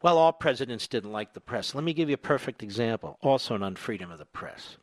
well, 0.00 0.16
all 0.16 0.32
presidents 0.32 0.88
didn't 0.88 1.12
like 1.12 1.34
the 1.34 1.42
press. 1.42 1.74
Let 1.74 1.84
me 1.84 1.92
give 1.92 2.08
you 2.08 2.14
a 2.14 2.16
perfect 2.16 2.62
example, 2.62 3.18
also 3.20 3.54
on 3.54 3.76
freedom 3.76 4.10
of 4.10 4.18
the 4.18 4.24
press. 4.24 4.78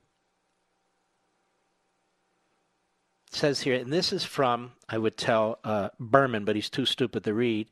It 3.30 3.36
says 3.36 3.62
here, 3.62 3.80
and 3.80 3.92
this 3.92 4.14
is 4.14 4.26
from, 4.26 4.74
I 4.88 5.00
would 5.00 5.18
tell 5.18 5.58
uh, 5.64 5.90
Berman, 6.00 6.46
but 6.46 6.56
he's 6.56 6.70
too 6.70 6.86
stupid 6.86 7.24
to 7.24 7.34
read, 7.34 7.68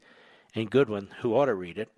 and 0.56 0.72
Goodwin, 0.72 1.10
who 1.20 1.36
ought 1.36 1.46
to 1.46 1.54
read 1.54 1.78
it. 1.78 1.92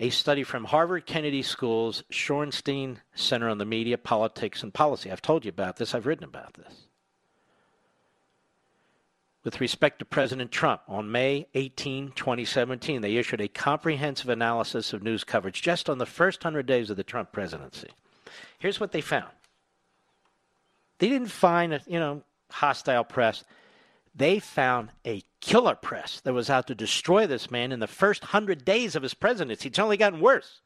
A 0.00 0.10
study 0.10 0.44
from 0.44 0.64
Harvard 0.64 1.06
Kennedy 1.06 1.42
School's 1.42 2.04
Shorenstein 2.12 2.98
Center 3.14 3.48
on 3.48 3.58
the 3.58 3.64
Media, 3.64 3.98
Politics, 3.98 4.62
and 4.62 4.72
Policy. 4.72 5.10
I've 5.10 5.22
told 5.22 5.44
you 5.44 5.48
about 5.48 5.76
this, 5.76 5.94
I've 5.94 6.06
written 6.06 6.24
about 6.24 6.54
this 6.54 6.88
with 9.48 9.62
respect 9.62 9.98
to 9.98 10.04
President 10.04 10.52
Trump. 10.52 10.82
On 10.88 11.10
May 11.10 11.46
18, 11.54 12.12
2017, 12.14 13.00
they 13.00 13.16
issued 13.16 13.40
a 13.40 13.48
comprehensive 13.48 14.28
analysis 14.28 14.92
of 14.92 15.02
news 15.02 15.24
coverage 15.24 15.62
just 15.62 15.88
on 15.88 15.96
the 15.96 16.04
first 16.04 16.44
100 16.44 16.66
days 16.66 16.90
of 16.90 16.98
the 16.98 17.02
Trump 17.02 17.32
presidency. 17.32 17.88
Here's 18.58 18.78
what 18.78 18.92
they 18.92 19.00
found. 19.00 19.30
They 20.98 21.08
didn't 21.08 21.28
find, 21.28 21.72
a, 21.72 21.80
you 21.86 21.98
know, 21.98 22.22
hostile 22.50 23.04
press. 23.04 23.42
They 24.18 24.40
found 24.40 24.90
a 25.06 25.22
killer 25.40 25.76
press 25.76 26.20
that 26.20 26.34
was 26.34 26.50
out 26.50 26.66
to 26.66 26.74
destroy 26.74 27.26
this 27.26 27.52
man 27.52 27.70
in 27.70 27.78
the 27.78 27.86
first 27.86 28.22
100 28.22 28.64
days 28.64 28.96
of 28.96 29.04
his 29.04 29.14
presidency. 29.14 29.68
It's 29.68 29.78
only 29.78 29.96
gotten 29.96 30.20
worse. 30.20 30.60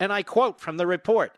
And 0.00 0.10
I 0.10 0.22
quote 0.22 0.58
from 0.58 0.78
the 0.78 0.86
report 0.86 1.36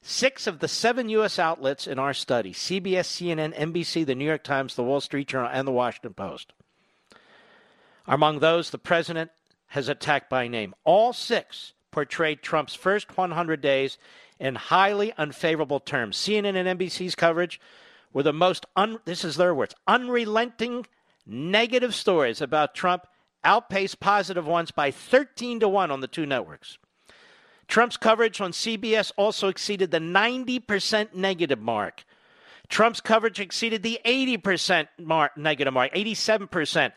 Six 0.00 0.46
of 0.46 0.58
the 0.58 0.68
seven 0.68 1.08
U.S. 1.10 1.38
outlets 1.38 1.86
in 1.86 1.98
our 1.98 2.12
study 2.12 2.52
CBS, 2.52 3.06
CNN, 3.06 3.56
NBC, 3.58 4.04
the 4.04 4.14
New 4.14 4.24
York 4.24 4.42
Times, 4.42 4.74
the 4.74 4.82
Wall 4.82 5.00
Street 5.00 5.28
Journal, 5.28 5.50
and 5.52 5.68
the 5.68 5.72
Washington 5.72 6.14
Post 6.14 6.52
are 8.06 8.14
among 8.14 8.38
those 8.38 8.70
the 8.70 8.78
president 8.78 9.30
has 9.68 9.88
attacked 9.88 10.30
by 10.30 10.48
name. 10.48 10.74
All 10.84 11.12
six 11.12 11.72
portrayed 11.90 12.42
Trump's 12.42 12.74
first 12.74 13.16
100 13.16 13.60
days 13.60 13.98
in 14.38 14.54
highly 14.54 15.12
unfavorable 15.16 15.80
terms. 15.80 16.16
CNN 16.16 16.56
and 16.56 16.78
NBC's 16.78 17.14
coverage 17.14 17.60
were 18.14 18.22
the 18.22 18.32
most, 18.32 18.64
un- 18.76 19.00
this 19.04 19.24
is 19.24 19.36
their 19.36 19.54
words, 19.54 19.74
unrelenting 19.86 20.86
negative 21.26 21.94
stories 21.94 22.40
about 22.40 22.74
Trump 22.74 23.06
outpaced 23.44 24.00
positive 24.00 24.46
ones 24.46 24.70
by 24.70 24.90
13 24.90 25.60
to 25.60 25.68
1 25.68 25.90
on 25.90 26.00
the 26.00 26.06
two 26.06 26.24
networks. 26.24 26.78
Trump's 27.68 27.96
coverage 27.96 28.40
on 28.40 28.52
CBS 28.52 29.12
also 29.16 29.48
exceeded 29.48 29.90
the 29.90 29.98
90% 29.98 31.14
negative 31.14 31.60
mark. 31.60 32.04
Trump's 32.68 33.00
coverage 33.00 33.40
exceeded 33.40 33.82
the 33.82 34.00
80% 34.06 34.88
mark, 34.98 35.36
negative 35.36 35.74
mark, 35.74 35.92
87% 35.92 36.92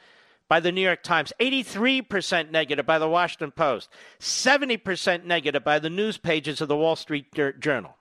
by 0.48 0.60
the 0.60 0.72
New 0.72 0.82
York 0.82 1.04
Times, 1.04 1.34
83% 1.42 2.52
negative 2.52 2.86
by 2.86 3.00
the 3.00 3.10
Washington 3.10 3.52
Post, 3.52 3.90
70% 4.20 5.26
negative 5.26 5.64
by 5.64 5.80
the 5.80 5.90
news 5.90 6.18
pages 6.18 6.62
of 6.62 6.68
the 6.68 6.78
Wall 6.78 6.96
Street 6.96 7.34
Journal. 7.60 7.98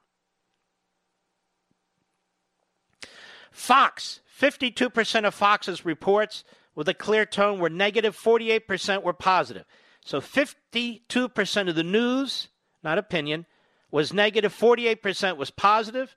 Fox, 3.57 4.20
52% 4.39 5.24
of 5.27 5.35
Fox's 5.35 5.85
reports 5.85 6.45
with 6.74 6.89
a 6.89 6.95
clear 6.95 7.24
tone 7.24 7.59
were 7.59 7.70
negative, 7.70 8.15
48% 8.16 9.03
were 9.03 9.15
positive. 9.15 9.65
So 10.05 10.20
52% 10.20 11.69
of 11.69 11.74
the 11.74 11.83
news 11.83 12.49
not 12.87 12.99
opinion, 12.99 13.47
was 13.91 14.12
negative, 14.12 14.55
48% 14.55 15.37
was 15.37 15.51
positive. 15.51 16.16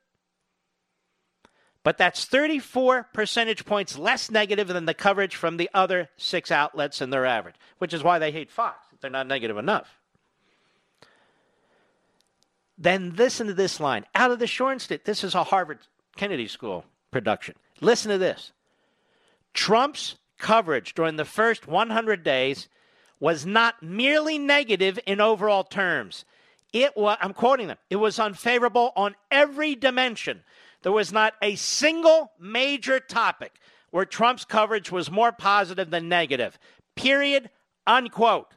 But 1.83 1.97
that's 1.97 2.25
34 2.25 3.07
percentage 3.13 3.65
points 3.65 3.97
less 3.97 4.29
negative 4.29 4.67
than 4.67 4.85
the 4.85 4.93
coverage 4.93 5.35
from 5.35 5.57
the 5.57 5.69
other 5.73 6.09
six 6.17 6.51
outlets 6.51 7.01
in 7.01 7.09
their 7.09 7.25
average, 7.25 7.55
which 7.79 7.93
is 7.93 8.03
why 8.03 8.19
they 8.19 8.31
hate 8.31 8.51
Fox. 8.51 8.85
They're 9.01 9.09
not 9.09 9.27
negative 9.27 9.57
enough. 9.57 9.97
Then 12.77 13.15
listen 13.15 13.47
to 13.47 13.53
this 13.53 13.79
line 13.79 14.05
out 14.13 14.29
of 14.29 14.39
the 14.39 14.45
Shorenstein. 14.45 15.03
This 15.05 15.23
is 15.23 15.33
a 15.35 15.45
Harvard 15.45 15.79
Kennedy 16.17 16.47
School 16.47 16.85
production. 17.11 17.55
Listen 17.81 18.11
to 18.11 18.17
this. 18.17 18.51
Trump's 19.53 20.15
coverage 20.37 20.93
during 20.93 21.15
the 21.15 21.25
first 21.25 21.67
100 21.67 22.23
days 22.23 22.69
was 23.19 23.45
not 23.45 23.81
merely 23.83 24.37
negative 24.37 24.99
in 25.05 25.19
overall 25.19 25.63
terms. 25.63 26.23
It 26.71 26.95
was, 26.95 27.17
I'm 27.19 27.33
quoting 27.33 27.67
them, 27.67 27.77
it 27.89 27.97
was 27.97 28.19
unfavorable 28.19 28.93
on 28.95 29.15
every 29.31 29.75
dimension. 29.75 30.43
There 30.81 30.91
was 30.91 31.11
not 31.11 31.33
a 31.41 31.55
single 31.55 32.31
major 32.39 32.99
topic 32.99 33.59
where 33.91 34.05
Trump's 34.05 34.45
coverage 34.45 34.91
was 34.91 35.11
more 35.11 35.31
positive 35.31 35.89
than 35.89 36.07
negative. 36.07 36.57
Period. 36.95 37.49
Unquote. 37.87 38.53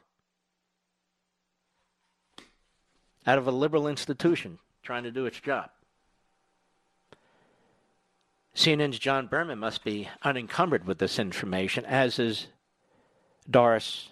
Out 3.25 3.37
of 3.37 3.47
a 3.47 3.51
liberal 3.51 3.87
institution 3.87 4.59
trying 4.83 5.03
to 5.03 5.11
do 5.11 5.25
its 5.25 5.39
job. 5.39 5.69
CNN's 8.55 8.99
John 8.99 9.27
Berman 9.27 9.59
must 9.59 9.83
be 9.83 10.09
unencumbered 10.21 10.85
with 10.85 10.99
this 10.99 11.17
information, 11.17 11.85
as 11.85 12.19
is 12.19 12.47
Doris 13.49 14.09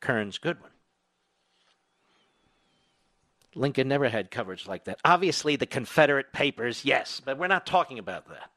Kearns 0.00 0.38
Goodwin. 0.38 0.70
Lincoln 3.54 3.88
never 3.88 4.08
had 4.08 4.30
coverage 4.30 4.66
like 4.66 4.84
that. 4.84 5.00
Obviously, 5.04 5.56
the 5.56 5.66
Confederate 5.66 6.32
papers, 6.32 6.84
yes, 6.84 7.20
but 7.22 7.38
we're 7.38 7.46
not 7.46 7.66
talking 7.66 7.98
about 7.98 8.28
that. 8.28 8.50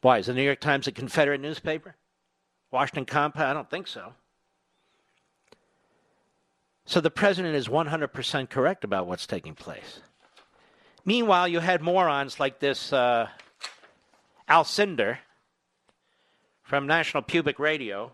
Why? 0.00 0.18
Is 0.18 0.26
the 0.26 0.34
New 0.34 0.42
York 0.42 0.60
Times 0.60 0.86
a 0.88 0.92
Confederate 0.92 1.40
newspaper? 1.40 1.94
Washington 2.70 3.04
Compost? 3.04 3.44
I 3.44 3.52
don't 3.52 3.70
think 3.70 3.86
so. 3.86 4.14
So 6.84 7.00
the 7.00 7.10
president 7.10 7.54
is 7.54 7.68
100% 7.68 8.50
correct 8.50 8.82
about 8.82 9.06
what's 9.06 9.26
taking 9.26 9.54
place. 9.54 10.00
Meanwhile, 11.04 11.48
you 11.48 11.60
had 11.60 11.82
morons 11.82 12.38
like 12.38 12.60
this 12.60 12.92
uh, 12.92 13.28
Alcindor 14.48 15.18
from 16.62 16.86
National 16.86 17.22
Public 17.22 17.58
Radio 17.58 18.12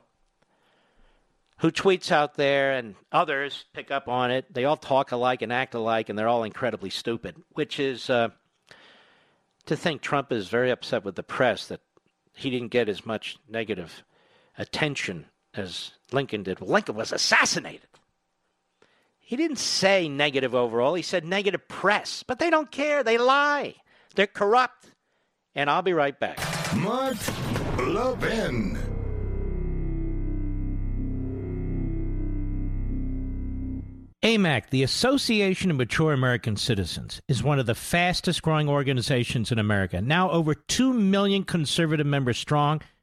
who 1.59 1.71
tweets 1.71 2.13
out 2.13 2.35
there 2.35 2.73
and 2.73 2.95
others 3.11 3.65
pick 3.73 3.91
up 3.91 4.09
on 4.09 4.31
it. 4.31 4.53
They 4.53 4.65
all 4.65 4.77
talk 4.77 5.13
alike 5.13 5.43
and 5.43 5.53
act 5.53 5.75
alike, 5.75 6.09
and 6.09 6.19
they're 6.19 6.29
all 6.29 6.45
incredibly 6.45 6.91
stupid, 6.91 7.37
which 7.53 7.81
is 7.81 8.09
uh, 8.09 8.29
to 9.67 9.77
think 9.77 10.01
Trump 10.01 10.33
is 10.33 10.49
very 10.49 10.71
upset 10.71 11.05
with 11.05 11.17
the 11.17 11.23
press 11.23 11.67
that 11.67 11.81
he 12.33 12.51
didn't 12.51 12.69
get 12.69 12.89
as 12.89 13.05
much 13.05 13.37
negative 13.49 14.05
attention 14.57 15.27
as 15.55 15.93
Lincoln 16.13 16.45
did. 16.45 16.61
Lincoln 16.61 16.95
was 16.95 17.13
assassinated. 17.13 17.89
He 19.29 19.37
didn't 19.37 19.59
say 19.59 20.09
negative 20.09 20.55
overall, 20.55 20.95
he 20.95 21.03
said 21.03 21.23
negative 21.23 21.69
press, 21.69 22.23
but 22.23 22.39
they 22.39 22.49
don't 22.49 22.71
care. 22.71 23.05
They 23.05 23.19
lie, 23.19 23.75
they're 24.15 24.27
corrupt. 24.27 24.87
And 25.55 25.69
I'll 25.69 25.83
be 25.83 25.93
right 25.93 26.19
back. 26.19 26.39
Mark 26.75 27.19
Levin. 27.77 28.79
AMAC, 34.23 34.71
the 34.71 34.83
Association 34.83 35.71
of 35.71 35.77
Mature 35.77 36.15
American 36.15 36.57
Citizens, 36.57 37.21
is 37.29 37.43
one 37.43 37.59
of 37.59 37.67
the 37.67 37.75
fastest 37.75 38.41
growing 38.41 38.67
organizations 38.67 39.53
in 39.53 39.59
America, 39.59 40.01
now 40.01 40.31
over 40.31 40.55
2 40.55 40.95
million 40.95 41.45
conservative 41.45 42.07
members 42.07 42.39
strong 42.39 42.81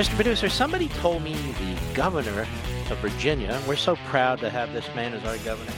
Mr. 0.00 0.14
Producer, 0.14 0.48
somebody 0.48 0.88
told 0.88 1.22
me 1.22 1.34
the 1.34 1.76
governor 1.92 2.46
of 2.88 2.96
Virginia, 3.00 3.60
we're 3.68 3.76
so 3.76 3.96
proud 4.06 4.38
to 4.38 4.48
have 4.48 4.72
this 4.72 4.88
man 4.94 5.12
as 5.12 5.22
our 5.26 5.36
governor, 5.44 5.74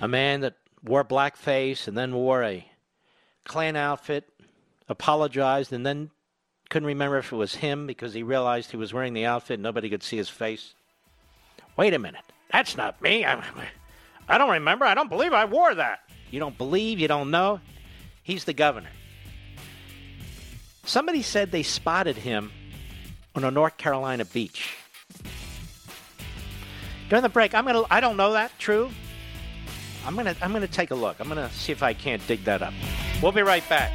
a 0.00 0.08
man 0.08 0.40
that 0.40 0.54
wore 0.82 1.04
blackface 1.04 1.86
and 1.86 1.94
then 1.94 2.14
wore 2.14 2.42
a 2.42 2.66
Klan 3.44 3.76
outfit, 3.76 4.26
apologized, 4.88 5.74
and 5.74 5.84
then 5.84 6.08
couldn't 6.70 6.86
remember 6.86 7.18
if 7.18 7.30
it 7.30 7.36
was 7.36 7.56
him 7.56 7.86
because 7.86 8.14
he 8.14 8.22
realized 8.22 8.70
he 8.70 8.78
was 8.78 8.94
wearing 8.94 9.12
the 9.12 9.26
outfit 9.26 9.56
and 9.56 9.62
nobody 9.62 9.90
could 9.90 10.02
see 10.02 10.16
his 10.16 10.30
face. 10.30 10.72
Wait 11.76 11.92
a 11.92 11.98
minute. 11.98 12.24
That's 12.50 12.78
not 12.78 13.02
me. 13.02 13.26
I, 13.26 13.44
I 14.26 14.38
don't 14.38 14.52
remember. 14.52 14.86
I 14.86 14.94
don't 14.94 15.10
believe 15.10 15.34
I 15.34 15.44
wore 15.44 15.74
that. 15.74 15.98
You 16.30 16.40
don't 16.40 16.56
believe? 16.56 16.98
You 16.98 17.08
don't 17.08 17.30
know? 17.30 17.60
He's 18.22 18.44
the 18.44 18.54
governor. 18.54 18.88
Somebody 20.86 21.22
said 21.22 21.50
they 21.50 21.62
spotted 21.62 22.16
him 22.16 22.52
on 23.34 23.44
a 23.44 23.50
North 23.50 23.76
Carolina 23.76 24.24
beach. 24.24 24.76
During 27.08 27.22
the 27.22 27.28
break, 27.28 27.54
I'm 27.54 27.64
gonna 27.64 27.82
I 27.90 28.00
don't 28.00 28.16
know 28.16 28.32
that, 28.32 28.56
true. 28.58 28.90
I'm 30.06 30.14
gonna 30.16 30.36
I'm 30.42 30.52
gonna 30.52 30.66
take 30.66 30.90
a 30.90 30.94
look. 30.94 31.16
I'm 31.20 31.28
gonna 31.28 31.50
see 31.50 31.72
if 31.72 31.82
I 31.82 31.94
can't 31.94 32.24
dig 32.26 32.44
that 32.44 32.62
up. 32.62 32.74
We'll 33.22 33.32
be 33.32 33.42
right 33.42 33.66
back. 33.68 33.94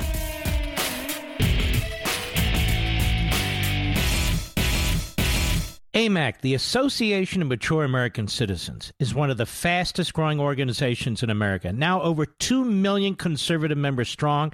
AMAC, 5.93 6.41
the 6.41 6.53
Association 6.53 7.41
of 7.41 7.47
Mature 7.47 7.83
American 7.83 8.27
Citizens, 8.27 8.93
is 8.99 9.13
one 9.13 9.29
of 9.29 9.37
the 9.37 9.45
fastest 9.45 10.13
growing 10.13 10.39
organizations 10.39 11.23
in 11.23 11.29
America, 11.29 11.73
now 11.73 12.01
over 12.03 12.25
2 12.25 12.63
million 12.63 13.15
conservative 13.15 13.77
members 13.77 14.07
strong, 14.07 14.53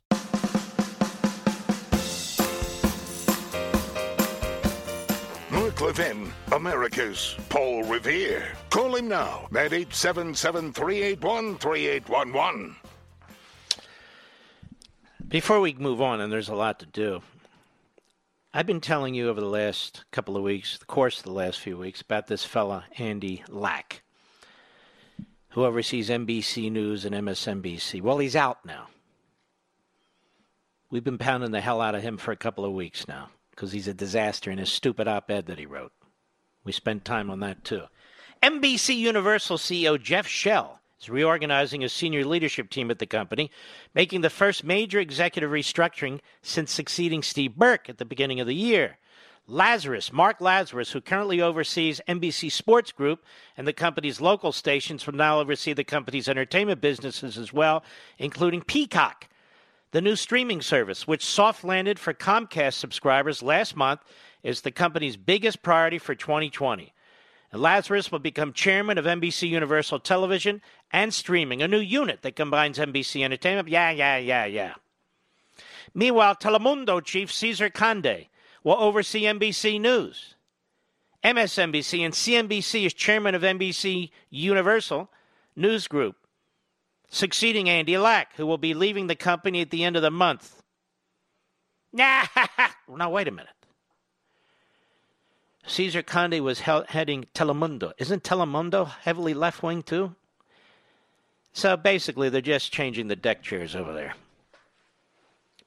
Mark 5.81 5.97
Levin, 5.97 6.31
America's 6.51 7.35
Paul 7.49 7.83
Revere. 7.85 8.53
Call 8.69 8.95
him 8.95 9.07
now 9.07 9.47
at 9.49 9.73
877 9.73 10.73
381 10.73 11.57
3811. 11.57 12.75
Before 15.27 15.59
we 15.59 15.73
move 15.73 15.99
on, 15.99 16.21
and 16.21 16.31
there's 16.31 16.49
a 16.49 16.55
lot 16.55 16.77
to 16.79 16.85
do, 16.85 17.23
I've 18.53 18.67
been 18.67 18.79
telling 18.79 19.15
you 19.15 19.27
over 19.27 19.41
the 19.41 19.47
last 19.47 20.05
couple 20.11 20.37
of 20.37 20.43
weeks, 20.43 20.77
the 20.77 20.85
course 20.85 21.17
of 21.17 21.23
the 21.23 21.31
last 21.31 21.59
few 21.59 21.77
weeks, 21.77 22.01
about 22.01 22.27
this 22.27 22.45
fella, 22.45 22.85
Andy 22.99 23.43
Lack, 23.49 24.03
who 25.49 25.65
oversees 25.65 26.09
NBC 26.09 26.71
News 26.71 27.05
and 27.05 27.15
MSNBC. 27.15 28.03
Well, 28.03 28.19
he's 28.19 28.35
out 28.35 28.63
now. 28.63 28.87
We've 30.91 31.03
been 31.03 31.17
pounding 31.17 31.51
the 31.51 31.61
hell 31.61 31.81
out 31.81 31.95
of 31.95 32.03
him 32.03 32.17
for 32.17 32.31
a 32.31 32.37
couple 32.37 32.65
of 32.65 32.71
weeks 32.71 33.07
now 33.07 33.29
because 33.51 33.71
he's 33.71 33.87
a 33.87 33.93
disaster 33.93 34.49
in 34.49 34.57
his 34.57 34.71
stupid 34.71 35.07
op 35.07 35.29
ed 35.29 35.45
that 35.45 35.59
he 35.59 35.65
wrote. 35.65 35.91
We 36.63 36.71
spent 36.71 37.05
time 37.05 37.29
on 37.29 37.39
that 37.41 37.63
too. 37.63 37.83
NBC 38.41 38.97
Universal 38.97 39.57
CEO 39.57 40.01
Jeff 40.01 40.27
Shell 40.27 40.79
is 40.99 41.09
reorganizing 41.09 41.81
his 41.81 41.93
senior 41.93 42.25
leadership 42.25 42.69
team 42.69 42.91
at 42.91 42.99
the 42.99 43.05
company, 43.05 43.51
making 43.93 44.21
the 44.21 44.29
first 44.29 44.63
major 44.63 44.99
executive 44.99 45.51
restructuring 45.51 46.19
since 46.41 46.71
succeeding 46.71 47.23
Steve 47.23 47.55
Burke 47.55 47.89
at 47.89 47.97
the 47.97 48.05
beginning 48.05 48.39
of 48.39 48.47
the 48.47 48.55
year. 48.55 48.97
Lazarus, 49.47 50.13
Mark 50.13 50.39
Lazarus, 50.39 50.91
who 50.91 51.01
currently 51.01 51.41
oversees 51.41 51.99
NBC 52.07 52.51
Sports 52.51 52.91
Group 52.91 53.25
and 53.57 53.67
the 53.67 53.73
company's 53.73 54.21
local 54.21 54.51
stations, 54.51 55.05
will 55.05 55.15
now 55.15 55.39
oversee 55.39 55.73
the 55.73 55.83
company's 55.83 56.29
entertainment 56.29 56.79
businesses 56.79 57.37
as 57.37 57.51
well, 57.51 57.83
including 58.17 58.61
Peacock, 58.61 59.27
the 59.91 60.01
new 60.01 60.15
streaming 60.15 60.61
service, 60.61 61.07
which 61.07 61.25
soft 61.25 61.63
landed 61.63 61.99
for 61.99 62.13
Comcast 62.13 62.73
subscribers 62.73 63.43
last 63.43 63.75
month, 63.75 64.01
is 64.43 64.61
the 64.61 64.71
company's 64.71 65.17
biggest 65.17 65.61
priority 65.61 65.97
for 65.97 66.15
2020. 66.15 66.93
And 67.51 67.61
Lazarus 67.61 68.11
will 68.11 68.19
become 68.19 68.53
chairman 68.53 68.97
of 68.97 69.05
NBC 69.05 69.49
Universal 69.49 69.99
Television 69.99 70.61
and 70.91 71.13
Streaming, 71.13 71.61
a 71.61 71.67
new 71.67 71.79
unit 71.79 72.21
that 72.21 72.35
combines 72.35 72.77
NBC 72.77 73.23
Entertainment. 73.23 73.67
Yeah, 73.67 73.91
yeah, 73.91 74.17
yeah, 74.17 74.45
yeah. 74.45 74.73
Meanwhile, 75.93 76.35
Telemundo 76.35 77.03
chief 77.03 77.31
Cesar 77.31 77.69
Conde 77.69 78.27
will 78.63 78.77
oversee 78.77 79.23
NBC 79.23 79.79
News. 79.81 80.35
MSNBC 81.23 81.99
and 81.99 82.13
CNBC 82.13 82.85
is 82.85 82.93
chairman 82.93 83.35
of 83.35 83.41
NBC 83.41 84.09
Universal 84.29 85.09
News 85.55 85.87
Group, 85.87 86.15
succeeding 87.11 87.69
Andy 87.69 87.97
Lack, 87.97 88.35
who 88.37 88.47
will 88.47 88.57
be 88.57 88.73
leaving 88.73 89.05
the 89.05 89.15
company 89.15 89.61
at 89.61 89.69
the 89.69 89.83
end 89.83 89.95
of 89.95 90.01
the 90.01 90.09
month. 90.09 90.63
Nah, 91.93 92.23
well, 92.87 92.97
now 92.97 93.11
wait 93.11 93.27
a 93.27 93.31
minute. 93.31 93.53
Cesar 95.67 96.01
Conde 96.01 96.41
was 96.41 96.61
heading 96.61 97.27
Telemundo. 97.35 97.91
Isn't 97.99 98.23
Telemundo 98.23 98.89
heavily 99.01 99.35
left 99.35 99.61
wing 99.61 99.83
too? 99.83 100.15
So 101.53 101.77
basically, 101.77 102.29
they're 102.29 102.41
just 102.41 102.71
changing 102.71 103.07
the 103.07 103.15
deck 103.15 103.43
chairs 103.43 103.75
over 103.75 103.93
there. 103.93 104.15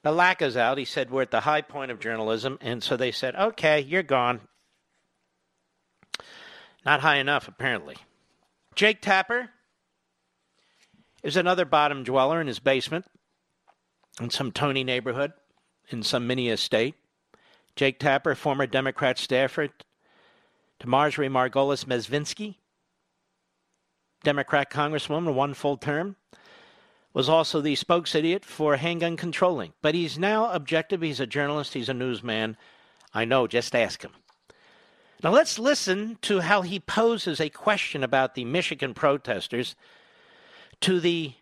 Balaka's 0.03 0.57
out. 0.57 0.77
He 0.77 0.85
said, 0.85 1.09
We're 1.09 1.21
at 1.21 1.31
the 1.31 1.41
high 1.41 1.61
point 1.61 1.91
of 1.91 1.99
journalism. 1.99 2.57
And 2.59 2.83
so 2.83 2.97
they 2.97 3.11
said, 3.11 3.35
Okay, 3.35 3.79
you're 3.79 4.03
gone. 4.03 4.41
Not 6.85 6.99
high 6.99 7.17
enough, 7.17 7.47
apparently. 7.47 7.95
Jake 8.75 9.01
Tapper 9.01 9.49
is 11.25 11.35
another 11.35 11.65
bottom 11.65 12.03
dweller 12.03 12.39
in 12.39 12.45
his 12.45 12.59
basement 12.59 13.03
in 14.21 14.29
some 14.29 14.51
Tony 14.51 14.83
neighborhood, 14.83 15.33
in 15.89 16.03
some 16.03 16.27
mini 16.27 16.49
estate. 16.49 16.93
Jake 17.75 17.97
Tapper, 17.97 18.35
former 18.35 18.67
Democrat 18.67 19.17
staffer 19.17 19.67
to 19.67 20.87
Marjorie 20.87 21.27
Margolies 21.27 21.85
Mezvinsky, 21.85 22.57
Democrat 24.23 24.69
congresswoman, 24.69 25.33
one 25.33 25.55
full 25.55 25.77
term, 25.77 26.15
was 27.11 27.27
also 27.27 27.59
the 27.59 27.73
spokes 27.73 28.13
idiot 28.13 28.45
for 28.45 28.75
handgun 28.75 29.17
controlling. 29.17 29.73
But 29.81 29.95
he's 29.95 30.19
now 30.19 30.51
objective. 30.51 31.01
He's 31.01 31.19
a 31.19 31.25
journalist. 31.25 31.73
He's 31.73 31.89
a 31.89 31.93
newsman. 31.93 32.55
I 33.15 33.25
know. 33.25 33.47
Just 33.47 33.75
ask 33.75 34.03
him. 34.03 34.11
Now 35.23 35.31
let's 35.31 35.57
listen 35.57 36.19
to 36.21 36.41
how 36.41 36.61
he 36.61 36.79
poses 36.79 37.41
a 37.41 37.49
question 37.49 38.03
about 38.03 38.35
the 38.35 38.45
Michigan 38.45 38.93
protesters 38.93 39.75
to 40.81 40.99
the 40.99 41.33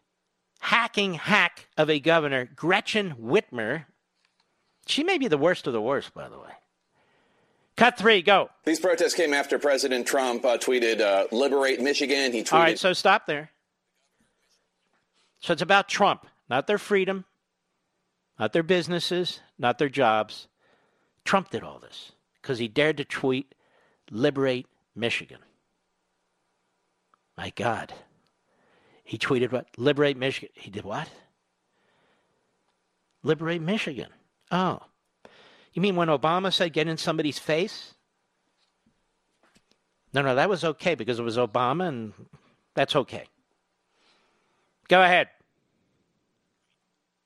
hacking 0.60 1.16
hack 1.16 1.68
of 1.78 1.90
a 1.90 2.00
governor, 2.00 2.46
Gretchen 2.46 3.16
Whitmer. 3.22 3.86
She 4.86 5.04
may 5.04 5.18
be 5.18 5.28
the 5.28 5.38
worst 5.38 5.68
of 5.68 5.74
the 5.74 5.82
worst, 5.82 6.14
by 6.14 6.30
the 6.30 6.38
way. 6.38 6.52
Cut 7.76 7.98
three, 7.98 8.22
go. 8.22 8.50
These 8.66 8.80
protests 8.80 9.14
came 9.16 9.34
after 9.34 9.58
President 9.58 10.06
Trump 10.06 10.46
uh, 10.46 10.58
tweeted, 10.58 11.02
uh, 11.02 11.28
"Liberate 11.32 11.82
Michigan." 11.82 12.32
He 12.32 12.44
tweeted. 12.44 12.54
All 12.54 12.60
right, 12.60 12.80
so 12.80 12.94
stop 12.94 13.26
there. 13.26 13.50
So 15.40 15.54
it's 15.54 15.62
about 15.62 15.90
Trump, 15.90 16.28
not 16.50 16.68
their 16.68 16.78
freedom, 16.78 17.26
not 18.40 18.54
their 18.54 18.64
businesses, 18.64 19.40
not 19.58 19.80
their 19.80 19.90
jobs. 19.90 20.48
Trump 21.26 21.50
did 21.50 21.64
all 21.64 21.80
this 21.80 22.12
because 22.42 22.60
he 22.60 22.68
dared 22.68 22.98
to 22.98 23.06
tweet, 23.06 23.56
"Liberate 24.12 24.68
Michigan." 24.96 25.40
My 27.36 27.50
God. 27.50 27.94
He 29.04 29.18
tweeted 29.18 29.52
what? 29.52 29.68
Liberate 29.78 30.18
Michigan. 30.18 30.50
He 30.56 30.72
did 30.72 30.84
what? 30.84 31.10
Liberate 33.22 33.62
Michigan. 33.62 34.10
Oh. 34.52 34.80
You 35.74 35.82
mean 35.82 35.96
when 35.96 36.08
Obama 36.08 36.54
said 36.54 36.74
get 36.74 36.88
in 36.88 36.98
somebody's 36.98 37.40
face? 37.40 37.96
No, 40.14 40.22
no, 40.22 40.36
that 40.36 40.50
was 40.50 40.64
okay 40.64 40.96
because 40.96 41.20
it 41.20 41.24
was 41.24 41.38
Obama 41.38 41.88
and 41.88 42.14
that's 42.76 42.96
okay. 42.96 43.26
Go 44.88 45.02
ahead. 45.02 45.30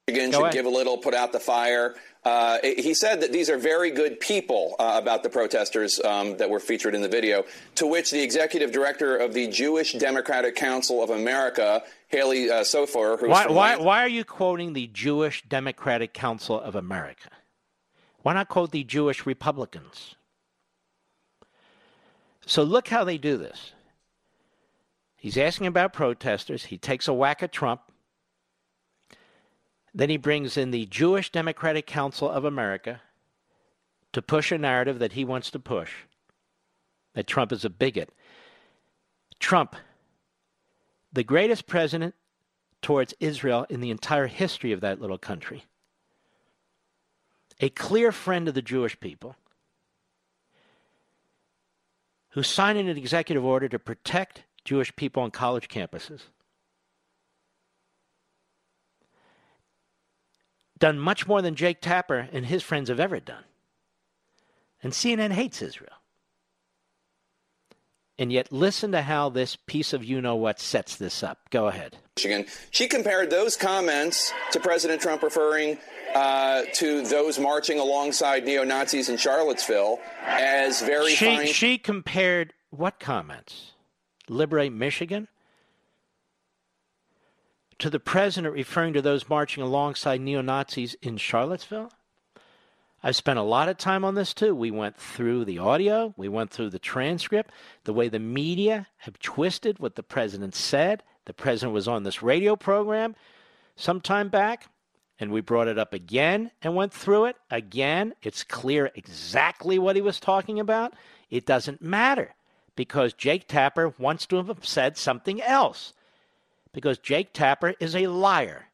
Michigan 0.07 0.31
should 0.31 0.53
give 0.53 0.65
a 0.65 0.69
little, 0.69 0.97
put 0.97 1.13
out 1.13 1.33
the 1.33 1.39
fire. 1.39 1.95
Uh, 2.23 2.59
he 2.63 2.93
said 2.93 3.21
that 3.21 3.33
these 3.33 3.49
are 3.49 3.57
very 3.57 3.91
good 3.91 4.21
people 4.21 4.75
uh, 4.79 4.99
about 5.01 5.21
the 5.21 5.29
protesters 5.29 5.99
um, 6.01 6.37
that 6.37 6.49
were 6.49 6.61
featured 6.61 6.95
in 6.95 7.01
the 7.01 7.09
video, 7.09 7.43
to 7.75 7.85
which 7.85 8.11
the 8.11 8.21
executive 8.21 8.71
director 8.71 9.17
of 9.17 9.33
the 9.33 9.47
Jewish 9.47 9.93
Democratic 9.93 10.55
Council 10.55 11.03
of 11.03 11.09
America, 11.09 11.83
Halie 12.07 12.49
uh, 12.49 12.61
Soifer, 12.61 13.19
who's 13.19 13.29
why, 13.29 13.47
why, 13.47 13.75
why 13.75 14.01
are 14.01 14.07
you 14.07 14.23
quoting 14.23 14.71
the 14.71 14.87
Jewish 14.87 15.43
Democratic 15.43 16.13
Council 16.13 16.59
of 16.59 16.75
America? 16.75 17.29
Why 18.21 18.33
not 18.33 18.47
quote 18.47 18.71
the 18.71 18.85
Jewish 18.85 19.25
Republicans? 19.25 20.15
So 22.45 22.63
look 22.63 22.87
how 22.87 23.03
they 23.03 23.17
do 23.17 23.35
this. 23.35 23.73
He's 25.17 25.37
asking 25.37 25.67
about 25.67 25.91
protesters. 25.91 26.65
He 26.65 26.77
takes 26.77 27.09
a 27.09 27.13
whack 27.13 27.43
at 27.43 27.51
Trump. 27.51 27.81
Then 29.97 30.11
he 30.11 30.17
brings 30.17 30.57
in 30.57 30.69
the 30.69 30.85
Jewish 30.85 31.31
Democratic 31.31 31.87
Council 31.87 32.29
of 32.29 32.45
America 32.45 33.01
to 34.13 34.21
push 34.21 34.51
a 34.51 34.57
narrative 34.59 34.99
that 34.99 35.13
he 35.13 35.25
wants 35.25 35.49
to 35.49 35.59
push 35.59 35.91
that 37.15 37.25
Trump 37.25 37.51
is 37.51 37.65
a 37.65 37.69
bigot. 37.71 38.13
Trump, 39.39 39.75
the 41.11 41.23
greatest 41.23 41.65
president 41.65 42.13
towards 42.83 43.15
Israel 43.19 43.65
in 43.71 43.81
the 43.81 43.89
entire 43.89 44.27
history 44.27 44.71
of 44.71 44.81
that 44.81 45.01
little 45.01 45.17
country, 45.17 45.65
a 47.59 47.69
clear 47.69 48.11
friend 48.11 48.47
of 48.47 48.53
the 48.53 48.61
Jewish 48.61 48.99
people, 48.99 49.35
who 52.29 52.43
signed 52.43 52.77
an 52.77 52.87
executive 52.87 53.43
order 53.43 53.67
to 53.67 53.79
protect 53.79 54.43
Jewish 54.63 54.95
people 54.95 55.23
on 55.23 55.31
college 55.31 55.67
campuses. 55.67 56.21
Done 60.77 60.99
much 60.99 61.27
more 61.27 61.41
than 61.41 61.55
Jake 61.55 61.81
Tapper 61.81 62.29
and 62.31 62.45
his 62.45 62.63
friends 62.63 62.89
have 62.89 62.99
ever 62.99 63.19
done. 63.19 63.43
And 64.83 64.93
CNN 64.93 65.31
hates 65.31 65.61
Israel. 65.61 65.91
And 68.19 68.31
yet, 68.31 68.51
listen 68.51 68.93
to 68.93 69.03
how 69.03 69.29
this 69.29 69.55
piece 69.55 69.93
of 69.93 70.03
you 70.03 70.21
know 70.21 70.35
what 70.35 70.59
sets 70.59 70.95
this 70.95 71.21
up. 71.21 71.49
Go 71.51 71.67
ahead. 71.67 71.97
Michigan. 72.15 72.47
She 72.71 72.87
compared 72.87 73.29
those 73.29 73.55
comments 73.55 74.33
to 74.51 74.59
President 74.59 75.01
Trump 75.01 75.21
referring 75.21 75.77
uh, 76.15 76.63
to 76.73 77.03
those 77.03 77.37
marching 77.37 77.79
alongside 77.79 78.43
neo 78.43 78.63
Nazis 78.63 79.09
in 79.09 79.17
Charlottesville 79.17 79.99
as 80.25 80.81
very 80.81 81.11
she, 81.11 81.25
fine. 81.25 81.47
She 81.47 81.77
compared 81.77 82.53
what 82.71 82.99
comments? 82.99 83.73
Liberate 84.29 84.73
Michigan? 84.73 85.27
To 87.79 87.89
the 87.89 87.99
president 87.99 88.53
referring 88.53 88.93
to 88.93 89.01
those 89.01 89.29
marching 89.29 89.63
alongside 89.63 90.21
neo 90.21 90.41
Nazis 90.41 90.95
in 91.01 91.17
Charlottesville? 91.17 91.91
I've 93.03 93.15
spent 93.15 93.37
a 93.37 93.43
lot 93.43 93.69
of 93.69 93.77
time 93.77 94.03
on 94.03 94.15
this 94.15 94.33
too. 94.33 94.55
We 94.55 94.71
went 94.71 94.97
through 94.97 95.45
the 95.45 95.59
audio, 95.59 96.13
we 96.17 96.27
went 96.27 96.51
through 96.51 96.71
the 96.71 96.79
transcript, 96.79 97.51
the 97.83 97.93
way 97.93 98.09
the 98.09 98.19
media 98.19 98.87
have 98.97 99.19
twisted 99.19 99.79
what 99.79 99.95
the 99.95 100.03
president 100.03 100.55
said. 100.55 101.03
The 101.25 101.33
president 101.33 101.73
was 101.73 101.87
on 101.87 102.03
this 102.03 102.23
radio 102.23 102.55
program 102.55 103.15
some 103.75 104.01
time 104.01 104.29
back, 104.29 104.67
and 105.19 105.31
we 105.31 105.41
brought 105.41 105.67
it 105.67 105.77
up 105.77 105.93
again 105.93 106.51
and 106.61 106.75
went 106.75 106.91
through 106.91 107.25
it 107.25 107.35
again. 107.51 108.13
It's 108.23 108.43
clear 108.43 108.91
exactly 108.95 109.77
what 109.77 109.95
he 109.95 110.01
was 110.01 110.19
talking 110.19 110.59
about. 110.59 110.93
It 111.29 111.45
doesn't 111.45 111.81
matter 111.81 112.33
because 112.75 113.13
Jake 113.13 113.47
Tapper 113.47 113.93
wants 113.99 114.25
to 114.27 114.37
have 114.37 114.65
said 114.65 114.97
something 114.97 115.41
else 115.41 115.93
because 116.73 116.97
Jake 116.97 117.33
Tapper 117.33 117.73
is 117.79 117.95
a 117.95 118.07
liar. 118.07 118.65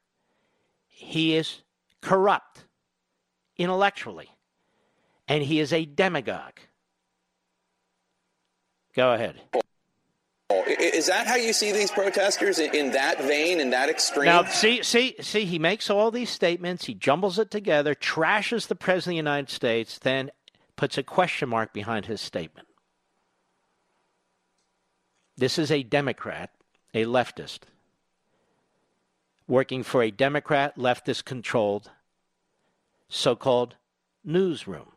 He 0.88 1.36
is 1.36 1.62
corrupt 2.02 2.66
intellectually, 3.58 4.30
and 5.28 5.44
he 5.44 5.60
is 5.60 5.74
a 5.74 5.86
demagogue. 5.86 6.60
Go 8.96 9.14
ahead. 9.14 9.42
Is 10.50 11.08
that 11.08 11.26
how 11.26 11.36
you 11.36 11.52
see 11.52 11.72
these 11.72 11.90
protesters 11.90 12.60
in 12.60 12.92
that 12.92 13.20
vein, 13.24 13.60
in 13.60 13.72
that 13.72 13.90
extreme? 13.90 14.26
Now, 14.26 14.44
see, 14.44 14.84
see, 14.84 15.16
see, 15.20 15.46
he 15.46 15.58
makes 15.58 15.90
all 15.90 16.12
these 16.12 16.30
statements, 16.30 16.86
he 16.86 16.94
jumbles 16.94 17.40
it 17.40 17.50
together, 17.50 17.96
trashes 17.96 18.68
the 18.68 18.76
President 18.76 19.14
of 19.14 19.24
the 19.26 19.30
United 19.30 19.50
States, 19.50 19.98
then 19.98 20.30
puts 20.76 20.98
a 20.98 21.04
question 21.04 21.50
mark 21.50 21.74
behind 21.74 22.06
his 22.06 22.22
statement. 22.22 22.68
This 25.36 25.58
is 25.58 25.72
a 25.72 25.82
Democrat, 25.82 26.52
a 26.94 27.06
leftist 27.06 27.62
working 29.48 29.84
for 29.84 30.02
a 30.02 30.12
Democrat 30.12 30.78
leftist 30.78 31.26
controlled 31.26 31.92
so 33.10 33.36
called 33.36 33.76
newsroom. 34.24 34.88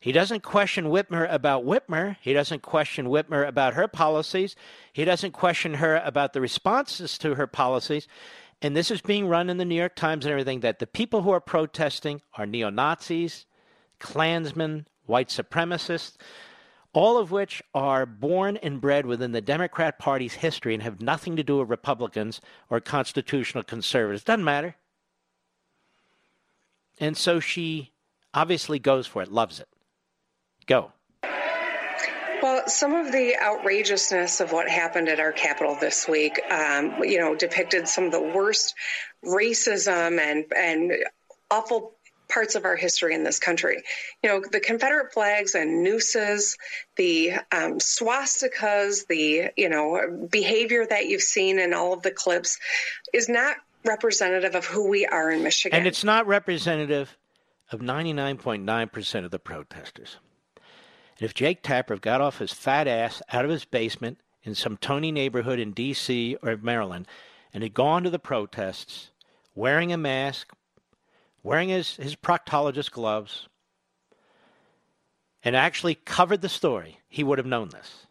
He 0.00 0.12
doesn't 0.12 0.42
question 0.42 0.86
Whitmer 0.86 1.30
about 1.30 1.64
Whitmer. 1.64 2.16
He 2.22 2.32
doesn't 2.32 2.62
question 2.62 3.06
Whitmer 3.06 3.46
about 3.46 3.74
her 3.74 3.86
policies. 3.86 4.56
He 4.92 5.04
doesn't 5.04 5.32
question 5.32 5.74
her 5.74 5.96
about 5.96 6.32
the 6.32 6.40
responses 6.40 7.18
to 7.18 7.34
her 7.34 7.46
policies. 7.46 8.08
And 8.62 8.74
this 8.74 8.90
is 8.90 9.02
being 9.02 9.28
run 9.28 9.50
in 9.50 9.58
the 9.58 9.64
New 9.64 9.74
York 9.74 9.94
Times 9.94 10.24
and 10.24 10.32
everything 10.32 10.60
that 10.60 10.78
the 10.78 10.86
people 10.86 11.22
who 11.22 11.30
are 11.30 11.40
protesting 11.40 12.22
are 12.36 12.46
neo 12.46 12.70
Nazis, 12.70 13.44
Klansmen, 13.98 14.86
white 15.04 15.28
supremacists 15.28 16.16
all 16.92 17.18
of 17.18 17.30
which 17.30 17.62
are 17.74 18.04
born 18.06 18.56
and 18.58 18.80
bred 18.80 19.06
within 19.06 19.32
the 19.32 19.40
Democrat 19.40 19.98
Party's 19.98 20.34
history 20.34 20.74
and 20.74 20.82
have 20.82 21.00
nothing 21.00 21.36
to 21.36 21.42
do 21.42 21.58
with 21.58 21.70
Republicans 21.70 22.40
or 22.68 22.80
constitutional 22.80 23.62
conservatives. 23.62 24.24
Doesn't 24.24 24.44
matter. 24.44 24.76
And 26.98 27.16
so 27.16 27.40
she 27.40 27.92
obviously 28.34 28.78
goes 28.78 29.06
for 29.06 29.22
it, 29.22 29.30
loves 29.30 29.60
it. 29.60 29.68
Go. 30.66 30.92
Well, 32.42 32.68
some 32.68 32.94
of 32.94 33.12
the 33.12 33.36
outrageousness 33.40 34.40
of 34.40 34.52
what 34.52 34.68
happened 34.68 35.08
at 35.08 35.20
our 35.20 35.32
Capitol 35.32 35.76
this 35.78 36.08
week, 36.08 36.40
um, 36.50 36.96
you 37.02 37.18
know, 37.18 37.34
depicted 37.34 37.86
some 37.86 38.04
of 38.04 38.12
the 38.12 38.20
worst 38.22 38.74
racism 39.24 40.18
and 40.18 40.46
and 40.56 40.92
awful 41.50 41.96
parts 42.30 42.54
of 42.54 42.64
our 42.64 42.76
history 42.76 43.14
in 43.14 43.24
this 43.24 43.38
country. 43.38 43.82
You 44.22 44.30
know, 44.30 44.44
the 44.50 44.60
Confederate 44.60 45.12
flags 45.12 45.54
and 45.54 45.82
nooses, 45.82 46.56
the 46.96 47.32
um, 47.52 47.78
swastikas, 47.78 49.06
the, 49.06 49.50
you 49.56 49.68
know, 49.68 50.28
behavior 50.30 50.86
that 50.86 51.06
you've 51.06 51.22
seen 51.22 51.58
in 51.58 51.74
all 51.74 51.92
of 51.92 52.02
the 52.02 52.10
clips 52.10 52.58
is 53.12 53.28
not 53.28 53.56
representative 53.84 54.54
of 54.54 54.64
who 54.64 54.88
we 54.88 55.06
are 55.06 55.30
in 55.30 55.42
Michigan. 55.42 55.78
And 55.78 55.86
it's 55.86 56.04
not 56.04 56.26
representative 56.26 57.16
of 57.72 57.80
99.9% 57.80 59.24
of 59.24 59.30
the 59.30 59.38
protesters. 59.38 60.16
And 60.56 61.26
if 61.26 61.34
Jake 61.34 61.62
Tapper 61.62 61.96
got 61.96 62.20
off 62.20 62.38
his 62.38 62.52
fat 62.52 62.88
ass 62.88 63.22
out 63.32 63.44
of 63.44 63.50
his 63.50 63.64
basement 63.64 64.18
in 64.42 64.54
some 64.54 64.76
Tony 64.76 65.12
neighborhood 65.12 65.58
in 65.58 65.72
D.C. 65.72 66.36
or 66.42 66.56
Maryland 66.56 67.06
and 67.52 67.62
had 67.62 67.74
gone 67.74 68.02
to 68.04 68.10
the 68.10 68.18
protests 68.18 69.10
wearing 69.54 69.92
a 69.92 69.96
mask, 69.96 70.52
wearing 71.42 71.68
his, 71.68 71.96
his 71.96 72.16
proctologist 72.16 72.90
gloves, 72.90 73.48
and 75.42 75.56
actually 75.56 75.94
covered 75.94 76.42
the 76.42 76.48
story, 76.48 76.98
he 77.08 77.24
would 77.24 77.38
have 77.38 77.46
known 77.46 77.70
this. 77.70 78.06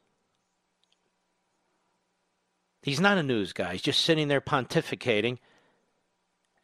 He's 2.81 2.99
not 2.99 3.17
a 3.17 3.23
news 3.23 3.53
guy. 3.53 3.73
He's 3.73 3.81
just 3.81 4.01
sitting 4.01 4.29
there 4.29 4.41
pontificating 4.41 5.37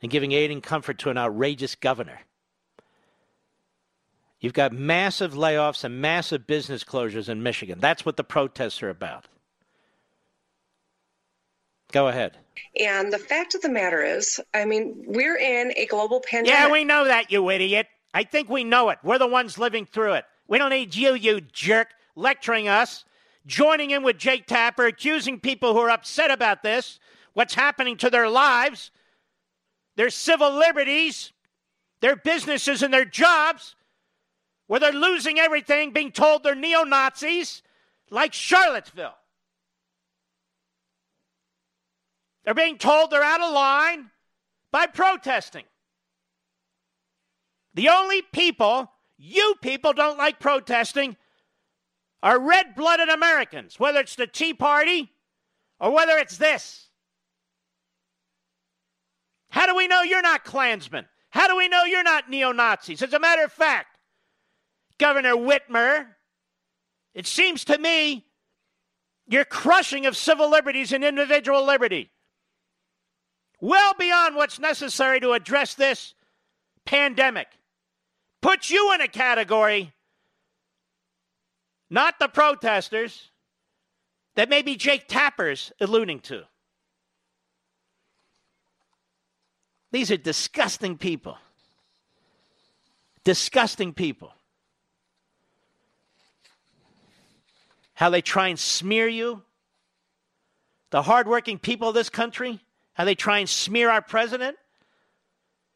and 0.01 0.11
giving 0.11 0.31
aid 0.31 0.49
and 0.49 0.63
comfort 0.63 0.97
to 0.99 1.09
an 1.09 1.17
outrageous 1.17 1.75
governor. 1.75 2.19
You've 4.39 4.53
got 4.53 4.73
massive 4.73 5.33
layoffs 5.33 5.83
and 5.83 6.01
massive 6.01 6.45
business 6.45 6.83
closures 6.83 7.29
in 7.29 7.43
Michigan. 7.43 7.79
That's 7.79 8.05
what 8.05 8.17
the 8.17 8.23
protests 8.23 8.81
are 8.83 8.89
about. 8.89 9.27
Go 11.91 12.07
ahead. 12.07 12.37
And 12.79 13.11
the 13.11 13.17
fact 13.19 13.55
of 13.55 13.61
the 13.61 13.69
matter 13.69 14.03
is, 14.03 14.39
I 14.53 14.65
mean, 14.65 15.03
we're 15.07 15.37
in 15.37 15.73
a 15.77 15.85
global 15.85 16.21
pandemic. 16.21 16.57
Yeah, 16.57 16.71
we 16.71 16.83
know 16.83 17.05
that, 17.05 17.31
you 17.31 17.49
idiot. 17.49 17.87
I 18.13 18.23
think 18.23 18.49
we 18.49 18.63
know 18.63 18.89
it. 18.89 18.99
We're 19.03 19.19
the 19.19 19.27
ones 19.27 19.57
living 19.57 19.85
through 19.85 20.13
it. 20.13 20.25
We 20.47 20.57
don't 20.57 20.69
need 20.69 20.95
you, 20.95 21.15
you 21.15 21.41
jerk, 21.41 21.89
lecturing 22.15 22.67
us, 22.67 23.03
joining 23.45 23.91
in 23.91 24.03
with 24.03 24.17
Jake 24.17 24.47
Tapper, 24.47 24.85
accusing 24.85 25.39
people 25.39 25.73
who 25.73 25.79
are 25.79 25.89
upset 25.89 26.31
about 26.31 26.63
this, 26.63 26.99
what's 27.33 27.55
happening 27.55 27.97
to 27.97 28.09
their 28.09 28.29
lives, 28.29 28.91
their 29.95 30.09
civil 30.09 30.53
liberties, 30.53 31.33
their 32.01 32.15
businesses, 32.15 32.83
and 32.83 32.93
their 32.93 33.05
jobs, 33.05 33.75
where 34.67 34.79
they're 34.79 34.91
losing 34.91 35.39
everything, 35.39 35.91
being 35.91 36.11
told 36.11 36.43
they're 36.43 36.55
neo 36.55 36.83
Nazis, 36.83 37.61
like 38.09 38.33
Charlottesville. 38.33 39.15
They're 42.45 42.53
being 42.53 42.77
told 42.77 43.09
they're 43.09 43.23
out 43.23 43.41
of 43.41 43.51
line 43.53 44.11
by 44.71 44.85
protesting. 44.85 45.63
The 47.73 47.89
only 47.89 48.21
people, 48.21 48.91
you 49.17 49.55
people 49.61 49.93
don't 49.93 50.17
like 50.17 50.39
protesting, 50.39 51.17
are 52.21 52.39
red 52.39 52.75
blooded 52.75 53.09
Americans, 53.09 53.79
whether 53.79 53.99
it's 53.99 54.15
the 54.15 54.27
Tea 54.27 54.53
Party 54.53 55.11
or 55.79 55.91
whether 55.91 56.17
it's 56.17 56.37
this. 56.37 56.89
How 59.49 59.65
do 59.65 59.75
we 59.75 59.87
know 59.87 60.03
you're 60.03 60.21
not 60.21 60.45
Klansmen? 60.45 61.05
How 61.31 61.47
do 61.47 61.57
we 61.57 61.67
know 61.67 61.83
you're 61.83 62.03
not 62.03 62.29
neo 62.29 62.51
Nazis? 62.51 63.01
As 63.01 63.13
a 63.13 63.19
matter 63.19 63.43
of 63.43 63.51
fact, 63.51 63.97
Governor 64.99 65.35
Whitmer, 65.35 66.07
it 67.13 67.25
seems 67.25 67.65
to 67.65 67.77
me 67.77 68.25
you're 69.27 69.45
crushing 69.45 70.05
of 70.05 70.15
civil 70.15 70.49
liberties 70.49 70.93
and 70.93 71.03
individual 71.03 71.65
liberty 71.65 72.11
well 73.65 73.93
beyond 73.97 74.35
what's 74.35 74.59
necessary 74.59 75.19
to 75.19 75.31
address 75.31 75.73
this 75.73 76.13
pandemic. 76.85 77.47
Put 78.41 78.69
you 78.69 78.93
in 78.93 79.01
a 79.01 79.07
category, 79.07 79.91
not 81.89 82.19
the 82.19 82.27
protesters, 82.27 83.31
that 84.35 84.49
maybe 84.49 84.75
Jake 84.75 85.07
Tapper's 85.07 85.71
alluding 85.81 86.19
to. 86.21 86.43
These 89.91 90.11
are 90.11 90.17
disgusting 90.17 90.97
people. 90.97 91.37
Disgusting 93.23 93.93
people. 93.93 94.31
How 97.95 98.11
they 98.11 98.21
try 98.21 98.49
and 98.49 98.59
smear 98.59 99.07
you, 99.07 99.41
the 100.91 101.01
hardworking 101.01 101.57
people 101.57 101.89
of 101.89 101.95
this 101.95 102.09
country 102.09 102.59
how 102.95 103.05
they 103.05 103.13
try 103.13 103.39
and 103.39 103.47
smear 103.47 103.89
our 103.89 104.01
president, 104.01 104.57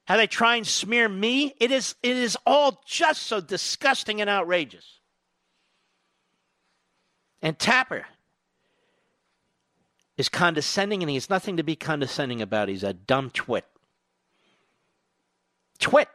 how 0.06 0.18
they 0.18 0.26
try 0.26 0.56
and 0.56 0.66
smear 0.66 1.08
me. 1.08 1.54
It 1.60 1.70
is, 1.70 1.96
it 2.02 2.18
is 2.18 2.36
all 2.46 2.82
just 2.88 3.24
so 3.24 3.40
disgusting 3.40 4.22
and 4.22 4.30
outrageous. 4.30 5.00
And 7.42 7.60
Tapper 7.60 8.06
is 10.18 10.30
condescending, 10.30 11.04
and 11.04 11.10
he 11.10 11.16
has 11.16 11.30
nothing 11.30 11.58
to 11.58 11.64
be 11.64 11.76
condescending 11.76 12.42
about. 12.42 12.70
He's 12.70 12.84
a 12.84 12.94
dumb 12.94 13.30
twit. 13.30 13.66
Twit. 15.78 16.10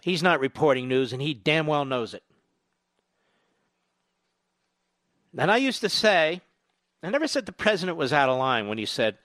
He's 0.00 0.22
not 0.22 0.40
reporting 0.40 0.86
news, 0.86 1.12
and 1.12 1.20
he 1.20 1.34
damn 1.34 1.66
well 1.66 1.84
knows 1.84 2.14
it. 2.14 2.22
And 5.36 5.50
I 5.50 5.56
used 5.56 5.80
to 5.80 5.88
say, 5.88 6.40
I 7.02 7.10
never 7.10 7.28
said 7.28 7.46
the 7.46 7.52
president 7.52 7.96
was 7.96 8.12
out 8.12 8.28
of 8.28 8.38
line 8.38 8.68
when 8.68 8.78
he 8.78 8.86
said 8.86 9.18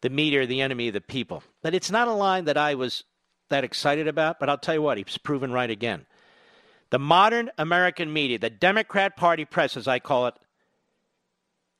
the 0.00 0.10
media 0.10 0.42
are 0.42 0.46
the 0.46 0.60
enemy 0.60 0.88
of 0.88 0.94
the 0.94 1.00
people. 1.00 1.42
But 1.62 1.74
it's 1.74 1.90
not 1.90 2.08
a 2.08 2.12
line 2.12 2.44
that 2.44 2.56
I 2.56 2.74
was 2.74 3.04
that 3.48 3.64
excited 3.64 4.08
about, 4.08 4.38
but 4.38 4.48
I'll 4.48 4.58
tell 4.58 4.74
you 4.74 4.82
what, 4.82 4.98
he's 4.98 5.18
proven 5.18 5.52
right 5.52 5.70
again. 5.70 6.06
The 6.90 6.98
modern 6.98 7.50
American 7.58 8.12
media, 8.12 8.38
the 8.38 8.50
Democrat 8.50 9.16
Party 9.16 9.44
press, 9.44 9.76
as 9.76 9.88
I 9.88 9.98
call 9.98 10.26
it, 10.28 10.34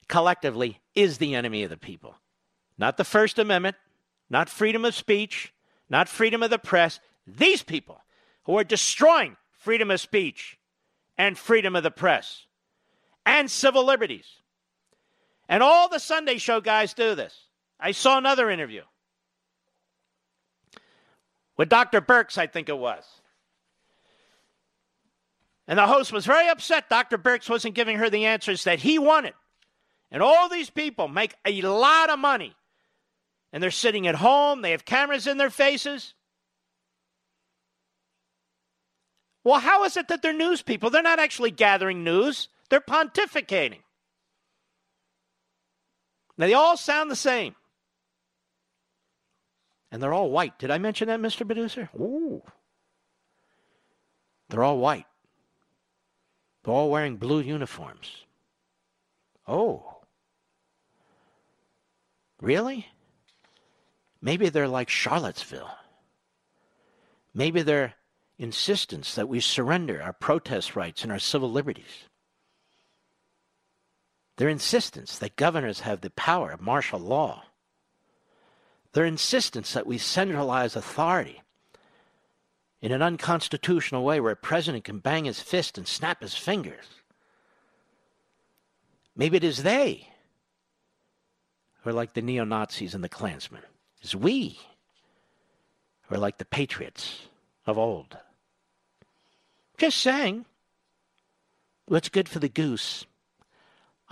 collectively 0.08 0.80
is 0.94 1.18
the 1.18 1.34
enemy 1.34 1.62
of 1.62 1.70
the 1.70 1.76
people. 1.76 2.16
Not 2.76 2.96
the 2.96 3.04
First 3.04 3.38
Amendment, 3.38 3.76
not 4.28 4.48
freedom 4.48 4.84
of 4.84 4.94
speech, 4.94 5.52
not 5.88 6.08
freedom 6.08 6.42
of 6.42 6.50
the 6.50 6.58
press. 6.58 6.98
These 7.26 7.62
people 7.62 8.00
who 8.44 8.58
are 8.58 8.64
destroying 8.64 9.36
freedom 9.52 9.90
of 9.90 10.00
speech 10.00 10.58
and 11.16 11.38
freedom 11.38 11.76
of 11.76 11.82
the 11.82 11.90
press 11.90 12.46
and 13.24 13.50
civil 13.50 13.84
liberties. 13.84 14.26
And 15.48 15.62
all 15.62 15.88
the 15.88 15.98
Sunday 15.98 16.38
show 16.38 16.60
guys 16.60 16.94
do 16.94 17.14
this. 17.14 17.34
I 17.78 17.92
saw 17.92 18.18
another 18.18 18.50
interview 18.50 18.82
with 21.56 21.68
Dr. 21.68 22.00
Birx, 22.00 22.38
I 22.38 22.46
think 22.46 22.68
it 22.68 22.78
was. 22.78 23.04
And 25.66 25.78
the 25.78 25.86
host 25.86 26.12
was 26.12 26.26
very 26.26 26.48
upset 26.48 26.88
Dr. 26.88 27.18
Birx 27.18 27.48
wasn't 27.48 27.74
giving 27.74 27.98
her 27.98 28.10
the 28.10 28.26
answers 28.26 28.64
that 28.64 28.80
he 28.80 28.98
wanted. 28.98 29.34
And 30.10 30.22
all 30.22 30.48
these 30.48 30.70
people 30.70 31.08
make 31.08 31.34
a 31.44 31.62
lot 31.62 32.10
of 32.10 32.18
money. 32.18 32.54
And 33.52 33.62
they're 33.62 33.70
sitting 33.70 34.06
at 34.06 34.16
home, 34.16 34.62
they 34.62 34.72
have 34.72 34.84
cameras 34.84 35.26
in 35.26 35.38
their 35.38 35.50
faces. 35.50 36.14
Well, 39.44 39.60
how 39.60 39.84
is 39.84 39.96
it 39.96 40.08
that 40.08 40.22
they're 40.22 40.32
news 40.32 40.62
people? 40.62 40.90
They're 40.90 41.02
not 41.02 41.18
actually 41.18 41.50
gathering 41.50 42.02
news, 42.02 42.48
they're 42.68 42.80
pontificating. 42.80 43.83
Now, 46.36 46.46
they 46.46 46.54
all 46.54 46.76
sound 46.76 47.10
the 47.10 47.16
same. 47.16 47.54
And 49.90 50.02
they're 50.02 50.12
all 50.12 50.30
white. 50.30 50.58
Did 50.58 50.70
I 50.70 50.78
mention 50.78 51.08
that, 51.08 51.20
Mr. 51.20 51.46
Producer? 51.46 51.88
Ooh. 51.94 52.42
They're 54.48 54.64
all 54.64 54.78
white. 54.78 55.06
They're 56.62 56.74
all 56.74 56.90
wearing 56.90 57.16
blue 57.16 57.40
uniforms. 57.40 58.24
Oh. 59.46 59.98
Really? 62.40 62.88
Maybe 64.20 64.48
they're 64.48 64.68
like 64.68 64.88
Charlottesville. 64.88 65.70
Maybe 67.34 67.62
their 67.62 67.94
insistence 68.38 69.14
that 69.14 69.28
we 69.28 69.40
surrender 69.40 70.02
our 70.02 70.12
protest 70.12 70.74
rights 70.74 71.02
and 71.02 71.12
our 71.12 71.18
civil 71.18 71.50
liberties. 71.50 72.08
Their 74.36 74.48
insistence 74.48 75.18
that 75.18 75.36
governors 75.36 75.80
have 75.80 76.00
the 76.00 76.10
power 76.10 76.50
of 76.50 76.60
martial 76.60 76.98
law. 76.98 77.44
Their 78.92 79.04
insistence 79.04 79.72
that 79.72 79.86
we 79.86 79.98
centralize 79.98 80.76
authority 80.76 81.42
in 82.80 82.92
an 82.92 83.02
unconstitutional 83.02 84.04
way 84.04 84.20
where 84.20 84.32
a 84.32 84.36
president 84.36 84.84
can 84.84 84.98
bang 84.98 85.24
his 85.24 85.40
fist 85.40 85.78
and 85.78 85.86
snap 85.86 86.20
his 86.20 86.34
fingers. 86.34 86.84
Maybe 89.16 89.36
it 89.36 89.44
is 89.44 89.62
they 89.62 90.08
who 91.80 91.90
are 91.90 91.94
like 91.94 92.14
the 92.14 92.22
neo 92.22 92.44
Nazis 92.44 92.94
and 92.94 93.04
the 93.04 93.08
Klansmen. 93.08 93.62
It's 94.02 94.14
we 94.14 94.58
who 96.02 96.16
are 96.16 96.18
like 96.18 96.38
the 96.38 96.44
patriots 96.44 97.22
of 97.66 97.78
old. 97.78 98.16
Just 99.78 99.98
saying. 99.98 100.44
What's 101.86 102.08
good 102.08 102.28
for 102.28 102.38
the 102.38 102.48
goose 102.48 103.06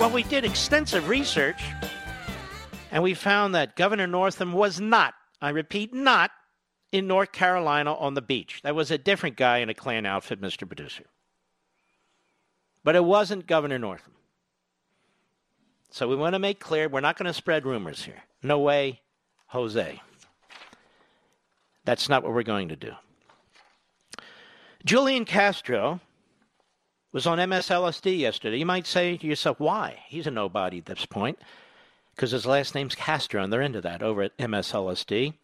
Well, 0.00 0.10
we 0.10 0.22
did 0.22 0.46
extensive 0.46 1.08
research, 1.08 1.62
and 2.90 3.02
we 3.02 3.12
found 3.12 3.54
that 3.54 3.76
Governor 3.76 4.06
Northam 4.06 4.54
was 4.54 4.80
not, 4.80 5.12
I 5.42 5.50
repeat, 5.50 5.92
not 5.92 6.30
in 6.90 7.06
North 7.06 7.32
Carolina 7.32 7.92
on 7.92 8.14
the 8.14 8.22
beach. 8.22 8.60
That 8.62 8.74
was 8.74 8.90
a 8.90 8.96
different 8.96 9.36
guy 9.36 9.58
in 9.58 9.68
a 9.68 9.74
Klan 9.74 10.06
outfit, 10.06 10.40
Mr. 10.40 10.66
Producer. 10.66 11.04
But 12.82 12.96
it 12.96 13.04
wasn't 13.04 13.46
Governor 13.46 13.78
Northam. 13.78 14.14
So 15.90 16.08
we 16.08 16.16
want 16.16 16.32
to 16.32 16.38
make 16.38 16.60
clear 16.60 16.88
we're 16.88 17.00
not 17.00 17.18
going 17.18 17.26
to 17.26 17.34
spread 17.34 17.66
rumors 17.66 18.02
here. 18.02 18.22
No 18.42 18.58
way, 18.58 19.02
Jose. 19.48 20.00
That's 21.84 22.08
not 22.08 22.22
what 22.22 22.32
we're 22.32 22.42
going 22.42 22.70
to 22.70 22.76
do. 22.76 22.92
Julian 24.82 25.26
Castro 25.26 26.00
was 27.12 27.26
on 27.26 27.38
MSLSD 27.38 28.18
yesterday. 28.18 28.58
You 28.58 28.66
might 28.66 28.86
say 28.86 29.16
to 29.16 29.26
yourself, 29.26 29.58
why? 29.58 30.00
He's 30.06 30.26
a 30.26 30.30
nobody 30.30 30.78
at 30.78 30.86
this 30.86 31.06
point 31.06 31.38
because 32.14 32.30
his 32.30 32.46
last 32.46 32.74
name's 32.74 32.94
Castro, 32.94 33.42
and 33.42 33.52
they're 33.52 33.62
into 33.62 33.80
that 33.80 34.02
over 34.02 34.22
at 34.22 34.36
MSLSD. 34.38 35.34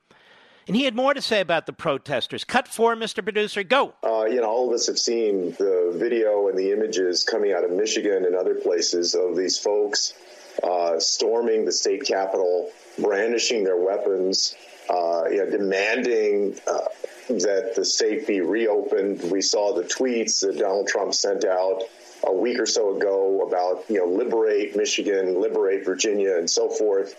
And 0.69 0.75
he 0.75 0.85
had 0.85 0.97
more 0.97 1.15
to 1.15 1.23
say 1.23 1.41
about 1.41 1.67
the 1.67 1.73
protesters. 1.73 2.43
Cut 2.43 2.67
four, 2.67 2.97
Mr. 2.97 3.23
Producer, 3.23 3.63
go. 3.63 3.95
Uh, 4.03 4.25
you 4.25 4.41
know, 4.41 4.49
all 4.49 4.69
of 4.69 4.75
us 4.75 4.89
have 4.89 4.99
seen 4.99 5.53
the 5.53 5.93
video 5.95 6.49
and 6.49 6.59
the 6.59 6.73
images 6.73 7.23
coming 7.23 7.53
out 7.53 7.65
of 7.65 7.71
Michigan 7.71 8.25
and 8.25 8.35
other 8.35 8.57
places 8.57 9.15
of 9.15 9.37
these 9.37 9.59
folks 9.59 10.15
uh, 10.63 10.99
storming 10.99 11.65
the 11.65 11.73
state 11.73 12.05
capitol, 12.05 12.71
brandishing 12.99 13.63
their 13.63 13.77
weapons, 13.77 14.55
uh, 14.89 15.25
you 15.31 15.37
know, 15.37 15.51
demanding 15.51 16.59
uh, 16.67 16.89
that 17.29 17.75
the 17.75 17.85
state 17.85 18.27
be 18.27 18.41
reopened. 18.41 19.31
We 19.31 19.43
saw 19.43 19.75
the 19.75 19.83
tweets 19.83 20.41
that 20.41 20.59
Donald 20.59 20.89
Trump 20.89 21.15
sent 21.15 21.45
out 21.45 21.83
a 22.27 22.33
week 22.33 22.59
or 22.59 22.67
so 22.67 22.97
ago 22.97 23.47
about, 23.47 23.85
you 23.89 23.99
know, 23.99 24.07
liberate 24.07 24.77
Michigan, 24.77 25.41
liberate 25.41 25.85
Virginia, 25.85 26.37
and 26.37 26.49
so 26.49 26.69
forth. 26.69 27.15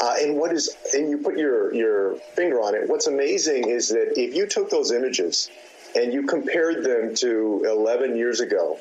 Uh, 0.00 0.14
and 0.20 0.36
what 0.36 0.52
is, 0.52 0.74
and 0.94 1.10
you 1.10 1.18
put 1.18 1.36
your, 1.36 1.74
your 1.74 2.16
finger 2.34 2.60
on 2.60 2.74
it. 2.74 2.88
What's 2.88 3.06
amazing 3.06 3.68
is 3.68 3.88
that 3.90 4.18
if 4.18 4.34
you 4.34 4.46
took 4.46 4.70
those 4.70 4.92
images 4.92 5.50
and 5.94 6.12
you 6.12 6.26
compared 6.26 6.84
them 6.84 7.14
to 7.16 7.66
11 7.66 8.16
years 8.16 8.40
ago, 8.40 8.78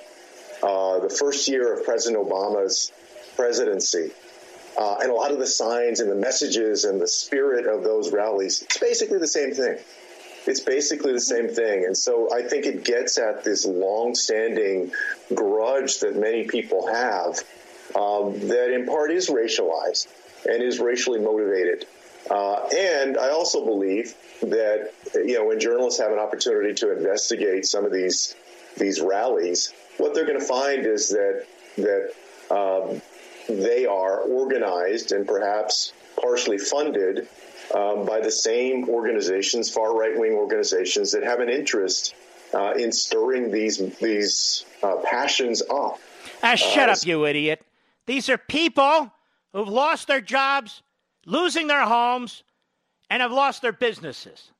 uh, 0.63 0.99
the 0.99 1.09
first 1.09 1.47
year 1.47 1.73
of 1.73 1.83
President 1.83 2.25
Obama's 2.25 2.91
presidency, 3.35 4.11
uh, 4.79 4.97
and 5.01 5.11
a 5.11 5.13
lot 5.13 5.31
of 5.31 5.39
the 5.39 5.47
signs 5.47 5.99
and 5.99 6.09
the 6.09 6.15
messages 6.15 6.85
and 6.85 7.01
the 7.01 7.07
spirit 7.07 7.65
of 7.65 7.83
those 7.83 8.13
rallies, 8.13 8.61
it's 8.61 8.77
basically 8.77 9.17
the 9.17 9.27
same 9.27 9.53
thing. 9.53 9.77
It's 10.45 10.59
basically 10.59 11.13
the 11.13 11.21
same 11.21 11.49
thing. 11.49 11.85
And 11.85 11.97
so 11.97 12.33
I 12.33 12.43
think 12.43 12.65
it 12.65 12.83
gets 12.83 13.17
at 13.17 13.43
this 13.43 13.65
long-standing 13.65 14.91
grudge 15.33 15.99
that 15.99 16.15
many 16.15 16.45
people 16.45 16.87
have 16.87 17.39
um, 17.95 18.39
that 18.47 18.73
in 18.73 18.85
part 18.85 19.11
is 19.11 19.29
racialized 19.29 20.07
and 20.45 20.61
is 20.63 20.79
racially 20.79 21.19
motivated. 21.19 21.85
Uh, 22.29 22.67
and 22.75 23.17
I 23.17 23.29
also 23.29 23.65
believe 23.65 24.13
that 24.41 24.93
you 25.15 25.37
know 25.37 25.45
when 25.45 25.59
journalists 25.59 25.99
have 25.99 26.11
an 26.11 26.19
opportunity 26.19 26.73
to 26.75 26.95
investigate 26.95 27.65
some 27.65 27.85
of 27.85 27.91
these 27.91 28.35
these 28.77 29.01
rallies, 29.01 29.73
what 29.97 30.13
they're 30.13 30.25
going 30.25 30.39
to 30.39 30.45
find 30.45 30.85
is 30.85 31.09
that 31.09 31.45
that 31.77 32.11
um, 32.55 33.01
they 33.49 33.85
are 33.85 34.19
organized 34.19 35.11
and 35.11 35.27
perhaps 35.27 35.93
partially 36.21 36.57
funded 36.57 37.27
um, 37.75 38.05
by 38.05 38.19
the 38.19 38.31
same 38.31 38.89
organizations, 38.89 39.69
far 39.69 39.95
right 39.95 40.17
wing 40.17 40.33
organizations 40.33 41.11
that 41.11 41.23
have 41.23 41.39
an 41.39 41.49
interest 41.49 42.15
uh, 42.53 42.73
in 42.73 42.91
stirring 42.91 43.51
these 43.51 43.77
these 43.97 44.65
uh, 44.83 44.97
passions 45.03 45.61
up. 45.69 45.99
Ah, 46.41 46.55
shut 46.55 46.89
uh, 46.89 46.93
up, 46.93 47.05
you 47.05 47.25
idiot! 47.25 47.61
These 48.05 48.29
are 48.29 48.37
people 48.37 49.11
who've 49.53 49.67
lost 49.67 50.07
their 50.07 50.21
jobs, 50.21 50.81
losing 51.25 51.67
their 51.67 51.85
homes, 51.85 52.43
and 53.09 53.21
have 53.21 53.31
lost 53.31 53.61
their 53.61 53.73
businesses. 53.73 54.51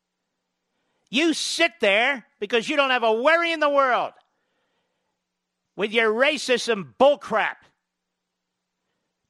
You 1.09 1.33
sit 1.33 1.73
there 1.79 2.25
because 2.39 2.69
you 2.69 2.75
don't 2.75 2.91
have 2.91 3.03
a 3.03 3.13
worry 3.13 3.51
in 3.51 3.59
the 3.59 3.69
world 3.69 4.13
with 5.75 5.91
your 5.91 6.11
racism 6.13 6.93
bullcrap. 6.99 7.55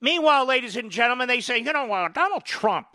Meanwhile, 0.01 0.45
ladies 0.45 0.75
and 0.77 0.91
gentlemen, 0.91 1.27
they 1.27 1.41
say, 1.41 1.59
you 1.59 1.71
know 1.71 1.85
what, 1.85 2.13
Donald 2.13 2.43
Trump, 2.43 2.87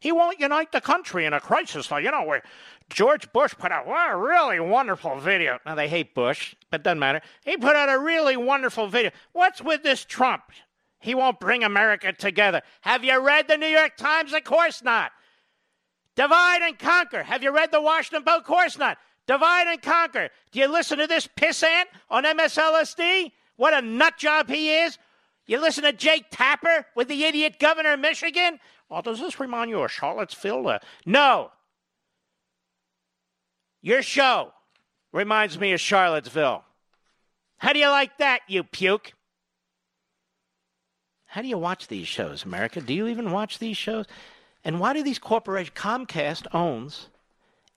he 0.00 0.12
won't 0.12 0.40
unite 0.40 0.72
the 0.72 0.80
country 0.80 1.26
in 1.26 1.32
a 1.34 1.40
crisis. 1.40 1.90
Like, 1.90 2.04
you 2.04 2.10
know, 2.10 2.24
where 2.24 2.42
George 2.88 3.30
Bush 3.32 3.54
put 3.56 3.70
out 3.70 3.86
a 3.86 4.16
really 4.16 4.58
wonderful 4.58 5.18
video. 5.20 5.58
Now, 5.64 5.74
they 5.74 5.88
hate 5.88 6.14
Bush, 6.14 6.54
but 6.70 6.82
doesn't 6.82 6.98
matter. 6.98 7.20
He 7.44 7.56
put 7.58 7.76
out 7.76 7.90
a 7.90 7.98
really 7.98 8.36
wonderful 8.36 8.88
video. 8.88 9.10
What's 9.32 9.62
with 9.62 9.82
this 9.82 10.04
Trump? 10.04 10.42
He 11.00 11.14
won't 11.14 11.38
bring 11.38 11.64
America 11.64 12.12
together. 12.12 12.62
Have 12.80 13.04
you 13.04 13.18
read 13.20 13.46
the 13.46 13.58
New 13.58 13.66
York 13.66 13.96
Times? 13.96 14.32
Of 14.32 14.44
course 14.44 14.82
not. 14.82 15.12
Divide 16.16 16.62
and 16.62 16.78
conquer. 16.78 17.22
Have 17.22 17.42
you 17.42 17.50
read 17.50 17.70
the 17.70 17.80
Washington 17.80 18.24
Post? 18.24 18.40
Of 18.40 18.46
course 18.46 18.78
not. 18.78 18.98
Divide 19.26 19.68
and 19.68 19.80
conquer. 19.80 20.30
Do 20.50 20.58
you 20.58 20.66
listen 20.66 20.98
to 20.98 21.06
this 21.06 21.28
pissant 21.28 21.84
on 22.08 22.24
MSLSD? 22.24 23.32
What 23.56 23.74
a 23.74 23.82
nut 23.82 24.16
job 24.18 24.48
he 24.48 24.76
is. 24.76 24.98
You 25.46 25.60
listen 25.60 25.84
to 25.84 25.92
Jake 25.92 26.26
Tapper 26.30 26.86
with 26.94 27.08
the 27.08 27.24
idiot 27.24 27.58
governor 27.58 27.94
of 27.94 28.00
Michigan? 28.00 28.58
Well, 28.90 29.02
does 29.02 29.20
this 29.20 29.38
remind 29.38 29.70
you 29.70 29.80
of 29.80 29.90
Charlottesville? 29.92 30.66
Uh, 30.66 30.78
no. 31.06 31.52
Your 33.80 34.02
show 34.02 34.52
reminds 35.12 35.58
me 35.58 35.72
of 35.72 35.80
Charlottesville. 35.80 36.64
How 37.58 37.72
do 37.72 37.78
you 37.78 37.88
like 37.88 38.18
that, 38.18 38.40
you 38.48 38.64
puke? 38.64 39.12
How 41.26 41.40
do 41.40 41.48
you 41.48 41.56
watch 41.56 41.86
these 41.86 42.08
shows, 42.08 42.44
America? 42.44 42.80
Do 42.80 42.92
you 42.92 43.06
even 43.06 43.30
watch 43.30 43.60
these 43.60 43.76
shows? 43.76 44.06
And 44.64 44.80
why 44.80 44.92
do 44.92 45.02
these 45.04 45.20
corporations, 45.20 45.76
Comcast 45.76 46.46
owns 46.52 47.08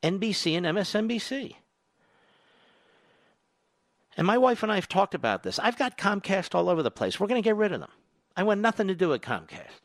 NBC 0.01 0.57
and 0.57 0.65
MSNBC? 0.65 1.55
And 4.17 4.25
my 4.25 4.37
wife 4.37 4.63
and 4.63 4.71
I 4.71 4.75
have 4.75 4.87
talked 4.87 5.13
about 5.13 5.43
this. 5.43 5.59
I've 5.59 5.77
got 5.77 5.97
Comcast 5.97 6.55
all 6.55 6.69
over 6.69 6.81
the 6.81 6.91
place. 6.91 7.19
We're 7.19 7.27
going 7.27 7.41
to 7.41 7.47
get 7.47 7.55
rid 7.55 7.71
of 7.71 7.79
them. 7.79 7.91
I 8.35 8.43
want 8.43 8.61
nothing 8.61 8.87
to 8.87 8.95
do 8.95 9.09
with 9.09 9.21
Comcast. 9.21 9.82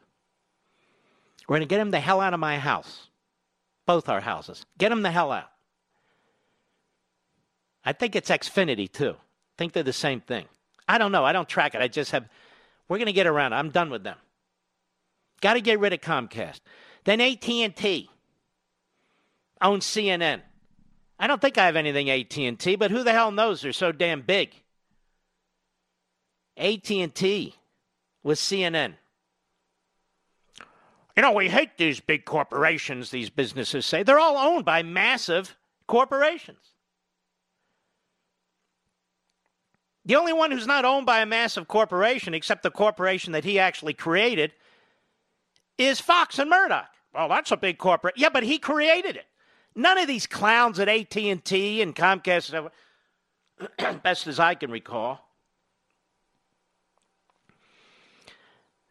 We're 1.48 1.56
going 1.56 1.68
to 1.68 1.72
get 1.72 1.78
them 1.78 1.90
the 1.90 2.00
hell 2.00 2.20
out 2.20 2.34
of 2.34 2.40
my 2.40 2.58
house. 2.58 3.08
Both 3.86 4.08
our 4.08 4.20
houses. 4.20 4.66
Get 4.76 4.90
them 4.90 5.02
the 5.02 5.10
hell 5.10 5.32
out. 5.32 5.50
I 7.84 7.94
think 7.94 8.14
it's 8.14 8.28
Xfinity 8.28 8.92
too. 8.92 9.12
I 9.12 9.54
think 9.56 9.72
they're 9.72 9.82
the 9.82 9.94
same 9.94 10.20
thing. 10.20 10.44
I 10.86 10.98
don't 10.98 11.10
know. 11.10 11.24
I 11.24 11.32
don't 11.32 11.48
track 11.48 11.74
it. 11.74 11.80
I 11.80 11.88
just 11.88 12.10
have. 12.10 12.28
We're 12.88 12.98
going 12.98 13.06
to 13.06 13.12
get 13.12 13.26
around. 13.26 13.54
I'm 13.54 13.70
done 13.70 13.88
with 13.88 14.04
them. 14.04 14.18
Got 15.40 15.54
to 15.54 15.60
get 15.62 15.80
rid 15.80 15.94
of 15.94 16.00
Comcast. 16.00 16.60
Then 17.04 17.20
AT&T 17.20 18.10
owns 19.62 19.86
CNN. 19.86 20.42
I 21.18 21.26
don't 21.26 21.40
think 21.40 21.56
I 21.56 21.66
have 21.66 21.76
anything 21.76 22.10
AT&T, 22.10 22.76
but 22.76 22.90
who 22.90 23.02
the 23.02 23.12
hell 23.12 23.30
knows? 23.30 23.62
They're 23.62 23.72
so 23.72 23.90
damn 23.90 24.22
big. 24.22 24.54
AT&T 26.56 27.54
with 28.22 28.38
CNN. 28.38 28.94
You 31.18 31.22
know, 31.22 31.32
we 31.32 31.48
hate 31.48 31.76
these 31.78 31.98
big 31.98 32.24
corporations, 32.24 33.10
these 33.10 33.28
businesses 33.28 33.84
say. 33.84 34.04
They're 34.04 34.20
all 34.20 34.38
owned 34.38 34.64
by 34.64 34.84
massive 34.84 35.56
corporations. 35.88 36.60
The 40.04 40.14
only 40.14 40.32
one 40.32 40.52
who's 40.52 40.68
not 40.68 40.84
owned 40.84 41.06
by 41.06 41.18
a 41.18 41.26
massive 41.26 41.66
corporation, 41.66 42.34
except 42.34 42.62
the 42.62 42.70
corporation 42.70 43.32
that 43.32 43.42
he 43.42 43.58
actually 43.58 43.94
created, 43.94 44.52
is 45.76 46.00
Fox 46.00 46.38
and 46.38 46.48
Murdoch. 46.48 46.90
Well, 47.12 47.28
that's 47.28 47.50
a 47.50 47.56
big 47.56 47.78
corporate. 47.78 48.14
Yeah, 48.16 48.28
but 48.28 48.44
he 48.44 48.60
created 48.60 49.16
it. 49.16 49.26
None 49.74 49.98
of 49.98 50.06
these 50.06 50.28
clowns 50.28 50.78
at 50.78 50.88
AT&T 50.88 51.82
and 51.82 51.96
Comcast, 51.96 52.70
best 54.04 54.28
as 54.28 54.38
I 54.38 54.54
can 54.54 54.70
recall. 54.70 55.27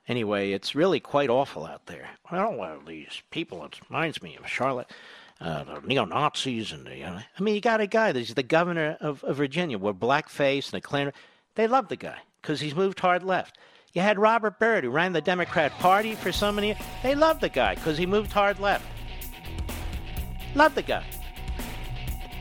Anyway, 0.08 0.52
it's 0.52 0.74
really 0.74 1.00
quite 1.00 1.30
awful 1.30 1.66
out 1.66 1.86
there. 1.86 2.10
Well, 2.32 2.54
well 2.54 2.80
these 2.86 3.22
people, 3.30 3.64
it 3.66 3.80
reminds 3.90 4.22
me 4.22 4.38
of 4.38 4.48
Charlotte, 4.48 4.90
uh, 5.42 5.64
the 5.66 5.82
neo 5.82 6.06
Nazis, 6.06 6.72
and 6.72 6.86
the, 6.86 7.04
uh, 7.04 7.20
I 7.38 7.42
mean, 7.44 7.56
you 7.56 7.62
got 7.62 7.82
a 7.82 7.88
guy 7.88 8.14
that's 8.14 8.34
the 8.34 8.44
governor 8.44 8.98
of, 9.02 9.24
of 9.24 9.36
Virginia 9.36 9.78
with 9.78 10.00
blackface 10.00 10.72
and 10.72 10.76
a 10.76 10.82
Klan. 10.82 11.12
They 11.56 11.68
love 11.68 11.90
the 11.90 11.98
guy 11.98 12.20
because 12.42 12.62
he's 12.62 12.76
moved 12.76 13.00
hard 13.00 13.24
left. 13.24 13.58
You 13.94 14.02
had 14.02 14.20
Robert 14.20 14.60
Byrd, 14.60 14.84
who 14.84 14.92
ran 14.92 15.12
the 15.12 15.22
Democrat 15.22 15.72
Party 15.80 16.16
for 16.16 16.32
so 16.32 16.52
many 16.52 16.68
years. 16.68 16.80
They 17.04 17.16
loved 17.16 17.42
the 17.42 17.50
guy 17.50 17.76
because 17.76 17.98
he 17.98 18.06
moved 18.06 18.32
hard 18.32 18.60
left. 18.60 18.86
Love 20.56 20.76
the 20.76 20.84
guy. 20.84 21.06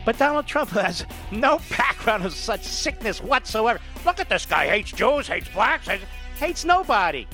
But 0.04 0.18
Donald 0.18 0.46
Trump 0.46 0.70
has 0.72 1.04
no 1.32 1.60
background 1.70 2.24
of 2.24 2.32
such 2.32 2.62
sickness 2.62 3.20
whatsoever. 3.20 3.80
Look 4.04 4.20
at 4.20 4.28
this 4.28 4.46
guy. 4.46 4.68
Hates 4.68 4.92
Jews, 4.92 5.26
hates 5.26 5.48
blacks, 5.48 5.88
hates, 5.88 6.04
hates 6.38 6.64
nobody. 6.64 7.26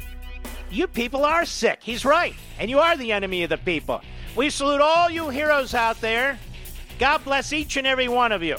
You 0.72 0.86
people 0.86 1.26
are 1.26 1.44
sick. 1.44 1.80
He's 1.82 2.02
right. 2.02 2.34
And 2.58 2.70
you 2.70 2.78
are 2.78 2.96
the 2.96 3.12
enemy 3.12 3.42
of 3.42 3.50
the 3.50 3.58
people. 3.58 4.00
We 4.34 4.48
salute 4.48 4.80
all 4.80 5.10
you 5.10 5.28
heroes 5.28 5.74
out 5.74 6.00
there. 6.00 6.38
God 6.98 7.22
bless 7.24 7.52
each 7.52 7.76
and 7.76 7.86
every 7.86 8.08
one 8.08 8.32
of 8.32 8.42
you. 8.42 8.56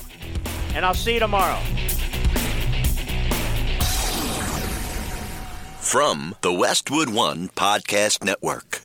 And 0.76 0.86
I'll 0.86 0.94
see 0.94 1.16
you 1.16 1.20
tomorrow. 1.20 1.60
From 5.80 6.36
the 6.42 6.54
Westwood 6.54 7.10
One 7.10 7.50
Podcast 7.50 8.24
Network. 8.24 8.82